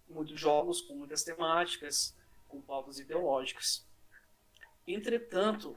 muitos 0.08 0.38
jogos 0.38 0.80
com 0.80 0.96
muitas 0.96 1.22
temáticas, 1.22 2.16
com 2.48 2.60
pautas 2.60 2.98
ideológicas. 2.98 3.86
Entretanto, 4.88 5.76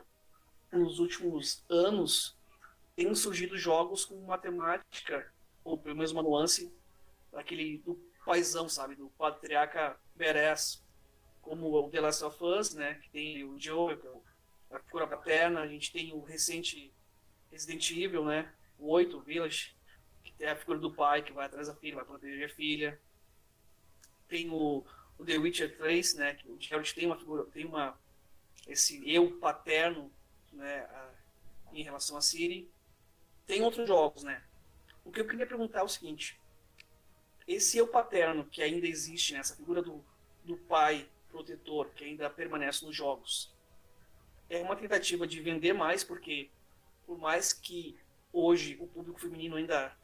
nos 0.71 0.97
últimos 0.97 1.63
anos, 1.69 2.35
têm 2.95 3.13
surgido 3.13 3.55
jogos 3.59 4.05
com 4.05 4.15
uma 4.15 4.39
temática 4.39 5.31
ou 5.63 5.77
pelo 5.77 5.95
menos 5.95 6.11
uma 6.11 6.23
nuance 6.23 6.73
daquele 7.31 7.77
do 7.79 7.95
paisão, 8.25 8.69
sabe, 8.69 8.95
do 8.95 9.09
patriarca 9.09 9.99
Beres, 10.15 10.83
como 11.41 11.73
o 11.73 11.89
The 11.89 11.99
Last 11.99 12.23
of 12.23 12.43
Us, 12.43 12.73
né, 12.73 12.95
que 12.95 13.09
tem 13.09 13.43
o 13.43 13.59
Joel, 13.59 14.23
é 14.71 14.75
a 14.75 14.79
figura 14.79 15.07
paterna, 15.07 15.61
a 15.61 15.67
gente 15.67 15.91
tem 15.91 16.13
o 16.13 16.21
recente 16.21 16.93
Resident 17.51 17.89
Evil, 17.91 18.23
né, 18.25 18.51
o 18.79 18.89
8 18.89 19.19
Village, 19.21 19.75
que 20.23 20.31
tem 20.33 20.47
a 20.47 20.55
figura 20.55 20.79
do 20.79 20.93
pai 20.93 21.21
que 21.21 21.33
vai 21.33 21.45
atrás 21.45 21.67
da 21.67 21.75
filha, 21.75 21.95
vai 21.95 22.05
proteger 22.05 22.45
a 22.45 22.53
filha. 22.53 22.99
Tem 24.27 24.49
o, 24.49 24.85
o 25.17 25.25
The 25.25 25.37
Witcher 25.37 25.77
3, 25.77 26.15
né, 26.15 26.33
que 26.35 26.49
o 26.49 26.59
Geralt 26.59 26.93
tem 26.93 27.05
uma 27.05 27.17
figura, 27.17 27.43
tem 27.45 27.65
uma 27.65 27.97
esse 28.67 29.03
eu 29.09 29.37
paterno 29.39 30.11
né, 30.51 30.79
a, 30.81 31.09
em 31.73 31.83
relação 31.83 32.17
a 32.17 32.21
Siri. 32.21 32.71
Tem 33.45 33.61
outros 33.61 33.87
jogos, 33.87 34.23
né? 34.23 34.41
O 35.03 35.11
que 35.11 35.21
eu 35.21 35.27
queria 35.27 35.45
perguntar 35.45 35.79
é 35.79 35.83
o 35.83 35.87
seguinte: 35.87 36.39
esse 37.47 37.77
eu 37.77 37.87
paterno 37.87 38.45
que 38.45 38.61
ainda 38.61 38.87
existe, 38.87 39.33
né, 39.33 39.39
essa 39.39 39.55
figura 39.55 39.81
do, 39.81 40.03
do 40.43 40.57
pai 40.57 41.09
protetor 41.29 41.89
que 41.89 42.05
ainda 42.05 42.29
permanece 42.29 42.85
nos 42.85 42.95
jogos, 42.95 43.51
é 44.49 44.61
uma 44.61 44.75
tentativa 44.75 45.25
de 45.25 45.41
vender 45.41 45.73
mais, 45.73 46.03
porque 46.03 46.49
por 47.05 47.17
mais 47.17 47.51
que 47.51 47.97
hoje 48.31 48.77
o 48.79 48.87
público 48.87 49.19
feminino 49.19 49.55
ainda 49.55 49.95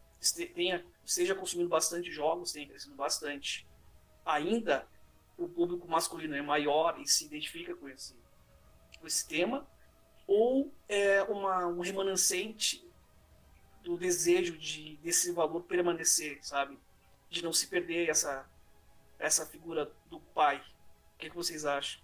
tenha, 0.54 0.86
esteja 1.06 1.36
consumindo 1.36 1.70
bastante 1.70 2.12
jogos, 2.12 2.52
tenha 2.52 2.68
crescido 2.68 2.96
bastante, 2.96 3.66
ainda 4.26 4.88
o 5.38 5.48
público 5.48 5.88
masculino 5.88 6.36
é 6.36 6.42
maior 6.42 7.00
e 7.00 7.08
se 7.08 7.26
identifica 7.26 7.76
com 7.76 7.88
esse, 7.88 8.16
com 9.00 9.08
esse 9.08 9.28
tema, 9.28 9.66
ou 10.28 10.72
é 10.88 11.24
uma, 11.24 11.66
um 11.68 11.80
remanescente 11.80 12.86
do 13.90 13.98
desejo 13.98 14.56
de 14.56 14.98
desse 14.98 15.32
valor 15.32 15.64
permanecer, 15.64 16.38
sabe? 16.44 16.78
De 17.28 17.44
não 17.44 17.52
se 17.52 17.66
perder 17.66 18.08
essa, 18.08 18.48
essa 19.18 19.48
figura 19.48 19.92
do 20.12 20.20
pai. 20.20 20.58
O 21.16 21.18
que, 21.18 21.28
que 21.32 21.36
vocês 21.36 21.66
acham? 21.66 22.00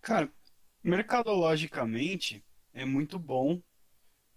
Cara, 0.00 0.32
mercadologicamente 0.84 2.44
é 2.72 2.84
muito 2.84 3.18
bom 3.18 3.60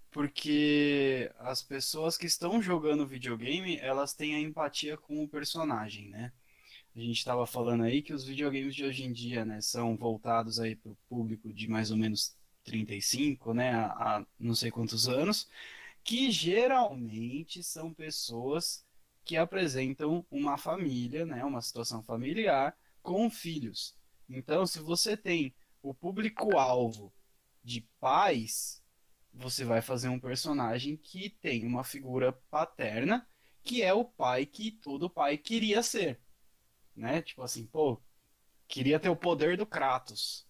porque 0.09 1.31
as 1.37 1.61
pessoas 1.61 2.17
que 2.17 2.25
estão 2.25 2.59
jogando 2.59 3.05
videogame, 3.05 3.77
elas 3.77 4.15
têm 4.15 4.35
a 4.35 4.39
empatia 4.39 4.97
com 4.97 5.23
o 5.23 5.29
personagem, 5.29 6.09
né? 6.09 6.33
A 6.95 6.99
gente 6.99 7.19
estava 7.19 7.45
falando 7.45 7.83
aí 7.83 8.01
que 8.01 8.13
os 8.13 8.25
videogames 8.25 8.73
de 8.73 8.83
hoje 8.83 9.03
em 9.03 9.13
dia, 9.13 9.45
né, 9.45 9.61
são 9.61 9.95
voltados 9.95 10.59
aí 10.59 10.75
para 10.75 10.91
o 10.91 10.97
público 11.07 11.53
de 11.53 11.67
mais 11.67 11.91
ou 11.91 11.97
menos 11.97 12.35
35, 12.63 13.53
né, 13.53 13.73
a 13.73 14.25
não 14.39 14.55
sei 14.55 14.71
quantos 14.71 15.07
anos, 15.07 15.49
que 16.03 16.31
geralmente 16.31 17.63
são 17.63 17.93
pessoas 17.93 18.85
que 19.23 19.37
apresentam 19.37 20.25
uma 20.31 20.57
família, 20.57 21.25
né, 21.25 21.43
uma 21.43 21.61
situação 21.61 22.01
familiar 22.03 22.75
com 23.01 23.29
filhos. 23.29 23.95
Então, 24.29 24.65
se 24.65 24.79
você 24.79 25.15
tem 25.15 25.53
o 25.81 25.93
público-alvo 25.93 27.13
de 27.63 27.81
pais, 27.99 28.81
você 29.33 29.63
vai 29.63 29.81
fazer 29.81 30.09
um 30.09 30.19
personagem 30.19 30.97
que 30.97 31.29
tem 31.29 31.65
uma 31.65 31.83
figura 31.83 32.33
paterna, 32.49 33.27
que 33.63 33.81
é 33.81 33.93
o 33.93 34.03
pai 34.03 34.45
que 34.45 34.71
todo 34.71 35.09
pai 35.09 35.37
queria 35.37 35.83
ser. 35.83 36.19
Né? 36.95 37.21
Tipo 37.21 37.43
assim, 37.43 37.65
pô, 37.65 38.01
queria 38.67 38.99
ter 38.99 39.09
o 39.09 39.15
poder 39.15 39.57
do 39.57 39.65
Kratos. 39.65 40.47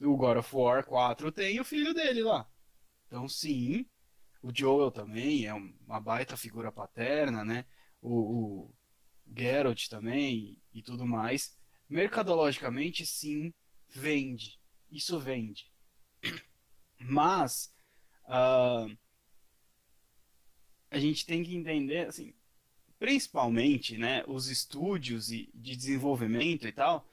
O 0.00 0.16
God 0.16 0.38
of 0.38 0.56
War 0.56 0.84
4 0.84 1.30
tem 1.30 1.60
o 1.60 1.64
filho 1.64 1.92
dele 1.92 2.22
lá. 2.22 2.48
Então, 3.06 3.28
sim, 3.28 3.86
o 4.42 4.50
Joel 4.54 4.90
também 4.90 5.46
é 5.46 5.52
uma 5.52 6.00
baita 6.00 6.36
figura 6.36 6.72
paterna, 6.72 7.44
né? 7.44 7.66
O, 8.00 8.14
o 8.64 8.74
Geralt 9.36 9.88
também 9.88 10.60
e 10.72 10.82
tudo 10.82 11.06
mais. 11.06 11.56
Mercadologicamente, 11.88 13.04
sim, 13.04 13.52
vende. 13.88 14.58
Isso 14.90 15.18
vende. 15.18 15.70
Mas 16.98 17.74
uh, 18.24 18.96
a 20.90 20.98
gente 20.98 21.26
tem 21.26 21.42
que 21.42 21.54
entender, 21.54 22.06
assim, 22.06 22.34
principalmente, 22.98 23.96
né, 23.96 24.22
os 24.26 24.48
estúdios 24.48 25.28
de 25.28 25.50
desenvolvimento 25.54 26.66
e 26.66 26.72
tal 26.72 27.08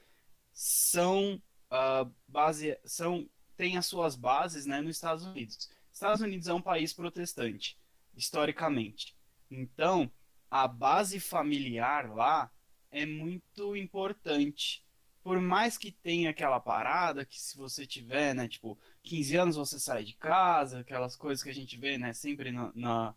são 0.52 1.40
uh, 1.70 2.10
base, 2.26 2.78
são 2.84 3.28
têm 3.56 3.76
as 3.76 3.86
suas 3.86 4.14
bases, 4.14 4.66
né, 4.66 4.80
nos 4.80 4.96
Estados 4.96 5.24
Unidos. 5.24 5.68
Estados 5.92 6.20
Unidos 6.20 6.46
é 6.46 6.54
um 6.54 6.62
país 6.62 6.92
protestante, 6.92 7.76
historicamente. 8.16 9.16
Então, 9.50 10.10
a 10.48 10.68
base 10.68 11.18
familiar 11.18 12.14
lá 12.14 12.50
é 12.90 13.04
muito 13.04 13.74
importante 13.76 14.86
por 15.28 15.42
mais 15.42 15.76
que 15.76 15.92
tenha 15.92 16.30
aquela 16.30 16.58
parada 16.58 17.22
que 17.22 17.38
se 17.38 17.54
você 17.54 17.86
tiver, 17.86 18.34
né, 18.34 18.48
tipo, 18.48 18.78
15 19.02 19.36
anos 19.36 19.56
você 19.56 19.78
sai 19.78 20.02
de 20.02 20.14
casa, 20.14 20.80
aquelas 20.80 21.16
coisas 21.16 21.44
que 21.44 21.50
a 21.50 21.54
gente 21.54 21.76
vê, 21.76 21.98
né, 21.98 22.14
sempre 22.14 22.50
na, 22.50 22.72
na, 22.74 23.14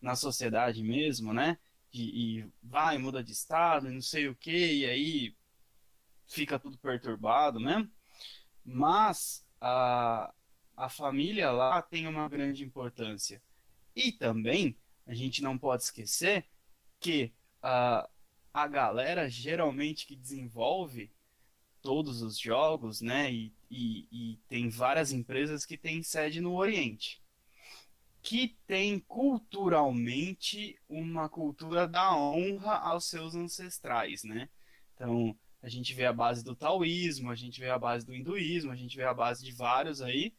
na 0.00 0.16
sociedade 0.16 0.82
mesmo, 0.82 1.32
né, 1.32 1.56
e, 1.92 2.40
e 2.40 2.46
vai, 2.60 2.98
muda 2.98 3.22
de 3.22 3.30
estado, 3.30 3.88
não 3.88 4.00
sei 4.00 4.26
o 4.26 4.34
que, 4.34 4.50
e 4.78 4.86
aí 4.86 5.36
fica 6.32 6.58
tudo 6.58 6.78
perturbado 6.78 7.60
mesmo. 7.60 7.90
Mas 8.64 9.46
a, 9.60 10.32
a 10.76 10.88
família 10.88 11.50
lá 11.50 11.82
tem 11.82 12.06
uma 12.06 12.28
grande 12.28 12.64
importância. 12.64 13.42
E 13.94 14.10
também, 14.12 14.76
a 15.06 15.14
gente 15.14 15.42
não 15.42 15.58
pode 15.58 15.82
esquecer 15.82 16.46
que 16.98 17.32
a, 17.62 18.08
a 18.52 18.66
galera 18.66 19.28
geralmente 19.28 20.06
que 20.06 20.16
desenvolve 20.16 21.12
todos 21.82 22.22
os 22.22 22.38
jogos, 22.38 23.00
né? 23.00 23.30
E, 23.32 23.52
e, 23.70 24.06
e, 24.10 24.36
tem 24.48 24.68
várias 24.68 25.12
empresas 25.12 25.66
que 25.66 25.76
têm 25.76 26.02
sede 26.02 26.40
no 26.40 26.54
Oriente, 26.54 27.20
que 28.22 28.56
tem 28.66 29.00
culturalmente 29.00 30.78
uma 30.88 31.28
cultura 31.28 31.88
da 31.88 32.16
honra 32.16 32.76
aos 32.76 33.06
seus 33.06 33.34
ancestrais, 33.34 34.22
né? 34.22 34.48
Então 34.94 35.36
a 35.62 35.68
gente 35.68 35.94
vê 35.94 36.04
a 36.04 36.12
base 36.12 36.42
do 36.42 36.56
taoísmo, 36.56 37.30
a 37.30 37.36
gente 37.36 37.60
vê 37.60 37.70
a 37.70 37.78
base 37.78 38.04
do 38.04 38.14
hinduísmo, 38.14 38.72
a 38.72 38.76
gente 38.76 38.96
vê 38.96 39.04
a 39.04 39.14
base 39.14 39.44
de 39.44 39.52
vários 39.52 40.02
aí, 40.02 40.34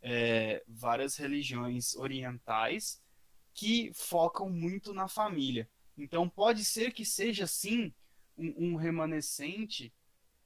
é, 0.00 0.64
várias 0.66 1.16
religiões 1.16 1.94
orientais 1.94 3.00
que 3.52 3.92
focam 3.94 4.48
muito 4.48 4.94
na 4.94 5.06
família. 5.08 5.68
Então 5.96 6.26
pode 6.26 6.64
ser 6.64 6.92
que 6.92 7.04
seja 7.04 7.46
sim 7.46 7.92
um, 8.36 8.72
um 8.72 8.76
remanescente 8.76 9.92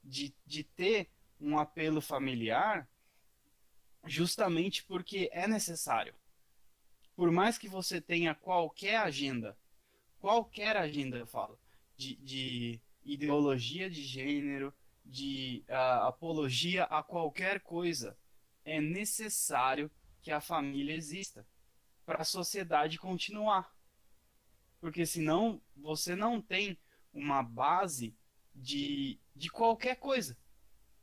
de, 0.03 0.35
de 0.45 0.63
ter 0.63 1.09
um 1.39 1.57
apelo 1.57 2.01
familiar 2.01 2.87
justamente 4.05 4.83
porque 4.83 5.29
é 5.31 5.47
necessário. 5.47 6.13
Por 7.15 7.31
mais 7.31 7.57
que 7.57 7.69
você 7.69 8.01
tenha 8.01 8.35
qualquer 8.35 8.97
agenda, 8.97 9.57
qualquer 10.19 10.75
agenda, 10.75 11.17
eu 11.17 11.27
falo, 11.27 11.57
de, 11.95 12.15
de 12.17 12.81
ideologia 13.07 13.89
de 13.89 14.03
gênero, 14.03 14.73
de 15.05 15.63
uh, 15.69 16.03
apologia 16.07 16.83
a 16.83 17.01
qualquer 17.01 17.61
coisa, 17.61 18.17
é 18.65 18.81
necessário 18.81 19.89
que 20.21 20.29
a 20.29 20.41
família 20.41 20.93
exista 20.93 21.47
para 22.05 22.21
a 22.21 22.25
sociedade 22.25 22.99
continuar. 22.99 23.73
Porque 24.79 25.05
senão 25.05 25.61
você 25.75 26.15
não 26.15 26.41
tem 26.41 26.77
uma 27.13 27.41
base 27.41 28.15
de, 28.53 29.19
de 29.35 29.49
qualquer 29.49 29.95
coisa. 29.95 30.37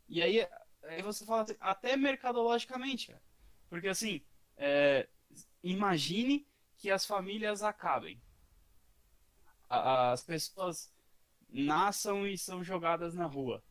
E 0.08 0.22
aí, 0.22 0.46
aí 0.82 1.02
você 1.02 1.24
fala 1.24 1.42
assim, 1.42 1.56
até 1.58 1.96
mercadologicamente, 1.96 3.08
cara. 3.08 3.22
Porque 3.70 3.88
assim, 3.88 4.22
é, 4.56 5.08
imagine 5.62 6.46
que 6.76 6.90
as 6.90 7.06
famílias 7.06 7.62
acabem. 7.62 8.22
As 9.68 10.22
pessoas 10.22 10.93
nasçam 11.54 12.26
e 12.26 12.36
são 12.36 12.64
jogadas 12.64 13.14
na 13.14 13.26
rua. 13.26 13.62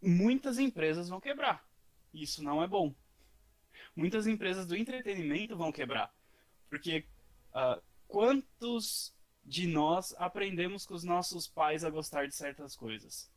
Muitas 0.00 0.58
empresas 0.58 1.08
vão 1.08 1.20
quebrar. 1.20 1.66
Isso 2.12 2.44
não 2.44 2.62
é 2.62 2.68
bom. 2.68 2.94
Muitas 3.94 4.26
empresas 4.26 4.66
do 4.66 4.76
entretenimento 4.76 5.56
vão 5.56 5.72
quebrar. 5.72 6.14
Porque 6.68 7.06
uh, 7.52 7.82
quantos 8.06 9.16
de 9.46 9.66
nós 9.66 10.14
aprendemos 10.18 10.84
com 10.84 10.94
os 10.94 11.04
nossos 11.04 11.46
pais 11.46 11.84
a 11.84 11.90
gostar 11.90 12.26
de 12.26 12.34
certas 12.34 12.74
coisas. 12.76 13.30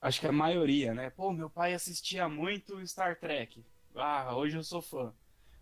Acho 0.00 0.20
que 0.20 0.26
a 0.26 0.32
maioria, 0.32 0.94
né? 0.94 1.10
Pô, 1.10 1.32
meu 1.32 1.50
pai 1.50 1.74
assistia 1.74 2.28
muito 2.28 2.86
Star 2.86 3.18
Trek. 3.18 3.62
Ah, 3.94 4.34
hoje 4.34 4.56
eu 4.56 4.62
sou 4.62 4.80
fã. 4.80 5.12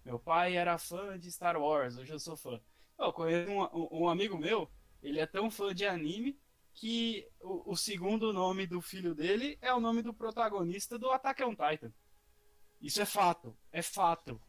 Meu 0.04 0.18
pai 0.18 0.56
era 0.56 0.78
fã 0.78 1.18
de 1.18 1.32
Star 1.32 1.60
Wars, 1.60 1.96
hoje 1.96 2.12
eu 2.12 2.20
sou 2.20 2.36
fã. 2.36 2.60
Eu 2.98 3.12
conheço 3.12 3.50
um, 3.50 4.02
um 4.02 4.08
amigo 4.08 4.36
meu, 4.36 4.70
ele 5.02 5.20
é 5.20 5.26
tão 5.26 5.50
fã 5.50 5.74
de 5.74 5.86
anime 5.86 6.38
que 6.74 7.28
o, 7.40 7.72
o, 7.72 7.76
segundo 7.76 8.32
nome 8.32 8.66
do 8.66 8.80
filho 8.80 9.14
dele 9.14 9.58
é 9.60 9.72
o 9.72 9.80
nome 9.80 10.02
do 10.02 10.14
protagonista 10.14 10.98
do 10.98 11.10
Attack 11.10 11.42
on 11.42 11.50
Titan. 11.54 11.92
Isso 12.80 13.00
é 13.00 13.04
fato, 13.04 13.56
é 13.72 13.82
fato. 13.82 14.40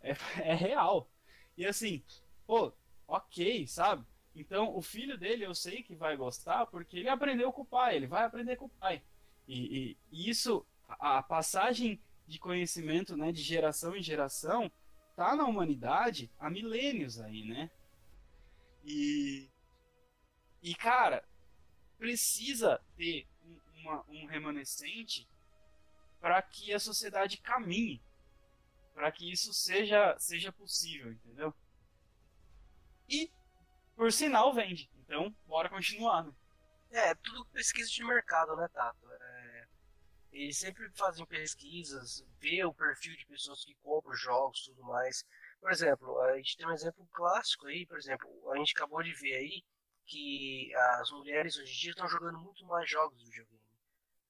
É, 0.00 0.10
é 0.42 0.54
real. 0.54 1.10
E 1.56 1.66
assim, 1.66 2.04
pô, 2.46 2.72
ok, 3.06 3.66
sabe? 3.66 4.06
Então, 4.34 4.74
o 4.74 4.80
filho 4.80 5.18
dele 5.18 5.44
eu 5.44 5.54
sei 5.54 5.82
que 5.82 5.94
vai 5.94 6.16
gostar 6.16 6.66
porque 6.66 6.98
ele 6.98 7.08
aprendeu 7.08 7.52
com 7.52 7.62
o 7.62 7.66
pai, 7.66 7.96
ele 7.96 8.06
vai 8.06 8.24
aprender 8.24 8.56
com 8.56 8.66
o 8.66 8.70
pai. 8.70 9.02
E, 9.46 9.78
e, 9.78 9.98
e 10.10 10.30
isso, 10.30 10.64
a 10.88 11.22
passagem 11.22 12.00
de 12.26 12.38
conhecimento, 12.38 13.16
né, 13.16 13.32
de 13.32 13.42
geração 13.42 13.96
em 13.96 14.02
geração, 14.02 14.70
tá 15.16 15.34
na 15.36 15.44
humanidade 15.44 16.30
há 16.38 16.50
milênios 16.50 17.20
aí, 17.20 17.44
né? 17.44 17.70
E, 18.84 19.50
e 20.62 20.74
cara, 20.74 21.24
precisa 21.98 22.80
ter 22.96 23.26
uma, 23.76 24.04
um 24.08 24.26
remanescente 24.26 25.28
para 26.20 26.40
que 26.42 26.72
a 26.72 26.78
sociedade 26.78 27.38
caminhe, 27.38 28.02
para 28.94 29.10
que 29.10 29.30
isso 29.30 29.52
seja, 29.52 30.16
seja 30.18 30.52
possível, 30.52 31.12
entendeu? 31.12 31.54
E, 33.08 33.30
por 33.96 34.12
sinal, 34.12 34.52
vende. 34.52 34.90
Então, 35.00 35.34
bora 35.46 35.68
continuar, 35.68 36.24
né? 36.24 36.32
É, 36.90 37.14
tudo 37.14 37.44
pesquisa 37.46 37.88
de 37.90 38.04
mercado, 38.04 38.56
né, 38.56 38.68
Tato? 38.68 39.09
Eles 40.32 40.58
sempre 40.58 40.88
fazem 40.92 41.26
pesquisas, 41.26 42.24
vê 42.38 42.64
o 42.64 42.72
perfil 42.72 43.16
de 43.16 43.26
pessoas 43.26 43.64
que 43.64 43.74
compram 43.76 44.14
jogos 44.14 44.64
tudo 44.64 44.82
mais. 44.84 45.24
Por 45.60 45.70
exemplo, 45.72 46.20
a 46.20 46.36
gente 46.36 46.56
tem 46.56 46.66
um 46.66 46.72
exemplo 46.72 47.06
clássico 47.12 47.66
aí, 47.66 47.84
por 47.86 47.98
exemplo, 47.98 48.28
a 48.52 48.56
gente 48.56 48.72
acabou 48.76 49.02
de 49.02 49.12
ver 49.14 49.34
aí 49.34 49.64
que 50.06 50.74
as 50.74 51.10
mulheres 51.10 51.56
hoje 51.56 51.72
em 51.72 51.80
dia 51.80 51.90
estão 51.90 52.08
jogando 52.08 52.38
muito 52.38 52.64
mais 52.66 52.88
jogos 52.88 53.18
de 53.18 53.24
videogame. 53.24 53.60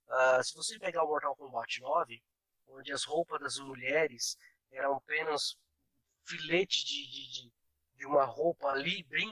Uh, 0.09 0.43
se 0.43 0.55
você 0.55 0.79
pegar 0.79 1.05
o 1.05 1.09
Mortal 1.09 1.37
Kombat 1.37 1.81
9, 1.81 2.23
onde 2.69 2.93
as 2.93 3.05
roupas 3.05 3.41
das 3.41 3.59
mulheres 3.59 4.37
eram 4.73 4.97
apenas 4.97 5.57
filete 6.25 6.85
de, 6.85 7.07
de, 7.07 7.53
de, 7.95 8.07
uma 8.07 8.25
roupa 8.25 8.69
ali, 8.69 9.03
bem 9.05 9.31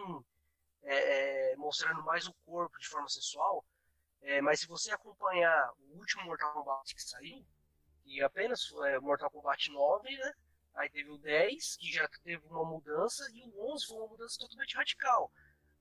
é, 0.83 1.53
é, 1.53 1.57
mostrando 1.57 2.03
mais 2.05 2.27
o 2.27 2.35
corpo 2.45 2.79
de 2.79 2.89
forma 2.89 3.09
sensual. 3.09 3.65
É, 4.23 4.41
mas 4.41 4.61
se 4.61 4.67
você 4.67 4.91
acompanhar 4.93 5.73
o 5.79 5.99
último 5.99 6.25
Mortal 6.25 6.53
Kombat 6.53 6.95
que 6.95 7.03
saiu, 7.03 7.45
e 8.05 8.23
apenas 8.23 8.73
é, 8.87 8.99
Mortal 8.99 9.31
Kombat 9.31 9.71
9, 9.71 10.17
né? 10.17 10.35
Aí 10.75 10.89
teve 10.91 11.11
o 11.11 11.19
10, 11.19 11.77
que 11.77 11.93
já 11.93 12.09
teve 12.23 12.47
uma 12.47 12.65
mudança, 12.65 13.29
e 13.33 13.43
o 13.43 13.73
11 13.75 13.87
foi 13.87 13.97
uma 13.97 14.09
mudança 14.09 14.39
totalmente 14.39 14.77
radical, 14.77 15.33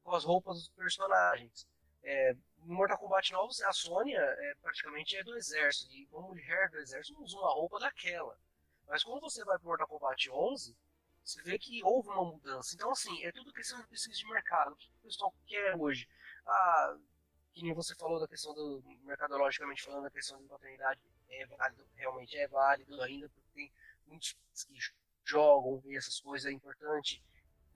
com 0.03 0.15
as 0.15 0.23
roupas 0.23 0.57
dos 0.57 0.69
personagens. 0.69 1.67
É, 2.03 2.35
Mortal 2.59 2.97
Kombat 2.97 3.31
9, 3.31 3.63
a 3.63 3.73
Sônia 3.73 4.19
é, 4.19 4.55
praticamente 4.61 5.15
é 5.15 5.23
do 5.23 5.35
exército, 5.35 5.93
e 5.93 6.07
uma 6.11 6.21
mulher 6.21 6.69
do 6.69 6.77
exército 6.77 7.13
não 7.13 7.23
usa 7.23 7.37
uma 7.37 7.53
roupa 7.53 7.79
daquela. 7.79 8.37
Mas 8.87 9.03
quando 9.03 9.21
você 9.21 9.43
vai 9.43 9.57
para 9.57 9.67
Mortal 9.67 9.87
Kombat 9.87 10.29
11, 10.29 10.75
você 11.23 11.41
vê 11.43 11.59
que 11.59 11.83
houve 11.83 12.09
uma 12.09 12.23
mudança. 12.23 12.73
Então, 12.73 12.89
assim, 12.89 13.23
é 13.23 13.31
tudo 13.31 13.51
questão 13.51 13.81
de 13.81 13.87
pesquisa 13.87 14.17
de 14.17 14.29
mercado. 14.29 14.71
O 14.71 14.75
que 14.77 14.87
o 14.87 15.03
pessoal 15.03 15.33
quer 15.45 15.75
hoje? 15.75 16.07
Ah, 16.45 16.97
nem 17.63 17.73
você 17.73 17.95
falou 17.95 18.19
da 18.19 18.27
questão 18.27 18.53
do, 18.53 18.83
mercadologicamente 19.03 19.83
falando, 19.83 20.03
da 20.03 20.11
questão 20.11 20.41
da 20.43 20.49
paternidade 20.49 20.99
é 21.29 21.45
válido, 21.45 21.85
realmente 21.95 22.37
é 22.37 22.47
válido 22.47 23.01
ainda, 23.01 23.29
porque 23.29 23.51
tem 23.53 23.71
muitos 24.05 24.35
que 24.67 24.77
jogam 25.23 25.81
e 25.85 25.97
essas 25.97 26.19
coisas 26.19 26.49
é 26.49 26.53
importante. 26.53 27.23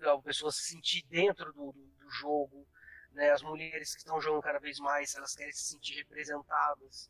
A 0.02 0.18
pessoa 0.20 0.52
se 0.52 0.64
sentir 0.64 1.03
dentro 1.08 1.53
do, 1.53 1.72
do, 1.72 1.86
do 1.86 2.10
jogo, 2.10 2.66
né? 3.14 3.32
As 3.32 3.41
mulheres 3.41 3.94
que 3.94 3.99
estão 3.99 4.20
jogando 4.20 4.41
cada 4.41 4.60
vez 4.60 4.80
mais, 4.80 5.16
elas 5.16 5.36
querem 5.36 5.52
se 5.52 5.64
sentir 5.66 5.95
representadas. 5.95 7.10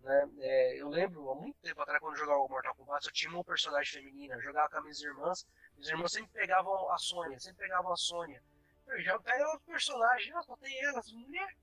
Né? 0.00 0.30
É, 0.38 0.80
eu 0.80 0.88
lembro, 0.88 1.30
há 1.30 1.34
muito 1.34 1.58
tempo 1.60 1.80
atrás, 1.80 2.00
quando 2.00 2.14
eu 2.14 2.20
jogava 2.20 2.46
Mortal 2.48 2.74
Kombat, 2.74 3.06
eu 3.06 3.12
tinha 3.12 3.32
uma 3.32 3.44
personagem 3.44 4.00
feminina, 4.00 4.40
jogava 4.40 4.68
com 4.68 4.76
as 4.76 4.82
minhas 4.82 5.02
irmãs, 5.02 5.46
minhas 5.74 5.88
irmãs 5.88 6.12
sempre 6.12 6.30
pegavam 6.32 6.90
a 6.92 6.98
Sônia, 6.98 7.40
sempre 7.40 7.64
pegavam 7.64 7.92
a 7.92 7.96
Sônia. 7.96 8.42
Eu 8.86 9.02
já 9.02 9.18
pega 9.18 9.48
outro 9.48 9.66
personagem, 9.66 10.32
eu 10.32 10.44
botei 10.46 10.78
elas, 10.80 11.10
mulher. 11.12 11.56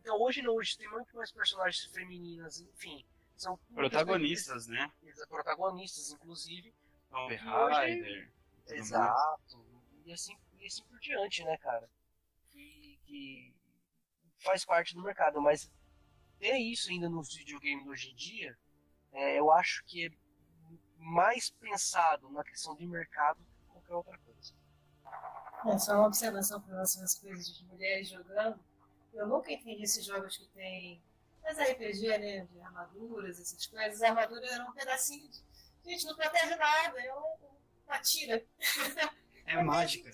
Então 0.00 0.18
hoje 0.20 0.42
não, 0.42 0.54
hoje 0.54 0.76
tem 0.76 0.88
muito 0.90 1.14
mais 1.14 1.30
personagens 1.30 1.84
femininas, 1.92 2.60
enfim. 2.60 3.04
São 3.36 3.58
protagonistas, 3.74 4.66
né? 4.66 4.90
Protagonistas, 5.28 6.10
inclusive. 6.10 6.74
Tomb 7.10 7.34
Raider. 7.36 8.32
Exato. 8.68 9.64
E 10.04 10.12
assim, 10.12 10.36
e 10.58 10.66
assim 10.66 10.82
por 10.84 10.98
diante, 11.00 11.44
né, 11.44 11.56
cara? 11.58 11.88
Que, 12.50 12.98
que 13.04 13.54
faz 14.38 14.64
parte 14.64 14.94
do 14.94 15.02
mercado, 15.02 15.40
mas 15.40 15.70
ter 16.38 16.56
isso 16.56 16.90
ainda 16.90 17.08
nos 17.08 17.34
videogames 17.34 17.86
hoje 17.86 18.10
em 18.10 18.14
dia, 18.14 18.58
é, 19.12 19.38
eu 19.38 19.52
acho 19.52 19.84
que 19.84 20.06
é 20.06 20.10
mais 20.96 21.50
pensado 21.50 22.30
na 22.30 22.42
questão 22.42 22.74
de 22.76 22.86
mercado 22.86 23.38
do 23.38 23.44
que 23.44 23.66
qualquer 23.66 23.94
outra 23.94 24.18
coisa. 24.18 24.54
É 25.66 25.78
só 25.78 25.94
uma 25.94 26.06
observação 26.06 26.60
com 26.60 26.68
relação 26.68 27.02
às 27.02 27.18
coisas 27.18 27.56
de 27.56 27.64
mulheres 27.66 28.08
jogando. 28.08 28.58
Eu 29.12 29.26
nunca 29.26 29.52
entendi 29.52 29.82
esses 29.82 30.04
jogos 30.04 30.36
que 30.36 30.46
tem 30.48 31.02
as 31.44 31.58
RPG, 31.58 32.18
né, 32.18 32.46
de 32.46 32.60
armaduras, 32.60 33.40
essas 33.40 33.66
coisas. 33.66 33.94
As 33.96 34.02
armaduras 34.02 34.50
eram 34.50 34.68
um 34.68 34.72
pedacinho 34.72 35.28
de... 35.28 35.42
Gente, 35.84 36.04
não 36.06 36.14
protege 36.14 36.56
nada, 36.56 37.00
é 37.00 37.14
uma 37.14 37.98
tira. 38.00 38.44
É 39.46 39.56
mágica. 39.62 40.10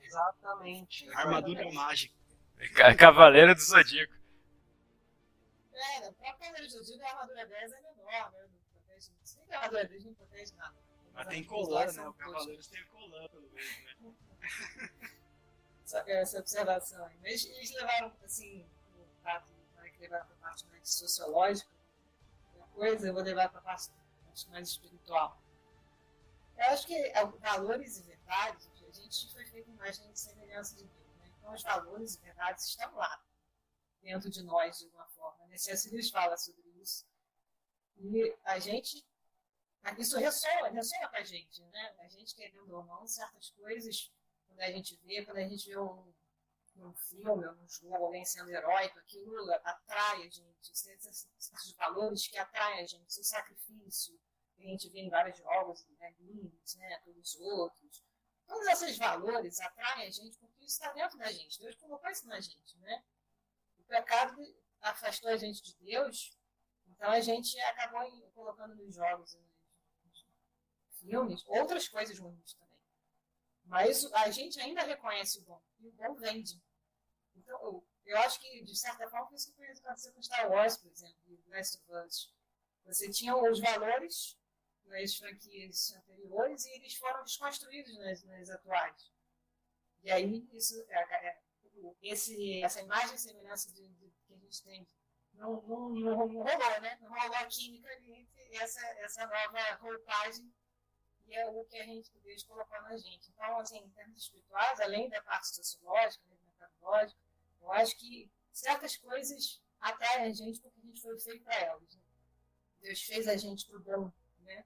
Exatamente. 0.00 1.08
Armadura 1.14 1.62
é 1.62 1.72
mágica. 1.72 2.14
Cavaleiro 2.96 3.54
do 3.54 3.60
Zodíaco. 3.60 4.14
É, 5.72 6.08
o 6.08 6.12
próprio 6.12 6.38
Cavaleiro 6.38 6.66
do 6.66 6.84
Zodíaco, 6.84 7.04
a 7.04 7.08
armadura 7.10 7.46
10 7.46 7.72
é 7.72 7.80
menor, 7.80 8.32
né? 8.32 8.46
Não 8.48 8.60
protege, 8.72 9.10
se 9.24 9.38
a 9.50 9.56
armadura 9.56 9.84
10 9.86 10.04
não 10.04 10.14
protege 10.14 10.54
nada. 10.56 10.76
Mas 11.14 11.26
tem 11.26 11.44
colã, 11.44 11.86
né? 11.86 12.08
O 12.08 12.12
Cavaleiro 12.12 12.62
tem 12.68 12.84
colã, 12.86 13.28
pelo 13.28 13.50
menos, 13.50 13.78
né? 14.00 15.10
Essa 15.98 16.38
observação. 16.38 17.10
Mas 17.20 17.44
eles 17.44 17.70
levaram, 17.72 18.12
assim, 18.24 18.66
o 18.96 19.22
fato 19.22 19.52
vai 19.74 19.90
levar 19.98 20.24
para 20.24 20.34
a 20.34 20.38
parte 20.38 20.66
mais 20.66 20.92
sociológica 20.92 21.70
da 22.54 22.66
coisa, 22.66 23.08
eu 23.08 23.14
vou 23.14 23.22
levar 23.22 23.48
para 23.48 23.60
a 23.60 23.62
parte 23.62 23.90
mais 24.48 24.68
espiritual. 24.68 25.40
Eu 26.56 26.64
acho 26.66 26.86
que 26.86 26.94
é, 26.94 27.24
valores 27.24 27.98
e 27.98 28.02
verdades, 28.02 28.68
a 28.86 28.92
gente 28.92 29.32
foi 29.32 29.46
feito 29.46 29.70
imagem 29.70 30.10
de 30.12 30.20
semelhança 30.20 30.76
de 30.76 30.84
Deus. 30.84 31.16
Né? 31.18 31.32
Então, 31.38 31.52
os 31.54 31.62
valores 31.62 32.14
e 32.16 32.20
verdades 32.20 32.66
estão 32.66 32.94
lá, 32.94 33.22
dentro 34.02 34.28
de 34.28 34.42
nós, 34.42 34.78
de 34.78 34.84
alguma 34.86 35.06
forma. 35.08 35.46
Né? 35.46 35.56
Lewis 35.90 36.10
fala 36.10 36.36
sobre 36.36 36.68
isso. 36.80 37.06
E 37.96 38.36
a 38.44 38.58
gente. 38.58 39.04
Isso 39.98 40.18
ressoa, 40.18 40.68
ressoa 40.68 41.08
com 41.08 41.16
a 41.16 41.24
gente, 41.24 41.62
né? 41.62 41.94
A 42.00 42.08
gente 42.08 42.34
querendo 42.34 42.70
ou 42.70 42.84
não, 42.84 43.06
certas 43.06 43.50
coisas, 43.50 44.12
quando 44.50 44.60
a 44.62 44.72
gente 44.72 44.96
vê, 45.04 45.24
quando 45.24 45.38
a 45.38 45.48
gente 45.48 45.68
vê 45.68 45.78
um, 45.78 46.12
um 46.76 46.92
filme, 46.94 47.48
um 47.48 47.68
jogo, 47.68 48.04
alguém 48.04 48.24
sendo 48.24 48.50
heróico, 48.50 48.98
aquilo 48.98 49.50
atrai 49.64 50.26
a 50.26 50.28
gente. 50.28 50.72
Esses 50.72 51.72
valores 51.76 52.26
que 52.26 52.36
atraem 52.36 52.80
a 52.80 52.86
gente, 52.86 53.20
o 53.20 53.24
sacrifício, 53.24 54.18
que 54.56 54.62
a 54.62 54.66
gente 54.66 54.88
vê 54.90 55.00
em 55.00 55.10
vários 55.10 55.38
jogos, 55.38 55.86
né, 55.98 56.12
games, 56.18 56.74
né, 56.74 56.98
todos 57.04 57.34
os 57.34 57.40
outros. 57.40 58.04
Todos 58.46 58.66
esses 58.66 58.98
valores 58.98 59.60
atraem 59.60 60.08
a 60.08 60.10
gente 60.10 60.36
porque 60.38 60.64
isso 60.64 60.74
está 60.74 60.92
dentro 60.92 61.16
da 61.16 61.30
gente. 61.30 61.60
Deus 61.60 61.76
colocou 61.76 62.10
isso 62.10 62.26
na 62.26 62.40
gente, 62.40 62.76
né? 62.78 63.04
O 63.78 63.84
pecado 63.84 64.54
afastou 64.80 65.30
a 65.30 65.36
gente 65.36 65.62
de 65.62 65.74
Deus, 65.76 66.36
então 66.88 67.10
a 67.10 67.20
gente 67.20 67.58
acabou 67.60 68.30
colocando 68.32 68.74
nos 68.74 68.94
jogos, 68.94 69.38
nos 70.04 70.26
filmes, 70.98 71.44
outras 71.46 71.88
coisas 71.88 72.18
ruins 72.18 72.54
também. 72.54 72.69
Mas 73.70 74.04
a 74.12 74.28
gente 74.32 74.60
ainda 74.60 74.82
reconhece 74.82 75.38
o 75.38 75.42
bom, 75.42 75.62
e 75.78 75.86
o 75.86 75.92
bom 75.92 76.12
vende. 76.16 76.60
Então, 77.36 77.86
eu 78.04 78.18
acho 78.18 78.40
que, 78.40 78.64
de 78.64 78.76
certa 78.76 79.08
forma, 79.08 79.28
foi 79.28 79.36
isso 79.36 79.54
que 79.54 79.62
aconteceu 79.62 80.12
com 80.12 80.20
Star 80.20 80.50
Wars, 80.50 80.76
por 80.76 80.90
exemplo, 80.90 81.20
e 81.28 81.40
Last 81.48 81.78
of 81.78 82.04
Us. 82.04 82.34
Você 82.84 83.08
tinha 83.10 83.36
os 83.36 83.60
valores 83.60 84.36
nas 84.86 85.14
franquias 85.14 85.92
anteriores 85.92 86.64
e 86.64 86.70
eles 86.70 86.96
foram 86.96 87.22
desconstruídos 87.22 87.96
nas, 87.98 88.24
nas 88.24 88.50
atuais. 88.50 89.12
E 90.02 90.10
aí, 90.10 90.48
isso, 90.52 90.74
é, 90.88 91.28
é, 91.28 91.40
esse, 92.02 92.60
essa 92.64 92.80
imagem 92.80 93.14
e 93.14 93.18
semelhança 93.18 93.72
de, 93.72 93.88
de, 93.88 94.12
que 94.26 94.34
a 94.34 94.36
gente 94.36 94.64
tem 94.64 94.88
não, 95.34 95.62
não, 95.62 95.90
não, 95.90 96.16
rolou, 96.16 96.44
né? 96.44 96.98
Não 97.00 97.08
rolou 97.08 97.36
a 97.36 97.46
química 97.46 97.88
entre 98.02 98.56
essa, 98.56 98.84
essa 98.98 99.24
nova 99.28 99.74
roupagem 99.76 100.52
e 101.30 101.36
é 101.36 101.46
o 101.46 101.64
que 101.64 101.78
a 101.78 101.84
gente, 101.84 102.10
Deus 102.24 102.42
colocou 102.42 102.82
na 102.82 102.96
gente. 102.96 103.30
Então, 103.30 103.58
assim, 103.60 103.78
em 103.78 103.88
termos 103.90 104.22
espirituais, 104.22 104.80
além 104.80 105.08
da 105.08 105.22
parte 105.22 105.54
sociológica, 105.54 106.24
né, 106.28 106.36
metodológica, 106.44 107.20
eu 107.62 107.72
acho 107.72 107.96
que 107.96 108.28
certas 108.52 108.96
coisas 108.96 109.62
atraem 109.80 110.26
a 110.26 110.32
gente 110.32 110.60
porque 110.60 110.80
a 110.80 110.86
gente 110.86 111.00
foi 111.00 111.18
feito 111.20 111.44
para 111.44 111.54
elas. 111.54 111.94
Né? 111.94 112.02
Deus 112.80 113.02
fez 113.02 113.28
a 113.28 113.36
gente 113.36 113.64
para 113.66 113.76
o 113.76 113.80
bom, 113.80 114.12
né? 114.40 114.64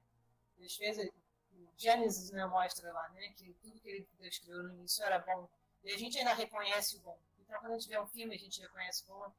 Deus 0.56 0.74
fez, 0.76 0.98
o 0.98 1.72
Gênesis 1.76 2.30
né, 2.30 2.46
mostra 2.46 2.90
lá, 2.92 3.10
né, 3.10 3.28
que 3.36 3.52
tudo 3.60 3.78
que 3.80 4.08
Deus 4.18 4.38
criou 4.38 4.62
no 4.62 4.74
início 4.74 5.04
era 5.04 5.18
bom. 5.18 5.48
E 5.82 5.92
a 5.92 5.98
gente 5.98 6.18
ainda 6.18 6.32
reconhece 6.32 6.96
o 6.96 7.00
bom. 7.00 7.18
Então, 7.40 7.60
quando 7.60 7.72
a 7.72 7.78
gente 7.78 7.88
vê 7.90 8.00
um 8.00 8.06
filme, 8.06 8.34
a 8.34 8.38
gente 8.38 8.60
reconhece 8.62 9.04
o 9.04 9.06
bom. 9.08 9.30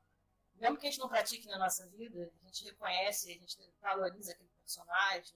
Mesmo 0.57 0.77
que 0.77 0.88
a 0.88 0.91
gente 0.91 0.99
não 0.99 1.10
pratique 1.10 1.47
na 1.47 1.57
nossa 1.57 1.88
vida, 1.88 2.31
a 2.43 2.45
gente 2.45 2.65
reconhece, 2.65 3.31
a 3.31 3.34
gente 3.34 3.57
valoriza 3.81 4.31
aquele 4.31 4.49
personagem, 4.61 5.35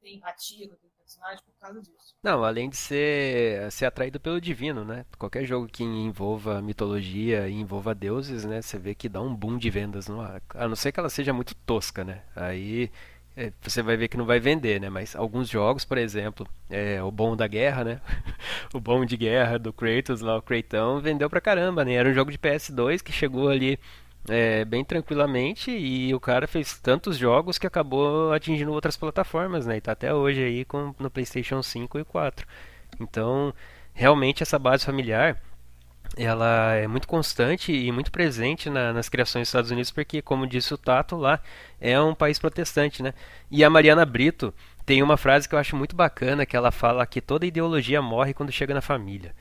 tem 0.00 0.16
empatia 0.16 0.68
com 0.68 0.74
aquele 0.74 0.95
personagem 1.06 1.38
por 1.44 1.60
causa 1.60 1.80
disso. 1.80 2.14
Não, 2.22 2.44
além 2.44 2.68
de 2.68 2.76
ser, 2.76 3.70
ser 3.70 3.86
atraído 3.86 4.18
pelo 4.18 4.40
divino, 4.40 4.84
né? 4.84 5.06
Qualquer 5.16 5.44
jogo 5.44 5.68
que 5.68 5.84
envolva 5.84 6.60
mitologia 6.60 7.48
e 7.48 7.54
envolva 7.54 7.94
deuses, 7.94 8.44
né? 8.44 8.60
Você 8.60 8.76
vê 8.78 8.94
que 8.94 9.08
dá 9.08 9.20
um 9.20 9.34
boom 9.34 9.56
de 9.56 9.70
vendas 9.70 10.08
no 10.08 10.20
ar. 10.20 10.42
A 10.54 10.66
não 10.66 10.74
ser 10.74 10.90
que 10.90 10.98
ela 10.98 11.08
seja 11.08 11.32
muito 11.32 11.54
tosca, 11.54 12.02
né? 12.04 12.22
Aí 12.34 12.90
é, 13.36 13.52
você 13.62 13.82
vai 13.82 13.96
ver 13.96 14.08
que 14.08 14.16
não 14.16 14.26
vai 14.26 14.40
vender, 14.40 14.80
né? 14.80 14.90
Mas 14.90 15.14
alguns 15.14 15.48
jogos, 15.48 15.84
por 15.84 15.96
exemplo, 15.96 16.46
é, 16.68 17.00
o 17.02 17.10
bom 17.10 17.36
da 17.36 17.46
guerra, 17.46 17.84
né? 17.84 18.00
o 18.74 18.80
bom 18.80 19.04
de 19.04 19.16
guerra 19.16 19.58
do 19.58 19.72
Kratos 19.72 20.20
lá, 20.20 20.36
o 20.36 20.42
Kratos, 20.42 21.02
vendeu 21.02 21.30
pra 21.30 21.40
caramba, 21.40 21.84
né? 21.84 21.94
Era 21.94 22.08
um 22.08 22.14
jogo 22.14 22.32
de 22.32 22.38
PS2 22.38 23.00
que 23.02 23.12
chegou 23.12 23.48
ali 23.48 23.78
é, 24.28 24.64
bem 24.64 24.84
tranquilamente 24.84 25.70
e 25.70 26.14
o 26.14 26.20
cara 26.20 26.46
fez 26.46 26.78
tantos 26.78 27.16
jogos 27.16 27.58
que 27.58 27.66
acabou 27.66 28.32
atingindo 28.32 28.72
outras 28.72 28.96
plataformas, 28.96 29.66
né? 29.66 29.76
E 29.76 29.80
tá 29.80 29.92
até 29.92 30.12
hoje 30.12 30.42
aí 30.42 30.64
com, 30.64 30.94
no 30.98 31.10
PlayStation 31.10 31.62
5 31.62 31.98
e 31.98 32.04
4. 32.04 32.46
Então, 33.00 33.54
realmente 33.92 34.42
essa 34.42 34.58
base 34.58 34.84
familiar 34.84 35.40
ela 36.16 36.74
é 36.74 36.86
muito 36.86 37.08
constante 37.08 37.72
e 37.72 37.90
muito 37.90 38.12
presente 38.12 38.70
na, 38.70 38.92
nas 38.92 39.08
criações 39.08 39.42
dos 39.42 39.48
Estados 39.48 39.70
Unidos, 39.70 39.90
porque, 39.90 40.22
como 40.22 40.46
disse 40.46 40.72
o 40.72 40.78
Tato, 40.78 41.16
lá 41.16 41.40
é 41.80 42.00
um 42.00 42.14
país 42.14 42.38
protestante, 42.38 43.02
né? 43.02 43.12
E 43.50 43.64
a 43.64 43.70
Mariana 43.70 44.06
Brito 44.06 44.54
tem 44.84 45.02
uma 45.02 45.16
frase 45.16 45.48
que 45.48 45.54
eu 45.54 45.58
acho 45.58 45.76
muito 45.76 45.96
bacana, 45.96 46.46
que 46.46 46.56
ela 46.56 46.70
fala 46.70 47.06
que 47.06 47.20
toda 47.20 47.44
ideologia 47.46 48.00
morre 48.00 48.32
quando 48.32 48.52
chega 48.52 48.72
na 48.72 48.80
família 48.80 49.34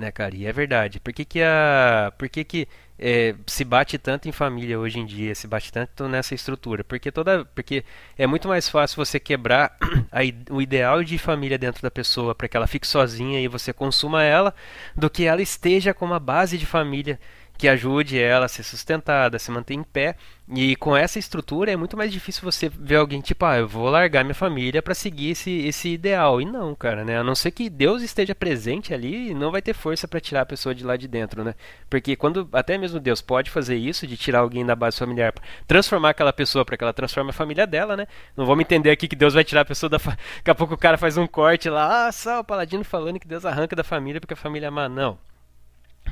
né, 0.00 0.10
cara? 0.10 0.34
E 0.34 0.46
é 0.46 0.52
verdade. 0.52 0.98
Por 0.98 1.12
que, 1.12 1.24
que, 1.24 1.42
a, 1.42 2.12
por 2.18 2.28
que, 2.28 2.42
que 2.44 2.68
é, 3.02 3.34
se 3.46 3.64
bate 3.64 3.96
tanto 3.96 4.28
em 4.28 4.32
família 4.32 4.78
hoje 4.78 4.98
em 4.98 5.06
dia, 5.06 5.34
se 5.34 5.48
bate 5.48 5.72
tanto 5.72 6.06
nessa 6.06 6.34
estrutura? 6.34 6.84
Porque 6.84 7.10
toda, 7.10 7.46
porque 7.46 7.82
é 8.18 8.26
muito 8.26 8.46
mais 8.46 8.68
fácil 8.68 9.02
você 9.02 9.18
quebrar 9.18 9.74
a, 10.12 10.20
o 10.52 10.60
ideal 10.60 11.02
de 11.02 11.16
família 11.16 11.56
dentro 11.56 11.80
da 11.82 11.90
pessoa 11.90 12.34
para 12.34 12.46
que 12.46 12.56
ela 12.56 12.66
fique 12.66 12.86
sozinha 12.86 13.40
e 13.40 13.48
você 13.48 13.72
consuma 13.72 14.22
ela, 14.22 14.54
do 14.94 15.08
que 15.08 15.24
ela 15.24 15.40
esteja 15.40 15.94
com 15.94 16.04
uma 16.04 16.20
base 16.20 16.58
de 16.58 16.66
família 16.66 17.18
que 17.60 17.68
ajude 17.68 18.18
ela 18.18 18.46
a 18.46 18.48
ser 18.48 18.62
sustentada, 18.62 19.36
a 19.36 19.38
se 19.38 19.50
manter 19.50 19.74
em 19.74 19.82
pé. 19.82 20.16
E 20.48 20.74
com 20.76 20.96
essa 20.96 21.18
estrutura 21.18 21.70
é 21.70 21.76
muito 21.76 21.94
mais 21.94 22.10
difícil 22.10 22.42
você 22.42 22.70
ver 22.70 22.96
alguém 22.96 23.20
tipo, 23.20 23.44
ah, 23.44 23.58
eu 23.58 23.68
vou 23.68 23.90
largar 23.90 24.24
minha 24.24 24.34
família 24.34 24.80
para 24.80 24.94
seguir 24.94 25.32
esse, 25.32 25.50
esse 25.66 25.90
ideal. 25.90 26.40
E 26.40 26.46
não, 26.46 26.74
cara, 26.74 27.04
né? 27.04 27.18
A 27.18 27.22
não 27.22 27.34
ser 27.34 27.50
que 27.50 27.68
Deus 27.68 28.02
esteja 28.02 28.34
presente 28.34 28.94
ali, 28.94 29.34
não 29.34 29.50
vai 29.52 29.60
ter 29.60 29.74
força 29.74 30.08
para 30.08 30.18
tirar 30.20 30.40
a 30.40 30.46
pessoa 30.46 30.74
de 30.74 30.82
lá 30.82 30.96
de 30.96 31.06
dentro, 31.06 31.44
né? 31.44 31.54
Porque 31.90 32.16
quando 32.16 32.48
até 32.54 32.78
mesmo 32.78 32.98
Deus 32.98 33.20
pode 33.20 33.50
fazer 33.50 33.76
isso, 33.76 34.06
de 34.06 34.16
tirar 34.16 34.38
alguém 34.38 34.64
da 34.64 34.74
base 34.74 34.96
familiar, 34.96 35.34
transformar 35.66 36.10
aquela 36.10 36.32
pessoa 36.32 36.64
para 36.64 36.78
que 36.78 36.82
ela 36.82 36.94
transforme 36.94 37.28
a 37.28 37.34
família 37.34 37.66
dela, 37.66 37.94
né? 37.94 38.06
Não 38.34 38.46
vamos 38.46 38.62
entender 38.62 38.90
aqui 38.90 39.06
que 39.06 39.14
Deus 39.14 39.34
vai 39.34 39.44
tirar 39.44 39.60
a 39.60 39.66
pessoa 39.66 39.90
da. 39.90 39.98
Fa... 39.98 40.16
Daqui 40.40 40.50
a 40.50 40.54
pouco 40.54 40.72
o 40.72 40.78
cara 40.78 40.96
faz 40.96 41.18
um 41.18 41.26
corte 41.26 41.68
lá, 41.68 42.06
ah, 42.08 42.12
só 42.12 42.40
o 42.40 42.44
paladino 42.44 42.84
falando 42.84 43.20
que 43.20 43.28
Deus 43.28 43.44
arranca 43.44 43.76
da 43.76 43.84
família 43.84 44.18
porque 44.18 44.34
a 44.34 44.36
família 44.36 44.68
é 44.68 44.70
má. 44.70 44.88
Não 44.88 45.18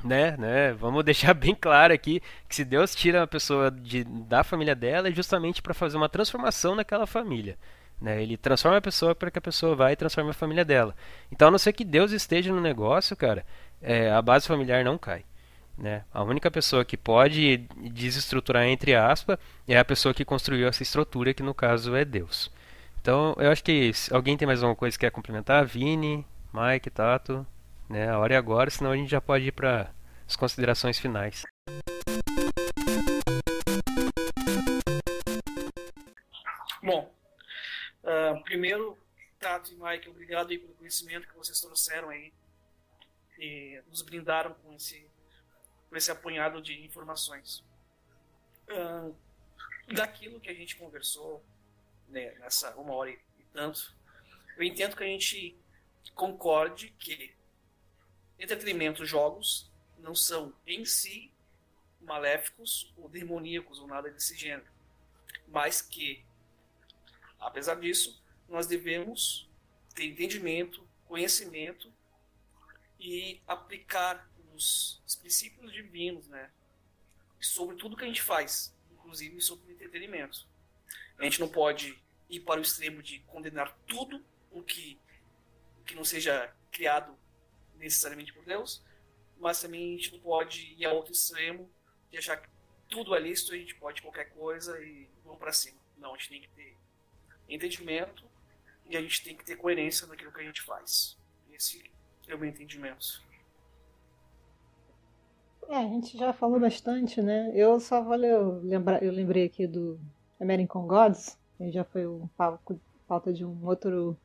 né, 0.05 0.37
né? 0.37 0.73
Vamos 0.73 1.05
deixar 1.05 1.35
bem 1.35 1.55
claro 1.55 1.93
aqui 1.93 2.23
que 2.49 2.55
se 2.55 2.65
Deus 2.65 2.95
tira 2.95 3.23
a 3.23 3.27
pessoa 3.27 3.70
de, 3.70 4.05
da 4.05 4.43
família 4.45 4.75
dela 4.75 5.09
é 5.09 5.12
justamente 5.12 5.62
para 5.62 5.75
fazer 5.75 5.97
uma 5.97 6.09
transformação 6.09 6.75
naquela 6.75 7.07
família. 7.07 7.57
Né? 8.01 8.23
Ele 8.23 8.37
transforma 8.37 8.79
a 8.79 8.83
pessoa 8.83 9.15
para 9.15 9.31
que 9.31 9.39
a 9.39 9.43
pessoa 9.43 9.75
vá 9.75 9.93
e 9.93 9.97
transforme 9.97 10.31
a 10.31 10.35
família 10.35 10.65
dela. 10.65 10.95
Então, 11.33 11.49
a 11.49 11.51
não 11.51 11.59
ser 11.59 11.73
que 11.73 11.85
Deus 11.85 12.12
esteja 12.12 12.53
no 12.53 12.61
negócio, 12.61 13.16
cara, 13.16 13.45
é, 13.83 14.11
a 14.11 14.23
base 14.23 14.47
familiar 14.47 14.85
não 14.85 14.97
cai. 14.97 15.25
Né? 15.77 16.05
A 16.12 16.23
única 16.23 16.51
pessoa 16.51 16.85
que 16.85 16.97
pode 16.97 17.59
desestruturar, 17.93 18.65
entre 18.65 18.95
aspas, 18.95 19.39
é 19.66 19.79
a 19.79 19.85
pessoa 19.85 20.15
que 20.15 20.25
construiu 20.25 20.69
essa 20.69 20.83
estrutura, 20.83 21.35
que 21.35 21.43
no 21.43 21.55
caso 21.55 21.95
é 21.95 22.05
Deus. 22.05 22.51
Então, 23.01 23.35
eu 23.39 23.51
acho 23.51 23.62
que 23.62 23.93
alguém 24.11 24.37
tem 24.37 24.47
mais 24.47 24.62
alguma 24.62 24.77
coisa 24.77 24.97
que 24.97 25.05
quer 25.05 25.11
complementar? 25.11 25.65
Vini, 25.65 26.27
Mike, 26.53 26.91
Tato. 26.91 27.47
Né? 27.89 28.09
A 28.09 28.19
hora 28.19 28.35
é 28.35 28.36
agora, 28.36 28.70
senão 28.70 28.93
a 28.93 28.97
gente 28.97 29.10
já 29.10 29.20
pode 29.20 29.47
ir 29.47 29.52
para 29.52 29.93
as 30.27 30.36
considerações 30.36 30.98
finais. 30.98 31.44
Bom, 36.82 37.15
uh, 38.05 38.43
primeiro, 38.44 38.97
Tato 39.39 39.73
e 39.73 39.77
Mike, 39.77 40.09
obrigado 40.10 40.51
aí 40.51 40.59
pelo 40.59 40.74
conhecimento 40.74 41.27
que 41.27 41.36
vocês 41.36 41.59
trouxeram 41.60 42.10
aí 42.10 42.32
e 43.39 43.81
nos 43.89 44.02
brindaram 44.02 44.52
com 44.55 44.74
esse, 44.74 45.09
com 45.89 45.97
esse 45.97 46.10
apunhado 46.10 46.60
de 46.60 46.85
informações. 46.85 47.65
Uh, 48.69 49.15
daquilo 49.94 50.40
que 50.40 50.51
a 50.51 50.55
gente 50.55 50.77
conversou 50.77 51.43
né, 52.09 52.35
nessa 52.39 52.74
uma 52.77 52.93
hora 52.93 53.10
e 53.10 53.19
tanto, 53.55 53.97
eu 54.59 54.62
entendo 54.62 54.94
que 54.94 55.05
a 55.05 55.06
gente 55.06 55.56
concorde 56.15 56.90
que 56.98 57.38
entretenimento, 58.39 59.05
jogos 59.05 59.70
não 59.98 60.15
são 60.15 60.55
em 60.66 60.85
si 60.85 61.32
maléficos 62.01 62.93
ou 62.97 63.09
demoníacos 63.09 63.78
ou 63.78 63.86
nada 63.86 64.10
desse 64.10 64.36
gênero, 64.36 64.70
mas 65.48 65.82
que, 65.82 66.24
apesar 67.40 67.74
disso, 67.77 68.23
nós 68.48 68.66
devemos 68.66 69.48
ter 69.94 70.05
entendimento, 70.05 70.86
conhecimento 71.06 71.93
e 73.01 73.40
aplicar 73.47 74.28
os, 74.55 75.02
os 75.06 75.16
princípios 75.16 75.73
divinos, 75.73 76.28
né, 76.28 76.51
sobre 77.40 77.77
tudo 77.77 77.97
que 77.97 78.05
a 78.05 78.09
gente 78.09 78.23
faz, 78.23 78.74
inclusive 78.93 79.40
sobre 79.40 79.73
entretenimento. 79.73 80.47
A 81.19 81.24
gente 81.24 81.40
não 81.40 81.48
pode 81.48 82.01
ir 82.31 82.40
para 82.40 82.60
o 82.60 82.62
extremo 82.62 83.02
de 83.02 83.20
condenar 83.20 83.77
tudo 83.86 84.24
o 84.51 84.62
que, 84.62 84.98
o 85.81 85.85
que 85.85 85.94
não 85.94 86.05
seja 86.05 86.55
criado 86.70 87.18
necessariamente 87.79 88.33
por 88.33 88.45
Deus, 88.45 88.83
mas 89.39 89.61
também 89.61 89.95
a 89.95 89.97
gente 89.97 90.13
não 90.13 90.21
pode 90.21 90.75
ir 90.77 90.85
ao 90.85 90.97
outro 90.97 91.13
extremo 91.13 91.71
de 92.11 92.19
achar 92.19 92.37
que 92.37 92.49
tudo 92.89 93.15
é 93.15 93.21
lícito, 93.21 93.53
a 93.53 93.57
gente 93.57 93.75
pode 93.75 94.03
qualquer 94.03 94.31
coisa 94.31 94.79
e 94.83 95.09
vamos 95.25 95.39
para 95.39 95.53
cima. 95.53 95.79
Não, 95.97 96.15
a 96.15 96.17
gente 96.17 96.29
tem 96.29 96.41
que 96.41 96.49
ter 96.49 96.77
entendimento 97.49 98.25
e 98.89 98.97
a 98.97 99.01
gente 99.01 99.23
tem 99.23 99.37
que 99.37 99.45
ter 99.45 99.57
coerência 99.57 100.07
naquilo 100.07 100.33
que 100.33 100.41
a 100.41 100.45
gente 100.45 100.63
faz. 100.63 101.17
Esse 101.53 101.91
é 102.27 102.35
o 102.35 102.39
meu 102.39 102.49
entendimento. 102.49 103.23
É, 105.69 105.77
a 105.77 105.83
gente 105.83 106.17
já 106.17 106.33
falou 106.33 106.59
bastante, 106.59 107.21
né? 107.21 107.53
Eu 107.55 107.79
só 107.79 108.03
vou 108.03 108.17
lembrar, 108.17 109.03
eu 109.03 109.13
lembrei 109.13 109.45
aqui 109.45 109.67
do 109.67 110.01
American 110.41 110.87
Gods, 110.87 111.39
que 111.59 111.71
já 111.71 111.85
foi 111.85 112.07
um 112.07 112.27
pauta 113.07 113.33
de 113.33 113.45
um 113.45 113.67
outro 113.67 114.17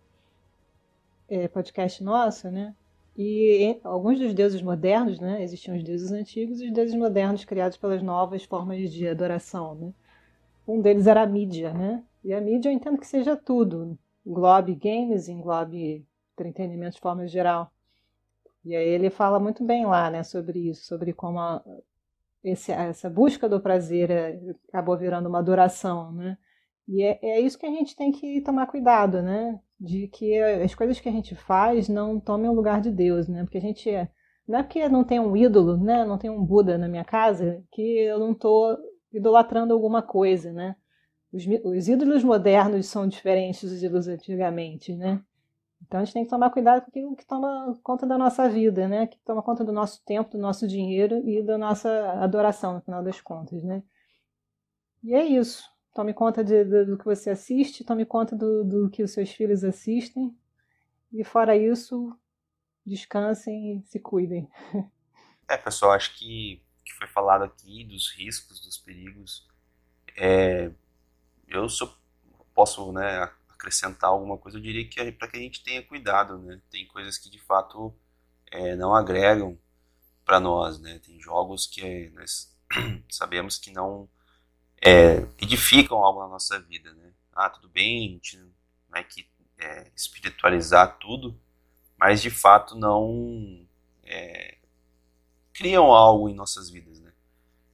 é, 1.27 1.49
podcast 1.49 2.01
nosso, 2.01 2.49
né? 2.49 2.73
E 3.15 3.79
alguns 3.83 4.19
dos 4.19 4.33
deuses 4.33 4.61
modernos, 4.61 5.19
né, 5.19 5.43
existiam 5.43 5.77
os 5.77 5.83
deuses 5.83 6.11
antigos 6.11 6.59
e 6.59 6.67
os 6.67 6.73
deuses 6.73 6.95
modernos 6.95 7.45
criados 7.45 7.77
pelas 7.77 8.01
novas 8.01 8.43
formas 8.43 8.91
de 8.91 9.07
adoração, 9.07 9.75
né? 9.75 9.93
Um 10.67 10.81
deles 10.81 11.07
era 11.07 11.21
a 11.21 11.27
mídia, 11.27 11.73
né? 11.73 12.03
E 12.23 12.33
a 12.33 12.41
mídia 12.41 12.69
eu 12.69 12.73
entendo 12.73 12.97
que 12.97 13.05
seja 13.07 13.35
tudo, 13.35 13.97
englobe 14.25 14.73
games, 14.75 15.27
englobe 15.27 16.05
entretenimento 16.33 16.95
de 16.95 17.01
forma 17.01 17.27
geral. 17.27 17.71
E 18.65 18.75
aí 18.75 18.87
ele 18.87 19.09
fala 19.09 19.39
muito 19.39 19.63
bem 19.63 19.85
lá, 19.85 20.09
né, 20.09 20.23
sobre 20.23 20.69
isso, 20.69 20.85
sobre 20.85 21.13
como 21.13 21.39
a, 21.39 21.63
esse, 22.43 22.71
essa 22.71 23.09
busca 23.09 23.47
do 23.47 23.59
prazer 23.61 24.11
é, 24.11 24.39
acabou 24.69 24.97
virando 24.97 25.29
uma 25.29 25.39
adoração, 25.39 26.11
né? 26.11 26.37
E 26.87 27.03
é, 27.03 27.19
é 27.21 27.39
isso 27.41 27.57
que 27.57 27.65
a 27.65 27.71
gente 27.71 27.95
tem 27.95 28.11
que 28.11 28.41
tomar 28.41 28.67
cuidado, 28.67 29.21
né? 29.21 29.59
De 29.79 30.07
que 30.07 30.39
as 30.39 30.73
coisas 30.73 30.99
que 30.99 31.09
a 31.09 31.11
gente 31.11 31.35
faz 31.35 31.89
não 31.89 32.19
tomem 32.19 32.49
o 32.49 32.53
lugar 32.53 32.81
de 32.81 32.91
Deus, 32.91 33.27
né? 33.27 33.43
Porque 33.43 33.57
a 33.57 33.61
gente 33.61 33.89
é, 33.89 34.09
não 34.47 34.59
é 34.59 34.63
porque 34.63 34.87
não 34.89 35.03
tem 35.03 35.19
um 35.19 35.35
ídolo, 35.35 35.77
né? 35.77 36.05
Não 36.05 36.17
tem 36.17 36.29
um 36.29 36.43
Buda 36.43 36.77
na 36.77 36.87
minha 36.87 37.03
casa 37.03 37.63
que 37.71 37.81
eu 37.81 38.19
não 38.19 38.31
estou 38.31 38.77
idolatrando 39.11 39.73
alguma 39.73 40.01
coisa, 40.01 40.51
né? 40.51 40.75
Os, 41.31 41.45
os, 41.65 41.87
ídolos 41.87 42.23
modernos 42.23 42.85
são 42.85 43.07
diferentes 43.07 43.69
dos 43.69 43.81
ídolos 43.81 44.07
antigamente, 44.07 44.95
né? 44.95 45.21
Então 45.81 45.99
a 45.99 46.03
gente 46.03 46.13
tem 46.13 46.23
que 46.23 46.29
tomar 46.29 46.49
cuidado 46.49 46.83
com 46.83 46.89
aquilo 46.89 47.15
que 47.15 47.25
toma 47.25 47.77
conta 47.83 48.05
da 48.05 48.17
nossa 48.17 48.47
vida, 48.49 48.87
né? 48.87 49.07
Que 49.07 49.17
toma 49.25 49.41
conta 49.41 49.63
do 49.63 49.71
nosso 49.71 50.03
tempo, 50.05 50.31
do 50.31 50.37
nosso 50.37 50.67
dinheiro 50.67 51.27
e 51.27 51.41
da 51.43 51.57
nossa 51.57 51.89
adoração, 52.21 52.75
no 52.75 52.81
final 52.81 53.03
das 53.03 53.19
contas, 53.19 53.63
né? 53.63 53.83
E 55.03 55.13
é 55.13 55.25
isso. 55.25 55.72
Tome 55.93 56.13
conta 56.13 56.43
de, 56.43 56.63
de, 56.63 56.85
do 56.85 56.97
que 56.97 57.05
você 57.05 57.29
assiste, 57.29 57.83
tome 57.83 58.05
conta 58.05 58.35
do, 58.35 58.63
do 58.63 58.89
que 58.89 59.03
os 59.03 59.11
seus 59.11 59.29
filhos 59.29 59.63
assistem. 59.63 60.35
E 61.11 61.23
fora 61.23 61.55
isso, 61.55 62.17
descansem 62.85 63.77
e 63.77 63.83
se 63.83 63.99
cuidem. 63.99 64.49
É, 65.45 65.57
pessoal, 65.57 65.91
acho 65.91 66.17
que 66.17 66.63
que 66.83 66.93
foi 66.93 67.07
falado 67.07 67.43
aqui 67.43 67.83
dos 67.83 68.11
riscos, 68.11 68.59
dos 68.59 68.77
perigos. 68.77 69.47
É, 70.15 70.71
eu 71.47 71.67
posso 72.53 72.91
né, 72.91 73.31
acrescentar 73.49 74.09
alguma 74.09 74.37
coisa, 74.37 74.57
eu 74.57 74.61
diria 74.61 74.87
que 74.87 74.99
é 74.99 75.11
para 75.11 75.27
que 75.27 75.37
a 75.37 75.39
gente 75.39 75.63
tenha 75.63 75.81
cuidado. 75.83 76.37
Né? 76.37 76.61
Tem 76.69 76.85
coisas 76.87 77.17
que 77.17 77.29
de 77.29 77.39
fato 77.39 77.93
é, 78.51 78.75
não 78.75 78.93
agregam 78.93 79.57
para 80.25 80.39
nós. 80.39 80.79
Né? 80.79 80.99
Tem 80.99 81.19
jogos 81.19 81.65
que 81.65 82.09
nós 82.11 82.53
sabemos 83.09 83.57
que 83.57 83.71
não 83.71 84.09
é, 84.85 85.25
edificam 85.41 86.03
algo 86.03 86.19
na 86.19 86.27
nossa 86.27 86.59
vida, 86.59 86.93
né? 86.93 87.13
Ah, 87.33 87.49
tudo 87.49 87.69
bem, 87.69 88.09
a 88.09 88.11
gente 88.11 88.37
não 88.37 88.99
é 88.99 89.03
que 89.03 89.25
é, 89.57 89.89
espiritualizar 89.95 90.97
tudo, 90.99 91.39
mas 91.97 92.21
de 92.21 92.29
fato 92.29 92.75
não 92.75 93.65
é, 94.03 94.57
criam 95.53 95.93
algo 95.93 96.27
em 96.27 96.35
nossas 96.35 96.69
vidas, 96.69 96.99
né? 96.99 97.13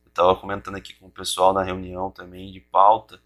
Eu 0.06 0.10
estava 0.10 0.36
comentando 0.36 0.76
aqui 0.76 0.94
com 0.94 1.07
o 1.07 1.11
pessoal 1.11 1.52
na 1.52 1.64
reunião 1.64 2.11
também 2.11 2.52
de 2.52 2.60
pauta, 2.60 3.19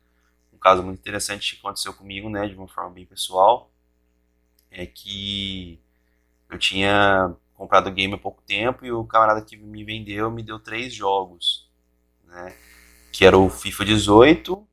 um 0.54 0.58
caso 0.58 0.82
muito 0.82 1.00
interessante 1.00 1.56
que 1.56 1.60
aconteceu 1.60 1.94
comigo, 1.94 2.30
né, 2.30 2.48
de 2.48 2.56
uma 2.56 2.68
forma 2.70 2.92
bem 2.92 3.06
pessoal, 3.06 3.70
é 4.72 4.86
que 4.86 5.78
eu 6.50 6.58
tinha 6.58 7.36
comprado 7.54 7.88
o 7.88 7.92
game 7.92 8.14
há 8.14 8.18
pouco 8.18 8.42
tempo 8.44 8.86
e 8.86 8.92
o 8.92 9.04
camarada 9.06 9.42
que 9.42 9.58
me 9.58 9.84
vendeu 9.84 10.32
me 10.32 10.42
deu 10.42 10.58
três 10.58 10.94
jogos, 10.94 11.70
né? 12.24 12.56
Que 13.14 13.24
era 13.24 13.38
o 13.38 13.48
FIFA 13.48 13.86
18, 13.86 14.68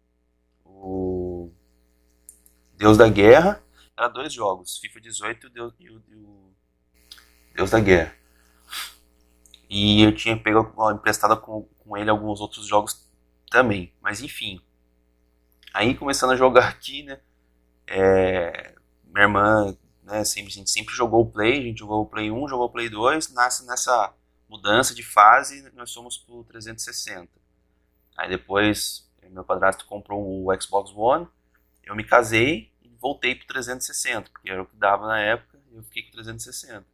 o 0.64 1.52
Deus 2.74 2.96
da 2.96 3.06
Guerra, 3.06 3.62
era 3.94 4.08
dois 4.08 4.32
jogos, 4.32 4.78
FIFA 4.78 5.00
18 5.02 5.44
e 5.44 5.46
o 5.46 5.50
Deus, 5.50 5.74
o, 6.10 6.50
Deus 7.54 7.70
da 7.70 7.78
Guerra. 7.78 8.16
E 9.68 10.02
eu 10.02 10.14
tinha 10.14 10.42
pego 10.42 10.72
emprestado 10.90 11.38
com, 11.38 11.68
com 11.80 11.96
ele 11.98 12.08
alguns 12.08 12.40
outros 12.40 12.66
jogos 12.66 13.06
também, 13.50 13.92
mas 14.00 14.22
enfim. 14.22 14.58
Aí 15.74 15.94
começando 15.94 16.32
a 16.32 16.36
jogar 16.36 16.66
aqui, 16.66 17.02
né? 17.02 17.20
É, 17.86 18.74
minha 19.04 19.24
irmã, 19.24 19.76
né, 20.02 20.24
sempre, 20.24 20.50
a 20.50 20.54
gente 20.54 20.70
sempre 20.70 20.94
jogou 20.94 21.20
o 21.20 21.30
Play, 21.30 21.58
a 21.58 21.62
gente 21.62 21.80
jogou 21.80 22.02
o 22.02 22.06
Play 22.06 22.30
1, 22.30 22.48
jogou 22.48 22.66
o 22.66 22.70
Play 22.70 22.88
2, 22.88 23.34
nasce 23.34 23.66
nessa 23.66 24.14
mudança 24.48 24.94
de 24.94 25.02
fase, 25.02 25.70
nós 25.74 25.92
fomos 25.92 26.16
pro 26.16 26.42
360. 26.44 27.39
Aí 28.20 28.28
depois 28.28 29.10
meu 29.30 29.42
padrasto 29.42 29.86
comprou 29.86 30.44
o 30.44 30.60
Xbox 30.60 30.92
One, 30.94 31.26
eu 31.82 31.94
me 31.94 32.04
casei 32.04 32.70
e 32.82 32.88
voltei 33.00 33.34
pro 33.34 33.46
360, 33.46 34.28
porque 34.30 34.50
era 34.50 34.62
o 34.62 34.66
que 34.66 34.76
dava 34.76 35.06
na 35.06 35.18
época, 35.18 35.58
e 35.70 35.76
eu 35.76 35.82
fiquei 35.84 36.02
com 36.02 36.10
360. 36.10 36.84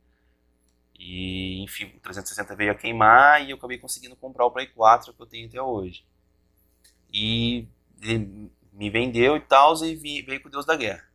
E 0.95 1.65
enfim, 1.65 1.87
o 1.97 2.01
360 2.01 2.55
veio 2.55 2.71
a 2.71 2.77
queimar 2.77 3.45
e 3.45 3.51
eu 3.51 3.57
acabei 3.57 3.77
conseguindo 3.77 4.15
comprar 4.15 4.47
o 4.47 4.53
Play 4.53 4.69
4 4.69 5.13
que 5.13 5.21
eu 5.21 5.27
tenho 5.27 5.49
até 5.49 5.61
hoje. 5.61 6.07
E 7.13 7.67
me 8.73 8.89
vendeu 8.89 9.37
e 9.37 9.41
tal, 9.41 9.75
e 9.85 9.97
veio 9.97 10.41
com 10.41 10.49
o 10.49 10.51
Deus 10.51 10.65
da 10.65 10.77
Guerra. 10.77 11.09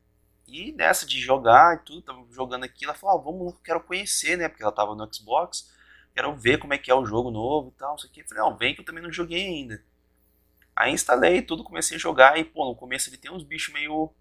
E 0.45 0.73
nessa 0.73 1.05
de 1.05 1.21
jogar 1.21 1.75
e 1.75 1.85
tudo, 1.85 2.01
tava 2.01 2.25
jogando 2.31 2.65
aqui, 2.65 2.83
ela 2.83 2.93
falou, 2.93 3.17
ah, 3.17 3.23
vamos, 3.23 3.55
quero 3.63 3.81
conhecer, 3.81 4.37
né? 4.37 4.49
Porque 4.49 4.61
ela 4.61 4.73
tava 4.73 4.93
no 4.93 5.13
Xbox, 5.13 5.71
quero 6.13 6.35
ver 6.35 6.57
como 6.57 6.73
é 6.73 6.77
que 6.77 6.91
é 6.91 6.95
o 6.95 7.05
jogo 7.05 7.31
novo 7.31 7.69
e 7.73 7.79
tal, 7.79 7.95
isso 7.95 8.07
aqui. 8.07 8.19
Eu 8.19 8.27
falei, 8.27 8.43
não, 8.43 8.57
vem 8.57 8.75
que 8.75 8.81
eu 8.81 8.85
também 8.85 9.01
não 9.01 9.11
joguei 9.11 9.45
ainda. 9.47 9.81
Aí 10.75 10.91
instalei 10.91 11.41
tudo, 11.41 11.63
comecei 11.63 11.97
a 11.97 11.99
jogar 11.99 12.37
e, 12.37 12.43
pô, 12.43 12.65
no 12.65 12.75
começo 12.75 13.09
ele 13.09 13.17
tem 13.17 13.31
uns 13.31 13.43
bichos 13.43 13.73
meio 13.73 14.13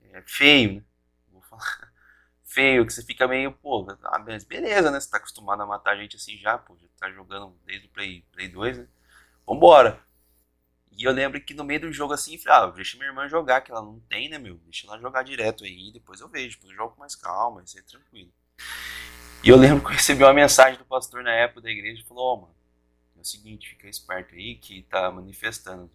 é, 0.00 0.22
feio, 0.26 0.74
né? 0.76 0.82
Vou 1.30 1.42
falar. 1.42 1.92
Feio, 2.44 2.84
que 2.84 2.92
você 2.92 3.02
fica 3.02 3.26
meio, 3.26 3.50
pô, 3.50 3.86
ah, 4.02 4.18
beleza, 4.18 4.90
né? 4.90 5.00
Você 5.00 5.10
tá 5.10 5.16
acostumado 5.16 5.62
a 5.62 5.66
matar 5.66 5.96
gente 5.96 6.16
assim 6.16 6.36
já, 6.36 6.58
pô, 6.58 6.76
já 6.76 6.86
tá 7.00 7.10
jogando 7.10 7.58
desde 7.64 7.86
o 7.86 7.90
Play, 7.90 8.26
Play 8.30 8.46
2, 8.46 8.78
né? 8.78 8.88
Vambora. 9.46 9.98
E 10.90 11.04
eu 11.04 11.12
lembro 11.12 11.40
que 11.40 11.54
no 11.54 11.64
meio 11.64 11.80
do 11.80 11.92
jogo 11.92 12.12
assim, 12.12 12.36
falei, 12.36 12.68
ah, 12.68 12.70
deixa 12.72 12.98
minha 12.98 13.08
irmã 13.08 13.26
jogar, 13.26 13.62
que 13.62 13.70
ela 13.70 13.80
não 13.80 13.98
tem, 14.00 14.28
né, 14.28 14.36
meu? 14.36 14.56
Deixa 14.56 14.86
ela 14.86 15.00
jogar 15.00 15.22
direto 15.22 15.64
aí, 15.64 15.90
depois 15.92 16.20
eu 16.20 16.28
vejo, 16.28 16.56
depois 16.56 16.72
eu 16.72 16.76
jogo 16.76 16.94
com 16.94 17.00
mais 17.00 17.16
calma, 17.16 17.62
isso 17.62 17.78
é 17.78 17.82
tranquilo. 17.82 18.30
E 19.42 19.48
eu 19.48 19.56
lembro 19.56 19.82
que 19.82 19.86
eu 19.86 19.96
recebi 19.96 20.22
uma 20.22 20.34
mensagem 20.34 20.78
do 20.78 20.84
pastor 20.84 21.22
na 21.22 21.32
época 21.32 21.62
da 21.62 21.70
igreja, 21.70 22.04
falou, 22.06 22.24
ó, 22.24 22.34
oh, 22.34 22.40
mano, 22.42 22.54
é 23.22 23.24
o 23.24 23.26
seguinte, 23.26 23.70
fica 23.70 23.88
esperto 23.88 24.34
aí 24.34 24.56
que 24.56 24.82
tá 24.82 25.10
manifestando. 25.10 25.90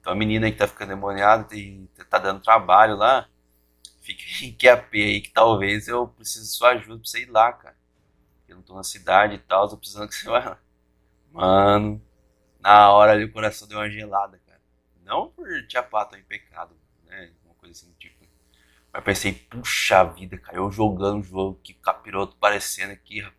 Então 0.00 0.12
a 0.12 0.16
menina 0.16 0.50
que 0.50 0.56
tá 0.56 0.66
ficando 0.66 0.90
demoniada 0.90 1.54
e 1.54 1.86
tá 2.08 2.18
dando 2.18 2.40
trabalho 2.40 2.96
lá, 2.96 3.28
fica 4.00 4.22
em 4.44 4.56
QAP 4.56 4.94
aí 4.94 5.20
que 5.20 5.30
talvez 5.30 5.88
eu 5.88 6.08
precise 6.08 6.46
de 6.46 6.52
sua 6.52 6.70
ajuda 6.70 7.00
pra 7.00 7.08
você 7.08 7.22
ir 7.22 7.30
lá, 7.30 7.52
cara. 7.52 7.76
Eu 8.48 8.56
não 8.56 8.62
tô 8.62 8.74
na 8.74 8.84
cidade 8.84 9.34
e 9.34 9.38
tal, 9.38 9.68
tô 9.68 9.76
precisando 9.76 10.08
que 10.08 10.14
você 10.14 10.28
vá 10.28 10.38
lá. 10.38 10.58
Mano, 11.32 12.00
na 12.60 12.92
hora 12.92 13.12
ali 13.12 13.24
o 13.24 13.32
coração 13.32 13.68
deu 13.68 13.78
uma 13.78 13.90
gelada, 13.90 14.40
cara. 14.46 14.60
Não 15.04 15.30
por 15.30 15.46
te 15.66 15.76
apatar 15.76 16.18
em 16.18 16.24
pecado, 16.24 16.74
né? 17.04 17.32
Uma 17.44 17.54
coisa 17.54 17.72
assim, 17.72 17.92
tipo. 17.98 18.16
Mas 18.92 19.04
pensei, 19.04 19.32
puxa 19.32 20.04
vida, 20.04 20.38
cara, 20.38 20.56
eu 20.56 20.70
jogando 20.70 21.20
o 21.20 21.22
jogo, 21.22 21.60
que 21.62 21.74
capiroto 21.74 22.36
parecendo 22.36 22.92
aqui, 22.92 23.20
rapaz. 23.20 23.37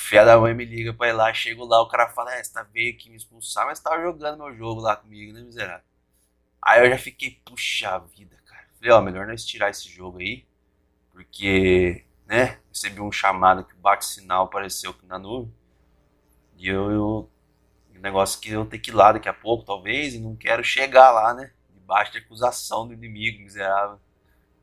Fé 0.00 0.24
da 0.24 0.38
mãe 0.40 0.54
me 0.54 0.64
liga 0.64 0.94
pra 0.94 1.08
ir 1.08 1.12
lá, 1.12 1.32
chego 1.32 1.64
lá, 1.64 1.80
o 1.82 1.86
cara 1.88 2.08
fala, 2.08 2.34
é, 2.34 2.42
você 2.42 2.52
tá 2.52 2.62
veio 2.62 2.94
aqui 2.94 3.10
me 3.10 3.16
expulsar, 3.16 3.66
mas 3.66 3.78
tava 3.78 4.00
jogando 4.00 4.42
meu 4.42 4.56
jogo 4.56 4.80
lá 4.80 4.96
comigo, 4.96 5.32
né, 5.32 5.42
miserável? 5.42 5.84
Aí 6.60 6.84
eu 6.84 6.90
já 6.90 6.98
fiquei, 6.98 7.40
puxa 7.44 7.98
vida, 7.98 8.36
cara. 8.46 8.66
Falei, 8.78 8.92
ó, 8.92 9.00
melhor 9.02 9.26
nós 9.26 9.44
tirar 9.44 9.70
esse 9.70 9.88
jogo 9.88 10.18
aí, 10.18 10.46
porque, 11.12 12.04
né, 12.26 12.58
recebi 12.70 13.00
um 13.00 13.12
chamado 13.12 13.62
que 13.64 13.74
bate-sinal 13.76 14.46
apareceu 14.46 14.90
aqui 14.90 15.06
na 15.06 15.18
nuvem. 15.18 15.54
E 16.56 16.66
eu, 16.68 16.90
eu 16.90 17.30
um 17.94 18.00
negócio 18.00 18.40
que 18.40 18.50
eu 18.50 18.64
tenho 18.64 18.82
que 18.82 18.90
ir 18.90 18.94
lá 18.94 19.12
daqui 19.12 19.28
a 19.28 19.34
pouco, 19.34 19.64
talvez, 19.64 20.14
e 20.14 20.18
não 20.18 20.34
quero 20.34 20.64
chegar 20.64 21.10
lá, 21.10 21.34
né? 21.34 21.52
Debaixo 21.68 22.12
de 22.12 22.18
acusação 22.18 22.88
do 22.88 22.94
inimigo 22.94 23.42
miserável. 23.42 24.00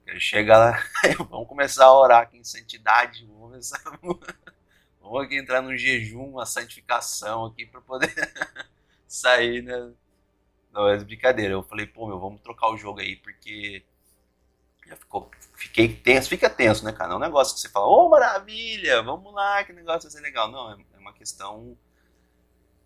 Quero 0.03 0.19
chegar 0.19 0.57
lá, 0.57 0.83
vamos 1.29 1.47
começar 1.47 1.85
a 1.85 1.93
orar 1.93 2.23
aqui 2.23 2.37
em 2.37 2.43
santidade, 2.43 3.25
vamos 3.25 3.41
começar, 3.41 3.81
vamos 5.07 5.25
aqui 5.25 5.37
entrar 5.37 5.61
num 5.61 5.75
jejum, 5.75 6.31
uma 6.31 6.45
santificação 6.45 7.45
aqui 7.45 7.65
para 7.65 7.81
poder 7.81 8.13
sair, 9.07 9.63
né? 9.63 9.91
Não 10.71 10.87
é 10.87 10.97
brincadeira. 10.97 11.53
Eu 11.53 11.63
falei, 11.63 11.85
pô, 11.85 12.07
meu, 12.07 12.19
vamos 12.19 12.41
trocar 12.41 12.69
o 12.69 12.77
jogo 12.77 12.99
aí, 12.99 13.15
porque 13.15 13.83
já 14.85 14.95
ficou, 14.95 15.29
fiquei 15.55 15.93
tenso, 15.93 16.29
fica 16.29 16.49
tenso, 16.49 16.85
né, 16.85 16.91
cara? 16.93 17.09
Não 17.09 17.15
é 17.15 17.19
um 17.19 17.21
negócio 17.21 17.53
que 17.53 17.61
você 17.61 17.69
fala, 17.69 17.87
ô, 17.87 18.05
oh, 18.05 18.09
maravilha, 18.09 19.01
vamos 19.03 19.33
lá, 19.33 19.63
que 19.63 19.73
negócio 19.73 20.03
vai 20.03 20.11
ser 20.11 20.21
legal. 20.21 20.49
Não, 20.49 20.71
é, 20.71 20.77
é 20.93 20.99
uma 20.99 21.13
questão 21.13 21.77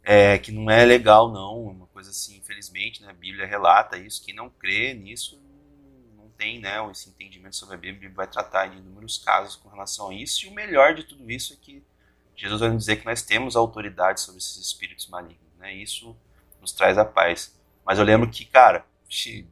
é, 0.04 0.38
que 0.38 0.52
não 0.52 0.70
é 0.70 0.84
legal, 0.86 1.32
não. 1.32 1.64
Uma 1.64 1.88
coisa 1.88 2.10
assim, 2.10 2.38
infelizmente, 2.38 3.02
né, 3.02 3.10
a 3.10 3.14
Bíblia 3.14 3.46
relata 3.46 3.98
isso. 3.98 4.24
Quem 4.24 4.34
não 4.34 4.50
crê 4.50 4.94
nisso 4.94 5.40
não 6.16 6.30
tem 6.30 6.60
né, 6.60 6.78
esse 6.92 7.10
entendimento 7.10 7.56
sobre. 7.56 7.76
A 7.76 7.80
Bíblia 7.80 8.12
vai 8.12 8.28
tratar 8.28 8.68
de 8.68 8.78
inúmeros 8.78 9.18
casos 9.18 9.56
com 9.56 9.70
relação 9.70 10.10
a 10.10 10.14
isso. 10.14 10.46
E 10.46 10.50
o 10.50 10.54
melhor 10.54 10.96
de 10.96 11.04
tudo 11.04 11.30
isso 11.30 11.54
é 11.54 11.58
que 11.58 11.84
Jesus 12.42 12.60
vai 12.60 12.70
nos 12.70 12.80
dizer 12.80 12.96
que 12.96 13.06
nós 13.06 13.22
temos 13.22 13.56
autoridade 13.56 14.20
sobre 14.20 14.40
esses 14.40 14.58
espíritos 14.58 15.08
malignos. 15.08 15.38
Né? 15.60 15.76
Isso 15.76 16.18
nos 16.60 16.72
traz 16.72 16.98
a 16.98 17.06
paz. 17.06 17.56
Mas 17.86 18.00
eu 18.00 18.04
lembro 18.04 18.28
que, 18.28 18.46
cara, 18.46 18.84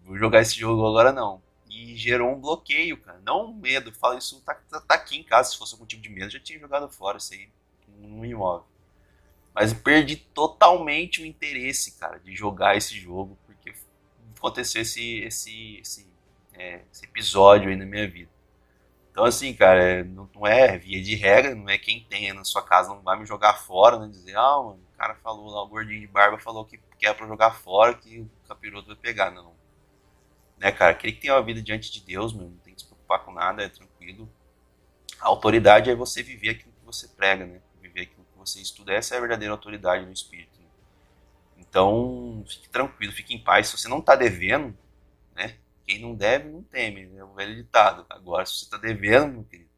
vou 0.03 0.18
jogar 0.18 0.41
esse 0.41 0.60
jogo 0.60 0.88
agora 0.88 1.11
não. 1.11 1.40
E 1.70 1.95
gerou 1.95 2.32
um 2.32 2.41
bloqueio, 2.41 2.98
cara. 2.98 3.22
Não 3.24 3.52
um 3.52 3.53
medo. 3.53 3.94
Fala 3.94 4.18
isso, 4.18 4.41
tá, 4.41 4.56
tá, 4.56 4.82
tá 4.82 4.95
aqui 4.95 5.18
em 5.18 5.24
casa. 5.24 5.52
Se 5.52 5.57
fosse 5.60 5.76
algum 5.76 5.86
tipo 5.86 6.02
de 6.02 6.10
medo, 6.10 6.32
já 6.32 6.40
tinha 6.40 6.57
jogado 6.57 6.90
fora 6.90 7.20
isso 7.20 7.32
aí. 7.32 7.49
Não 7.88 8.10
move. 8.10 8.64
Mas 9.53 9.72
perdi 9.72 10.16
totalmente 10.16 11.22
o 11.22 11.26
interesse, 11.28 11.91
cara, 11.99 12.20
de 12.20 12.36
jogar 12.36 12.76
esse 12.76 12.99
jogo, 12.99 13.38
porque 13.45 13.72
aconteceu 14.36 14.82
esse, 14.82 15.20
esse, 15.20 15.78
esse, 15.78 16.07
é, 16.53 16.82
esse 16.91 17.06
episódio 17.06 17.70
aí 17.70 17.76
na 17.76 17.86
minha 17.86 18.10
vida. 18.10 18.32
Então, 19.19 19.27
assim, 19.27 19.53
cara, 19.53 19.83
é, 19.83 20.01
não, 20.01 20.29
é 20.47 20.77
via 20.77 21.03
de 21.03 21.13
regra, 21.13 21.53
não 21.53 21.67
é 21.67 21.77
quem 21.77 22.05
tem 22.09 22.31
na 22.31 22.45
sua 22.45 22.63
casa 22.63 22.87
não 22.87 23.01
vai 23.01 23.19
me 23.19 23.25
jogar 23.25 23.53
fora, 23.53 23.99
né? 23.99 24.07
Dizer, 24.07 24.37
ah, 24.37 24.59
o 24.61 24.79
cara 24.97 25.13
falou 25.15 25.49
lá, 25.49 25.61
o 25.61 25.67
gordinho 25.67 25.99
de 25.99 26.07
barba 26.07 26.39
falou 26.39 26.63
que, 26.63 26.79
que 26.97 27.05
é 27.05 27.13
pra 27.13 27.27
jogar 27.27 27.51
fora, 27.51 27.93
que 27.93 28.21
o 28.21 28.29
capiroto 28.47 28.87
vai 28.87 28.95
pegar. 28.95 29.29
Não. 29.29 29.53
Né, 30.57 30.71
cara, 30.71 30.91
aquele 30.91 31.11
que 31.11 31.19
tem 31.19 31.31
uma 31.31 31.43
vida 31.43 31.61
diante 31.61 31.91
de 31.91 31.99
Deus, 31.99 32.31
meu, 32.31 32.47
não 32.47 32.57
tem 32.59 32.73
que 32.73 32.79
se 32.79 32.87
preocupar 32.87 33.19
com 33.25 33.33
nada, 33.33 33.61
é 33.61 33.67
tranquilo. 33.67 34.29
A 35.19 35.27
autoridade 35.27 35.89
é 35.89 35.95
você 35.95 36.23
viver 36.23 36.51
aquilo 36.51 36.71
que 36.71 36.85
você 36.85 37.05
prega, 37.09 37.45
né? 37.45 37.59
você 38.37 38.61
estuda, 38.61 38.93
essa 38.93 39.15
é 39.15 39.17
a 39.17 39.19
verdadeira 39.19 39.53
autoridade 39.53 40.05
no 40.05 40.13
espírito. 40.13 40.57
Né? 40.61 40.67
Então, 41.57 42.41
fique 42.47 42.69
tranquilo, 42.69 43.11
fique 43.11 43.35
em 43.35 43.43
paz. 43.43 43.67
Se 43.67 43.77
você 43.77 43.89
não 43.89 43.99
está 43.99 44.15
devendo? 44.15 44.73
Quem 45.90 45.99
não 46.03 46.14
deve, 46.14 46.48
não 46.48 46.61
teme. 46.61 47.18
É 47.18 47.24
o 47.24 47.34
velho 47.34 47.56
ditado. 47.56 48.06
Agora, 48.11 48.45
se 48.45 48.60
você 48.60 48.66
está 48.66 48.78
devendo, 48.78 49.34
meu 49.34 49.44
querido, 49.44 49.72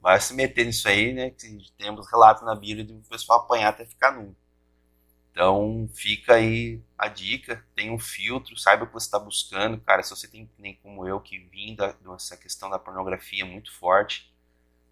vai 0.00 0.20
se 0.20 0.34
meter 0.34 0.66
nisso 0.66 0.88
aí, 0.88 1.12
né? 1.12 1.30
Que 1.30 1.72
temos 1.78 2.10
relatos 2.10 2.42
na 2.42 2.56
Bíblia 2.56 2.84
de 2.84 2.92
o 2.92 3.00
pessoal 3.08 3.42
apanhar 3.42 3.68
até 3.68 3.86
ficar 3.86 4.10
nu. 4.10 4.34
Então, 5.30 5.88
fica 5.94 6.34
aí 6.34 6.82
a 6.98 7.06
dica, 7.06 7.64
tem 7.76 7.92
um 7.92 7.98
filtro, 7.98 8.58
saiba 8.58 8.82
o 8.82 8.86
que 8.88 8.94
você 8.94 9.06
está 9.06 9.20
buscando. 9.20 9.80
Cara, 9.82 10.02
se 10.02 10.10
você 10.10 10.26
tem, 10.26 10.50
nem 10.58 10.74
como 10.82 11.06
eu, 11.06 11.20
que 11.20 11.38
vim 11.38 11.76
da, 11.76 11.92
dessa 11.92 12.36
questão 12.36 12.68
da 12.68 12.78
pornografia 12.80 13.44
muito 13.44 13.72
forte, 13.72 14.34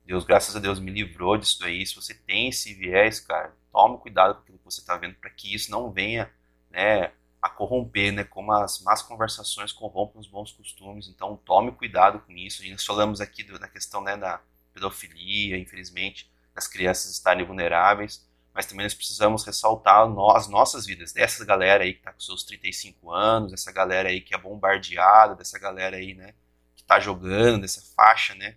Deus, 0.06 0.22
graças 0.22 0.54
a 0.54 0.60
Deus, 0.60 0.78
me 0.78 0.92
livrou 0.92 1.36
disso 1.36 1.58
daí. 1.58 1.84
Se 1.84 1.96
você 1.96 2.14
tem 2.14 2.50
esse 2.50 2.72
viés, 2.74 3.18
cara, 3.18 3.56
tome 3.72 3.98
cuidado 3.98 4.34
com 4.34 4.40
aquilo 4.42 4.58
que 4.58 4.64
você 4.64 4.80
está 4.80 4.96
vendo 4.96 5.16
para 5.16 5.30
que 5.30 5.52
isso 5.52 5.68
não 5.68 5.90
venha 5.90 6.32
né, 6.70 7.10
a 7.44 7.50
corromper, 7.50 8.10
né, 8.10 8.24
como 8.24 8.50
as 8.52 8.80
más 8.80 9.02
conversações 9.02 9.70
corrompem 9.70 10.18
os 10.18 10.26
bons 10.26 10.50
costumes. 10.50 11.08
Então, 11.08 11.36
tome 11.44 11.72
cuidado 11.72 12.18
com 12.20 12.32
isso. 12.32 12.64
E 12.64 12.70
nós 12.70 12.82
falamos 12.82 13.20
aqui 13.20 13.42
do, 13.42 13.58
da 13.58 13.68
questão 13.68 14.02
né, 14.02 14.16
da 14.16 14.40
pedofilia, 14.72 15.58
infelizmente, 15.58 16.30
das 16.54 16.66
crianças 16.66 17.12
estarem 17.12 17.44
vulneráveis, 17.44 18.26
mas 18.54 18.64
também 18.64 18.86
nós 18.86 18.94
precisamos 18.94 19.44
ressaltar 19.44 20.08
as 20.34 20.48
nossas 20.48 20.86
vidas, 20.86 21.12
dessa 21.12 21.44
galera 21.44 21.84
aí 21.84 21.92
que 21.92 21.98
está 21.98 22.14
com 22.14 22.20
seus 22.20 22.44
35 22.44 23.12
anos, 23.12 23.50
dessa 23.50 23.70
galera 23.70 24.08
aí 24.08 24.22
que 24.22 24.34
é 24.34 24.38
bombardeada, 24.38 25.34
dessa 25.34 25.58
galera 25.58 25.98
aí, 25.98 26.14
né, 26.14 26.32
que 26.74 26.80
está 26.80 26.98
jogando, 26.98 27.60
dessa 27.60 27.82
faixa, 27.94 28.34
né, 28.34 28.56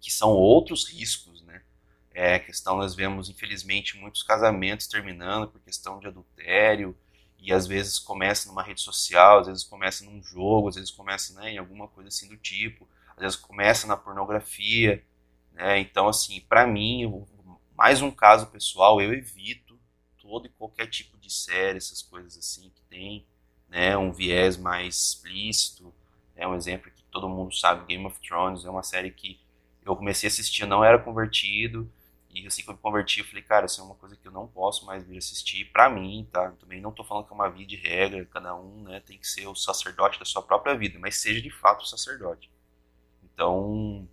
que 0.00 0.12
são 0.12 0.30
outros 0.30 0.88
riscos, 0.88 1.42
né? 1.42 1.60
É 2.14 2.38
questão, 2.38 2.76
nós 2.76 2.94
vemos, 2.94 3.28
infelizmente, 3.28 3.98
muitos 3.98 4.22
casamentos 4.22 4.86
terminando 4.86 5.48
por 5.48 5.60
questão 5.60 5.98
de 5.98 6.06
adultério, 6.06 6.96
e 7.46 7.52
às 7.52 7.64
vezes 7.64 8.00
começa 8.00 8.48
numa 8.48 8.60
rede 8.60 8.80
social, 8.80 9.38
às 9.38 9.46
vezes 9.46 9.62
começa 9.62 10.04
num 10.04 10.20
jogo, 10.20 10.68
às 10.68 10.74
vezes 10.74 10.90
começa 10.90 11.32
né, 11.40 11.52
em 11.52 11.58
alguma 11.58 11.86
coisa 11.86 12.08
assim 12.08 12.28
do 12.28 12.36
tipo, 12.36 12.88
às 13.16 13.22
vezes 13.22 13.36
começa 13.36 13.86
na 13.86 13.96
pornografia, 13.96 15.00
né? 15.52 15.78
Então, 15.78 16.08
assim, 16.08 16.40
para 16.40 16.66
mim, 16.66 17.24
mais 17.76 18.02
um 18.02 18.10
caso 18.10 18.48
pessoal, 18.48 19.00
eu 19.00 19.14
evito 19.14 19.78
todo 20.18 20.46
e 20.46 20.50
qualquer 20.50 20.88
tipo 20.88 21.16
de 21.18 21.32
série, 21.32 21.78
essas 21.78 22.02
coisas 22.02 22.36
assim 22.36 22.68
que 22.74 22.82
tem, 22.90 23.24
né, 23.68 23.96
um 23.96 24.10
viés 24.10 24.56
mais 24.56 24.96
explícito. 24.96 25.94
É 26.34 26.48
um 26.48 26.54
exemplo 26.56 26.90
que 26.90 27.04
todo 27.12 27.28
mundo 27.28 27.54
sabe, 27.54 27.86
Game 27.86 28.04
of 28.06 28.18
Thrones 28.26 28.64
é 28.64 28.70
uma 28.70 28.82
série 28.82 29.12
que 29.12 29.38
eu 29.84 29.94
comecei 29.94 30.26
a 30.26 30.32
assistir, 30.32 30.66
não 30.66 30.84
era 30.84 30.98
convertido, 30.98 31.88
e 32.42 32.46
assim 32.46 32.62
que 32.62 32.70
eu 32.70 32.74
me 32.74 32.80
converti, 32.80 33.20
eu 33.20 33.26
falei, 33.26 33.42
cara, 33.42 33.66
isso 33.66 33.80
é 33.80 33.84
uma 33.84 33.94
coisa 33.94 34.16
que 34.16 34.26
eu 34.26 34.32
não 34.32 34.46
posso 34.46 34.84
mais 34.86 35.04
vir 35.04 35.18
assistir 35.18 35.64
pra 35.66 35.88
mim, 35.88 36.28
tá? 36.30 36.50
Também 36.52 36.80
não 36.80 36.92
tô 36.92 37.04
falando 37.04 37.26
que 37.26 37.32
é 37.32 37.34
uma 37.34 37.48
via 37.48 37.66
de 37.66 37.76
regra, 37.76 38.24
cada 38.26 38.54
um, 38.54 38.82
né, 38.82 39.00
tem 39.00 39.18
que 39.18 39.26
ser 39.26 39.46
o 39.46 39.54
sacerdote 39.54 40.18
da 40.18 40.24
sua 40.24 40.42
própria 40.42 40.76
vida, 40.76 40.98
mas 40.98 41.16
seja 41.16 41.40
de 41.40 41.50
fato 41.50 41.82
o 41.82 41.86
sacerdote. 41.86 42.50
Então, 43.22 44.08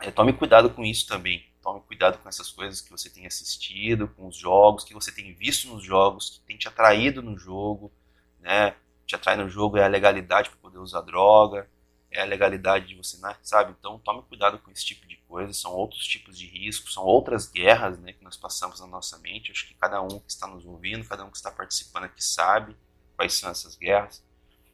é, 0.00 0.10
tome 0.10 0.32
cuidado 0.32 0.70
com 0.70 0.84
isso 0.84 1.06
também. 1.06 1.46
Tome 1.62 1.80
cuidado 1.82 2.18
com 2.18 2.28
essas 2.28 2.50
coisas 2.50 2.80
que 2.80 2.90
você 2.90 3.08
tem 3.08 3.24
assistido, 3.24 4.08
com 4.08 4.26
os 4.26 4.36
jogos, 4.36 4.82
que 4.82 4.92
você 4.92 5.12
tem 5.12 5.32
visto 5.32 5.68
nos 5.68 5.84
jogos, 5.84 6.30
que 6.30 6.40
tem 6.40 6.56
te 6.56 6.66
atraído 6.66 7.22
no 7.22 7.38
jogo, 7.38 7.92
né? 8.40 8.74
Te 9.06 9.14
atrai 9.14 9.36
no 9.36 9.48
jogo 9.48 9.76
é 9.76 9.84
a 9.84 9.88
legalidade 9.88 10.50
para 10.50 10.58
poder 10.58 10.78
usar 10.78 11.02
droga, 11.02 11.70
é 12.12 12.22
a 12.22 12.26
legalidade 12.26 12.88
de 12.88 12.94
você, 12.94 13.18
sabe? 13.42 13.74
Então 13.78 13.98
tome 13.98 14.22
cuidado 14.22 14.58
com 14.58 14.70
esse 14.70 14.84
tipo 14.84 15.06
de 15.06 15.16
coisa, 15.16 15.52
são 15.52 15.72
outros 15.72 16.06
tipos 16.06 16.38
de 16.38 16.46
riscos, 16.46 16.92
são 16.92 17.04
outras 17.04 17.50
guerras, 17.50 17.98
né, 17.98 18.12
que 18.12 18.22
nós 18.22 18.36
passamos 18.36 18.80
na 18.80 18.86
nossa 18.86 19.18
mente. 19.18 19.50
Acho 19.50 19.66
que 19.66 19.74
cada 19.74 20.00
um 20.02 20.20
que 20.20 20.30
está 20.30 20.46
nos 20.46 20.64
ouvindo, 20.64 21.08
cada 21.08 21.24
um 21.24 21.30
que 21.30 21.36
está 21.36 21.50
participando 21.50 22.04
aqui 22.04 22.22
sabe 22.22 22.76
quais 23.16 23.32
são 23.32 23.50
essas 23.50 23.76
guerras. 23.76 24.22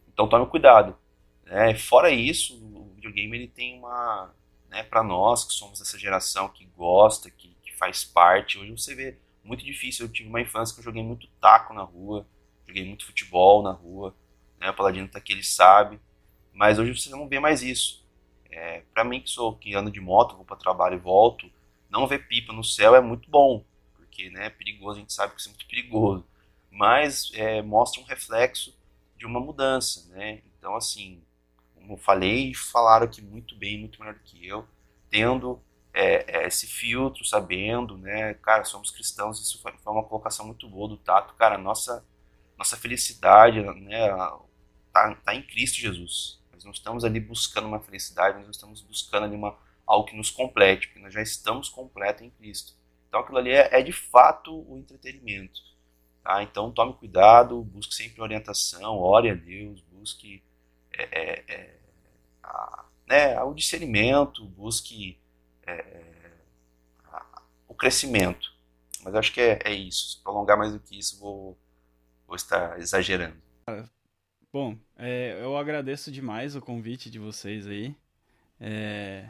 Então 0.09 0.28
tome 0.28 0.47
cuidado. 0.47 0.98
Né? 1.44 1.74
Fora 1.77 2.10
isso, 2.10 2.56
o 2.56 2.93
videogame 2.97 3.36
ele 3.36 3.48
tem 3.48 3.78
uma 3.78 4.35
né, 4.69 4.82
para 4.82 5.02
nós 5.02 5.44
que 5.44 5.52
somos 5.52 5.81
essa 5.81 5.98
geração 5.98 6.48
que 6.48 6.65
gosta, 6.77 7.31
que, 7.31 7.56
que 7.62 7.74
faz 7.77 8.05
parte. 8.05 8.59
Hoje 8.59 8.73
você 8.73 8.94
vê 8.94 9.16
muito 9.44 9.65
difícil. 9.65 10.06
Eu 10.06 10.12
tive 10.12 10.28
uma 10.28 10.40
infância 10.40 10.74
que 10.74 10.81
eu 10.81 10.85
joguei 10.85 11.02
muito 11.02 11.28
taco 11.40 11.73
na 11.73 11.82
rua, 11.82 12.27
joguei 12.66 12.85
muito 12.85 13.06
futebol 13.06 13.62
na 13.62 13.73
rua. 13.73 14.15
Né, 14.59 14.70
o 14.70 14.74
Paladino 14.74 15.09
tá 15.09 15.19
aqui, 15.19 15.32
ele 15.32 15.44
sabe. 15.44 16.01
Mas 16.59 16.76
hoje 16.76 16.93
você 16.93 17.09
não 17.09 17.28
vê 17.28 17.39
mais 17.39 17.62
isso. 17.62 18.05
É, 18.51 18.82
para 18.93 19.05
mim 19.05 19.20
que 19.20 19.30
sou 19.30 19.55
que 19.55 19.76
ando 19.76 19.93
de 19.93 20.01
moto, 20.01 20.35
vou 20.35 20.44
para 20.44 20.56
trabalho 20.56 20.97
e 20.97 20.98
volto, 20.98 21.48
não 21.89 22.05
ver 22.05 22.26
pipa 22.26 22.52
no 22.52 22.64
céu 22.64 22.97
é 22.97 23.01
muito 23.01 23.30
bom, 23.30 23.64
porque 23.94 24.28
né, 24.30 24.47
é 24.47 24.51
perigoso, 24.51 24.98
a 24.98 25.01
gente 25.01 25.12
sabe 25.12 25.35
que 25.35 25.40
isso 25.40 25.51
é 25.51 25.52
muito 25.52 25.68
perigoso. 25.68 26.26
Mas 26.68 27.30
é, 27.35 27.62
mostra 27.62 28.02
um 28.02 28.05
reflexo 28.05 28.76
de 29.16 29.24
uma 29.24 29.39
mudança, 29.39 30.09
né? 30.09 30.43
Então 30.59 30.74
assim, 30.74 31.22
como 31.76 31.97
falei, 31.97 32.52
falaram 32.55 33.06
aqui 33.06 33.22
muito 33.22 33.55
bem, 33.55 33.78
muito 33.78 34.01
melhor 34.01 34.14
do 34.14 34.24
que 34.24 34.44
eu, 34.44 34.66
tendo 35.09 35.62
é, 35.94 36.40
é, 36.40 36.47
esse 36.48 36.66
filtro, 36.66 37.24
sabendo, 37.24 37.97
né, 37.97 38.35
cara, 38.35 38.64
somos 38.64 38.90
cristãos, 38.90 39.40
isso 39.40 39.62
foi, 39.62 39.72
foi, 39.78 39.93
uma 39.93 40.02
colocação 40.02 40.44
muito 40.44 40.68
boa 40.68 40.89
do 40.89 40.97
Tato, 40.97 41.35
cara, 41.35 41.56
nossa, 41.56 42.05
nossa 42.59 42.76
felicidade, 42.76 43.62
né, 43.62 44.09
tá, 44.93 45.14
tá 45.24 45.35
em 45.36 45.43
Cristo 45.43 45.76
Jesus, 45.76 46.39
nós 46.59 46.64
não 46.64 46.72
estamos 46.72 47.05
ali 47.05 47.20
buscando 47.20 47.68
uma 47.68 47.80
felicidade, 47.80 48.36
nós 48.36 48.44
não 48.44 48.51
estamos 48.51 48.80
buscando 48.80 49.24
ali 49.24 49.36
uma, 49.36 49.56
algo 49.86 50.06
que 50.06 50.16
nos 50.16 50.30
complete, 50.30 50.89
porque 50.89 51.01
nós 51.01 51.14
já 51.14 51.22
estamos 51.22 51.68
completos 51.68 52.22
em 52.22 52.30
Cristo, 52.30 52.74
então 53.09 53.20
aquilo 53.20 53.39
ali 53.39 53.51
é, 53.51 53.78
é 53.78 53.82
de 53.82 53.93
fato 53.93 54.52
o 54.68 54.76
entretenimento, 54.76 55.60
tá, 56.22 56.43
então 56.43 56.72
tome 56.72 56.94
cuidado, 56.94 57.62
busque 57.62 57.94
sempre 57.94 58.20
orientação, 58.20 58.98
ore 58.98 59.30
a 59.30 59.35
Deus, 59.35 59.80
busque 59.82 60.43
é, 60.93 61.02
é, 61.02 61.44
é 61.48 61.78
a, 62.43 62.85
né, 63.06 63.40
o 63.43 63.55
discernimento, 63.55 64.44
busque 64.44 65.18
é, 65.66 65.72
é, 65.72 66.32
a, 67.05 67.43
o 67.68 67.74
crescimento. 67.74 68.59
Mas 69.02 69.14
acho 69.14 69.32
que 69.32 69.40
é, 69.40 69.72
isso. 69.72 70.10
Se 70.10 70.22
prolongar 70.22 70.59
mais 70.59 70.72
do 70.72 70.80
que 70.80 70.98
isso, 70.98 71.18
vou, 71.18 71.56
vou 72.26 72.36
estar 72.36 72.78
exagerando. 72.78 73.36
Bom, 74.53 74.79
é, 74.97 75.39
eu 75.43 75.57
agradeço 75.59 76.11
demais 76.11 76.57
o 76.57 76.61
convite 76.61 77.11
de 77.11 77.19
vocês 77.19 77.66
aí. 77.66 77.95
É, 78.59 79.27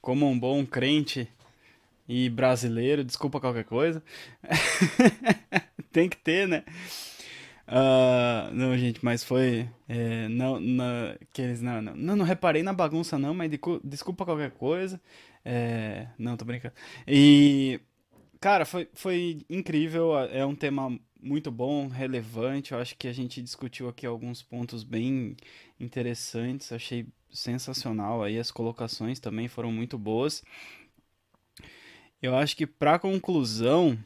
como 0.00 0.26
um 0.28 0.38
bom 0.38 0.66
crente 0.66 1.28
e 2.08 2.28
brasileiro, 2.28 3.04
desculpa 3.04 3.40
qualquer 3.40 3.64
coisa. 3.64 4.02
Tem 5.92 6.08
que 6.08 6.16
ter, 6.16 6.48
né? 6.48 6.64
Uh, 7.68 8.52
não, 8.54 8.76
gente, 8.76 9.04
mas 9.04 9.22
foi. 9.22 9.68
É, 9.88 10.28
não, 10.28 10.58
não, 10.58 10.84
que 11.32 11.42
eles, 11.42 11.60
não, 11.62 11.80
não, 11.82 11.94
não, 11.94 12.16
não 12.16 12.24
reparei 12.24 12.62
na 12.62 12.72
bagunça, 12.72 13.18
não, 13.18 13.34
mas 13.34 13.50
de, 13.50 13.60
desculpa 13.84 14.24
qualquer 14.24 14.50
coisa. 14.52 15.00
É, 15.44 16.08
não, 16.18 16.36
tô 16.36 16.44
brincando. 16.44 16.74
E. 17.06 17.80
Cara, 18.40 18.64
foi, 18.64 18.88
foi 18.92 19.44
incrível. 19.50 20.16
É 20.18 20.44
um 20.46 20.54
tema 20.54 20.98
muito 21.20 21.50
bom, 21.50 21.88
relevante. 21.88 22.72
Eu 22.72 22.78
acho 22.78 22.96
que 22.96 23.08
a 23.08 23.12
gente 23.12 23.42
discutiu 23.42 23.88
aqui 23.88 24.06
alguns 24.06 24.42
pontos 24.42 24.84
bem 24.84 25.36
interessantes. 25.78 26.72
Achei 26.72 27.06
sensacional 27.30 28.22
aí. 28.22 28.38
As 28.38 28.50
colocações 28.50 29.18
também 29.18 29.48
foram 29.48 29.72
muito 29.72 29.98
boas. 29.98 30.42
Eu 32.22 32.36
acho 32.36 32.56
que, 32.56 32.66
para 32.66 32.98
conclusão, 32.98 33.98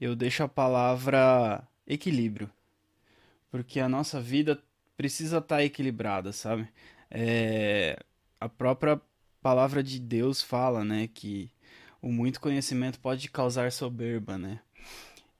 eu 0.00 0.16
deixo 0.16 0.42
a 0.42 0.48
palavra 0.48 1.62
equilíbrio. 1.86 2.50
Porque 3.50 3.80
a 3.80 3.88
nossa 3.88 4.20
vida 4.20 4.62
precisa 4.96 5.38
estar 5.38 5.56
tá 5.56 5.64
equilibrada, 5.64 6.32
sabe? 6.32 6.68
É, 7.10 7.98
a 8.40 8.48
própria 8.48 9.00
palavra 9.42 9.82
de 9.82 9.98
Deus 9.98 10.42
fala, 10.42 10.84
né, 10.84 11.08
que 11.12 11.50
o 12.02 12.10
muito 12.10 12.40
conhecimento 12.40 12.98
pode 13.00 13.28
causar 13.30 13.72
soberba, 13.72 14.38
né? 14.38 14.60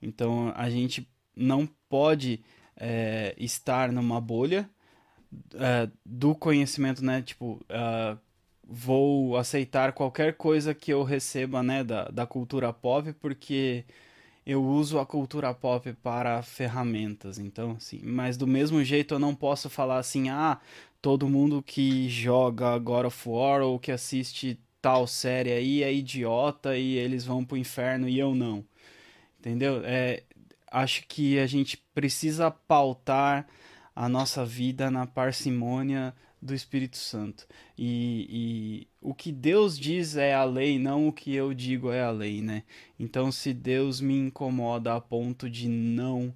Então 0.01 0.51
a 0.55 0.69
gente 0.69 1.07
não 1.35 1.67
pode 1.89 2.43
é, 2.75 3.35
estar 3.37 3.91
numa 3.91 4.19
bolha 4.19 4.69
é, 5.55 5.89
do 6.05 6.35
conhecimento, 6.35 7.03
né? 7.03 7.21
Tipo, 7.21 7.61
uh, 7.69 8.17
vou 8.71 9.35
aceitar 9.37 9.91
qualquer 9.91 10.35
coisa 10.37 10.73
que 10.73 10.91
eu 10.93 11.03
receba, 11.03 11.61
né, 11.61 11.83
da, 11.83 12.05
da 12.05 12.25
cultura 12.25 12.71
pop, 12.71 13.11
porque 13.13 13.83
eu 14.45 14.63
uso 14.63 14.97
a 14.97 15.05
cultura 15.05 15.53
pop 15.53 15.91
para 16.01 16.41
ferramentas, 16.41 17.37
então, 17.37 17.71
assim, 17.71 17.99
mas 18.03 18.37
do 18.37 18.47
mesmo 18.47 18.83
jeito 18.83 19.13
eu 19.13 19.19
não 19.19 19.35
posso 19.35 19.69
falar 19.69 19.97
assim, 19.97 20.29
ah, 20.29 20.59
todo 21.01 21.29
mundo 21.29 21.61
que 21.61 22.07
joga 22.07 22.77
God 22.77 23.07
of 23.07 23.29
War 23.29 23.61
ou 23.61 23.77
que 23.77 23.91
assiste 23.91 24.57
tal 24.81 25.05
série 25.05 25.51
aí 25.51 25.83
é 25.83 25.93
idiota 25.93 26.77
e 26.77 26.95
eles 26.95 27.25
vão 27.25 27.45
pro 27.45 27.57
inferno 27.57 28.09
e 28.09 28.17
eu 28.17 28.33
não. 28.33 28.65
Entendeu? 29.39 29.81
É, 29.85 30.23
acho 30.71 31.05
que 31.07 31.39
a 31.39 31.45
gente 31.45 31.77
precisa 31.93 32.49
pautar 32.49 33.47
a 33.95 34.07
nossa 34.07 34.45
vida 34.45 34.89
na 34.89 35.05
parcimônia 35.05 36.13
do 36.41 36.55
Espírito 36.55 36.97
Santo. 36.97 37.45
E, 37.77 38.27
e, 38.29 38.87
o 38.99 39.13
que 39.13 39.31
Deus 39.31 39.77
diz 39.77 40.15
é 40.15 40.33
a 40.33 40.43
lei, 40.43 40.79
não 40.79 41.07
o 41.07 41.13
que 41.13 41.35
eu 41.35 41.53
digo 41.53 41.91
é 41.91 42.01
a 42.01 42.09
lei, 42.09 42.41
né? 42.41 42.63
Então, 42.99 43.31
se 43.31 43.53
Deus 43.53 44.01
me 44.01 44.17
incomoda 44.17 44.95
a 44.95 45.01
ponto 45.01 45.49
de 45.49 45.67
não 45.67 46.33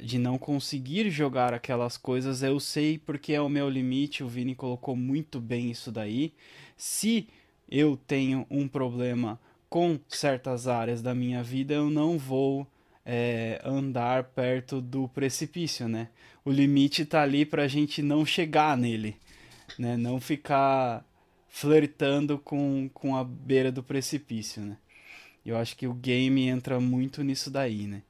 de 0.00 0.18
não 0.18 0.38
conseguir 0.38 1.10
jogar 1.10 1.54
aquelas 1.54 1.96
coisas, 1.96 2.42
eu 2.42 2.60
sei 2.60 2.98
porque 2.98 3.32
é 3.32 3.40
o 3.40 3.48
meu 3.48 3.68
limite. 3.68 4.22
O 4.22 4.28
Vini 4.28 4.54
colocou 4.54 4.94
muito 4.94 5.40
bem 5.40 5.70
isso 5.70 5.90
daí. 5.90 6.32
Se 6.76 7.28
eu 7.70 7.96
tenho 7.96 8.46
um 8.50 8.68
problema 8.68 9.40
com 9.68 9.98
certas 10.08 10.66
áreas 10.66 11.02
da 11.02 11.14
minha 11.14 11.42
vida, 11.42 11.74
eu 11.74 11.90
não 11.90 12.18
vou 12.18 12.66
é, 13.04 13.60
andar 13.64 14.24
perto 14.24 14.80
do 14.80 15.08
precipício, 15.08 15.88
né? 15.88 16.08
O 16.44 16.50
limite 16.50 17.04
tá 17.04 17.22
ali 17.22 17.44
pra 17.44 17.68
gente 17.68 18.02
não 18.02 18.24
chegar 18.24 18.76
nele, 18.76 19.16
né? 19.78 19.96
Não 19.96 20.20
ficar 20.20 21.04
flertando 21.48 22.38
com, 22.38 22.90
com 22.92 23.16
a 23.16 23.24
beira 23.24 23.72
do 23.72 23.82
precipício, 23.82 24.62
né? 24.62 24.76
Eu 25.44 25.56
acho 25.56 25.76
que 25.76 25.86
o 25.86 25.94
game 25.94 26.46
entra 26.46 26.78
muito 26.78 27.22
nisso 27.22 27.50
daí, 27.50 27.86
né? 27.86 28.02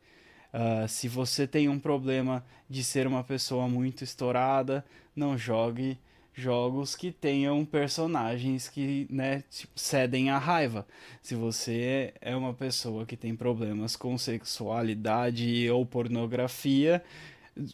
Uh, 0.52 0.88
se 0.88 1.08
você 1.08 1.46
tem 1.46 1.68
um 1.68 1.78
problema 1.78 2.44
de 2.68 2.82
ser 2.82 3.06
uma 3.06 3.22
pessoa 3.22 3.68
muito 3.68 4.02
estourada, 4.02 4.84
não 5.14 5.36
jogue 5.36 5.98
jogos 6.38 6.94
que 6.94 7.10
tenham 7.10 7.64
personagens 7.64 8.68
que 8.68 9.06
né, 9.10 9.42
tipo, 9.50 9.72
cedem 9.74 10.30
à 10.30 10.38
raiva. 10.38 10.86
Se 11.20 11.34
você 11.34 12.14
é 12.20 12.34
uma 12.36 12.54
pessoa 12.54 13.04
que 13.04 13.16
tem 13.16 13.34
problemas 13.34 13.96
com 13.96 14.16
sexualidade 14.16 15.68
ou 15.70 15.84
pornografia, 15.84 17.02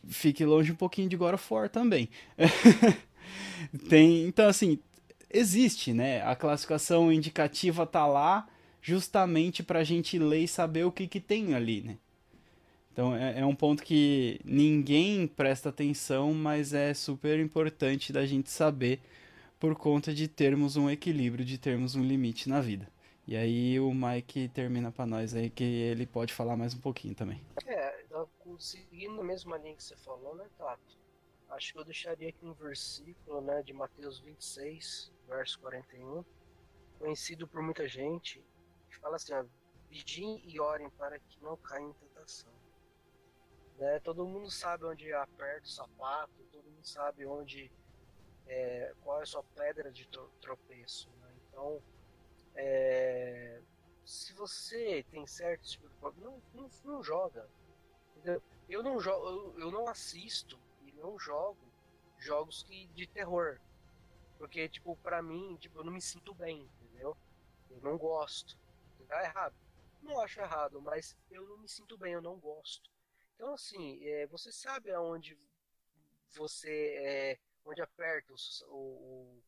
fique 0.09 0.45
longe 0.45 0.73
um 0.73 0.77
pouquinho 0.77 1.09
de 1.09 1.17
God 1.17 1.35
of 1.35 1.53
War 1.53 1.69
também. 1.69 2.09
tem, 3.89 4.27
então 4.27 4.49
assim, 4.49 4.79
existe, 5.31 5.93
né? 5.93 6.23
A 6.23 6.35
classificação 6.35 7.13
indicativa 7.13 7.87
tá 7.87 8.07
lá 8.07 8.49
justamente 8.81 9.63
para 9.63 9.81
a 9.81 9.85
gente 9.85 10.19
ler 10.19 10.45
e 10.45 10.49
saber 10.49 10.85
o 10.85 10.93
que, 10.93 11.07
que 11.07 11.21
tem 11.21 11.55
ali, 11.55 11.83
né? 11.83 11.99
Então 12.95 13.13
é, 13.13 13.41
é, 13.41 13.45
um 13.45 13.57
ponto 13.57 13.83
que 13.83 14.41
ninguém 14.45 15.27
presta 15.27 15.69
atenção, 15.69 16.33
mas 16.33 16.73
é 16.73 16.95
super 16.95 17.41
importante 17.41 18.13
da 18.13 18.25
gente 18.25 18.49
saber 18.49 19.01
por 19.59 19.75
conta 19.75 20.15
de 20.15 20.29
termos 20.29 20.77
um 20.77 20.89
equilíbrio, 20.89 21.45
de 21.45 21.59
termos 21.59 21.97
um 21.97 22.05
limite 22.05 22.49
na 22.49 22.61
vida. 22.61 22.89
E 23.27 23.35
aí 23.37 23.81
o 23.81 23.93
Mike 23.93 24.49
termina 24.51 24.93
para 24.93 25.07
nós 25.07 25.35
aí 25.35 25.51
que 25.51 25.65
ele 25.65 26.07
pode 26.07 26.33
falar 26.33 26.57
mais 26.57 26.73
um 26.73 26.79
pouquinho 26.79 27.17
também. 27.17 27.41
É, 27.67 28.05
seguindo 28.61 29.21
a 29.21 29.25
mesma 29.25 29.59
linha 29.59 29.75
que 29.75 29.83
você 29.83 29.97
falou, 29.97 30.37
né, 30.37 30.47
Tato? 30.57 30.97
Acho 31.51 31.73
que 31.73 31.79
eu 31.81 31.85
deixaria 31.85 32.29
aqui 32.29 32.47
um 32.47 32.53
versículo, 32.53 33.41
né, 33.41 33.61
de 33.63 33.73
Mateus 33.73 34.21
26, 34.21 35.11
verso 35.27 35.59
41, 35.59 36.25
conhecido 37.01 37.49
por 37.49 37.61
muita 37.61 37.89
gente, 37.89 38.41
que 38.89 38.97
fala 38.99 39.17
assim, 39.17 39.33
ó, 39.33 39.45
vigiem 39.91 40.41
e 40.45 40.61
orem 40.61 40.89
para 40.91 41.19
que 41.19 41.43
não 41.43 41.57
caia 41.57 41.83
em 41.83 41.93
tentação. 41.95 42.64
Né? 43.79 43.99
Todo 44.01 44.27
mundo 44.27 44.51
sabe 44.51 44.85
onde 44.85 45.13
aperta 45.13 45.67
o 45.67 45.71
sapato, 45.71 46.33
todo 46.53 46.65
mundo 46.65 46.87
sabe 46.87 47.27
onde 47.27 47.71
é, 48.47 48.95
qual 49.03 49.21
é 49.21 49.23
a 49.23 49.27
sua 49.27 49.43
pedra 49.43 49.91
de 49.91 50.09
tropeço. 50.41 51.09
Né? 51.21 51.35
Então, 51.49 51.83
é, 52.55 53.61
se 54.05 54.33
você 54.35 55.05
tem 55.11 55.27
certo 55.27 55.63
tipo 55.63 55.89
de 55.89 55.95
problema, 55.97 56.31
não, 56.55 56.63
não, 56.63 56.71
não 56.85 57.03
joga. 57.03 57.49
Entendeu? 58.17 58.43
Eu 58.69 58.83
não 58.83 59.01
jogo, 59.01 59.27
eu, 59.27 59.61
eu, 59.61 59.71
não 59.71 59.89
assisto 59.89 60.59
e 60.83 60.93
não 60.93 61.19
jogo 61.19 61.59
jogos 62.19 62.63
que, 62.63 62.87
de 62.89 63.07
terror. 63.07 63.61
Porque, 64.39 64.69
tipo, 64.69 64.97
pra 64.97 65.23
mim, 65.23 65.57
tipo, 65.57 65.79
eu 65.79 65.85
não 65.85 65.93
me 65.93 66.01
sinto 66.01 66.35
bem, 66.35 66.69
entendeu? 66.81 67.17
Eu 67.71 67.81
não 67.83 67.97
gosto. 67.97 68.57
Tá 69.09 69.23
errado. 69.23 69.55
Não 70.03 70.21
acho 70.21 70.41
errado, 70.41 70.81
mas 70.81 71.17
eu 71.31 71.47
não 71.47 71.59
me 71.59 71.69
sinto 71.69 71.97
bem, 71.97 72.15
eu 72.15 72.23
não 72.23 72.37
gosto. 72.37 72.91
Então, 73.35 73.55
assim, 73.55 74.05
é, 74.07 74.27
você 74.27 74.53
sabe 74.53 74.91
aonde 74.91 75.39
você. 76.35 76.97
É, 76.99 77.39
onde 77.65 77.81
aperta 77.81 78.33
o, 78.33 78.37
o, 78.69 79.43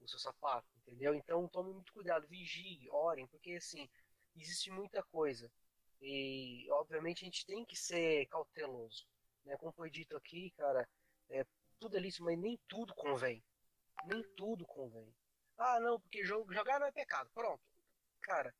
o 0.00 0.08
seu 0.08 0.18
sapato, 0.18 0.66
entendeu? 0.78 1.14
Então 1.14 1.46
tome 1.48 1.72
muito 1.72 1.92
cuidado, 1.92 2.26
vigie, 2.26 2.88
orem, 2.90 3.26
porque 3.26 3.52
assim, 3.52 3.88
existe 4.36 4.70
muita 4.70 5.02
coisa. 5.04 5.50
E 6.00 6.66
obviamente 6.70 7.22
a 7.22 7.26
gente 7.26 7.46
tem 7.46 7.64
que 7.64 7.76
ser 7.76 8.26
cauteloso. 8.26 9.06
Né? 9.44 9.56
Como 9.56 9.72
foi 9.72 9.90
dito 9.90 10.16
aqui, 10.16 10.50
cara, 10.52 10.88
é, 11.30 11.44
tudo 11.78 11.96
é 11.96 12.00
lícito, 12.00 12.24
mas 12.24 12.38
nem 12.38 12.58
tudo 12.68 12.94
convém. 12.94 13.42
Nem 14.06 14.22
tudo 14.34 14.66
convém. 14.66 15.14
Ah, 15.56 15.78
não, 15.80 16.00
porque 16.00 16.24
jogo, 16.24 16.52
jogar 16.52 16.80
não 16.80 16.86
é 16.86 16.92
pecado. 16.92 17.30
Pronto. 17.34 17.62
Cara, 18.20 18.54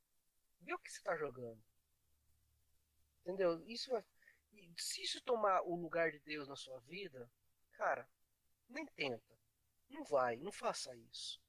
vê 0.60 0.74
o 0.74 0.78
que 0.78 0.90
você 0.90 0.98
está 0.98 1.16
jogando. 1.16 1.60
Entendeu? 3.24 3.62
Isso 3.66 3.90
vai. 3.90 4.04
Se 4.76 5.02
isso 5.02 5.20
tomar 5.22 5.62
o 5.62 5.74
lugar 5.74 6.10
de 6.10 6.18
Deus 6.20 6.48
na 6.48 6.56
sua 6.56 6.78
vida, 6.80 7.30
cara, 7.72 8.08
nem 8.68 8.86
tenta. 8.86 9.38
Não 9.88 10.04
vai, 10.04 10.36
não 10.36 10.52
faça 10.52 10.94
isso. 10.96 11.40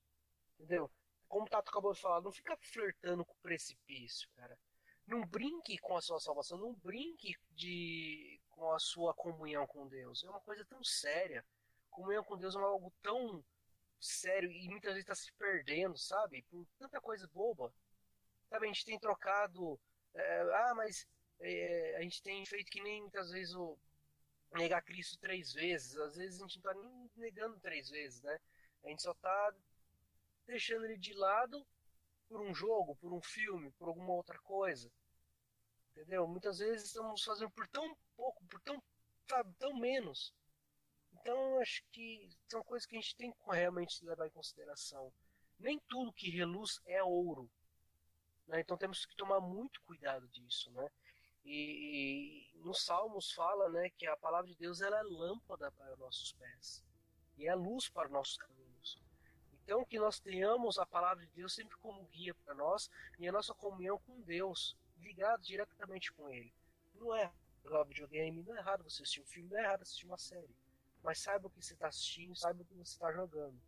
Entendeu? 0.56 0.92
Como 1.28 1.46
o 1.46 1.50
Tato 1.50 1.70
acabou 1.70 1.94
de 1.94 2.02
falar, 2.02 2.22
não 2.22 2.32
fica 2.32 2.56
flertando 2.58 3.26
com 3.26 3.34
o 3.34 3.42
precipício, 3.42 4.30
cara. 4.36 4.58
Não 5.06 5.26
brinque 5.26 5.78
com 5.80 5.98
a 5.98 6.02
sua 6.02 6.20
salvação, 6.20 6.58
não 6.58 6.74
brinque 6.76 7.36
de, 7.52 8.40
com 8.52 8.72
a 8.72 8.80
sua 8.80 9.14
comunhão 9.14 9.66
com 9.68 9.88
Deus. 9.88 10.24
É 10.24 10.30
uma 10.30 10.40
coisa 10.42 10.64
tão 10.66 10.84
séria. 10.84 11.46
Comunhão 11.90 12.24
com 12.24 12.38
Deus 12.38 12.56
é 12.56 12.60
algo 12.60 12.94
tão 13.02 13.44
sério 14.00 14.52
e 14.52 14.70
muitas 14.70 14.94
vezes 14.94 15.04
está 15.04 15.16
se 15.16 15.32
perdendo, 15.34 15.98
sabe? 15.98 16.44
Por 16.44 16.66
tanta 16.78 17.02
coisa 17.02 17.28
boba. 17.34 17.74
Sabe, 18.50 18.66
a 18.66 18.68
gente 18.68 18.86
tem 18.86 19.00
trocado. 19.00 19.80
É, 20.14 20.42
ah, 20.42 20.74
mas 20.76 21.08
é, 21.40 21.96
a 21.98 22.02
gente 22.02 22.22
tem 22.22 22.46
feito 22.46 22.72
que 22.72 22.82
nem 22.82 23.02
muitas 23.02 23.32
vezes 23.32 23.54
o 23.56 23.78
negar 24.54 24.82
Cristo 24.84 25.18
três 25.20 25.54
vezes. 25.54 25.96
Às 25.98 26.16
vezes 26.16 26.40
a 26.40 26.48
gente 26.48 26.62
não 26.62 26.72
está 26.72 26.74
nem 26.74 27.12
negando 27.16 27.60
três 27.60 27.90
vezes, 27.90 28.22
né? 28.22 28.40
A 28.84 28.90
gente 28.90 29.02
só 29.02 29.12
está 29.12 29.54
deixando 30.46 30.86
ele 30.86 30.98
de 30.98 31.14
lado 31.14 31.66
por 32.28 32.42
um 32.42 32.54
jogo, 32.54 32.96
por 32.96 33.14
um 33.14 33.22
filme, 33.22 33.72
por 33.72 33.88
alguma 33.88 34.14
outra 34.14 34.40
coisa. 34.40 34.92
Entendeu? 35.92 36.28
Muitas 36.28 36.60
vezes 36.60 36.88
estamos 36.88 37.24
fazendo 37.24 37.52
por 37.52 37.68
tão 37.68 37.96
pouco, 38.16 38.44
por 38.46 38.60
tão, 38.62 38.82
sabe, 39.30 39.54
tão 39.60 39.74
menos. 39.76 40.34
Então 41.14 41.60
acho 41.60 41.84
que 41.92 42.30
são 42.50 42.64
coisas 42.64 42.86
que 42.86 42.98
a 42.98 43.00
gente 43.00 43.16
tem 43.16 43.32
que 43.32 43.38
realmente 43.52 44.04
levar 44.04 44.28
em 44.28 44.32
consideração. 44.32 45.14
Nem 45.60 45.80
tudo 45.88 46.12
que 46.12 46.30
reluz 46.30 46.82
é 46.86 47.04
ouro. 47.04 47.50
Né? 48.48 48.60
Então 48.60 48.78
temos 48.78 49.06
que 49.06 49.16
tomar 49.16 49.40
muito 49.40 49.82
cuidado 49.84 50.28
disso, 50.30 50.72
né? 50.72 50.90
E, 51.46 52.54
e 52.54 52.58
nos 52.60 52.84
Salmos 52.84 53.32
fala, 53.34 53.70
né, 53.70 53.90
que 53.90 54.08
a 54.08 54.16
palavra 54.16 54.48
de 54.48 54.56
Deus 54.56 54.82
ela 54.82 54.98
é 54.98 55.04
lâmpada 55.04 55.72
para 55.72 55.96
nossos 55.98 56.34
pés 56.34 56.84
e 57.38 57.48
é 57.48 57.56
luz 57.56 57.90
para 57.90 58.10
nossos 58.10 58.38
caminhos. 58.38 59.02
Então 59.52 59.86
que 59.86 60.00
nós 60.00 60.20
tenhamos 60.20 60.78
a 60.78 60.86
palavra 60.86 61.26
de 61.26 61.32
Deus 61.34 61.54
sempre 61.54 61.76
como 61.78 62.06
guia 62.06 62.34
para 62.36 62.54
nós 62.54 62.90
e 63.20 63.28
a 63.28 63.32
nossa 63.32 63.54
comunhão 63.54 64.00
com 64.00 64.22
Deus 64.22 64.78
ligado 64.98 65.42
diretamente 65.42 66.12
com 66.14 66.30
Ele. 66.30 66.54
Não 66.96 67.16
é 67.16 67.32
jogar 67.64 67.84
videogame, 67.84 68.44
não 68.44 68.56
é 68.56 68.60
errado 68.60 68.84
você 68.84 69.02
assistir 69.02 69.22
um 69.22 69.26
filme, 69.26 69.50
não 69.50 69.58
é 69.58 69.64
errado 69.64 69.82
assistir 69.82 70.06
uma 70.06 70.18
série, 70.18 70.56
mas 71.02 71.20
saiba 71.20 71.48
o 71.48 71.50
que 71.50 71.62
você 71.62 71.74
está 71.74 71.88
assistindo, 71.88 72.36
saiba 72.36 72.62
o 72.62 72.66
que 72.66 72.74
você 72.74 72.94
está 72.94 73.12
jogando. 73.12 73.60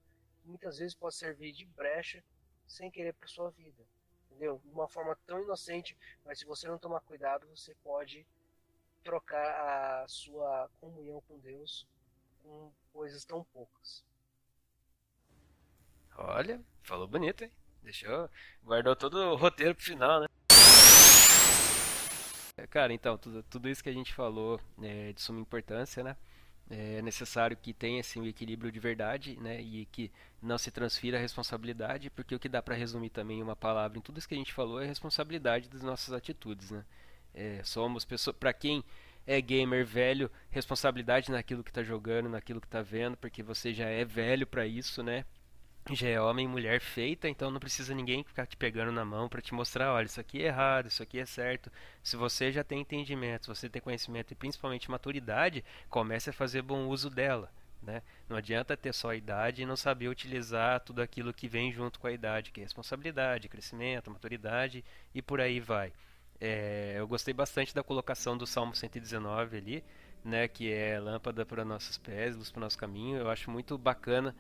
Muitas 0.43 0.77
vezes 0.77 0.93
pode 0.95 1.15
servir 1.15 1.52
de 1.53 1.65
brecha 1.65 2.23
sem 2.68 2.91
querer 2.91 3.14
para 3.14 3.27
sua 3.27 3.49
vida 3.52 3.85
entendeu? 4.36 4.62
De 4.64 4.72
uma 4.72 4.88
forma 4.88 5.18
tão 5.26 5.41
inocente, 5.41 5.98
mas 6.26 6.40
se 6.40 6.45
você 6.45 6.68
não 6.68 6.78
tomar 6.78 6.99
cuidado, 7.02 7.48
você 7.48 7.74
pode 7.84 8.26
trocar 9.03 10.03
a 10.03 10.07
sua 10.07 10.70
comunhão 10.80 11.22
com 11.28 11.40
Deus 11.40 11.88
com 12.44 12.72
coisas 12.91 13.24
tão 13.24 13.44
poucas. 13.45 14.03
Olha, 16.18 16.62
falou 16.84 17.07
bonito, 17.07 17.44
hein? 17.44 17.52
Deixou, 17.82 18.30
guardou 18.64 18.95
todo 18.95 19.16
o 19.16 19.36
roteiro 19.36 19.76
pro 19.76 19.84
final, 19.84 20.22
né? 20.22 20.28
Cara, 22.70 22.94
então, 22.94 23.18
tudo, 23.18 23.44
tudo 23.44 23.70
isso 23.70 23.84
que 23.84 23.90
a 23.90 23.94
gente 23.94 24.14
falou 24.14 24.60
é 24.82 25.12
de 25.14 25.22
suma 25.22 25.40
importância, 25.40 26.03
né? 26.03 26.16
É 26.69 27.01
necessário 27.01 27.55
que 27.55 27.73
tenha 27.73 27.99
assim, 27.99 28.19
um 28.19 28.25
equilíbrio 28.25 28.71
de 28.71 28.79
verdade 28.79 29.37
né, 29.39 29.61
e 29.61 29.85
que 29.85 30.11
não 30.41 30.57
se 30.57 30.71
transfira 30.71 31.17
a 31.17 31.21
responsabilidade, 31.21 32.09
porque 32.09 32.33
o 32.33 32.39
que 32.39 32.49
dá 32.49 32.61
para 32.61 32.75
resumir 32.75 33.09
também 33.09 33.41
uma 33.41 33.55
palavra 33.55 33.97
em 33.97 34.01
tudo 34.01 34.17
isso 34.17 34.27
que 34.27 34.33
a 34.33 34.37
gente 34.37 34.53
falou 34.53 34.81
é 34.81 34.85
a 34.85 34.87
responsabilidade 34.87 35.69
das 35.69 35.83
nossas 35.83 36.13
atitudes. 36.13 36.71
Né? 36.71 36.83
É, 37.33 37.61
somos 37.63 38.03
pessoas, 38.03 38.35
para 38.35 38.53
quem 38.53 38.83
é 39.27 39.39
gamer 39.41 39.85
velho, 39.85 40.29
responsabilidade 40.49 41.31
naquilo 41.31 41.63
que 41.63 41.71
está 41.71 41.83
jogando, 41.83 42.29
naquilo 42.29 42.61
que 42.61 42.67
está 42.67 42.81
vendo, 42.81 43.17
porque 43.17 43.41
você 43.41 43.73
já 43.73 43.87
é 43.87 44.05
velho 44.05 44.45
para 44.45 44.65
isso, 44.65 45.01
né? 45.01 45.25
Já 45.94 46.07
é 46.07 46.20
homem 46.20 46.45
e 46.45 46.49
mulher 46.49 46.80
feita, 46.80 47.30
então 47.30 47.52
não 47.52 47.60
precisa 47.60 47.94
ninguém 47.94 48.24
ficar 48.24 48.48
te 48.48 48.57
pegando 48.57 48.91
na 48.91 49.06
mão 49.06 49.30
para 49.30 49.41
te 49.41 49.53
mostrar, 49.53 49.94
olha, 49.94 50.06
isso 50.06 50.20
aqui 50.20 50.41
é 50.41 50.48
errado, 50.48 50.88
isso 50.88 51.03
aqui 51.03 51.20
é 51.20 51.26
certo. 51.26 51.72
Se 52.02 52.18
você 52.18 52.52
já 52.52 52.64
tem 52.64 52.82
entendimento, 52.82 53.44
se 53.44 53.49
você 53.49 53.70
tem 53.70 53.82
conhecimento 53.82 54.32
e 54.32 54.36
principalmente 54.36 54.90
maturidade, 54.90 55.64
comece 55.90 56.32
a 56.32 56.34
fazer 56.34 56.64
bom 56.64 56.88
uso 56.88 57.10
dela. 57.10 57.52
Né? 57.84 58.02
Não 58.28 58.36
adianta 58.36 58.76
ter 58.76 58.94
só 58.94 59.12
a 59.12 59.16
idade 59.16 59.62
e 59.62 59.66
não 59.66 59.76
saber 59.76 60.07
utilizar 60.07 60.80
tudo 60.80 61.03
aquilo 61.03 61.32
que 61.32 61.48
vem 61.48 61.72
junto 61.72 61.99
com 61.99 62.07
a 62.07 62.12
idade, 62.12 62.52
que 62.52 62.62
é 62.62 62.64
responsabilidade, 62.64 63.48
crescimento, 63.48 64.10
maturidade 64.10 64.84
e 65.14 65.22
por 65.22 65.40
aí 65.40 65.60
vai. 65.60 65.94
É, 66.41 66.95
eu 66.98 67.07
gostei 67.07 67.34
bastante 67.34 67.76
da 67.76 67.84
colocação 67.84 68.36
do 68.36 68.48
Salmo 68.48 68.76
119 68.76 69.57
ali, 69.57 69.84
né, 70.24 70.48
que 70.48 70.74
é 70.74 70.99
lâmpada 70.99 71.45
para 71.45 71.64
nossos 71.64 71.99
pés, 71.99 72.36
luz 72.36 72.49
para 72.49 72.57
o 72.57 72.62
nosso 72.62 72.78
caminho. 72.78 73.18
Eu 73.18 73.30
acho 73.30 73.52
muito 73.52 73.78
bacana 73.78 74.36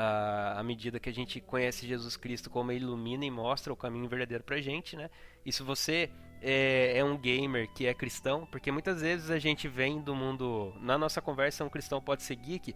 à 0.00 0.62
medida 0.62 1.00
que 1.00 1.08
a 1.08 1.12
gente 1.12 1.40
conhece 1.40 1.86
Jesus 1.86 2.16
Cristo 2.16 2.48
como 2.48 2.70
ele 2.70 2.84
ilumina 2.84 3.24
e 3.24 3.30
mostra 3.30 3.72
o 3.72 3.76
caminho 3.76 4.08
verdadeiro 4.08 4.44
pra 4.44 4.60
gente, 4.60 4.96
né? 4.96 5.10
E 5.44 5.52
se 5.52 5.62
você 5.62 6.10
é, 6.40 6.98
é, 6.98 7.04
um 7.04 7.16
gamer 7.16 7.68
que 7.72 7.86
é 7.86 7.94
cristão, 7.94 8.46
porque 8.46 8.70
muitas 8.70 9.00
vezes 9.00 9.30
a 9.30 9.38
gente 9.38 9.66
vem 9.66 10.00
do 10.00 10.14
mundo. 10.14 10.72
Na 10.80 10.96
nossa 10.96 11.20
conversa, 11.20 11.64
um 11.64 11.68
cristão 11.68 12.00
pode 12.00 12.22
ser 12.22 12.36
geek. 12.36 12.74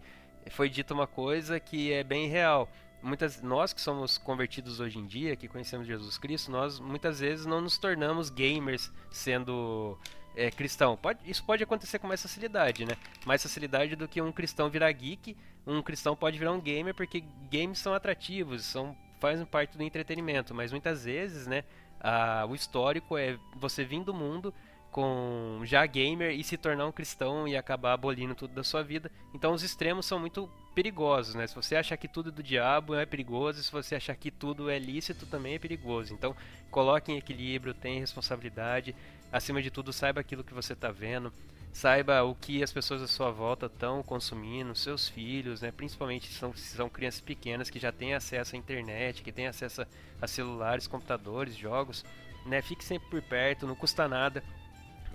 Foi 0.51 0.69
dito 0.69 0.93
uma 0.93 1.07
coisa 1.07 1.59
que 1.59 1.93
é 1.93 2.03
bem 2.03 2.27
real. 2.27 2.69
Muitas, 3.01 3.41
nós 3.41 3.73
que 3.73 3.81
somos 3.81 4.17
convertidos 4.17 4.79
hoje 4.79 4.97
em 4.97 5.05
dia, 5.05 5.35
que 5.35 5.47
conhecemos 5.47 5.87
Jesus 5.87 6.17
Cristo, 6.17 6.51
nós 6.51 6.79
muitas 6.79 7.19
vezes 7.19 7.45
não 7.45 7.61
nos 7.61 7.77
tornamos 7.77 8.29
gamers 8.29 8.91
sendo 9.09 9.97
é, 10.35 10.51
cristão. 10.51 10.97
Pode, 10.97 11.19
isso 11.25 11.43
pode 11.43 11.63
acontecer 11.63 11.99
com 11.99 12.07
mais 12.07 12.21
facilidade, 12.21 12.85
né? 12.85 12.95
Mais 13.25 13.41
facilidade 13.41 13.95
do 13.95 14.07
que 14.07 14.21
um 14.21 14.31
cristão 14.31 14.69
virar 14.69 14.91
geek. 14.91 15.35
Um 15.65 15.81
cristão 15.81 16.15
pode 16.15 16.37
virar 16.37 16.51
um 16.51 16.59
gamer 16.59 16.93
porque 16.93 17.23
games 17.51 17.79
são 17.79 17.93
atrativos, 17.93 18.65
são 18.65 18.95
fazem 19.19 19.45
parte 19.45 19.77
do 19.77 19.83
entretenimento. 19.83 20.53
Mas 20.53 20.71
muitas 20.71 21.05
vezes, 21.05 21.47
né? 21.47 21.63
A, 21.99 22.45
o 22.49 22.53
histórico 22.53 23.17
é 23.17 23.37
você 23.55 23.85
vir 23.85 24.03
do 24.03 24.13
mundo 24.13 24.53
com 24.93 25.61
já 25.63 25.83
gamer 25.87 26.31
e 26.31 26.43
se 26.43 26.55
tornar 26.55 26.85
um 26.85 26.91
cristão 26.91 27.47
e 27.47 27.57
acabar 27.57 27.93
abolindo 27.93 28.35
tudo 28.35 28.53
da 28.53 28.63
sua 28.63 28.83
vida. 28.83 29.11
Então 29.33 29.51
os 29.51 29.63
extremos 29.63 30.05
são 30.05 30.19
muito 30.19 30.47
perigosos, 30.75 31.33
né? 31.33 31.47
Se 31.47 31.55
você 31.55 31.75
achar 31.75 31.97
que 31.97 32.07
tudo 32.07 32.29
é 32.29 32.31
do 32.31 32.43
diabo 32.43 32.93
é 32.93 33.05
perigoso, 33.05 33.63
se 33.63 33.71
você 33.71 33.95
achar 33.95 34.15
que 34.15 34.29
tudo 34.29 34.69
é 34.69 34.77
lícito 34.77 35.25
também 35.25 35.55
é 35.55 35.59
perigoso. 35.59 36.13
Então 36.13 36.35
coloque 36.69 37.11
em 37.11 37.17
equilíbrio, 37.17 37.73
tenha 37.73 37.99
responsabilidade, 37.99 38.95
acima 39.33 39.61
de 39.61 39.71
tudo, 39.71 39.91
saiba 39.91 40.21
aquilo 40.21 40.43
que 40.43 40.53
você 40.53 40.73
está 40.73 40.91
vendo. 40.91 41.33
saiba 41.73 42.23
o 42.23 42.35
que 42.35 42.61
as 42.61 42.71
pessoas 42.71 43.01
à 43.01 43.07
sua 43.07 43.31
volta 43.31 43.65
estão 43.65 44.03
consumindo, 44.03 44.75
seus 44.75 45.09
filhos, 45.09 45.61
né? 45.61 45.71
Principalmente 45.71 46.27
se 46.27 46.33
são, 46.35 46.53
se 46.53 46.75
são 46.75 46.87
crianças 46.87 47.19
pequenas 47.19 47.69
que 47.69 47.79
já 47.79 47.91
têm 47.91 48.13
acesso 48.13 48.55
à 48.55 48.59
internet, 48.59 49.23
que 49.23 49.31
têm 49.31 49.47
acesso 49.47 49.81
a, 49.81 49.87
a 50.21 50.27
celulares, 50.27 50.85
computadores, 50.85 51.57
jogos, 51.57 52.05
né? 52.45 52.61
Fique 52.61 52.83
sempre 52.83 53.09
por 53.09 53.21
perto, 53.23 53.65
não 53.65 53.75
custa 53.75 54.07
nada 54.07 54.43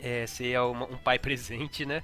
é, 0.00 0.26
ser 0.26 0.58
um 0.60 0.96
pai 0.98 1.18
presente, 1.20 1.86
né? 1.86 2.02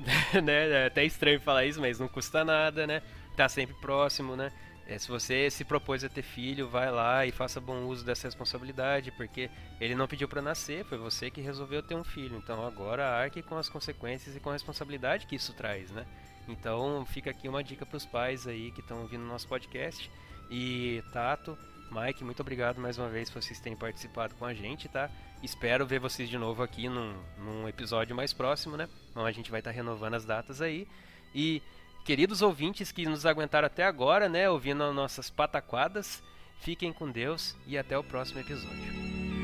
né? 0.42 0.70
É 0.70 0.86
até 0.86 1.04
estranho 1.04 1.40
falar 1.40 1.66
isso, 1.66 1.80
mas 1.80 1.98
não 1.98 2.08
custa 2.08 2.42
nada, 2.42 2.86
né? 2.86 3.02
Tá 3.36 3.48
sempre 3.48 3.74
próximo, 3.80 4.34
né? 4.34 4.50
É, 4.90 4.98
se 4.98 5.06
você 5.06 5.48
se 5.48 5.64
propôs 5.64 6.02
a 6.02 6.08
ter 6.08 6.22
filho, 6.22 6.68
vai 6.68 6.90
lá 6.90 7.24
e 7.24 7.30
faça 7.30 7.60
bom 7.60 7.84
uso 7.84 8.04
dessa 8.04 8.26
responsabilidade, 8.26 9.12
porque 9.12 9.48
ele 9.80 9.94
não 9.94 10.08
pediu 10.08 10.26
para 10.26 10.42
nascer, 10.42 10.84
foi 10.84 10.98
você 10.98 11.30
que 11.30 11.40
resolveu 11.40 11.80
ter 11.80 11.94
um 11.94 12.02
filho. 12.02 12.36
Então 12.36 12.66
agora 12.66 13.08
arque 13.08 13.40
com 13.40 13.56
as 13.56 13.68
consequências 13.68 14.34
e 14.34 14.40
com 14.40 14.50
a 14.50 14.54
responsabilidade 14.54 15.28
que 15.28 15.36
isso 15.36 15.52
traz, 15.52 15.92
né? 15.92 16.04
Então 16.48 17.06
fica 17.06 17.30
aqui 17.30 17.48
uma 17.48 17.62
dica 17.62 17.86
para 17.86 17.96
os 17.96 18.04
pais 18.04 18.48
aí 18.48 18.72
que 18.72 18.80
estão 18.80 19.02
ouvindo 19.02 19.22
nosso 19.22 19.46
podcast. 19.46 20.10
E 20.50 21.04
Tato, 21.12 21.56
Mike, 21.92 22.24
muito 22.24 22.40
obrigado 22.40 22.80
mais 22.80 22.98
uma 22.98 23.08
vez 23.08 23.30
por 23.30 23.40
vocês 23.40 23.60
terem 23.60 23.78
participado 23.78 24.34
com 24.34 24.44
a 24.44 24.52
gente, 24.52 24.88
tá? 24.88 25.08
Espero 25.40 25.86
ver 25.86 26.00
vocês 26.00 26.28
de 26.28 26.36
novo 26.36 26.64
aqui 26.64 26.88
num, 26.88 27.14
num 27.38 27.68
episódio 27.68 28.16
mais 28.16 28.32
próximo, 28.32 28.76
né? 28.76 28.88
Então 29.12 29.24
a 29.24 29.30
gente 29.30 29.52
vai 29.52 29.60
estar 29.60 29.70
tá 29.70 29.76
renovando 29.76 30.14
as 30.14 30.24
datas 30.24 30.60
aí. 30.60 30.88
E 31.32 31.62
queridos 32.04 32.42
ouvintes 32.42 32.92
que 32.92 33.06
nos 33.06 33.26
aguentaram 33.26 33.66
até 33.66 33.84
agora, 33.84 34.28
né, 34.28 34.48
ouvindo 34.48 34.92
nossas 34.92 35.30
pataquadas, 35.30 36.22
fiquem 36.60 36.92
com 36.92 37.10
Deus 37.10 37.56
e 37.66 37.78
até 37.78 37.96
o 37.96 38.04
próximo 38.04 38.40
episódio. 38.40 39.39